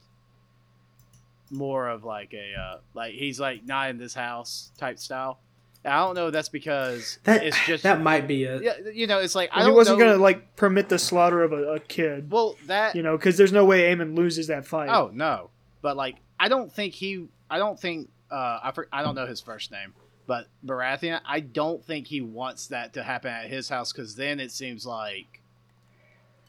more 1.51 1.89
of 1.89 2.05
like 2.05 2.35
a 2.35 2.55
uh, 2.59 2.79
like 2.95 3.15
he's 3.15 3.41
like 3.41 3.65
not 3.65 3.91
in 3.91 3.99
this 3.99 4.15
house 4.15 4.71
type 4.79 4.99
style. 4.99 5.39
And 5.85 5.93
I 5.95 5.99
don't 6.01 6.15
know. 6.15 6.27
if 6.27 6.33
That's 6.33 6.49
because 6.49 7.19
that 7.25 7.45
it's 7.45 7.59
just 7.67 7.83
that 7.85 8.01
might 8.01 8.27
be 8.27 8.45
it. 8.45 8.63
yeah. 8.63 8.91
You 8.93 9.07
know, 9.07 9.21
it's 9.21 9.35
like 9.35 9.51
I 9.53 9.65
he 9.65 9.71
wasn't 9.71 9.99
know. 9.99 10.07
gonna 10.07 10.19
like 10.19 10.57
permit 10.57 10.89
the 10.89 10.99
slaughter 10.99 11.43
of 11.43 11.53
a, 11.53 11.75
a 11.75 11.81
kid, 11.81 12.31
well, 12.31 12.57
that 12.67 12.97
you 12.97 13.03
know, 13.03 13.17
because 13.17 13.37
there's 13.37 13.53
no 13.53 13.65
way 13.65 13.95
Aemond 13.95 14.17
loses 14.17 14.49
that 14.49 14.67
fight. 14.67 14.89
oh 14.89 15.11
no, 15.13 15.51
but 15.83 15.97
like 15.97 16.17
I 16.39 16.49
don't 16.49 16.73
think 16.73 16.95
he. 16.95 17.29
I 17.51 17.59
don't 17.59 17.79
think 17.81 18.11
uh, 18.31 18.61
I 18.63 18.73
for, 18.75 18.89
I 18.93 19.03
don't 19.03 19.15
know 19.15 19.27
his 19.27 19.41
first 19.41 19.71
name, 19.71 19.95
But 20.29 20.47
Baratheon, 20.65 21.21
I 21.27 21.41
don't 21.41 21.83
think 21.85 22.07
he 22.07 22.21
wants 22.21 22.67
that 22.69 22.93
to 22.93 23.03
happen 23.03 23.33
at 23.33 23.47
his 23.49 23.69
house 23.71 23.93
because 23.93 24.15
then 24.15 24.39
it 24.39 24.53
seems 24.53 24.85
like 24.87 25.41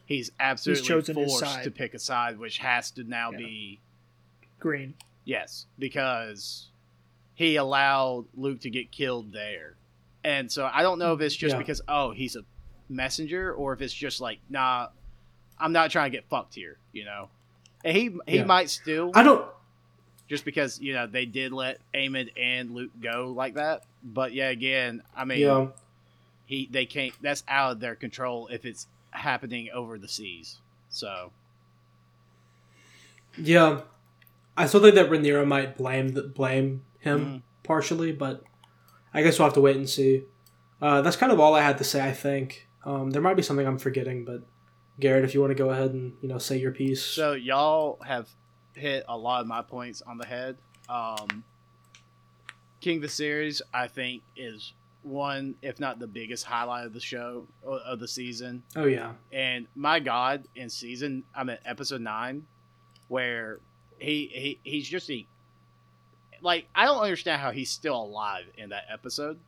he's 0.06 0.30
absolutely 0.38 0.84
chosen 0.86 1.14
forced 1.14 1.62
to 1.64 1.70
pick 1.70 1.94
a 1.94 1.98
side, 1.98 2.38
which 2.38 2.58
has 2.58 2.90
to 2.92 3.04
now 3.04 3.30
Yeah. 3.32 3.38
be 3.38 3.80
Green. 4.58 4.94
yes 5.24 5.64
because 5.78 6.68
he 7.34 7.56
allowed 7.56 8.26
Luke 8.36 8.60
to 8.60 8.70
get 8.70 8.90
killed 8.92 9.32
there, 9.32 9.76
and 10.22 10.52
so 10.52 10.70
I 10.70 10.82
don't 10.82 10.98
know 10.98 11.14
if 11.14 11.20
it's 11.22 11.34
just 11.34 11.54
Yeah. 11.54 11.58
because 11.58 11.80
oh 11.88 12.10
he's 12.10 12.36
a 12.36 12.44
messenger 12.90 13.50
or 13.54 13.72
if 13.72 13.80
it's 13.80 13.94
just 13.94 14.20
like 14.20 14.40
nah, 14.50 14.88
I'm 15.58 15.72
not 15.72 15.90
trying 15.90 16.10
to 16.12 16.16
get 16.18 16.28
fucked 16.28 16.54
here, 16.54 16.76
you 16.92 17.06
know. 17.06 17.30
And 17.82 17.96
he 17.96 18.10
he 18.28 18.36
Yeah. 18.38 18.44
might 18.44 18.68
still 18.68 19.10
I 19.14 19.22
don't. 19.22 19.46
Just 20.30 20.44
because 20.46 20.80
you 20.80 20.94
know 20.94 21.06
they 21.06 21.26
did 21.26 21.52
let 21.52 21.80
Aemond 21.92 22.30
and 22.38 22.70
Luke 22.70 22.92
go 23.02 23.32
like 23.36 23.54
that. 23.54 23.82
But 24.02 24.32
yeah, 24.32 24.48
again, 24.48 25.02
I 25.14 25.24
mean, 25.26 25.40
Yeah. 25.40 25.66
he 26.46 26.68
they 26.70 26.86
can't. 26.86 27.12
That's 27.20 27.42
out 27.48 27.72
of 27.72 27.80
their 27.80 27.96
control 27.96 28.46
if 28.46 28.64
it's 28.64 28.86
happening 29.10 29.68
over 29.74 29.98
the 29.98 30.06
seas. 30.08 30.58
So 30.88 31.32
Yeah. 33.36 33.82
I 34.56 34.66
still 34.66 34.80
think 34.80 34.94
that 34.94 35.08
Rhaenyra 35.10 35.46
might 35.46 35.76
blame 35.76 36.08
the, 36.10 36.22
blame 36.22 36.84
him 37.00 37.24
Mhm. 37.24 37.42
partially, 37.62 38.12
but 38.12 38.42
I 39.14 39.22
guess 39.22 39.38
we'll 39.38 39.46
have 39.46 39.54
to 39.54 39.60
wait 39.60 39.76
and 39.76 39.88
see. 39.88 40.22
Uh, 40.82 41.00
that's 41.02 41.16
kind 41.16 41.32
of 41.32 41.40
all 41.40 41.54
I 41.54 41.62
had 41.62 41.78
to 41.78 41.84
say. 41.84 42.06
I 42.06 42.12
think 42.12 42.66
um, 42.84 43.10
there 43.10 43.20
might 43.22 43.34
be 43.34 43.42
something 43.42 43.66
I'm 43.66 43.78
forgetting, 43.78 44.24
but 44.24 44.42
Garrett, 44.98 45.24
if 45.24 45.34
you 45.34 45.40
want 45.40 45.50
to 45.50 45.54
go 45.54 45.70
ahead 45.70 45.90
and 45.92 46.14
you 46.22 46.28
know 46.28 46.38
say 46.38 46.56
your 46.58 46.72
piece. 46.72 47.02
so 47.04 47.32
y'all 47.32 47.98
have 48.06 48.28
hit 48.80 49.04
a 49.08 49.16
lot 49.16 49.40
of 49.40 49.46
my 49.46 49.62
points 49.62 50.02
on 50.02 50.18
the 50.18 50.26
head. 50.26 50.56
Um, 50.88 51.44
King 52.80 53.00
Viserys, 53.00 53.60
I 53.72 53.86
think, 53.86 54.22
is 54.36 54.72
one, 55.02 55.54
if 55.62 55.78
not 55.80 55.98
the 55.98 56.06
biggest 56.06 56.44
highlight 56.44 56.86
of 56.86 56.92
the 56.92 57.00
show 57.00 57.46
of 57.64 58.00
the 58.00 58.08
season. 58.08 58.62
oh 58.76 58.84
yeah, 58.86 59.12
And 59.32 59.66
my 59.74 60.00
God, 60.00 60.44
in 60.56 60.68
season, 60.68 61.24
I'm 61.34 61.48
at 61.50 61.60
episode 61.64 62.00
nine, 62.00 62.46
where 63.08 63.60
he, 63.98 64.30
he 64.32 64.70
he's 64.70 64.88
just 64.88 65.10
a 65.10 65.26
like 66.42 66.66
I 66.74 66.86
don't 66.86 67.02
understand 67.02 67.40
how 67.40 67.50
he's 67.50 67.70
still 67.70 67.96
alive 68.02 68.44
in 68.56 68.70
that 68.70 68.84
episode. 68.90 69.38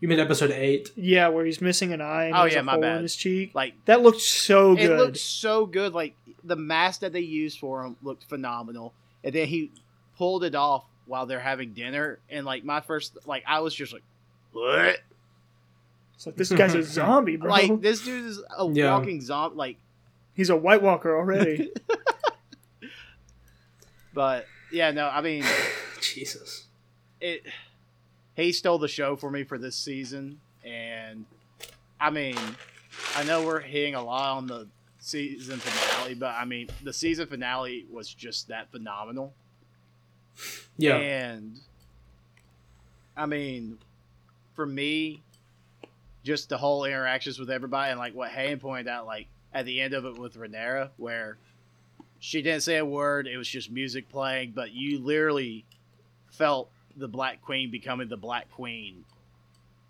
You 0.00 0.08
mean 0.08 0.18
episode 0.20 0.50
eight? 0.50 0.90
Yeah, 0.96 1.28
where 1.28 1.44
he's 1.44 1.60
missing 1.60 1.92
an 1.92 2.00
eye 2.00 2.24
and 2.24 2.34
Oh, 2.36 2.44
yeah, 2.44 2.60
a 2.60 2.62
my 2.62 2.72
hole 2.72 2.80
bad. 2.80 2.96
in 2.96 3.02
his 3.02 3.14
cheek. 3.16 3.54
Like 3.54 3.74
That 3.84 4.00
looked 4.02 4.20
so 4.22 4.74
good. 4.74 4.90
it 4.90 4.96
looked 4.96 5.16
so 5.18 5.66
good. 5.66 5.92
Like 5.92 6.14
the 6.42 6.56
mask 6.56 7.00
that 7.00 7.12
they 7.12 7.20
used 7.20 7.58
for 7.58 7.84
him 7.84 7.96
looked 8.02 8.24
phenomenal, 8.24 8.94
and 9.22 9.34
then 9.34 9.46
he 9.46 9.70
pulled 10.16 10.42
it 10.44 10.54
off 10.54 10.84
while 11.06 11.26
they're 11.26 11.38
having 11.40 11.72
dinner. 11.74 12.18
And 12.30 12.46
like 12.46 12.64
my 12.64 12.80
first, 12.80 13.16
like 13.26 13.44
I 13.46 13.60
was 13.60 13.74
just 13.74 13.92
like, 13.92 14.02
what? 14.52 14.98
It's 16.14 16.26
like 16.26 16.36
this 16.36 16.50
guy's 16.52 16.74
a 16.74 16.82
zombie, 16.84 17.36
bro. 17.36 17.50
Like 17.50 17.80
this 17.80 18.02
dude 18.04 18.24
is 18.26 18.42
a 18.58 18.66
Yeah. 18.70 18.92
walking 18.96 19.20
zombie. 19.20 19.56
Like, 19.56 19.76
He's 20.34 20.48
a 20.50 20.56
White 20.56 20.80
Walker 20.80 21.14
already. 21.16 21.70
but 24.14 24.46
yeah, 24.72 24.90
no, 24.90 25.08
I 25.08 25.20
mean 25.20 25.44
Jesus. 26.00 26.66
it. 27.20 27.42
He 28.40 28.52
stole 28.52 28.78
the 28.78 28.88
show 28.88 29.16
for 29.16 29.30
me 29.30 29.44
for 29.44 29.58
this 29.58 29.76
season, 29.76 30.40
and 30.64 31.24
I 32.00 32.10
mean, 32.10 32.36
I 33.14 33.24
know 33.24 33.44
we're 33.44 33.60
hitting 33.60 33.94
a 33.94 34.02
lot 34.02 34.36
on 34.38 34.46
the 34.46 34.66
season 34.98 35.58
finale, 35.58 36.14
but 36.14 36.34
I 36.34 36.44
mean, 36.44 36.68
the 36.82 36.92
season 36.92 37.26
finale 37.26 37.86
was 37.90 38.12
just 38.12 38.48
that 38.48 38.70
phenomenal. 38.70 39.34
Yeah. 40.76 40.96
And 40.96 41.58
I 43.16 43.26
mean, 43.26 43.78
for 44.54 44.66
me, 44.66 45.22
just 46.22 46.48
the 46.48 46.58
whole 46.58 46.84
interactions 46.84 47.38
with 47.38 47.50
everybody 47.50 47.90
and 47.90 47.98
like 47.98 48.14
what 48.14 48.30
Hayden 48.30 48.58
pointed 48.58 48.88
out, 48.88 49.06
like 49.06 49.26
at 49.52 49.66
the 49.66 49.80
end 49.80 49.94
of 49.94 50.04
it 50.04 50.18
with 50.18 50.36
Rhaenyra, 50.36 50.90
where 50.96 51.38
she 52.18 52.42
didn't 52.42 52.62
say 52.62 52.76
a 52.76 52.84
word, 52.84 53.26
it 53.26 53.36
was 53.36 53.48
just 53.48 53.70
music 53.70 54.08
playing, 54.08 54.52
but 54.54 54.72
you 54.72 54.98
literally 54.98 55.64
felt 56.30 56.70
the 56.96 57.08
Black 57.08 57.40
Queen 57.42 57.70
becoming 57.70 58.08
the 58.08 58.16
Black 58.16 58.50
Queen 58.50 59.04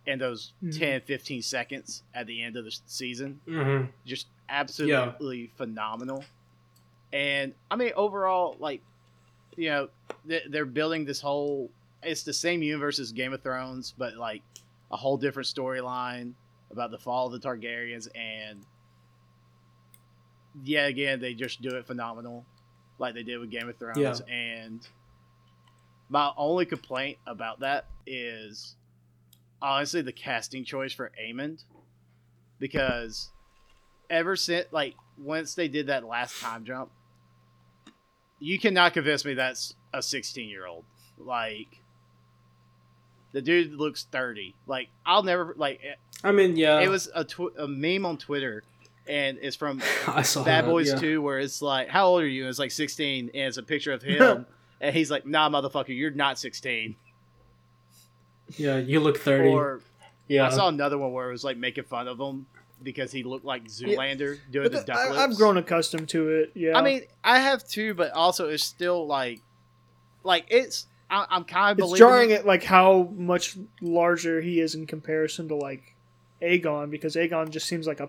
in 0.07 0.19
those 0.19 0.53
Mhm. 0.63 0.79
10, 0.79 1.01
15 1.03 1.43
seconds 1.43 2.03
at 2.15 2.27
the 2.27 2.43
end 2.43 2.57
of 2.57 2.65
the 2.65 2.71
season 2.87 3.41
hmm 3.45 3.85
just 4.07 4.27
absolutely 4.49 5.51
phenomenal. 5.57 6.25
And 7.13 7.55
I 7.71 7.77
mean, 7.77 7.93
overall, 7.97 8.57
like, 8.59 8.83
you 9.57 9.69
know, 9.71 9.89
they- 10.25 10.45
they're 10.49 10.65
building 10.65 11.05
this 11.05 11.21
whole. 11.21 11.71
It's 12.03 12.23
the 12.23 12.33
same 12.33 12.63
universe 12.63 12.99
as 12.99 13.13
Game 13.13 13.33
of 13.33 13.43
Thrones, 13.43 13.95
but 13.97 14.15
like 14.17 14.43
a 14.91 14.97
whole 14.97 15.17
different 15.17 15.47
storyline 15.47 16.35
about 16.71 16.91
the 16.91 16.99
fall 16.99 17.27
of 17.27 17.33
the 17.33 17.39
Targaryens. 17.49 18.09
And 18.17 18.65
yeah, 20.65 20.87
again, 20.87 21.21
they 21.21 21.35
just 21.35 21.63
do 21.63 21.77
it 21.77 21.87
phenomenal, 21.87 22.45
like 22.99 23.15
they 23.15 23.23
did 23.23 23.39
with 23.39 23.51
Game 23.51 23.69
of 23.69 23.77
Thrones. 23.77 23.99
Yeah. 23.99 24.35
And 24.35 24.87
my 26.11 26.33
only 26.37 26.67
complaint 26.67 27.17
about 27.27 27.61
that 27.61 27.87
is 28.05 28.75
honestly 29.63 30.03
the 30.03 30.13
casting 30.13 30.65
choice 30.65 30.93
for 30.93 31.13
Aemond, 31.23 31.65
because 32.59 33.31
ever 34.11 34.37
since 34.37 34.67
like 34.73 34.97
once 35.17 35.55
they 35.55 35.69
did 35.69 35.87
that 35.87 36.05
last 36.05 36.41
time 36.43 36.65
jump 36.65 36.91
you 38.41 38.59
cannot 38.59 38.93
convince 38.93 39.25
me 39.25 39.35
that's 39.35 39.75
a 39.95 40.03
16 40.03 40.49
year 40.49 40.67
old 40.67 40.85
like 41.17 41.81
the 43.33 43.41
dude 43.41 43.73
looks 43.75 44.05
30 44.11 44.55
like 44.67 44.89
i'll 45.07 45.23
never 45.23 45.55
like 45.57 45.81
I 46.23 46.33
mean, 46.33 46.57
yeah. 46.57 46.81
it 46.81 46.89
was 46.89 47.09
a, 47.15 47.25
tw- 47.25 47.57
a 47.57 47.69
meme 47.69 48.05
on 48.05 48.19
twitter 48.19 48.65
and 49.07 49.39
it's 49.41 49.57
from 49.57 49.79
bad 50.07 50.25
that, 50.25 50.65
boys 50.65 50.89
yeah. 50.89 50.99
2 50.99 51.23
where 51.23 51.39
it's 51.39 51.63
like 51.63 51.89
how 51.89 52.07
old 52.09 52.23
are 52.23 52.27
you 52.27 52.43
and 52.43 52.51
it's 52.51 52.59
like 52.59 52.73
16 52.73 53.31
and 53.33 53.35
it's 53.35 53.59
a 53.59 53.63
picture 53.63 53.93
of 53.93 54.03
him 54.03 54.45
and 54.81 54.95
he's 54.95 55.11
like 55.11 55.27
nah 55.27 55.49
motherfucker 55.49 55.97
you're 55.97 56.11
not 56.11 56.39
16 56.39 56.97
Yeah, 58.57 58.79
you 58.79 59.01
look 59.01 59.19
thirty. 59.19 59.49
or 59.49 59.81
yeah. 60.29 60.47
i 60.47 60.51
saw 60.51 60.69
another 60.69 60.99
one 60.99 61.13
where 61.13 61.29
it 61.29 61.33
was 61.33 61.45
like 61.45 61.57
making 61.57 61.85
fun 61.85 62.09
of 62.09 62.19
him 62.21 62.47
because 62.83 63.13
he 63.13 63.23
looked 63.23 63.45
like 63.45 63.65
zoolander 63.67 64.39
doing 64.51 64.65
But 64.65 64.73
the 64.73 64.79
th- 64.79 64.87
duck 64.87 64.97
I, 64.97 65.09
lips. 65.11 65.19
I've 65.19 65.37
grown 65.37 65.57
accustomed 65.59 66.09
to 66.11 66.29
it. 66.31 66.53
Yeah. 66.55 66.79
I 66.79 66.83
mean, 66.83 67.03
I 67.23 67.39
have 67.39 67.63
too, 67.69 67.93
but 67.93 68.11
also 68.13 68.49
it's 68.49 68.65
still 68.65 69.07
like, 69.07 69.43
like 70.25 70.47
it's. 70.49 70.87
I, 71.11 71.27
I'm 71.29 71.45
kind 71.45 71.73
of 71.73 71.79
it's 71.79 71.85
believing. 71.87 71.99
jarring 71.99 72.31
it. 72.31 72.35
at 72.41 72.47
like 72.47 72.63
how 72.65 73.11
much 73.15 73.59
larger 73.83 74.41
he 74.41 74.61
is 74.61 74.75
in 74.75 74.87
comparison 74.87 75.47
to 75.49 75.57
like 75.57 75.95
Aegon 76.41 76.91
because 76.91 77.17
Aegon 77.17 77.51
just 77.51 77.67
seems 77.67 77.87
like 77.87 78.01
a 78.01 78.09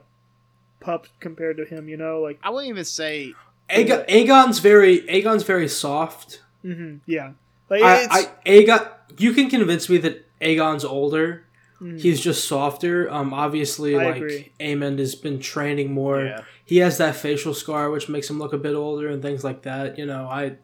pup 0.79 1.07
compared 1.19 1.57
to 1.57 1.65
him. 1.65 1.89
You 1.89 1.97
know, 1.97 2.21
like 2.21 2.39
I 2.41 2.49
wouldn't 2.49 2.69
even 2.69 2.85
say. 2.85 3.33
Aegon, 3.69 4.07
Aegon's 4.07 4.59
very 4.59 5.01
Aegon's 5.01 5.43
very 5.43 5.67
soft. 5.67 6.40
Hmm 6.61 6.97
yeah, 7.05 7.31
like 7.69 7.81
I, 7.83 8.07
I 8.09 8.25
Aegon, 8.45 8.89
you 9.17 9.33
can 9.33 9.49
convince 9.49 9.89
me 9.89 9.97
that 9.99 10.25
Aegon's 10.39 10.85
older. 10.85 11.45
mhm. 11.81 11.99
He's 11.99 12.19
just 12.21 12.47
softer. 12.47 13.11
Um, 13.11 13.33
obviously, 13.33 13.97
I 13.97 14.03
like 14.05 14.15
agree. 14.17 14.51
Aemond 14.59 14.99
has 14.99 15.15
been 15.15 15.39
training 15.39 15.91
more. 15.93 16.23
Yeah. 16.23 16.41
He 16.65 16.77
has 16.77 16.97
that 16.99 17.15
facial 17.15 17.53
scar, 17.53 17.89
which 17.89 18.07
makes 18.07 18.29
him 18.29 18.39
look 18.39 18.53
a 18.53 18.57
bit 18.57 18.75
older 18.75 19.09
and 19.09 19.21
things 19.21 19.43
like 19.43 19.63
that. 19.63 19.97
You 19.97 20.05
know, 20.05 20.25
I 20.27 20.57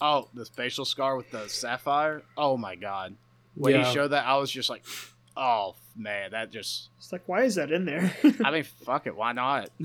Oh, 0.00 0.28
the 0.34 0.44
facial 0.44 0.84
scar 0.84 1.16
with 1.16 1.30
the 1.30 1.48
sapphire. 1.48 2.22
Oh 2.36 2.56
my 2.56 2.74
god! 2.76 3.16
When 3.54 3.74
yeah. 3.74 3.86
he 3.86 3.94
showed 3.94 4.08
that, 4.08 4.26
I 4.26 4.36
was 4.36 4.50
just 4.50 4.68
like, 4.68 4.84
oh 5.36 5.74
man, 5.96 6.32
that 6.32 6.50
just. 6.50 6.90
it's 6.98 7.12
like 7.12 7.22
why 7.26 7.44
is 7.44 7.54
that 7.54 7.70
in 7.72 7.84
there? 7.86 8.14
I 8.44 8.50
mean, 8.50 8.64
fuck 8.84 9.06
it, 9.06 9.16
why 9.16 9.32
not? 9.32 9.70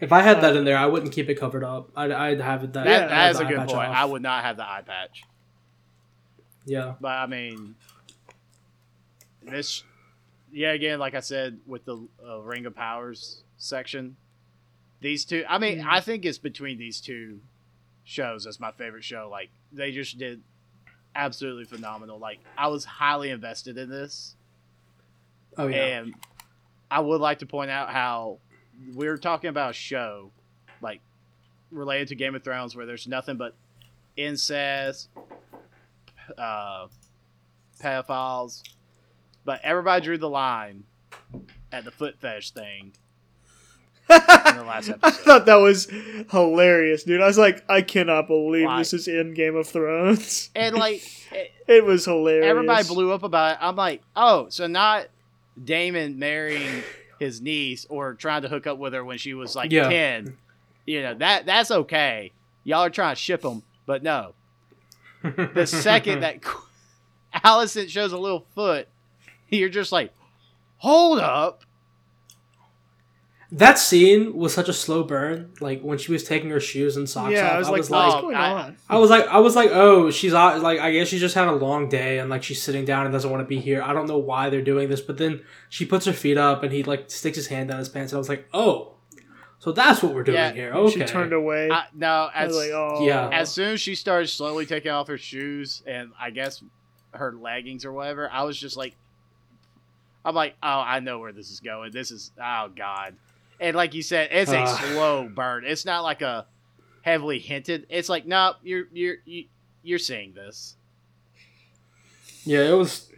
if 0.00 0.12
I 0.12 0.20
had 0.22 0.40
that 0.42 0.54
in 0.56 0.64
there, 0.64 0.76
I 0.76 0.86
wouldn't 0.86 1.12
keep 1.12 1.28
it 1.28 1.34
covered 1.34 1.64
up. 1.64 1.90
I'd, 1.96 2.10
I'd 2.12 2.40
have 2.40 2.64
it 2.64 2.72
that. 2.74 2.84
That, 2.84 3.08
that 3.08 3.30
is 3.32 3.40
a 3.40 3.44
good 3.44 3.58
point. 3.58 3.70
off. 3.72 3.96
I 3.96 4.04
would 4.04 4.22
not 4.22 4.44
have 4.44 4.56
the 4.56 4.62
eye 4.64 4.82
patch, 4.86 5.22
Yeah, 6.64 6.94
but 7.00 7.08
I 7.12 7.26
mean, 7.26 7.74
this. 9.42 9.82
Yeah, 10.50 10.72
again, 10.72 10.98
like 10.98 11.14
I 11.14 11.20
said, 11.20 11.58
with 11.66 11.84
the 11.84 12.06
uh, 12.26 12.38
Ring 12.40 12.64
of 12.66 12.74
Powers 12.74 13.42
section, 13.58 14.16
these 15.00 15.24
two. 15.24 15.44
I 15.48 15.58
mean, 15.58 15.78
Mhm. 15.80 15.86
I 15.86 16.00
think 16.00 16.24
it's 16.24 16.38
between 16.38 16.78
these 16.78 17.00
two 17.00 17.40
shows 18.04 18.46
as 18.46 18.58
my 18.58 18.70
favorite 18.72 19.04
show. 19.04 19.28
Like 19.30 19.50
they 19.72 19.92
just 19.92 20.16
did 20.18 20.40
absolutely 21.14 21.64
phenomenal. 21.64 22.18
Like 22.18 22.38
I 22.56 22.68
was 22.68 22.84
highly 22.84 23.30
invested 23.30 23.76
in 23.76 23.90
this, 23.90 24.36
Oh 25.58 25.66
yeah. 25.66 25.98
and 25.98 26.14
I 26.90 27.00
would 27.00 27.20
like 27.20 27.40
to 27.40 27.46
point 27.46 27.70
out 27.70 27.90
how 27.90 28.38
were 28.94 29.18
talking 29.18 29.50
about 29.50 29.70
a 29.70 29.74
show 29.74 30.30
like 30.80 31.00
related 31.70 32.08
to 32.08 32.14
Game 32.14 32.34
of 32.34 32.42
Thrones 32.44 32.74
where 32.76 32.86
there's 32.86 33.06
nothing 33.06 33.36
but 33.36 33.54
incest, 34.16 35.08
uh, 36.36 36.86
pedophiles, 37.82 38.62
but 39.44 39.60
everybody 39.62 40.04
drew 40.04 40.18
the 40.18 40.28
line 40.28 40.84
at 41.72 41.84
the 41.84 41.90
foot 41.90 42.18
fetish 42.18 42.50
thing 42.52 42.92
in 44.10 44.16
the 44.56 44.64
last 44.66 44.90
I 45.02 45.10
thought 45.10 45.46
that 45.46 45.56
was 45.56 45.86
hilarious, 46.30 47.04
dude. 47.04 47.20
I 47.20 47.26
was 47.26 47.38
like, 47.38 47.62
I 47.68 47.82
cannot 47.82 48.26
believe 48.26 48.68
this 48.78 48.94
is 48.94 49.06
in 49.08 49.34
Game 49.34 49.54
of 49.56 49.66
Thrones. 49.68 50.50
and 50.54 50.76
like, 50.76 51.02
it, 51.32 51.52
It 51.68 51.84
was 51.84 52.06
hilarious. 52.06 52.46
everybody 52.46 52.88
blew 52.88 53.12
up 53.12 53.22
about 53.22 53.52
it. 53.52 53.58
I'm 53.60 53.76
like, 53.76 54.02
oh, 54.16 54.48
so 54.48 54.66
not 54.66 55.08
Daemon 55.62 56.18
marrying 56.18 56.82
his 57.18 57.40
niece 57.40 57.86
or 57.88 58.14
trying 58.14 58.42
to 58.42 58.48
hook 58.48 58.66
up 58.66 58.78
with 58.78 58.92
her 58.94 59.04
when 59.04 59.18
she 59.18 59.34
was 59.34 59.54
like 59.56 59.70
Yeah. 59.72 59.88
ten. 59.88 60.36
You 60.86 61.02
know 61.02 61.14
that 61.14 61.46
that's 61.46 61.70
okay. 61.70 62.32
Y'all 62.64 62.80
are 62.84 62.90
trying 62.90 63.14
to 63.14 63.20
ship 63.20 63.42
them, 63.42 63.62
but 63.86 64.02
no. 64.02 64.34
The 65.22 65.66
second 65.66 66.20
that 66.22 66.38
Alicent 67.44 67.88
shows 67.88 68.12
a 68.12 68.18
little 68.18 68.46
foot, 68.54 68.88
you're 69.50 69.68
just 69.68 69.92
like, 69.92 70.12
hold 70.78 71.18
up. 71.18 71.64
That 73.50 73.78
scene 73.78 74.36
was 74.36 74.52
such 74.52 74.68
a 74.68 74.72
slow 74.74 75.02
burn. 75.02 75.52
Like 75.60 75.80
when 75.80 75.96
she 75.96 76.12
was 76.12 76.22
taking 76.22 76.50
her 76.50 76.60
shoes 76.60 76.96
and 76.98 77.08
socks 77.08 77.32
Yeah, 77.32 77.46
off, 77.46 77.52
I 77.52 77.58
was 77.58 77.68
like, 77.70 77.90
oh, 77.90 78.08
what's 78.08 78.20
going 78.20 78.34
I- 78.36 78.52
on? 78.52 78.76
I 78.90 78.98
was 78.98 79.08
like, 79.10 79.26
I 79.26 79.38
was 79.38 79.56
like, 79.56 79.70
oh, 79.72 80.10
she's 80.10 80.34
out. 80.34 80.60
Like, 80.60 80.80
I 80.80 80.92
guess 80.92 81.08
she 81.08 81.18
just 81.18 81.34
had 81.34 81.48
a 81.48 81.52
long 81.52 81.88
day 81.88 82.18
and 82.18 82.28
like 82.28 82.42
she's 82.42 82.62
sitting 82.62 82.84
down 82.84 83.06
and 83.06 83.12
doesn't 83.12 83.30
want 83.30 83.40
to 83.42 83.46
be 83.48 83.58
here. 83.58 83.80
I 83.82 83.94
don't 83.94 84.06
know 84.06 84.18
why 84.18 84.50
they're 84.50 84.60
doing 84.62 84.88
this, 84.90 85.00
but 85.00 85.16
then 85.16 85.40
she 85.70 85.86
puts 85.86 86.04
her 86.04 86.12
feet 86.12 86.36
up 86.36 86.62
and 86.62 86.72
he 86.72 86.82
like 86.82 87.10
sticks 87.10 87.36
his 87.36 87.46
hand 87.46 87.70
down 87.70 87.78
his 87.78 87.88
pants 87.88 88.12
and 88.12 88.18
I 88.18 88.20
was 88.20 88.28
like, 88.28 88.46
oh, 88.52 88.92
so 89.60 89.72
that's 89.72 90.02
what 90.02 90.14
we're 90.14 90.24
doing 90.24 90.36
Yeah, 90.36 90.52
here. 90.52 90.72
Okay. 90.72 91.00
She 91.00 91.04
turned 91.06 91.32
away. 91.32 91.70
I, 91.70 91.86
no, 91.94 92.28
I 92.32 92.44
as, 92.44 92.48
was 92.48 92.56
like, 92.58 92.70
oh. 92.72 93.06
Yeah. 93.06 93.28
as 93.30 93.50
soon 93.50 93.72
as 93.72 93.80
she 93.80 93.94
started 93.94 94.28
slowly 94.28 94.66
taking 94.66 94.90
off 94.92 95.08
her 95.08 95.18
shoes 95.18 95.82
and 95.86 96.10
I 96.20 96.30
guess 96.30 96.62
her 97.12 97.32
leggings 97.32 97.86
or 97.86 97.92
whatever, 97.94 98.30
I 98.30 98.42
was 98.44 98.58
just 98.58 98.76
like, 98.76 98.94
I'm 100.24 100.34
like, 100.34 100.54
oh, 100.62 100.68
I 100.68 101.00
know 101.00 101.18
where 101.18 101.32
this 101.32 101.50
is 101.50 101.60
going. 101.60 101.92
This 101.92 102.10
is, 102.10 102.30
oh 102.38 102.70
god. 102.76 103.16
And 103.60 103.76
like 103.76 103.94
you 103.94 104.02
said, 104.02 104.28
it's 104.32 104.50
a 104.52 104.60
Uh. 104.60 104.66
slow 104.66 105.28
burn. 105.28 105.64
It's 105.66 105.84
not 105.84 106.02
like 106.02 106.22
a 106.22 106.46
heavily 107.02 107.38
hinted. 107.38 107.86
It's 107.90 108.08
like, 108.08 108.26
nope, 108.26 108.56
you're 108.62 108.84
you're 108.92 109.16
you, 109.24 109.44
you're 109.82 109.98
seeing 109.98 110.32
this. 110.34 110.76
yeah, 112.44 112.60
it 112.68 112.72
was. 112.74 113.10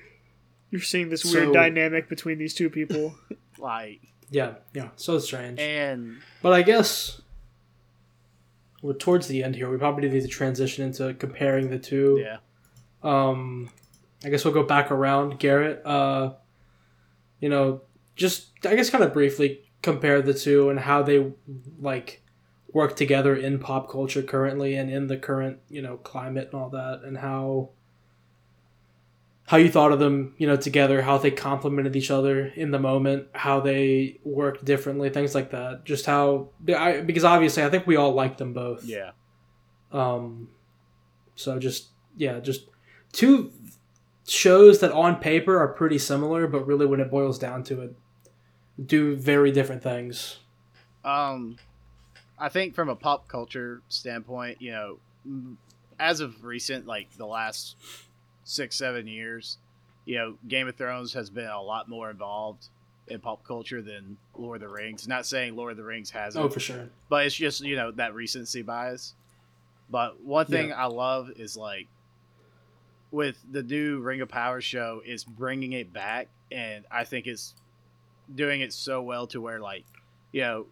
You're 0.70 0.80
seeing 0.80 1.08
this 1.08 1.22
So- 1.22 1.40
weird 1.40 1.52
dynamic 1.52 2.08
between 2.08 2.38
these 2.38 2.54
two 2.54 2.70
people. 2.70 3.14
Like, 3.58 4.00
Yeah, 4.30 4.54
yeah, 4.72 4.88
so 4.96 5.18
strange. 5.18 5.58
and 5.60 6.16
But 6.40 6.54
I 6.54 6.62
guess 6.62 7.20
we're 8.80 8.94
towards 8.94 9.26
the 9.28 9.42
end 9.44 9.54
here. 9.56 9.68
We 9.68 9.76
probably 9.76 10.08
need 10.08 10.22
to 10.22 10.28
transition 10.28 10.82
into 10.86 11.12
comparing 11.12 11.68
the 11.68 11.78
two. 11.78 12.22
yeah, 12.24 12.38
Um, 13.02 13.68
I 14.24 14.30
guess 14.30 14.42
we'll 14.46 14.54
go 14.54 14.62
back 14.62 14.90
around, 14.90 15.38
Garrett. 15.40 15.84
Uh, 15.84 16.36
you 17.40 17.50
know, 17.50 17.82
just 18.16 18.52
I 18.64 18.74
guess 18.76 18.88
kind 18.88 19.04
of 19.04 19.12
briefly 19.12 19.60
compare 19.82 20.22
the 20.22 20.34
two 20.34 20.70
and 20.70 20.80
how 20.80 21.02
they 21.02 21.32
like 21.80 22.22
work 22.72 22.96
together 22.96 23.34
in 23.34 23.58
pop 23.58 23.90
culture 23.90 24.22
currently 24.22 24.76
and 24.76 24.90
in 24.90 25.08
the 25.08 25.16
current 25.16 25.58
you 25.68 25.82
know 25.82 25.96
climate 25.98 26.50
and 26.52 26.60
all 26.60 26.70
that, 26.70 27.02
and 27.04 27.18
how 27.18 27.70
how 29.50 29.56
you 29.56 29.68
thought 29.68 29.90
of 29.90 29.98
them, 29.98 30.32
you 30.38 30.46
know, 30.46 30.54
together, 30.54 31.02
how 31.02 31.18
they 31.18 31.32
complemented 31.32 31.96
each 31.96 32.08
other 32.08 32.46
in 32.54 32.70
the 32.70 32.78
moment, 32.78 33.26
how 33.32 33.58
they 33.58 34.16
worked 34.22 34.64
differently, 34.64 35.10
things 35.10 35.34
like 35.34 35.50
that. 35.50 35.84
Just 35.84 36.06
how, 36.06 36.50
I, 36.72 37.00
because 37.00 37.24
obviously, 37.24 37.64
I 37.64 37.68
think 37.68 37.84
we 37.84 37.96
all 37.96 38.12
like 38.12 38.36
them 38.36 38.52
both. 38.52 38.84
yeah. 38.84 39.10
Um, 39.90 40.50
so 41.34 41.58
just 41.58 41.88
yeah, 42.16 42.38
just 42.38 42.68
two 43.12 43.50
shows 44.24 44.78
that 44.80 44.92
on 44.92 45.16
paper 45.16 45.58
are 45.58 45.66
pretty 45.66 45.98
similar, 45.98 46.46
but 46.46 46.64
really 46.64 46.86
when 46.86 47.00
it 47.00 47.10
boils 47.10 47.36
down 47.36 47.64
to 47.64 47.80
it, 47.80 47.96
do 48.86 49.16
very 49.16 49.52
different 49.52 49.82
things. 49.82 50.38
Um, 51.04 51.56
I 52.38 52.48
think 52.48 52.74
from 52.74 52.88
a 52.88 52.96
pop 52.96 53.28
culture 53.28 53.82
standpoint, 53.88 54.60
you 54.60 54.72
know, 54.72 54.98
as 55.98 56.20
of 56.20 56.44
recent, 56.44 56.86
like 56.86 57.10
the 57.16 57.26
last 57.26 57.76
six, 58.44 58.76
seven 58.76 59.06
years, 59.06 59.58
you 60.06 60.16
know, 60.16 60.36
Game 60.48 60.66
of 60.68 60.76
Thrones 60.76 61.12
has 61.14 61.30
been 61.30 61.46
a 61.48 61.60
lot 61.60 61.88
more 61.88 62.10
involved 62.10 62.68
in 63.08 63.20
pop 63.20 63.44
culture 63.44 63.82
than 63.82 64.16
Lord 64.36 64.62
of 64.62 64.68
the 64.68 64.74
Rings. 64.74 65.06
Not 65.08 65.26
saying 65.26 65.56
Lord 65.56 65.72
of 65.72 65.76
the 65.76 65.84
Rings 65.84 66.10
hasn't, 66.10 66.44
Oh, 66.44 66.48
for 66.48 66.60
sure. 66.60 66.88
but 67.08 67.26
it's 67.26 67.34
just 67.34 67.60
you 67.62 67.76
know 67.76 67.90
that 67.92 68.14
recency 68.14 68.62
bias. 68.62 69.14
But 69.90 70.20
one 70.22 70.46
thing 70.46 70.72
I 70.72 70.84
love 70.86 71.30
is 71.36 71.56
like 71.56 71.88
with 73.10 73.36
the 73.50 73.62
new 73.62 73.98
Ring 74.00 74.20
of 74.20 74.28
Power 74.28 74.60
show 74.60 75.02
is 75.04 75.24
bringing 75.24 75.72
it 75.72 75.92
back, 75.92 76.28
and 76.52 76.84
I 76.90 77.04
think 77.04 77.26
it's 77.26 77.54
doing 78.34 78.60
it 78.60 78.72
so 78.72 79.02
well 79.02 79.26
to 79.26 79.40
where 79.40 79.60
like 79.60 79.84
you 80.32 80.40
know 80.42 80.66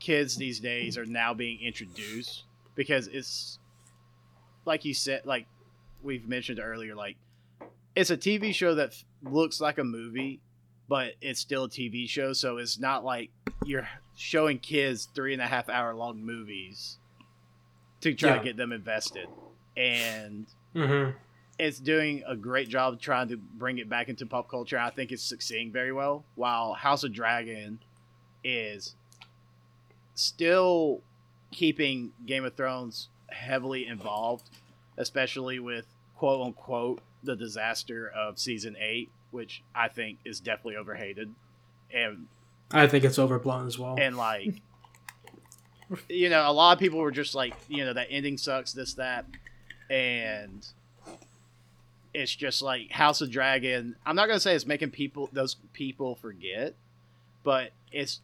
kids 0.00 0.36
these 0.36 0.60
days 0.60 0.96
are 0.98 1.06
now 1.06 1.34
being 1.34 1.60
introduced 1.60 2.44
because 2.74 3.06
it's 3.08 3.58
like 4.64 4.84
you 4.84 4.94
said 4.94 5.22
like 5.24 5.46
we've 6.02 6.28
mentioned 6.28 6.60
earlier 6.60 6.94
like 6.94 7.16
it's 7.96 8.10
a 8.10 8.16
TV 8.16 8.54
show 8.54 8.74
that 8.76 8.90
f- 8.90 9.04
looks 9.22 9.60
like 9.60 9.78
a 9.78 9.84
movie 9.84 10.40
but 10.88 11.14
it's 11.20 11.40
still 11.40 11.64
a 11.64 11.68
TV 11.68 12.08
show 12.08 12.32
so 12.32 12.58
it's 12.58 12.78
not 12.78 13.04
like 13.04 13.30
you're 13.64 13.88
showing 14.16 14.58
kids 14.58 15.08
three 15.14 15.32
and 15.32 15.42
a 15.42 15.46
half 15.46 15.68
hour 15.68 15.94
long 15.94 16.24
movies 16.24 16.98
to 18.00 18.14
try 18.14 18.30
Yeah. 18.30 18.38
to 18.38 18.44
get 18.44 18.56
them 18.56 18.72
invested 18.72 19.26
and 19.76 20.46
Mm-hmm. 20.74 21.16
It's 21.58 21.78
doing 21.80 22.22
a 22.26 22.36
great 22.36 22.68
job 22.68 23.00
trying 23.00 23.28
to 23.28 23.36
bring 23.36 23.78
it 23.78 23.88
back 23.88 24.08
into 24.08 24.26
pop 24.26 24.48
culture. 24.48 24.78
I 24.78 24.90
think 24.90 25.10
it's 25.12 25.22
succeeding 25.22 25.72
very 25.72 25.92
well. 25.92 26.24
While 26.36 26.74
House 26.74 27.02
of 27.04 27.12
Dragon 27.12 27.80
is 28.44 28.94
still 30.14 31.00
keeping 31.50 32.12
Game 32.26 32.44
of 32.44 32.54
Thrones 32.54 33.08
heavily 33.28 33.86
involved, 33.86 34.50
especially 34.96 35.58
with 35.58 35.86
quote 36.16 36.46
unquote 36.46 37.00
the 37.22 37.34
disaster 37.36 38.10
of 38.14 38.38
season 38.38 38.76
eight, 38.80 39.10
which 39.30 39.62
I 39.74 39.88
think 39.88 40.18
is 40.24 40.40
definitely 40.40 40.76
overhated. 40.76 41.34
And 41.92 42.26
I 42.70 42.86
think 42.86 43.04
it's 43.04 43.18
overblown 43.18 43.66
as 43.66 43.78
well. 43.78 43.96
and 43.98 44.16
like 44.16 44.60
you 46.08 46.28
know 46.28 46.48
a 46.48 46.52
lot 46.52 46.72
of 46.74 46.78
people 46.78 46.98
were 46.98 47.10
just 47.10 47.34
like 47.34 47.54
you 47.68 47.84
know 47.84 47.94
that 47.94 48.08
ending 48.10 48.36
sucks 48.36 48.72
this 48.72 48.94
that 48.94 49.24
and 49.88 50.66
it's 52.14 52.34
just 52.34 52.62
like 52.62 52.90
house 52.90 53.20
of 53.20 53.30
dragon 53.30 53.96
i'm 54.06 54.16
not 54.16 54.26
gonna 54.26 54.40
say 54.40 54.54
it's 54.54 54.66
making 54.66 54.90
people 54.90 55.28
those 55.32 55.56
people 55.72 56.14
forget 56.16 56.74
but 57.44 57.70
it's 57.92 58.20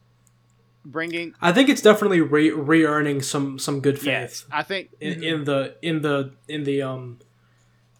bringing 0.85 1.33
I 1.41 1.51
think 1.51 1.69
it's 1.69 1.81
definitely 1.81 2.21
re 2.21 2.51
re 2.51 2.85
earning 2.85 3.21
some 3.21 3.57
some 3.57 3.79
good 3.81 3.97
faith 3.97 4.07
yes 4.07 4.45
i 4.51 4.61
think 4.63 4.91
in, 4.99 5.23
in 5.23 5.43
the 5.43 5.75
in 5.81 6.01
the 6.01 6.33
in 6.47 6.63
the 6.63 6.81
um 6.83 7.19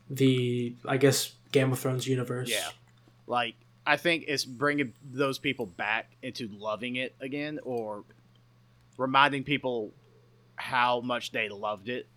the 0.10 0.76
I 0.88 0.98
guess 0.98 1.34
Game 1.52 1.72
of 1.72 1.80
Thrones 1.80 2.08
universe. 2.08 2.50
Yeah. 2.50 2.70
like 3.26 3.56
i 3.88 3.98
think 3.98 4.26
it's 4.28 4.46
bringing 4.46 4.94
those 5.04 5.40
people 5.40 5.66
back 5.66 6.12
into 6.22 6.48
loving 6.60 6.96
it 6.96 7.16
again 7.20 7.60
or 7.64 8.04
reminding 8.98 9.44
people 9.44 9.92
how 10.56 11.02
much 11.02 11.32
they 11.32 11.50
loved 11.50 11.90
it 11.90 12.08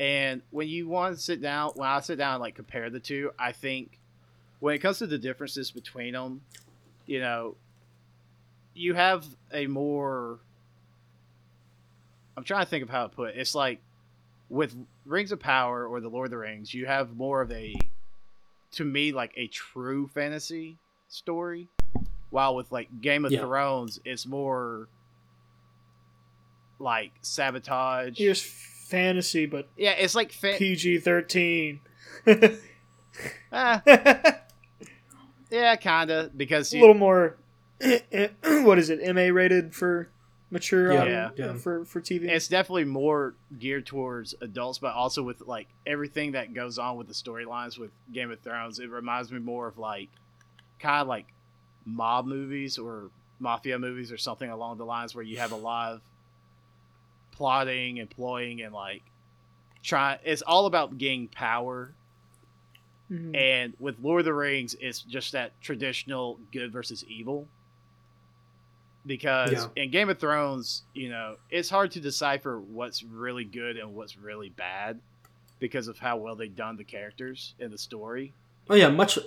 and 0.00 0.40
when 0.50 0.66
you 0.66 0.88
want 0.88 1.14
to 1.14 1.20
sit 1.20 1.40
down 1.42 1.70
when 1.76 1.88
i 1.88 2.00
sit 2.00 2.16
down 2.16 2.34
and 2.34 2.40
like 2.40 2.54
compare 2.54 2.88
the 2.90 2.98
two 2.98 3.30
i 3.38 3.52
think 3.52 3.98
when 4.60 4.74
it 4.74 4.78
comes 4.78 4.98
to 4.98 5.06
the 5.06 5.18
differences 5.18 5.70
between 5.70 6.14
them 6.14 6.40
you 7.06 7.20
know 7.20 7.54
you 8.74 8.94
have 8.94 9.24
a 9.52 9.66
more 9.66 10.38
i'm 12.36 12.44
trying 12.44 12.64
to 12.64 12.70
think 12.70 12.82
of 12.82 12.88
how 12.88 13.02
to 13.02 13.08
put 13.14 13.30
it 13.30 13.36
it's 13.36 13.54
like 13.54 13.80
with 14.48 14.74
rings 15.04 15.32
of 15.32 15.38
power 15.38 15.86
or 15.86 16.00
the 16.00 16.08
lord 16.08 16.26
of 16.26 16.30
the 16.30 16.38
rings 16.38 16.72
you 16.72 16.86
have 16.86 17.14
more 17.14 17.42
of 17.42 17.52
a 17.52 17.74
to 18.72 18.84
me 18.84 19.12
like 19.12 19.32
a 19.36 19.46
true 19.48 20.08
fantasy 20.08 20.78
story 21.08 21.68
while 22.30 22.54
with 22.54 22.70
like 22.72 22.88
game 23.02 23.24
of 23.24 23.32
Yeah. 23.32 23.40
thrones 23.40 24.00
it's 24.04 24.24
more 24.26 24.88
like 26.78 27.12
sabotage 27.20 28.16
Here's 28.16 28.40
fantasy, 28.90 29.46
but 29.46 29.68
yeah 29.76 29.92
it's 29.92 30.14
like 30.14 30.32
fa- 30.32 30.56
PG 30.58 30.98
thirteen. 30.98 31.80
ah, 33.52 33.82
yeah 35.50 35.76
kinda 35.76 36.30
because 36.36 36.72
a 36.74 36.78
little 36.80 36.94
more. 36.94 37.36
what 38.42 38.78
is 38.78 38.90
it? 38.90 39.00
MA 39.14 39.32
rated 39.34 39.74
for 39.74 40.08
mature. 40.50 40.92
Yeah, 40.92 41.00
on- 41.00 41.08
Yeah. 41.08 41.30
yeah. 41.36 41.52
For 41.54 41.84
for 41.84 42.00
TV. 42.00 42.28
it's 42.28 42.48
definitely 42.48 42.84
more 42.84 43.34
geared 43.58 43.86
towards 43.86 44.34
adults 44.42 44.78
but 44.78 44.92
also 44.94 45.22
with 45.22 45.40
like 45.46 45.68
everything 45.86 46.32
that 46.32 46.52
goes 46.52 46.78
on 46.78 46.96
with 46.96 47.06
the 47.08 47.14
storylines 47.14 47.78
with 47.78 47.90
game 48.12 48.30
of 48.30 48.40
thrones 48.40 48.78
it 48.80 48.90
reminds 48.90 49.30
me 49.32 49.38
more 49.38 49.68
of 49.68 49.78
like 49.78 50.08
kind 50.80 51.00
of 51.02 51.06
like 51.08 51.26
mob 51.86 52.26
movies 52.26 52.78
or 52.78 53.10
mafia 53.38 53.78
movies 53.78 54.10
or 54.12 54.18
something 54.18 54.50
along 54.50 54.76
the 54.76 54.84
lines 54.84 55.14
where 55.14 55.24
you 55.24 55.38
have 55.38 55.52
a 55.52 55.56
lot 55.56 55.92
of 55.94 56.00
plotting 57.40 57.98
and 58.00 58.10
ploying 58.10 58.60
and 58.60 58.74
like 58.74 59.00
try 59.82 60.18
it's 60.24 60.42
all 60.42 60.66
about 60.66 60.98
gaining 60.98 61.26
power 61.28 61.90
Mhm. 63.10 63.34
and 63.34 63.72
with 63.80 63.96
lord 64.02 64.20
of 64.20 64.24
the 64.26 64.34
rings 64.34 64.76
it's 64.78 65.00
just 65.00 65.32
that 65.32 65.58
traditional 65.62 66.38
good 66.52 66.70
versus 66.70 67.02
evil 67.08 67.48
because 69.06 69.68
in 69.76 69.90
game 69.90 70.10
of 70.10 70.18
thrones 70.18 70.82
you 70.92 71.08
know 71.08 71.36
it's 71.50 71.70
hard 71.70 71.90
to 71.92 72.00
decipher 72.00 72.60
what's 72.60 73.02
really 73.02 73.44
good 73.44 73.78
and 73.78 73.94
what's 73.94 74.18
really 74.18 74.50
bad 74.50 75.00
because 75.60 75.88
of 75.88 75.98
how 75.98 76.18
well 76.18 76.36
they've 76.36 76.54
done 76.56 76.76
the 76.76 76.84
characters 76.84 77.54
and 77.60 77.70
the 77.72 77.78
story. 77.78 78.32
Oh 78.68 78.74
yeah, 78.74 78.88
much 78.88 79.18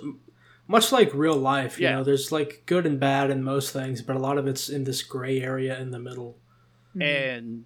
much 0.66 0.90
like 0.92 1.12
real 1.14 1.36
life. 1.36 1.78
You 1.78 1.84
Yeah. 1.84 1.92
know, 1.96 2.04
there's 2.04 2.32
like 2.32 2.62
good 2.66 2.86
and 2.86 2.98
bad 2.98 3.30
in 3.30 3.42
most 3.42 3.72
things, 3.72 4.02
but 4.02 4.16
a 4.16 4.18
lot 4.18 4.38
of 4.38 4.46
it's 4.46 4.68
in 4.68 4.84
this 4.84 5.02
gray 5.02 5.40
area 5.40 5.78
in 5.78 5.90
the 5.90 5.98
middle. 6.00 6.36
Mhm. 6.96 7.02
And 7.02 7.64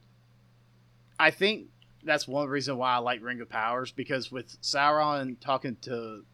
I 1.19 1.31
think 1.31 1.67
that's 2.05 2.29
one 2.29 2.49
reason 2.49 2.77
why 2.77 2.95
I 2.95 2.99
like 2.99 3.23
Ring 3.23 3.41
of 3.41 3.49
Powers 3.49 3.91
because 3.91 4.31
with 4.31 4.61
Sauron 4.63 5.37
talking 5.41 5.77
to 5.83 6.25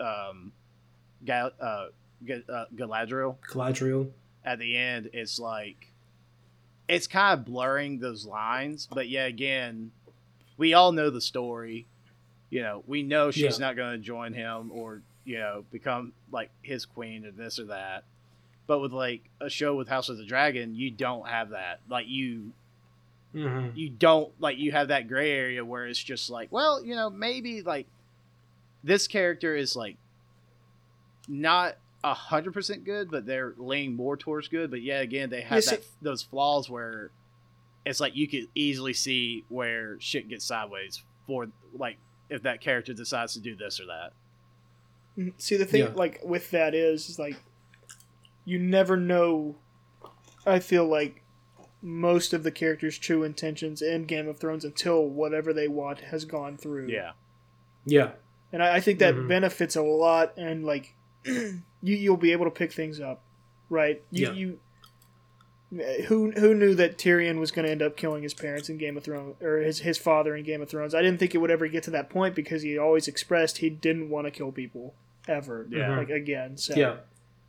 um, 0.00 0.52
Gal- 1.24 1.52
uh, 1.60 1.86
Ga- 2.26 2.42
uh, 2.48 2.64
Galadriel 2.74 3.36
Galadriel. 3.48 4.10
at 4.44 4.58
the 4.58 4.76
end, 4.76 5.10
it's 5.12 5.38
like 5.38 5.88
it's 6.88 7.06
kind 7.06 7.38
of 7.38 7.46
blurring 7.46 7.98
those 8.00 8.26
lines. 8.26 8.88
But 8.92 9.08
yeah, 9.08 9.24
again, 9.26 9.92
we 10.56 10.74
all 10.74 10.92
know 10.92 11.10
the 11.10 11.20
story. 11.20 11.86
You 12.50 12.62
know, 12.62 12.84
we 12.86 13.02
know 13.02 13.30
she's 13.30 13.58
Yeah. 13.58 13.66
not 13.66 13.76
going 13.76 13.92
to 13.92 13.98
join 14.04 14.34
him 14.34 14.70
or 14.72 15.00
you 15.24 15.38
know 15.38 15.64
become 15.72 16.12
like 16.30 16.50
his 16.62 16.84
queen 16.84 17.24
or 17.24 17.30
this 17.30 17.58
or 17.58 17.64
that. 17.66 18.04
But 18.66 18.80
with 18.80 18.92
like 18.92 19.22
a 19.40 19.48
show 19.48 19.74
with 19.74 19.88
House 19.88 20.08
of 20.08 20.18
the 20.18 20.24
Dragon, 20.26 20.74
you 20.74 20.90
don't 20.90 21.26
have 21.28 21.50
that. 21.50 21.80
Like 21.88 22.08
you 22.08 22.52
Mm-hmm. 23.34 23.76
you 23.76 23.88
don't 23.88 24.30
like 24.40 24.58
you 24.58 24.72
have 24.72 24.88
that 24.88 25.08
gray 25.08 25.32
area 25.32 25.64
where 25.64 25.86
it's 25.86 25.98
just 26.02 26.28
like 26.28 26.52
well 26.52 26.84
you 26.84 26.94
know 26.94 27.08
maybe 27.08 27.62
like 27.62 27.86
this 28.84 29.06
character 29.06 29.56
is 29.56 29.74
like 29.74 29.96
not 31.28 31.76
a 32.04 32.12
hundred 32.14 32.52
percent 32.52 32.84
good 32.84 33.10
but 33.10 33.24
they're 33.24 33.54
leaning 33.56 33.94
more 33.94 34.16
towards 34.16 34.48
good 34.48 34.70
but 34.70 34.82
yeah 34.82 35.00
again 35.00 35.30
they 35.30 35.40
have 35.40 35.52
Yes, 35.56 35.66
that, 35.70 35.78
it- 35.78 35.86
those 36.02 36.22
flaws 36.22 36.68
where 36.68 37.10
it's 37.86 38.00
like 38.00 38.14
you 38.16 38.28
could 38.28 38.48
easily 38.54 38.92
see 38.92 39.44
where 39.48 39.98
shit 40.00 40.28
gets 40.28 40.44
sideways 40.44 41.02
for 41.26 41.48
like 41.74 41.96
if 42.28 42.42
that 42.42 42.60
character 42.60 42.92
decides 42.92 43.32
to 43.34 43.40
do 43.40 43.54
this 43.56 43.80
or 43.80 43.86
that 43.86 44.12
Mhm. 45.18 45.34
See, 45.36 45.58
the 45.58 45.66
thing, 45.66 45.80
Yeah. 45.82 45.92
like 45.94 46.20
with 46.24 46.50
that 46.52 46.74
is, 46.74 47.10
is 47.10 47.18
like 47.18 47.36
you 48.46 48.58
never 48.58 48.96
know. 48.96 49.56
I 50.46 50.58
feel 50.58 50.86
like 50.86 51.21
most 51.82 52.32
of 52.32 52.42
the 52.44 52.50
characters' 52.52 52.96
true 52.96 53.24
intentions 53.24 53.82
in 53.82 54.04
Game 54.04 54.28
of 54.28 54.38
Thrones 54.38 54.64
until 54.64 55.04
whatever 55.06 55.52
they 55.52 55.66
want 55.68 56.00
has 56.00 56.24
gone 56.24 56.56
through. 56.56 56.86
yeah 56.88 57.12
Yeah. 57.84 58.12
and 58.52 58.62
I, 58.62 58.76
I 58.76 58.80
think 58.80 58.98
that 59.00 59.14
Mhm. 59.14 59.26
benefits 59.28 59.74
a 59.76 59.82
lot, 59.82 60.32
and 60.36 60.64
like 60.64 60.94
you 61.24 61.62
you'll 61.82 62.16
be 62.16 62.32
able 62.32 62.44
to 62.44 62.50
pick 62.50 62.72
things 62.72 63.00
up, 63.00 63.22
right? 63.68 64.00
You, 64.10 64.26
Yeah. 64.26 64.32
you 64.32 64.58
who 66.06 66.32
who 66.32 66.54
knew 66.54 66.74
that 66.74 66.98
Tyrion 66.98 67.38
was 67.38 67.50
going 67.50 67.64
to 67.64 67.70
end 67.70 67.80
up 67.80 67.96
killing 67.96 68.22
his 68.22 68.34
parents 68.34 68.68
in 68.68 68.76
Game 68.76 68.96
of 68.98 69.04
Thrones 69.04 69.36
or 69.40 69.56
his 69.58 69.78
his 69.80 69.96
father 69.96 70.36
in 70.36 70.44
Game 70.44 70.60
of 70.60 70.68
Thrones? 70.68 70.94
I 70.94 71.00
didn't 71.00 71.18
think 71.18 71.34
it 71.34 71.38
would 71.38 71.50
ever 71.50 71.66
get 71.66 71.82
to 71.84 71.90
that 71.92 72.10
point 72.10 72.34
because 72.34 72.60
he 72.62 72.76
always 72.76 73.08
expressed 73.08 73.58
he 73.58 73.70
didn't 73.70 74.10
want 74.10 74.26
to 74.26 74.30
kill 74.30 74.52
people 74.52 74.94
ever. 75.26 75.66
Yeah. 75.70 75.96
like 75.96 76.10
again. 76.10 76.58
So 76.58 76.74
Yeah. 76.76 76.96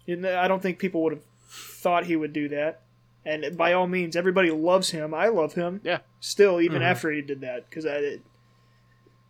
you 0.05 0.15
know, 0.15 0.39
I 0.39 0.47
don't 0.47 0.61
think 0.61 0.79
people 0.79 1.03
would 1.03 1.13
have 1.13 1.23
thought 1.49 2.05
he 2.05 2.15
would 2.15 2.31
do 2.31 2.47
that. 2.49 2.82
And 3.25 3.55
by 3.57 3.71
all 3.73 3.87
means, 3.87 4.15
everybody 4.15 4.51
loves 4.51 4.89
him. 4.91 5.13
I 5.13 5.27
love 5.29 5.53
him. 5.53 5.79
Yeah. 5.83 5.99
Still, 6.19 6.59
even 6.59 6.81
Mhm. 6.81 6.85
after 6.85 7.09
he 7.11 7.21
did 7.21 7.39
that, 7.41 7.69
because 7.69 7.85
I, 7.85 8.17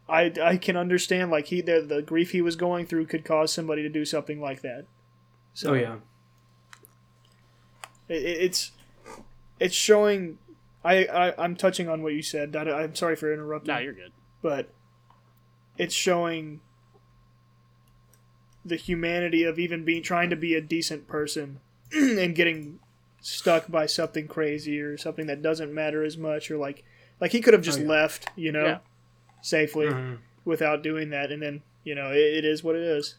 I, 0.10 0.34
I 0.42 0.58
can 0.58 0.76
understand 0.76 1.30
like 1.30 1.46
he 1.48 1.62
the, 1.62 1.82
the 1.82 2.02
grief 2.02 2.32
he 2.32 2.42
was 2.42 2.56
going 2.56 2.86
through 2.88 3.06
could 3.06 3.24
cause 3.24 3.54
somebody 3.54 3.84
to 3.84 3.90
do 3.90 4.04
something 4.06 4.42
like 4.42 4.62
that. 4.62 4.86
So 5.54 5.72
Oh 5.72 5.74
yeah. 5.76 5.96
it, 8.10 8.24
it- 8.24 8.42
it's 8.42 8.72
it's 9.60 9.76
showing. 9.76 10.40
I, 10.84 11.06
I 11.06 11.34
I'm 11.44 11.56
touching 11.56 11.88
on 11.88 12.02
what 12.04 12.14
you 12.14 12.22
said. 12.22 12.56
I, 12.56 12.64
I'm 12.82 12.96
sorry 12.96 13.16
for 13.16 13.32
interrupting 13.32 13.74
no 13.74 13.80
you're 13.80 13.94
good 13.94 14.12
but 14.42 14.68
it's 15.78 15.94
showing 15.96 16.60
the 18.66 18.76
humanity 18.76 19.44
of 19.46 19.58
even 19.58 19.86
being 19.86 20.04
trying 20.04 20.30
to 20.30 20.36
be 20.36 20.54
a 20.56 20.60
decent 20.62 21.08
person 21.08 21.60
and 21.94 22.36
getting 22.36 22.80
stuck 23.26 23.72
by 23.72 23.86
something 23.86 24.28
crazy 24.28 24.80
or 24.82 24.98
something 24.98 25.28
that 25.28 25.42
doesn't 25.42 25.74
matter 25.74 26.04
as 26.04 26.18
much 26.18 26.52
or 26.52 26.58
like 26.58 26.84
like 27.22 27.32
he 27.32 27.40
could 27.42 27.54
have 27.54 27.64
just 27.64 27.80
Oh, 27.80 27.84
yeah. 27.84 27.88
left 27.90 28.28
you 28.36 28.52
know 28.52 28.66
Yeah. 28.66 28.78
safely 29.42 29.88
Mhm. 29.88 30.18
without 30.46 30.84
doing 30.84 31.10
that 31.12 31.32
and 31.32 31.42
then 31.42 31.64
you 31.86 31.96
know 31.96 32.12
it, 32.12 32.18
it 32.20 32.46
is 32.46 32.64
what 32.64 32.76
it 32.76 32.84
is 32.84 33.16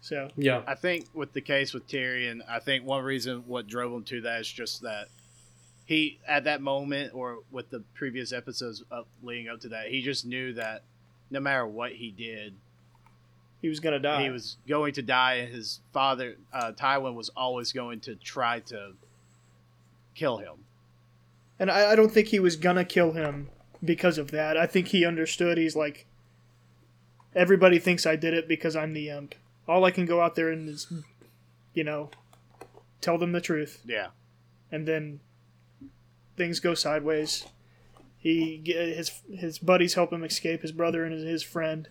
so 0.00 0.30
Yeah. 0.36 0.62
I 0.66 0.76
think 0.76 1.08
with 1.12 1.32
the 1.34 1.40
case 1.42 1.74
with 1.74 1.86
Tyrion, 1.86 2.40
I 2.48 2.58
think 2.60 2.84
one 2.86 3.04
reason 3.04 3.46
what 3.46 3.66
drove 3.66 3.92
him 3.92 4.04
to 4.04 4.20
that 4.22 4.40
is 4.40 4.50
just 4.50 4.80
that 4.82 5.08
he 5.84 6.20
at 6.26 6.44
that 6.44 6.62
moment 6.62 7.12
or 7.12 7.40
with 7.50 7.68
the 7.70 7.80
previous 7.94 8.32
episodes 8.32 8.82
up 8.92 9.08
leading 9.22 9.48
up 9.48 9.60
to 9.62 9.68
that, 9.70 9.88
he 9.88 10.00
just 10.00 10.24
knew 10.24 10.52
that 10.54 10.84
no 11.28 11.40
matter 11.40 11.66
what 11.66 11.92
he 11.92 12.10
did, 12.12 12.54
he 13.60 13.68
was 13.68 13.80
gonna 13.80 13.98
die 13.98 14.22
he 14.22 14.30
was 14.30 14.56
going 14.68 14.92
to 14.94 15.02
die, 15.02 15.34
and 15.34 15.52
his 15.54 15.80
father 15.92 16.36
uh, 16.52 16.70
Tywin 16.72 17.14
was 17.14 17.28
always 17.30 17.72
going 17.72 17.98
to 18.00 18.14
try 18.14 18.60
to 18.60 18.92
kill 20.14 20.38
him. 20.38 20.64
And 21.58 21.70
I, 21.70 21.92
I 21.92 21.96
don't 21.96 22.10
think 22.10 22.28
he 22.28 22.40
was 22.40 22.56
gonna 22.56 22.84
kill 22.84 23.12
him 23.12 23.48
because 23.84 24.18
of 24.18 24.30
that. 24.30 24.56
I 24.56 24.66
think 24.66 24.88
he 24.88 25.04
understood. 25.04 25.58
He's 25.58 25.76
like, 25.76 26.06
everybody 27.34 27.78
thinks 27.78 28.06
I 28.06 28.16
did 28.16 28.34
it 28.34 28.48
because 28.48 28.74
I'm 28.76 28.92
the 28.92 29.08
imp. 29.10 29.34
All 29.68 29.84
I 29.84 29.90
can 29.90 30.06
go 30.06 30.20
out 30.20 30.34
there 30.34 30.48
and 30.50 30.68
is, 30.68 30.92
you 31.74 31.84
know, 31.84 32.10
tell 33.00 33.18
them 33.18 33.32
the 33.32 33.40
truth, 33.40 33.82
Yeah, 33.86 34.08
and 34.72 34.86
then 34.88 35.20
things 36.36 36.60
go 36.60 36.74
sideways. 36.74 37.46
He 38.18 38.60
ge- 38.64 38.74
his 38.96 39.12
his 39.32 39.58
buddies 39.58 39.94
help 39.94 40.12
him 40.12 40.24
escape. 40.24 40.62
His 40.62 40.72
brother 40.72 41.04
and 41.04 41.12
his, 41.14 41.22
his 41.24 41.42
friend. 41.42 41.88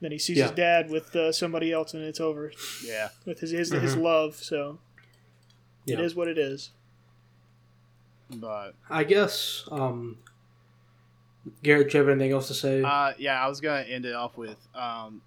Then 0.00 0.10
he 0.12 0.18
sees 0.18 0.38
his 0.38 0.50
dad 0.50 0.90
with 0.90 1.14
uh, 1.14 1.30
somebody 1.32 1.72
else, 1.72 1.94
and 1.94 2.02
it's 2.02 2.20
over 2.20 2.52
yeah. 2.84 3.10
with 3.24 3.38
his 3.40 3.52
his, 3.52 3.70
his 3.70 3.94
Mhm. 3.96 4.02
love. 4.02 4.34
So 4.36 4.78
Yeah. 5.84 5.94
it 5.98 6.00
is 6.00 6.14
what 6.14 6.28
it 6.28 6.38
is. 6.38 6.70
But 8.30 8.74
I 8.88 9.04
guess. 9.04 9.68
Um. 9.70 10.18
Garrett, 11.62 11.90
do 11.90 11.98
you 11.98 12.04
have 12.04 12.08
anything 12.08 12.32
else 12.32 12.46
to 12.48 12.54
say? 12.54 12.82
Uh, 12.82 13.12
yeah, 13.18 13.44
I 13.44 13.48
was 13.48 13.60
gonna 13.60 13.82
end 13.82 14.06
it 14.06 14.14
off 14.14 14.36
with 14.36 14.56
um, 14.76 15.20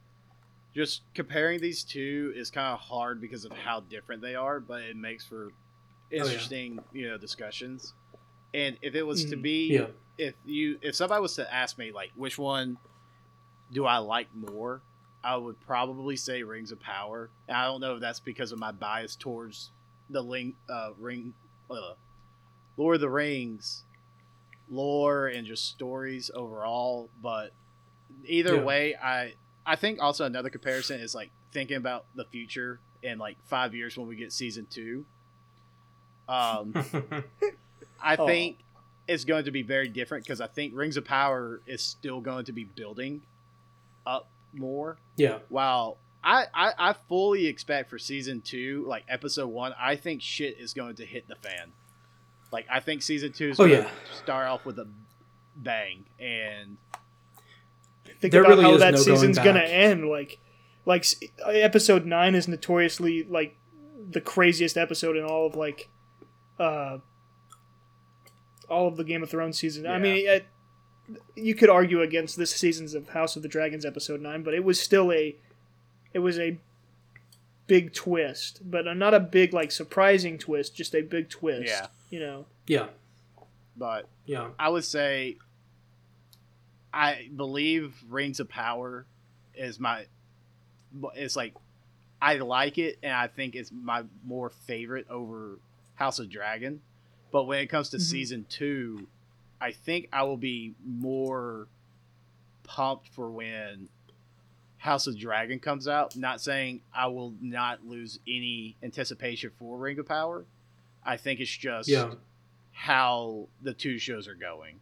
just 0.73 1.01
comparing 1.13 1.59
these 1.59 1.83
two 1.83 2.31
is 2.37 2.49
kind 2.49 2.67
of 2.73 2.79
hard 2.79 3.19
because 3.19 3.43
of 3.43 3.51
how 3.51 3.81
different 3.81 4.21
they 4.21 4.33
are, 4.35 4.61
but 4.61 4.81
it 4.83 4.95
makes 4.95 5.25
for 5.25 5.51
yeah. 6.09 6.19
interesting, 6.21 6.79
you 6.93 7.09
know, 7.09 7.17
discussions. 7.17 7.93
And 8.53 8.77
if 8.81 8.95
it 8.95 9.03
was 9.03 9.25
to 9.25 9.35
Mhm. 9.35 9.41
be, 9.41 9.67
yeah. 9.73 9.87
if 10.17 10.35
you, 10.45 10.79
if 10.81 10.95
somebody 10.95 11.21
was 11.21 11.35
to 11.35 11.53
ask 11.53 11.77
me 11.77 11.91
like 11.91 12.11
which 12.15 12.37
one 12.37 12.77
do 13.73 13.85
I 13.85 13.97
like 13.97 14.33
more, 14.33 14.81
I 15.21 15.35
would 15.35 15.59
probably 15.59 16.15
say 16.15 16.43
Rings 16.43 16.71
of 16.71 16.79
Power. 16.79 17.29
And 17.49 17.57
I 17.57 17.65
don't 17.65 17.81
know 17.81 17.95
if 17.95 17.99
that's 18.01 18.21
because 18.21 18.53
of 18.53 18.59
my 18.59 18.71
bias 18.71 19.17
towards 19.17 19.71
the 20.09 20.21
ling, 20.21 20.55
uh, 20.69 20.91
ring, 20.99 21.33
uh, 21.69 21.93
Lord 22.77 22.95
of 22.95 23.01
the 23.01 23.09
Rings 23.09 23.83
lore 24.69 25.27
and 25.27 25.45
just 25.45 25.67
stories 25.67 26.31
overall. 26.33 27.09
But 27.21 27.51
either 28.25 28.55
Yeah. 28.55 28.63
way, 28.63 28.95
I 28.95 29.33
I 29.65 29.75
think 29.75 29.99
also 30.01 30.25
another 30.25 30.49
comparison 30.49 30.99
is 30.99 31.15
like 31.15 31.31
thinking 31.51 31.77
about 31.77 32.05
the 32.15 32.25
future 32.25 32.79
in 33.01 33.17
like 33.17 33.37
five 33.45 33.73
years 33.73 33.97
when 33.97 34.07
we 34.07 34.15
get 34.15 34.31
season 34.31 34.67
two. 34.69 35.05
Um, 36.27 36.73
I 38.01 38.15
Aw. 38.15 38.25
think 38.27 38.57
it's 39.07 39.23
going 39.25 39.45
to 39.45 39.51
be 39.51 39.61
very 39.63 39.87
different 39.87 40.23
because 40.23 40.41
I 40.41 40.47
think 40.47 40.73
Rings 40.75 40.97
of 40.97 41.05
Power 41.05 41.61
is 41.67 41.81
still 41.81 42.19
going 42.21 42.45
to 42.45 42.51
be 42.51 42.63
building 42.63 43.21
up 44.05 44.27
more. 44.53 44.97
yeah. 45.17 45.39
While 45.49 45.97
I, 46.25 46.47
I, 46.53 46.73
I 46.77 46.93
fully 47.07 47.45
expect 47.45 47.89
for 47.89 47.99
season 47.99 48.41
two, 48.41 48.83
like 48.87 49.03
episode 49.07 49.47
one, 49.47 49.73
I 49.79 49.95
think 49.95 50.21
shit 50.23 50.57
is 50.59 50.73
going 50.73 50.95
to 50.95 51.05
hit 51.05 51.27
the 51.27 51.35
fan. 51.35 51.71
Like 52.51 52.65
I 52.69 52.79
think 52.79 53.03
season 53.03 53.31
two 53.31 53.49
is 53.49 53.59
Oh, 53.59 53.67
going 53.67 53.83
yeah. 53.83 53.83
to 53.83 54.15
start 54.23 54.47
off 54.47 54.65
with 54.65 54.79
a 54.79 54.87
bang, 55.55 56.05
and 56.19 56.77
think 58.19 58.31
There 58.31 58.41
about 58.41 58.57
really 58.57 58.63
how 58.63 58.77
that 58.77 58.93
no 58.95 58.99
season's 58.99 59.37
gonna 59.37 59.59
end. 59.59 60.09
Like, 60.09 60.39
like 60.85 61.05
episode 61.45 62.05
nine 62.05 62.33
is 62.33 62.47
notoriously 62.47 63.23
like 63.23 63.55
the 64.09 64.21
craziest 64.21 64.77
episode 64.77 65.17
in 65.17 65.23
all 65.23 65.45
of 65.47 65.55
like, 65.55 65.89
uh, 66.59 66.99
all 68.69 68.87
of 68.87 68.97
the 68.97 69.03
Game 69.03 69.21
of 69.21 69.29
Thrones 69.29 69.59
season. 69.59 69.85
I 69.85 69.99
mean, 69.99 70.27
it, 70.27 70.47
you 71.35 71.53
could 71.55 71.69
argue 71.69 72.01
against 72.01 72.37
this 72.37 72.51
season's 72.51 72.93
of 72.93 73.09
House 73.09 73.35
of 73.35 73.41
the 73.43 73.47
Dragons 73.47 73.85
episode 73.85 74.21
nine, 74.21 74.43
but 74.43 74.53
it 74.53 74.63
was 74.63 74.79
still 74.79 75.11
a, 75.11 75.35
it 76.15 76.19
was 76.19 76.39
a 76.39 76.57
big 77.67 77.93
twist, 77.93 78.61
but 78.63 78.85
not 78.95 79.13
a 79.13 79.19
big 79.19 79.53
like 79.53 79.69
surprising 79.71 80.37
twist, 80.37 80.73
just 80.75 80.95
a 80.95 81.01
big 81.01 81.29
twist. 81.29 81.67
Yeah. 81.67 81.87
you 82.09 82.19
know. 82.21 82.45
Yeah. 82.67 82.87
but 83.75 84.07
Yeah. 84.25 84.49
I 84.57 84.69
would 84.69 84.85
say 84.85 85.37
I 86.93 87.27
believe 87.35 87.93
Rings 88.09 88.39
of 88.39 88.47
Power 88.49 89.05
is 89.53 89.79
my 89.79 90.05
it's 91.15 91.35
like 91.35 91.53
I 92.21 92.35
like 92.37 92.77
it 92.77 92.97
and 93.03 93.11
I 93.11 93.27
think 93.27 93.55
it's 93.55 93.71
my 93.71 94.03
more 94.25 94.49
favorite 94.49 95.05
over 95.09 95.59
House 95.95 96.19
of 96.19 96.29
Dragon. 96.29 96.81
But 97.31 97.43
when 97.43 97.59
it 97.59 97.67
comes 97.67 97.89
to 97.89 97.97
Mhm. 97.97 98.01
season 98.01 98.45
2, 98.47 99.07
I 99.59 99.71
think 99.73 100.07
I 100.13 100.23
will 100.23 100.37
be 100.37 100.73
more 100.85 101.67
pumped 102.63 103.09
for 103.09 103.29
when 103.29 103.89
House 104.85 105.07
of 105.07 105.17
Dragon 105.17 105.59
comes 105.59 105.87
out. 105.87 106.15
Not 106.15 106.39
saying 106.39 106.81
I 106.93 107.07
will 107.07 107.33
not 107.41 107.85
lose 107.85 108.19
any 108.27 108.75
anticipation 108.83 109.49
for 109.57 109.77
Ring 109.79 109.97
of 109.99 110.07
Power. 110.07 110.45
I 111.03 111.17
think 111.17 111.39
it's 111.39 111.49
just 111.49 111.89
Yeah. 111.89 112.13
how 112.71 113.47
the 113.63 113.73
two 113.73 113.97
shows 113.97 114.27
are 114.27 114.35
going. 114.35 114.79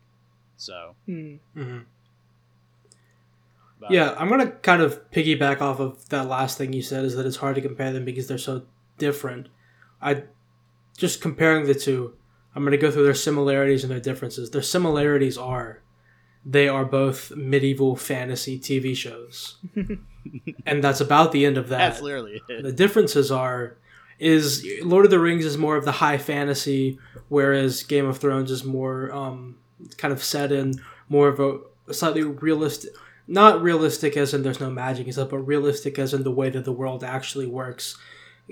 So, 0.58 0.96
Hmm. 1.06 1.36
hmm 1.54 1.80
Yeah, 3.90 4.16
I'm 4.18 4.30
gonna 4.30 4.52
kind 4.52 4.82
of 4.82 5.10
piggyback 5.12 5.60
off 5.62 5.80
of 5.80 6.08
that 6.10 6.28
last 6.28 6.58
thing 6.58 6.72
you 6.74 6.82
said 6.82 7.04
is 7.04 7.16
that 7.16 7.26
it's 7.26 7.38
hard 7.38 7.56
to 7.56 7.62
compare 7.62 7.92
them 7.92 8.06
because 8.06 8.28
they're 8.28 8.38
so 8.38 8.66
different. 8.98 9.50
I 10.02 10.24
just 10.98 11.22
comparing 11.22 11.66
the 11.66 11.74
two, 11.76 12.16
I'm 12.56 12.64
gonna 12.64 12.78
go 12.78 12.92
through 12.92 13.04
their 13.04 13.14
similarities 13.14 13.84
and 13.84 13.92
their 13.92 14.00
differences. 14.00 14.52
Their 14.52 14.62
similarities 14.62 15.38
are 15.38 15.83
they 16.46 16.68
are 16.68 16.86
both 16.86 17.36
medieval 17.36 17.96
fantasy 17.96 18.60
TV 18.60 18.96
shows. 18.96 19.58
and 20.66 20.84
that's 20.84 21.02
about 21.02 21.32
the 21.32 21.46
end 21.46 21.58
of 21.58 21.70
that. 21.70 21.78
that's 21.78 22.02
literally 22.02 22.42
it. 22.50 22.64
The 22.64 22.72
differences 22.72 23.32
are 23.32 23.78
is 24.20 24.66
Lord 24.84 25.06
of 25.06 25.12
the 25.12 25.20
Rings 25.20 25.46
is 25.46 25.58
more 25.58 25.76
of 25.76 25.86
the 25.86 25.92
high 25.92 26.18
fantasy, 26.18 27.00
whereas 27.30 27.84
Game 27.84 28.06
of 28.06 28.18
Thrones 28.18 28.52
is 28.52 28.64
more 28.64 29.12
um, 29.12 29.58
kind 29.98 30.14
of 30.14 30.24
set 30.24 30.52
in 30.52 30.82
more 31.10 31.28
of 31.28 31.40
a 31.40 31.94
slightly 31.94 32.24
realistic, 32.24 32.92
not 33.28 33.62
realistic 33.62 34.16
as 34.16 34.34
in 34.34 34.44
there's 34.44 34.60
no 34.60 34.70
magic 34.70 35.06
and 35.06 35.14
stuff, 35.14 35.30
but 35.30 35.40
realistic 35.40 35.98
as 36.00 36.14
in 36.14 36.24
the 36.24 36.32
way 36.32 36.50
that 36.50 36.66
the 36.66 36.72
world 36.72 37.04
actually 37.04 37.48
works. 37.48 37.98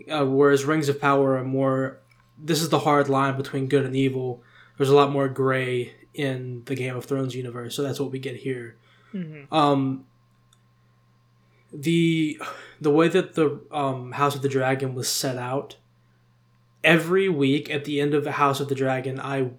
Uh, 0.10 0.26
whereas 0.26 0.66
Rings 0.66 0.90
of 0.90 1.00
Power 1.00 1.38
are 1.38 1.44
more. 1.44 2.00
This 2.38 2.62
is 2.62 2.70
the 2.70 2.80
hard 2.80 3.08
line 3.08 3.38
between 3.38 3.68
good 3.68 3.86
and 3.86 3.96
evil. 3.96 4.44
There's 4.78 4.90
a 4.90 4.96
lot 4.96 5.12
more 5.12 5.28
gray 5.28 5.94
in 6.14 6.64
the 6.66 6.76
Game 6.76 6.96
of 6.96 7.06
Thrones 7.06 7.36
universe, 7.36 7.76
so 7.76 7.84
that's 7.84 8.00
what 8.00 8.12
we 8.12 8.20
get 8.20 8.38
here. 8.38 8.76
Mhm. 9.14 9.52
Um, 9.52 10.06
the 11.74 12.40
the 12.82 12.90
way 12.92 13.08
that 13.08 13.36
the 13.36 13.62
um, 13.72 14.12
House 14.14 14.36
of 14.36 14.42
the 14.42 14.50
Dragon 14.50 14.94
was 14.94 15.08
set 15.08 15.38
out, 15.38 15.78
every 16.84 17.30
week 17.30 17.70
at 17.70 17.86
the 17.86 18.02
end 18.02 18.14
of 18.14 18.24
the 18.24 18.34
House 18.34 18.60
of 18.60 18.68
the 18.70 18.76
Dragon, 18.76 19.20
I 19.20 19.52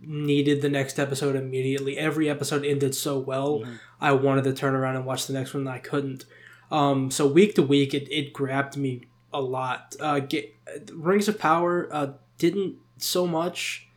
needed 0.00 0.62
the 0.62 0.68
next 0.68 0.98
episode 0.98 1.34
immediately. 1.36 1.98
Every 1.98 2.28
episode 2.30 2.64
ended 2.64 2.94
so 2.94 3.18
well, 3.18 3.60
Mhm. 3.60 3.78
I 4.00 4.12
wanted 4.12 4.44
to 4.44 4.52
turn 4.52 4.74
around 4.74 4.96
and 4.96 5.04
watch 5.06 5.26
the 5.26 5.32
next 5.32 5.54
one, 5.54 5.62
and 5.62 5.70
I 5.70 5.78
couldn't. 5.78 6.24
Um, 6.70 7.10
so 7.10 7.26
week 7.26 7.54
to 7.56 7.62
week, 7.62 7.94
it, 7.94 8.08
it 8.10 8.32
grabbed 8.32 8.76
me 8.76 9.02
a 9.32 9.40
lot. 9.40 9.96
Uh, 10.00 10.20
get, 10.20 10.54
Rings 10.92 11.28
of 11.28 11.38
Power 11.38 11.88
uh, 11.92 12.12
didn't 12.38 12.76
so 12.98 13.26
much. 13.26 13.88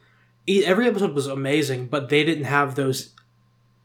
Every 0.48 0.88
episode 0.88 1.14
was 1.14 1.28
amazing, 1.28 1.88
but 1.88 2.10
they 2.10 2.24
didn't 2.24 2.46
have 2.46 2.76
those 2.76 3.14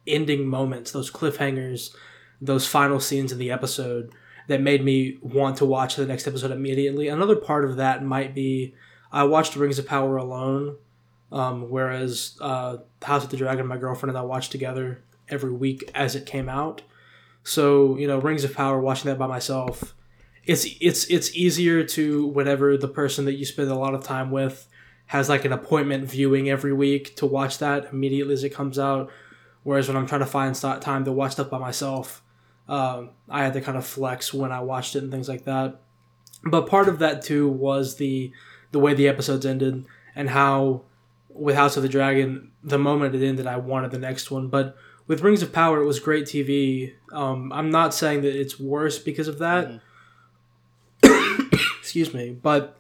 ending 0.07 0.47
moments, 0.47 0.93
those 0.93 1.11
cliffhangers, 1.11 1.95
those 2.41 2.67
final 2.67 3.01
scenes 3.01 3.33
in 3.33 3.39
the 3.39 3.51
episode 3.51 4.13
that 4.49 4.61
made 4.61 4.85
me 4.85 5.19
want 5.23 5.57
to 5.59 5.65
watch 5.65 5.97
the 5.97 6.07
next 6.07 6.27
episode 6.27 6.51
immediately. 6.51 7.09
Another 7.09 7.37
part 7.37 7.65
of 7.65 7.77
that 7.77 8.05
might 8.05 8.35
be 8.35 8.75
I 9.11 9.25
watched 9.25 9.57
Rings 9.57 9.79
of 9.79 9.87
Power 9.87 10.17
alone, 10.17 10.77
um, 11.31 11.71
whereas 11.71 12.37
uh, 12.41 12.79
House 13.03 13.25
of 13.25 13.31
the 13.31 13.37
Dragon, 13.37 13.67
my 13.67 13.77
girlfriend 13.77 14.11
and 14.11 14.19
I 14.19 14.23
watched 14.23 14.53
together 14.53 15.03
every 15.29 15.53
week 15.53 15.91
as 15.95 16.15
it 16.15 16.27
came 16.27 16.49
out. 16.49 16.83
So 17.45 17.97
you 17.97 18.07
know, 18.07 18.19
Rings 18.19 18.45
of 18.45 18.55
Power, 18.55 18.81
watching 18.81 19.11
that 19.11 19.19
by 19.19 19.27
myself, 19.27 19.95
it's 20.45 20.67
it's 20.81 21.05
it's 21.07 21.35
easier 21.37 21.85
to 21.85 22.27
whenever 22.27 22.77
the 22.77 22.89
person 22.89 23.25
that 23.27 23.35
you 23.35 23.45
spend 23.45 23.71
a 23.71 23.75
lot 23.77 23.95
of 23.95 24.03
time 24.03 24.31
with 24.31 24.67
has 25.13 25.29
like 25.29 25.45
an 25.45 25.53
appointment 25.53 26.09
viewing 26.09 26.49
every 26.49 26.73
week 26.73 27.15
to 27.15 27.27
watch 27.27 27.59
that 27.59 27.93
immediately 27.93 28.33
as 28.33 28.45
it 28.45 28.49
comes 28.49 28.79
out. 28.79 29.11
Whereas 29.63 29.87
when 29.87 29.95
I'm 29.95 30.07
trying 30.07 30.23
to 30.23 30.27
find 30.27 30.55
time 30.55 31.05
to 31.05 31.13
watch 31.13 31.33
stuff 31.33 31.51
by 31.51 31.59
myself, 31.59 32.23
um, 32.67 33.11
I 33.29 33.45
had 33.45 33.53
to 33.53 33.61
kind 33.61 33.77
of 33.77 33.85
flex 33.85 34.33
when 34.33 34.53
I 34.53 34.61
watched 34.61 34.97
it 34.97 35.03
and 35.03 35.13
things 35.13 35.29
like 35.29 35.45
that. 35.45 35.83
But 36.45 36.67
part 36.67 36.89
of 36.89 36.99
that 37.01 37.21
too 37.21 37.47
was 37.47 37.97
the 37.97 38.33
the 38.71 38.79
way 38.79 38.95
the 38.95 39.07
episodes 39.07 39.45
ended 39.45 39.85
and 40.17 40.31
how 40.31 40.85
with 41.29 41.57
House 41.57 41.77
of 41.77 41.83
the 41.83 41.91
Dragon, 41.91 42.51
the 42.65 42.79
moment 42.79 43.15
it 43.15 43.23
ended, 43.23 43.47
I 43.47 43.59
wanted 43.59 43.91
the 43.91 43.99
next 43.99 44.31
one. 44.31 44.49
But 44.49 44.75
with 45.07 45.21
Rings 45.21 45.43
of 45.43 45.53
Power, 45.53 45.83
it 45.83 45.87
was 45.87 46.01
great 46.01 46.25
TV. 46.25 46.95
Um, 47.13 47.53
I'm 47.53 47.71
not 47.71 47.93
saying 47.93 48.23
that 48.23 48.35
it's 48.35 48.59
worse 48.59 48.99
because 48.99 49.29
of 49.29 49.41
that. 49.41 49.79
Excuse 51.83 52.15
me, 52.15 52.31
but 52.31 52.79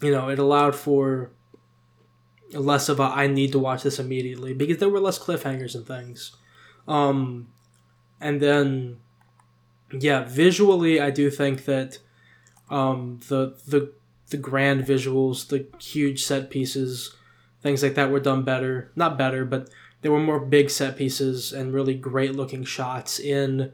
you 0.00 0.10
know, 0.10 0.28
it 0.28 0.38
allowed 0.38 0.74
for 0.74 1.30
less 2.52 2.88
of 2.88 2.98
a 2.98 3.04
I 3.04 3.26
need 3.26 3.52
to 3.52 3.58
watch 3.58 3.82
this 3.82 3.98
immediately 3.98 4.54
because 4.54 4.78
there 4.78 4.88
were 4.88 5.00
less 5.00 5.18
cliffhangers 5.18 5.74
and 5.74 5.86
things. 5.86 6.32
Um, 6.88 7.48
and 8.20 8.40
then, 8.40 8.98
yeah, 9.92 10.24
visually, 10.24 11.00
I 11.00 11.10
do 11.10 11.30
think 11.30 11.64
that 11.66 11.98
um, 12.70 13.20
the 13.28 13.56
the 13.66 13.92
the 14.28 14.36
grand 14.36 14.84
visuals, 14.84 15.48
the 15.48 15.66
huge 15.82 16.24
set 16.24 16.50
pieces, 16.50 17.14
things 17.62 17.82
like 17.82 17.94
that 17.94 18.10
were 18.10 18.20
done 18.20 18.42
better. 18.42 18.90
Not 18.94 19.18
better, 19.18 19.44
but 19.44 19.68
there 20.02 20.12
were 20.12 20.20
more 20.20 20.40
big 20.40 20.70
set 20.70 20.96
pieces 20.96 21.52
and 21.52 21.74
really 21.74 21.94
great 21.94 22.34
looking 22.34 22.64
shots 22.64 23.18
in 23.18 23.72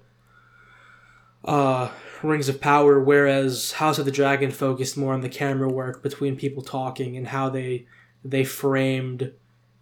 uh, 1.47 1.90
Rings 2.23 2.48
of 2.48 2.60
Power, 2.60 3.01
whereas 3.01 3.73
House 3.73 3.98
of 3.98 4.05
the 4.05 4.10
Dragon 4.10 4.51
focused 4.51 4.97
more 4.97 5.14
on 5.14 5.20
the 5.20 5.28
camera 5.28 5.68
work 5.68 6.02
between 6.02 6.36
people 6.36 6.62
talking 6.62 7.16
and 7.16 7.28
how 7.28 7.48
they 7.48 7.86
they 8.24 8.44
framed 8.44 9.32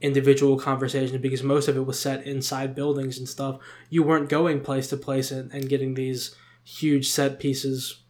individual 0.00 0.58
conversations 0.58 1.18
because 1.22 1.42
most 1.42 1.66
of 1.66 1.76
it 1.76 1.86
was 1.86 1.98
set 1.98 2.26
inside 2.26 2.74
buildings 2.74 3.16
and 3.16 3.28
stuff. 3.28 3.58
You 3.88 4.02
weren't 4.02 4.28
going 4.28 4.60
place 4.60 4.88
to 4.88 4.98
place 4.98 5.30
and, 5.30 5.50
and 5.52 5.68
getting 5.68 5.94
these 5.94 6.36
huge 6.62 7.08
set 7.08 7.40
pieces 7.40 8.02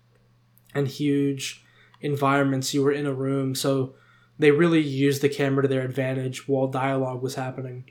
and 0.74 0.89
huge 0.89 1.64
environments. 2.01 2.74
You 2.74 2.82
were 2.82 2.90
in 2.90 3.06
a 3.06 3.14
room, 3.14 3.55
so 3.55 3.94
they 4.39 4.51
really 4.51 4.81
used 4.81 5.22
the 5.22 5.28
camera 5.28 5.62
to 5.62 5.68
their 5.68 5.82
advantage 5.82 6.48
while 6.48 6.66
dialogue 6.66 7.22
was 7.22 7.36
happening. 7.36 7.89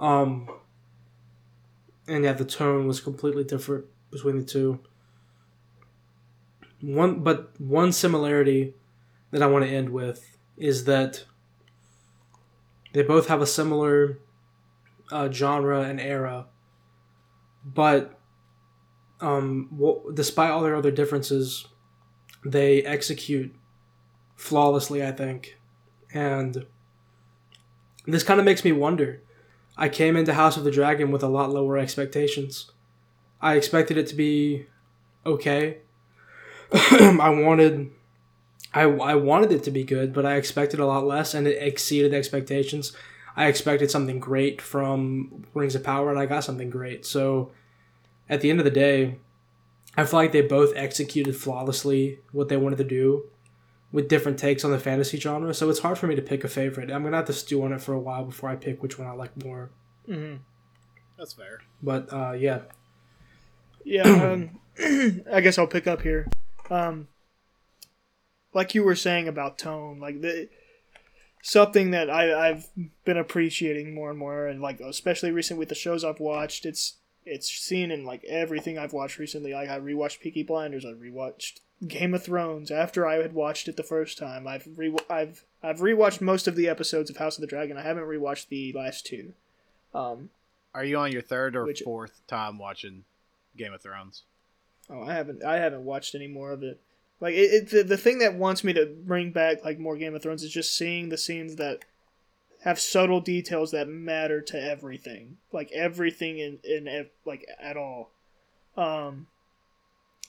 Um, 0.00 0.48
and 2.08 2.24
yeah, 2.24 2.32
the 2.32 2.44
tone 2.44 2.88
was 2.88 3.00
completely 3.00 3.44
different 3.44 3.84
between 4.10 4.38
the 4.38 4.44
two. 4.44 4.80
One, 6.80 7.22
but 7.22 7.52
one 7.60 7.92
similarity 7.92 8.74
that 9.30 9.42
I 9.42 9.46
want 9.46 9.64
to 9.64 9.70
end 9.70 9.90
with 9.90 10.36
is 10.56 10.84
that 10.84 11.24
they 12.92 13.02
both 13.02 13.28
have 13.28 13.40
a 13.40 13.46
similar 13.46 14.18
uh, 15.12 15.30
genre 15.30 15.82
and 15.82 16.00
era, 16.00 16.46
but 17.64 18.18
um, 19.20 19.68
w- 19.72 20.12
despite 20.14 20.50
all 20.50 20.62
their 20.62 20.76
other 20.76 20.90
differences, 20.90 21.66
they 22.44 22.82
execute 22.82 23.54
flawlessly. 24.36 25.04
I 25.04 25.12
think, 25.12 25.58
and 26.12 26.66
this 28.06 28.22
kind 28.22 28.40
of 28.40 28.46
makes 28.46 28.64
me 28.64 28.72
wonder. 28.72 29.22
I 29.76 29.88
came 29.88 30.16
into 30.16 30.34
House 30.34 30.56
of 30.56 30.64
the 30.64 30.70
Dragon 30.70 31.10
with 31.10 31.22
a 31.22 31.28
lot 31.28 31.50
lower 31.50 31.78
expectations. 31.78 32.70
I 33.42 33.54
expected 33.56 33.96
it 33.96 34.06
to 34.08 34.14
be 34.14 34.66
okay. 35.24 35.78
I 36.72 37.30
wanted 37.30 37.90
I, 38.72 38.82
I 38.82 39.14
wanted 39.16 39.50
it 39.52 39.64
to 39.64 39.70
be 39.70 39.82
good, 39.82 40.12
but 40.12 40.24
I 40.24 40.36
expected 40.36 40.78
a 40.80 40.86
lot 40.86 41.04
less 41.06 41.34
and 41.34 41.46
it 41.46 41.60
exceeded 41.60 42.14
expectations. 42.14 42.92
I 43.36 43.46
expected 43.46 43.90
something 43.90 44.20
great 44.20 44.60
from 44.60 45.44
Rings 45.54 45.74
of 45.74 45.82
Power 45.82 46.10
and 46.10 46.18
I 46.18 46.26
got 46.26 46.44
something 46.44 46.70
great. 46.70 47.04
So 47.04 47.50
at 48.28 48.40
the 48.40 48.50
end 48.50 48.60
of 48.60 48.64
the 48.64 48.70
day, 48.70 49.16
I 49.96 50.04
feel 50.04 50.20
like 50.20 50.32
they 50.32 50.42
both 50.42 50.72
executed 50.76 51.34
flawlessly 51.36 52.20
what 52.32 52.48
they 52.48 52.56
wanted 52.56 52.78
to 52.78 52.84
do 52.84 53.24
with 53.92 54.08
different 54.08 54.38
takes 54.38 54.64
on 54.64 54.70
the 54.70 54.78
fantasy 54.78 55.18
genre. 55.18 55.52
So 55.52 55.68
it's 55.68 55.80
hard 55.80 55.98
for 55.98 56.06
me 56.06 56.14
to 56.14 56.22
pick 56.22 56.44
a 56.44 56.48
favorite. 56.48 56.90
I'm 56.92 57.02
going 57.02 57.10
to 57.12 57.18
have 57.18 57.26
to 57.26 57.32
stew 57.32 57.64
on 57.64 57.72
it 57.72 57.80
for 57.80 57.92
a 57.92 57.98
while 57.98 58.24
before 58.24 58.50
I 58.50 58.54
pick 58.56 58.82
which 58.82 58.98
one 58.98 59.08
I 59.08 59.12
like 59.12 59.42
more. 59.44 59.70
hmm 60.06 60.36
That's 61.18 61.32
fair. 61.32 61.60
But 61.82 62.12
uh, 62.12 62.32
yeah, 62.32 62.60
Yeah, 63.90 64.02
um, 64.04 64.60
I 65.32 65.40
guess 65.40 65.58
I'll 65.58 65.66
pick 65.66 65.88
up 65.88 66.02
here. 66.02 66.28
Um, 66.70 67.08
like 68.54 68.72
you 68.74 68.84
were 68.84 68.94
saying 68.94 69.26
about 69.26 69.58
tone, 69.58 69.98
like 69.98 70.20
the 70.20 70.48
something 71.42 71.90
that 71.90 72.08
I, 72.08 72.50
I've 72.50 72.68
been 73.04 73.16
appreciating 73.16 73.92
more 73.92 74.10
and 74.10 74.18
more, 74.18 74.46
and 74.46 74.60
like 74.62 74.78
especially 74.80 75.32
recently 75.32 75.58
with 75.58 75.70
the 75.70 75.74
shows 75.74 76.04
I've 76.04 76.20
watched, 76.20 76.64
it's 76.64 76.98
it's 77.26 77.50
seen 77.50 77.90
in 77.90 78.04
like 78.04 78.22
everything 78.24 78.78
I've 78.78 78.92
watched 78.92 79.18
recently. 79.18 79.52
Like 79.52 79.68
I 79.68 79.80
rewatched 79.80 80.20
Peaky 80.20 80.44
Blinders, 80.44 80.84
I 80.84 80.90
rewatched 80.92 81.58
Game 81.88 82.14
of 82.14 82.22
Thrones 82.22 82.70
after 82.70 83.06
I 83.08 83.16
had 83.16 83.32
watched 83.32 83.66
it 83.66 83.76
the 83.76 83.82
first 83.82 84.18
time. 84.18 84.46
I've 84.46 84.68
re 84.76 84.94
I've 85.10 85.44
I've 85.64 85.78
rewatched 85.80 86.20
most 86.20 86.46
of 86.46 86.54
the 86.54 86.68
episodes 86.68 87.10
of 87.10 87.16
House 87.16 87.36
of 87.36 87.40
the 87.40 87.48
Dragon. 87.48 87.76
I 87.76 87.82
haven't 87.82 88.04
rewatched 88.04 88.48
the 88.50 88.72
last 88.72 89.04
two. 89.04 89.32
Um, 89.92 90.30
Are 90.74 90.84
you 90.84 90.96
on 90.98 91.10
your 91.10 91.22
third 91.22 91.56
or 91.56 91.64
Which- 91.66 91.82
fourth 91.82 92.20
time 92.28 92.56
watching 92.56 93.04
Game 93.56 93.72
of 93.72 93.82
Thrones? 93.82 94.24
Oh, 94.88 95.02
I 95.02 95.14
haven't. 95.14 95.44
I 95.44 95.56
haven't 95.56 95.84
watched 95.84 96.14
any 96.14 96.26
more 96.26 96.52
of 96.52 96.62
it. 96.62 96.80
Like 97.20 97.34
it, 97.34 97.52
it 97.52 97.70
the, 97.70 97.82
the 97.82 97.96
thing 97.96 98.18
that 98.18 98.34
wants 98.34 98.64
me 98.64 98.72
to 98.72 98.86
bring 98.86 99.30
back 99.30 99.64
like 99.64 99.78
more 99.78 99.96
Game 99.96 100.14
of 100.14 100.22
Thrones 100.22 100.42
is 100.42 100.50
just 100.50 100.76
seeing 100.76 101.08
the 101.08 101.18
scenes 101.18 101.56
that 101.56 101.84
have 102.62 102.78
subtle 102.78 103.20
details 103.20 103.70
that 103.70 103.88
matter 103.88 104.40
to 104.40 104.62
everything, 104.62 105.38
like 105.52 105.70
everything 105.72 106.38
in 106.38 106.58
in 106.64 107.06
like 107.24 107.46
at 107.60 107.76
all. 107.76 108.10
Um, 108.76 109.26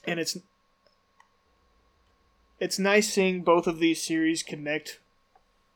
and 0.06 0.20
it's 0.20 0.36
it's 2.60 2.78
nice 2.78 3.12
seeing 3.12 3.42
both 3.42 3.66
of 3.66 3.78
these 3.78 4.02
series 4.02 4.42
connect 4.42 5.00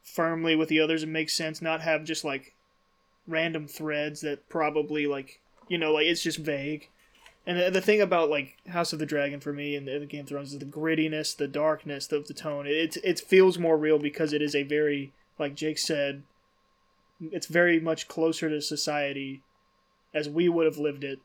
firmly 0.03 0.55
with 0.55 0.69
the 0.69 0.81
others 0.81 1.03
and 1.03 1.13
make 1.13 1.31
sense, 1.31 1.61
not 1.61 1.81
have 1.81 2.05
just 2.05 2.25
like 2.25 2.55
random 3.27 3.67
threads 3.67 4.21
that 4.21 4.49
probably 4.49 5.07
like 5.07 5.41
you 5.69 5.79
know 5.79 5.93
like 5.93 6.07
it's 6.07 6.23
just 6.23 6.39
vague. 6.39 6.89
And 7.47 7.59
the, 7.59 7.71
the 7.71 7.81
thing 7.81 8.01
about 8.01 8.29
like 8.29 8.57
House 8.69 8.93
of 8.93 8.99
the 8.99 9.07
Dragon 9.07 9.39
for 9.41 9.53
me 9.53 9.77
and 9.77 9.87
the, 9.87 10.01
the 10.01 10.07
Game 10.07 10.23
of 10.23 10.29
Thrones 10.29 10.53
is 10.53 10.59
the 10.59 10.65
grittiness, 10.65 11.37
the 11.37 11.47
darkness 11.47 12.11
of 12.11 12.27
the 12.27 12.35
tone. 12.35 12.67
It 12.67 12.97
it 13.05 13.21
feels 13.21 13.59
more 13.59 13.77
real 13.77 13.99
because 13.99 14.33
it 14.33 14.43
is 14.43 14.55
a 14.55 14.65
very 14.65 15.13
like 15.39 15.55
Jake 15.55 15.79
said, 15.79 16.23
it's 17.21 17.47
very 17.47 17.79
much 17.79 18.09
closer 18.09 18.49
to 18.49 18.61
society 18.61 19.43
as 20.13 20.29
we 20.29 20.49
would 20.49 20.67
have 20.67 20.79
lived 20.79 21.05
it 21.05 21.21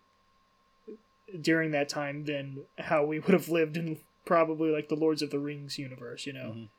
during 1.39 1.71
that 1.71 1.89
time 1.89 2.25
than 2.25 2.65
how 2.77 3.05
we 3.05 3.19
would 3.21 3.33
have 3.33 3.49
lived 3.49 3.77
in 3.77 3.97
probably 4.25 4.69
like 4.69 4.89
the 4.89 4.95
Lords 4.95 5.21
of 5.21 5.31
the 5.31 5.39
Rings 5.39 5.79
universe, 5.79 6.27
you 6.27 6.33
know. 6.33 6.53
Mhm. 6.55 6.69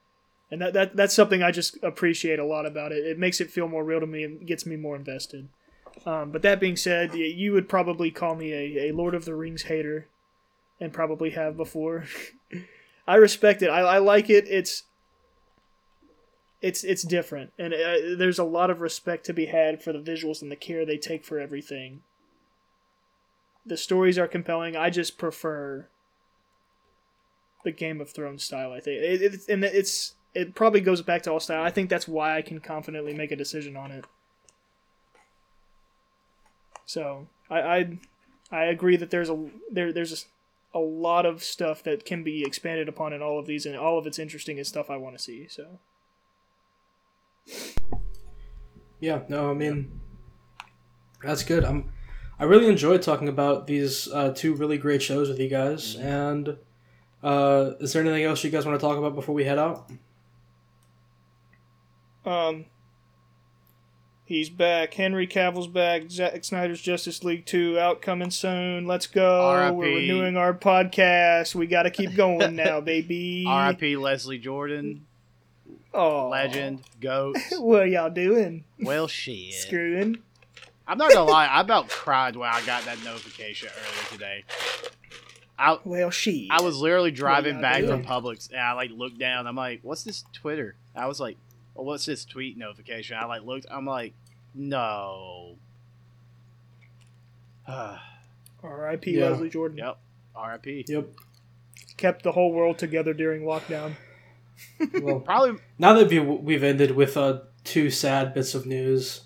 And 0.50 0.60
that, 0.60 0.74
that 0.74 0.96
that's 0.96 1.14
something 1.14 1.42
I 1.42 1.50
just 1.50 1.82
appreciate 1.82 2.38
a 2.38 2.44
lot 2.44 2.66
about 2.66 2.92
it. 2.92 3.06
It 3.06 3.18
makes 3.18 3.40
it 3.40 3.50
feel 3.50 3.68
more 3.68 3.82
real 3.82 4.00
to 4.00 4.06
me 4.06 4.22
and 4.22 4.46
gets 4.46 4.66
me 4.66 4.76
more 4.76 4.94
invested. 4.94 5.48
Um, 6.04 6.30
but 6.30 6.42
that 6.42 6.60
being 6.60 6.76
said, 6.76 7.14
you 7.14 7.52
would 7.52 7.68
probably 7.68 8.10
call 8.10 8.34
me 8.34 8.52
a, 8.52 8.88
a 8.88 8.92
Lord 8.92 9.14
of 9.14 9.24
the 9.24 9.34
Rings 9.34 9.62
hater, 9.62 10.08
and 10.80 10.92
probably 10.92 11.30
have 11.30 11.56
before. 11.56 12.04
I 13.06 13.16
respect 13.16 13.62
it. 13.62 13.68
I, 13.68 13.80
I 13.80 13.98
like 13.98 14.30
it. 14.30 14.46
It's 14.48 14.84
it's 16.60 16.84
it's 16.84 17.02
different, 17.02 17.52
and 17.58 17.74
uh, 17.74 18.16
there's 18.16 18.38
a 18.38 18.44
lot 18.44 18.70
of 18.70 18.80
respect 18.80 19.26
to 19.26 19.32
be 19.32 19.46
had 19.46 19.82
for 19.82 19.92
the 19.92 19.98
visuals 19.98 20.42
and 20.42 20.50
the 20.50 20.56
care 20.56 20.86
they 20.86 20.98
take 20.98 21.24
for 21.24 21.38
everything. 21.38 22.02
The 23.66 23.76
stories 23.76 24.18
are 24.18 24.28
compelling. 24.28 24.76
I 24.76 24.90
just 24.90 25.18
prefer 25.18 25.88
the 27.64 27.72
Game 27.72 28.00
of 28.00 28.10
Thrones 28.10 28.44
style. 28.44 28.72
I 28.72 28.80
think 28.80 29.02
it, 29.02 29.22
it, 29.22 29.48
and 29.48 29.64
it's 29.64 30.14
it 30.34 30.54
probably 30.54 30.80
goes 30.80 31.02
back 31.02 31.22
to 31.22 31.32
all 31.32 31.40
style. 31.40 31.62
I 31.62 31.70
think 31.70 31.90
that's 31.90 32.08
why 32.08 32.36
I 32.36 32.42
can 32.42 32.60
confidently 32.60 33.14
make 33.14 33.32
a 33.32 33.36
decision 33.36 33.76
on 33.76 33.90
it. 33.90 34.04
So 36.86 37.28
I 37.50 37.60
I, 37.60 37.98
I 38.50 38.64
agree 38.64 38.96
that 38.96 39.10
there's 39.10 39.30
a 39.30 39.48
there 39.70 39.92
there's 39.92 40.26
a, 40.74 40.78
a 40.78 40.80
lot 40.80 41.26
of 41.26 41.42
stuff 41.42 41.82
that 41.84 42.04
can 42.04 42.22
be 42.22 42.44
expanded 42.44 42.88
upon 42.88 43.12
in 43.12 43.22
all 43.22 43.38
of 43.38 43.46
these, 43.46 43.66
and 43.66 43.76
all 43.76 43.98
of 43.98 44.06
it's 44.06 44.18
interesting 44.18 44.58
and 44.58 44.66
stuff 44.66 44.90
I 44.90 44.96
want 44.96 45.16
to 45.16 45.22
see. 45.22 45.46
So 45.48 45.78
Yeah, 49.00 49.22
no, 49.28 49.50
I 49.50 49.54
mean 49.54 50.00
that's 51.22 51.42
good. 51.42 51.64
I'm 51.64 51.92
I 52.38 52.44
really 52.44 52.66
enjoyed 52.66 53.02
talking 53.02 53.28
about 53.28 53.66
these 53.66 54.08
uh, 54.12 54.32
two 54.34 54.54
really 54.54 54.76
great 54.76 55.00
shows 55.00 55.28
with 55.28 55.38
you 55.38 55.48
guys. 55.48 55.94
And 55.94 56.56
uh, 57.22 57.72
is 57.78 57.92
there 57.92 58.02
anything 58.02 58.24
else 58.24 58.42
you 58.42 58.50
guys 58.50 58.66
want 58.66 58.80
to 58.80 58.84
talk 58.84 58.98
about 58.98 59.14
before 59.14 59.34
we 59.34 59.44
head 59.44 59.58
out? 59.58 59.90
um. 62.24 62.66
He's 64.32 64.48
back. 64.48 64.94
Henry 64.94 65.26
Cavill's 65.26 65.66
back. 65.66 66.04
Zack 66.10 66.42
Snyder's 66.42 66.80
Justice 66.80 67.22
League 67.22 67.44
2 67.44 67.78
out 67.78 68.00
coming 68.00 68.30
soon. 68.30 68.86
Let's 68.86 69.06
go. 69.06 69.42
R.I.P.. 69.42 69.76
We're 69.76 69.96
renewing 69.96 70.38
our 70.38 70.54
podcast. 70.54 71.54
We 71.54 71.66
got 71.66 71.82
to 71.82 71.90
keep 71.90 72.14
going 72.14 72.56
now, 72.56 72.80
baby. 72.80 73.44
R.I.P. 73.46 73.98
Leslie 73.98 74.38
Jordan, 74.38 75.04
Oh, 75.92 76.30
legend, 76.30 76.80
goat. 76.98 77.36
What 77.58 77.82
are 77.82 77.86
y'all 77.86 78.08
doing? 78.08 78.64
Well, 78.80 79.06
shit. 79.06 79.52
Screwing? 79.52 80.16
I'm 80.88 80.96
not 80.96 81.12
gonna 81.12 81.30
lie, 81.30 81.44
I 81.48 81.60
about 81.60 81.90
cried 81.90 82.34
when 82.34 82.48
I 82.48 82.64
got 82.64 82.86
that 82.86 83.04
notification 83.04 83.68
earlier 83.68 84.08
today. 84.12 84.44
I 85.58 85.76
Well, 85.84 86.08
she. 86.08 86.48
I 86.50 86.62
was 86.62 86.78
literally 86.78 87.10
driving 87.10 87.60
back 87.60 87.82
doing? 87.82 88.02
from 88.02 88.04
Publix 88.06 88.50
and 88.50 88.60
I 88.60 88.72
like 88.72 88.92
looked 88.92 89.18
down. 89.18 89.46
I'm 89.46 89.56
like, 89.56 89.80
what's 89.82 90.04
this 90.04 90.24
Twitter? 90.32 90.76
I 90.96 91.06
was 91.06 91.20
like, 91.20 91.36
well, 91.74 91.84
what's 91.84 92.06
this 92.06 92.24
tweet 92.24 92.56
notification? 92.56 93.18
I 93.20 93.26
like 93.26 93.42
looked. 93.42 93.66
I'm 93.70 93.86
like, 93.86 94.14
no. 94.54 95.56
R.I.P. 98.62 99.10
Yeah. 99.18 99.30
Leslie 99.30 99.50
Jordan. 99.50 99.78
yep. 99.78 99.98
R.I.P. 100.34 100.84
Yep. 100.88 101.08
Kept 101.96 102.22
the 102.22 102.32
whole 102.32 102.52
world 102.52 102.78
together 102.78 103.14
during 103.14 103.42
lockdown. 103.42 103.92
Well, 105.00 105.20
Probably 105.20 105.58
now 105.78 105.94
that 105.94 106.08
we, 106.08 106.18
we've 106.20 106.62
ended 106.62 106.92
with 106.92 107.16
uh, 107.16 107.40
two 107.64 107.90
sad 107.90 108.32
bits 108.34 108.54
of 108.54 108.64
news, 108.66 109.22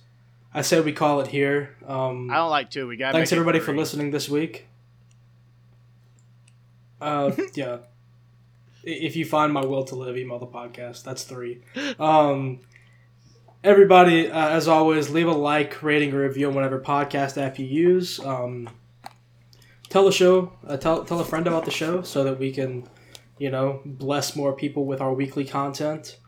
I 0.54 0.62
say 0.62 0.80
we 0.80 0.92
call 0.92 1.20
it 1.20 1.26
here. 1.26 1.76
Um, 1.86 2.30
I 2.30 2.36
don't 2.36 2.48
like 2.48 2.70
two. 2.70 2.86
We 2.86 2.96
got. 2.96 3.12
thanks 3.12 3.32
everybody 3.32 3.58
for 3.60 3.76
listening 3.76 4.12
this 4.12 4.28
week. 4.28 4.66
Uh, 7.00 7.32
yeah. 7.54 7.78
If 8.82 9.16
you 9.16 9.24
find 9.24 9.52
my 9.52 9.64
will 9.64 9.84
to 9.84 9.94
live, 9.96 10.16
email 10.16 10.38
the 10.38 10.46
podcast. 10.46 11.02
That's 11.02 11.24
three. 11.24 11.60
Um, 11.98 12.60
everybody, 13.66 14.30
uh, 14.30 14.48
as 14.50 14.68
always, 14.68 15.10
leave 15.10 15.26
a 15.26 15.32
like, 15.32 15.82
rating, 15.82 16.14
or 16.14 16.20
review 16.20 16.48
on 16.48 16.54
whatever 16.54 16.80
podcast 16.80 17.36
app 17.36 17.58
you 17.58 17.66
use. 17.66 18.20
Um, 18.20 18.70
tell 19.88 20.04
the 20.04 20.12
show, 20.12 20.52
uh, 20.66 20.76
tell 20.76 21.04
tell 21.04 21.20
a 21.20 21.24
friend 21.24 21.46
about 21.46 21.64
the 21.64 21.70
show, 21.72 22.02
so 22.02 22.24
that 22.24 22.38
we 22.38 22.52
can, 22.52 22.88
you 23.38 23.50
know, 23.50 23.82
bless 23.84 24.36
more 24.36 24.52
people 24.54 24.86
with 24.86 25.00
our 25.00 25.12
weekly 25.12 25.44
content. 25.44 26.18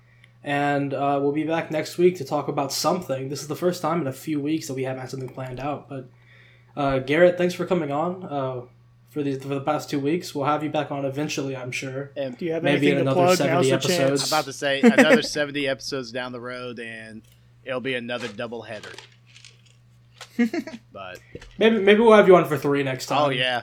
And 0.43 0.93
uh, 0.93 1.19
we'll 1.23 1.33
be 1.33 1.45
back 1.45 1.71
next 1.71 1.97
week 1.97 2.17
to 2.17 2.25
talk 2.25 2.49
about 2.49 2.73
something. 2.73 3.29
This 3.29 3.43
is 3.43 3.49
the 3.49 3.57
first 3.57 3.83
time 3.83 4.01
in 4.01 4.07
a 4.07 4.13
few 4.13 4.41
weeks 4.41 4.67
that 4.67 4.75
we 4.75 4.85
haven't 4.85 5.01
had 5.01 5.11
something 5.11 5.29
planned 5.29 5.61
out. 5.61 5.89
But 5.89 6.11
uh, 6.77 6.99
Garrett, 7.01 7.39
thanks 7.39 7.55
for 7.55 7.67
coming 7.67 7.93
on 7.93 8.25
uh, 8.25 8.61
for 9.09 9.23
these 9.23 9.43
for 9.43 9.49
the 9.49 9.61
past 9.61 9.91
two 9.91 10.01
weeks. 10.01 10.35
We'll 10.35 10.47
have 10.47 10.63
you 10.63 10.71
back 10.71 10.91
on 10.91 11.05
eventually, 11.05 11.57
I'm 11.57 11.73
sure. 11.73 12.13
Do 12.15 12.45
you 12.45 12.53
have 12.53 12.63
Maybe 12.63 12.89
anything 12.89 12.91
in 12.91 12.95
to 12.97 13.01
another 13.13 13.27
plug? 13.27 13.37
70 13.39 13.69
the 13.69 13.75
episodes. 13.75 14.23
I'm 14.23 14.39
about 14.39 14.45
to 14.45 14.53
say 14.55 14.81
another 14.81 15.23
70 15.23 15.69
episodes 15.69 16.13
down 16.13 16.33
the 16.33 16.41
road, 16.41 16.79
and 16.79 17.23
it'll 17.65 17.81
be 17.81 17.95
another 17.95 18.29
double 18.29 18.63
header. 18.63 18.93
but 20.93 21.19
Maybe 21.59 21.81
maybe 21.81 22.01
we'll 22.01 22.17
have 22.17 22.29
you 22.29 22.37
on 22.37 22.45
for 22.45 22.57
three 22.57 22.83
next 22.85 23.07
time. 23.07 23.23
oh 23.27 23.31
yeah, 23.31 23.63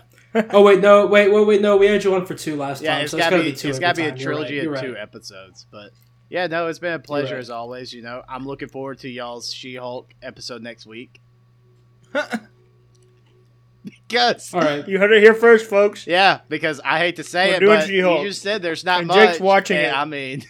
Oh 0.50 0.62
wait, 0.64 0.82
no, 0.82 1.06
wait, 1.06 1.32
wait, 1.32 1.48
wait, 1.48 1.62
no. 1.62 1.78
We 1.78 1.88
had 1.88 2.04
you 2.04 2.14
on 2.14 2.26
for 2.26 2.34
two 2.34 2.58
last 2.58 2.82
yeah, 2.82 2.96
time, 2.96 3.04
it's 3.04 3.12
so 3.12 3.18
gotta 3.18 3.38
it's 3.38 3.38
gotta 3.38 3.44
be, 3.44 3.52
be 3.52 3.58
two. 3.58 3.70
it's 3.70 3.78
every 3.78 3.82
gotta 3.82 3.96
be 3.96 4.04
a 4.04 4.10
time. 4.10 4.18
You're 4.18 4.30
right, 4.30 4.36
trilogy 4.36 4.56
you're 4.56 4.74
of 4.76 4.82
two 4.82 4.98
episodes. 4.98 5.66
But 5.72 5.92
yeah, 6.30 6.48
no, 6.48 6.68
it's 6.68 6.80
been 6.80 6.94
a 6.94 7.00
pleasure 7.00 7.36
right. 7.36 7.40
as 7.42 7.50
always. 7.50 7.94
You 7.94 8.02
know, 8.02 8.22
I'm 8.28 8.46
looking 8.46 8.68
forward 8.68 9.00
to 9.00 9.10
y'all's 9.10 9.54
She-Hulk 9.54 10.14
episode 10.22 10.62
next 10.62 10.86
week. 10.86 11.22
because 14.08 14.54
All 14.54 14.62
right. 14.62 14.88
You 14.88 15.00
heard 15.00 15.12
it 15.12 15.22
here 15.24 15.34
first, 15.34 15.70
folks. 15.70 16.06
yeah, 16.08 16.40
because 16.50 16.80
I 16.84 17.00
hate 17.00 17.16
to 17.18 17.24
say 17.24 17.50
We're 17.50 17.56
it, 17.56 17.60
doing 17.60 17.80
but 17.80 17.88
She-Hulk. 17.88 18.22
you 18.22 18.28
just 18.30 18.42
said 18.42 18.62
there's 18.62 18.84
not 18.86 19.00
And 19.00 19.08
much. 19.08 19.18
Jake's 19.30 19.40
watching 19.40 19.78
and 19.78 19.88
it. 19.88 19.94
I 19.98 20.06
mean, 20.06 20.44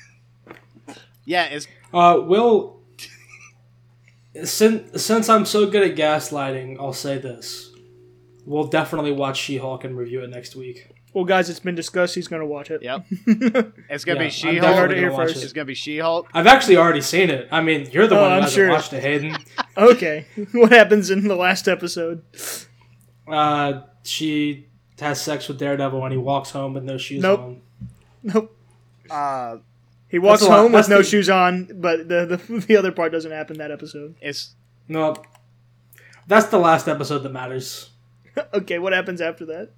yeah, 1.25 1.45
it's 1.45 1.67
Uh, 1.93 2.19
Will, 2.23 2.79
since 4.43 5.01
since 5.03 5.29
I'm 5.29 5.45
so 5.45 5.69
good 5.69 5.89
at 5.89 5.95
gaslighting, 5.97 6.77
I'll 6.79 6.93
say 6.93 7.17
this: 7.17 7.71
we'll 8.45 8.67
definitely 8.67 9.11
watch 9.11 9.37
She-Hulk 9.39 9.83
and 9.83 9.97
review 9.97 10.21
it 10.21 10.29
next 10.29 10.55
week. 10.55 10.89
Well, 11.13 11.23
guys, 11.23 11.49
it's 11.49 11.61
been 11.61 11.75
discussed. 11.75 12.13
He's 12.13 12.27
going 12.27 12.41
to 12.41 12.45
watch 12.45 12.69
it. 12.69 12.83
Yep. 12.83 13.05
it's 13.89 14.03
gonna 14.03 14.17
Yeah, 14.17 14.19
be 14.19 14.25
I'm 14.25 14.29
She-Hulk. 14.31 14.55
definitely 14.61 14.75
Heard 14.75 14.91
it 14.91 14.97
here 14.97 15.07
gonna 15.09 15.17
watch 15.23 15.31
first. 15.31 15.43
It's 15.45 15.53
gonna 15.53 15.63
be 15.63 15.73
She-Hulk. 15.73 16.27
I've 16.33 16.45
actually 16.47 16.75
already 16.75 16.99
seen 16.99 17.29
it. 17.29 17.47
I 17.51 17.61
mean, 17.61 17.87
you're 17.91 18.05
the 18.07 18.17
Oh, 18.17 18.21
one 18.23 18.29
who 18.31 18.35
I'm 18.35 18.41
hasn't 18.41 18.55
sure. 18.55 18.69
watched 18.69 18.91
it, 18.93 19.01
Hayden. 19.01 19.37
Okay. 19.77 20.25
what 20.53 20.71
happens 20.71 21.09
in 21.09 21.27
the 21.27 21.35
last 21.35 21.67
episode? 21.69 22.21
Uh, 23.27 23.81
she 24.03 24.67
has 24.99 25.19
sex 25.21 25.47
with 25.47 25.57
Daredevil 25.59 26.03
and 26.03 26.11
he 26.11 26.17
walks 26.17 26.51
home 26.51 26.73
with 26.73 26.83
no 26.83 26.97
shoes 26.97 27.21
Nope. 27.21 27.39
on. 27.39 27.61
Nope. 28.23 28.55
Uh, 29.09 29.57
He 30.09 30.19
walks 30.19 30.41
That's 30.41 30.51
home 30.51 30.71
with 30.71 30.87
no 30.89 30.99
the- 30.99 31.03
shoes 31.03 31.29
on, 31.29 31.69
but 31.75 32.07
the, 32.07 32.39
the 32.47 32.59
the 32.67 32.77
other 32.77 32.91
part 32.91 33.11
doesn't 33.11 33.31
happen 33.31 33.57
that 33.57 33.71
episode. 33.71 34.15
it's 34.21 34.53
nope. 34.87 35.25
that's 36.27 36.47
the 36.47 36.57
last 36.59 36.87
episode 36.87 37.19
that 37.19 37.31
matters. 37.31 37.89
okay, 38.53 38.79
what 38.79 38.93
happens 38.93 39.21
after 39.21 39.45
that? 39.47 39.69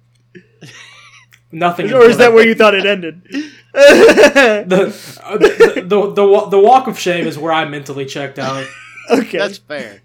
Nothing. 1.50 1.92
Or 1.94 2.02
is 2.04 2.18
that 2.18 2.34
where 2.34 2.46
you 2.46 2.54
thought 2.54 2.74
it 2.74 2.84
ended? 2.84 3.22
the, 3.72 4.94
uh, 5.24 5.36
the, 5.38 5.82
the 5.86 6.10
the 6.12 6.46
the 6.50 6.58
walk 6.60 6.86
of 6.88 6.98
shame 6.98 7.26
is 7.26 7.38
where 7.38 7.52
I 7.52 7.64
mentally 7.64 8.04
checked 8.04 8.38
out. 8.38 8.66
okay. 9.10 9.38
that's 9.38 9.56
fair. 9.58 10.02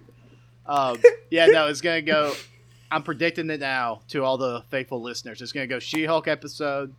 Um, 0.65 1.01
yeah, 1.29 1.47
no, 1.47 1.67
it's 1.67 1.81
gonna 1.81 2.01
go. 2.01 2.33
I'm 2.93 3.03
predicting 3.03 3.49
it 3.49 3.59
now 3.59 4.01
to 4.09 4.23
all 4.23 4.37
the 4.37 4.63
faithful 4.69 5.01
listeners. 5.01 5.41
It's 5.41 5.51
gonna 5.51 5.67
go 5.67 5.79
She-Hulk 5.79 6.27
episode, 6.27 6.93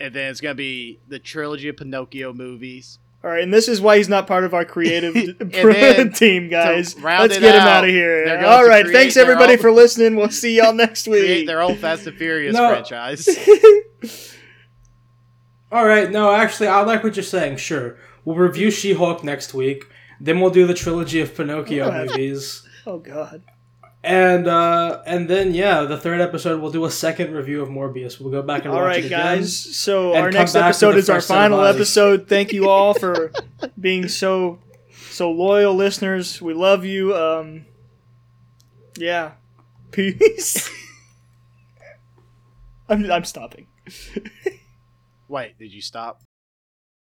and 0.00 0.14
then 0.14 0.30
it's 0.30 0.40
gonna 0.40 0.54
be 0.54 1.00
the 1.08 1.18
trilogy 1.18 1.68
of 1.68 1.76
Pinocchio 1.76 2.32
movies. 2.32 2.98
All 3.24 3.30
right, 3.30 3.42
and 3.42 3.52
this 3.52 3.66
is 3.66 3.80
why 3.80 3.96
he's 3.96 4.08
not 4.08 4.28
part 4.28 4.44
of 4.44 4.54
our 4.54 4.64
creative 4.64 5.14
team, 6.14 6.48
guys. 6.48 6.96
Let's 7.00 7.34
get 7.38 7.42
him 7.56 7.60
out, 7.62 7.68
out 7.68 7.84
of 7.84 7.90
here. 7.90 8.24
going 8.24 8.44
All 8.44 8.62
to 8.62 8.68
right, 8.68 8.86
thanks 8.86 9.16
everybody 9.16 9.54
own- 9.54 9.58
for 9.58 9.72
listening. 9.72 10.14
We'll 10.14 10.28
see 10.30 10.56
y'all 10.58 10.72
next 10.84 11.08
week. 11.08 11.46
their 11.48 11.60
own 11.60 11.76
Fast 11.76 12.06
and 12.06 12.16
Furious 12.16 12.54
No. 12.54 12.68
franchise. 12.68 13.28
All 15.72 15.84
right, 15.84 16.08
no, 16.10 16.30
actually, 16.30 16.68
I 16.68 16.82
like 16.82 17.02
what 17.02 17.16
you're 17.16 17.24
saying. 17.24 17.56
Sure, 17.56 17.96
we'll 18.24 18.36
review 18.36 18.70
She-Hulk 18.70 19.24
next 19.24 19.52
week. 19.54 19.84
Then 20.20 20.40
we'll 20.40 20.50
do 20.52 20.66
the 20.66 20.74
trilogy 20.74 21.20
of 21.20 21.34
Pinocchio 21.34 21.90
movies. 21.90 22.62
Oh 22.86 22.98
God. 22.98 23.42
And 24.06 24.46
uh 24.46 25.02
and 25.04 25.28
then 25.28 25.52
yeah, 25.52 25.82
the 25.82 25.96
third 25.96 26.20
episode 26.20 26.62
we'll 26.62 26.70
do 26.70 26.84
a 26.84 26.90
second 26.90 27.34
review 27.34 27.60
of 27.60 27.68
Morbius. 27.68 28.20
We'll 28.20 28.30
go 28.30 28.40
back 28.40 28.64
and 28.64 28.72
All 28.72 28.80
watch 28.80 28.86
right, 28.86 29.02
it 29.02 29.06
again. 29.06 29.38
guys. 29.38 29.76
So 29.76 30.14
our 30.14 30.30
next 30.30 30.54
episode 30.54 30.94
is 30.94 31.10
our 31.10 31.16
first 31.16 31.26
set 31.26 31.34
of 31.34 31.42
final 31.42 31.64
episode. 31.64 32.28
Thank 32.28 32.52
you 32.52 32.68
all 32.68 32.94
for 32.94 33.32
being 33.80 34.06
so 34.06 34.60
so 35.10 35.32
loyal 35.32 35.74
listeners. 35.74 36.40
We 36.40 36.54
love 36.54 36.84
you. 36.84 37.16
Um, 37.16 37.66
yeah. 38.96 39.32
Peace. 39.90 40.70
I'm 42.88 43.10
I'm 43.10 43.24
stopping. 43.24 43.66
Wait, 45.28 45.58
did 45.58 45.72
you 45.72 45.82
stop? 45.82 46.20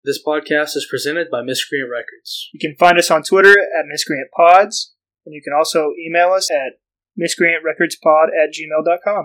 This 0.03 0.19
podcast 0.25 0.75
is 0.75 0.87
presented 0.89 1.29
by 1.29 1.43
Miscreant 1.43 1.91
Records. 1.91 2.49
You 2.51 2.59
can 2.59 2.75
find 2.79 2.97
us 2.97 3.11
on 3.11 3.21
Twitter 3.21 3.51
at 3.51 3.85
Miscreant 3.87 4.29
Pods, 4.35 4.95
and 5.25 5.33
you 5.33 5.41
can 5.41 5.53
also 5.53 5.91
email 5.99 6.31
us 6.31 6.49
at 6.51 6.79
miscreantrecordspod 7.19 8.27
at 8.27 8.53
gmail.com. 8.53 9.17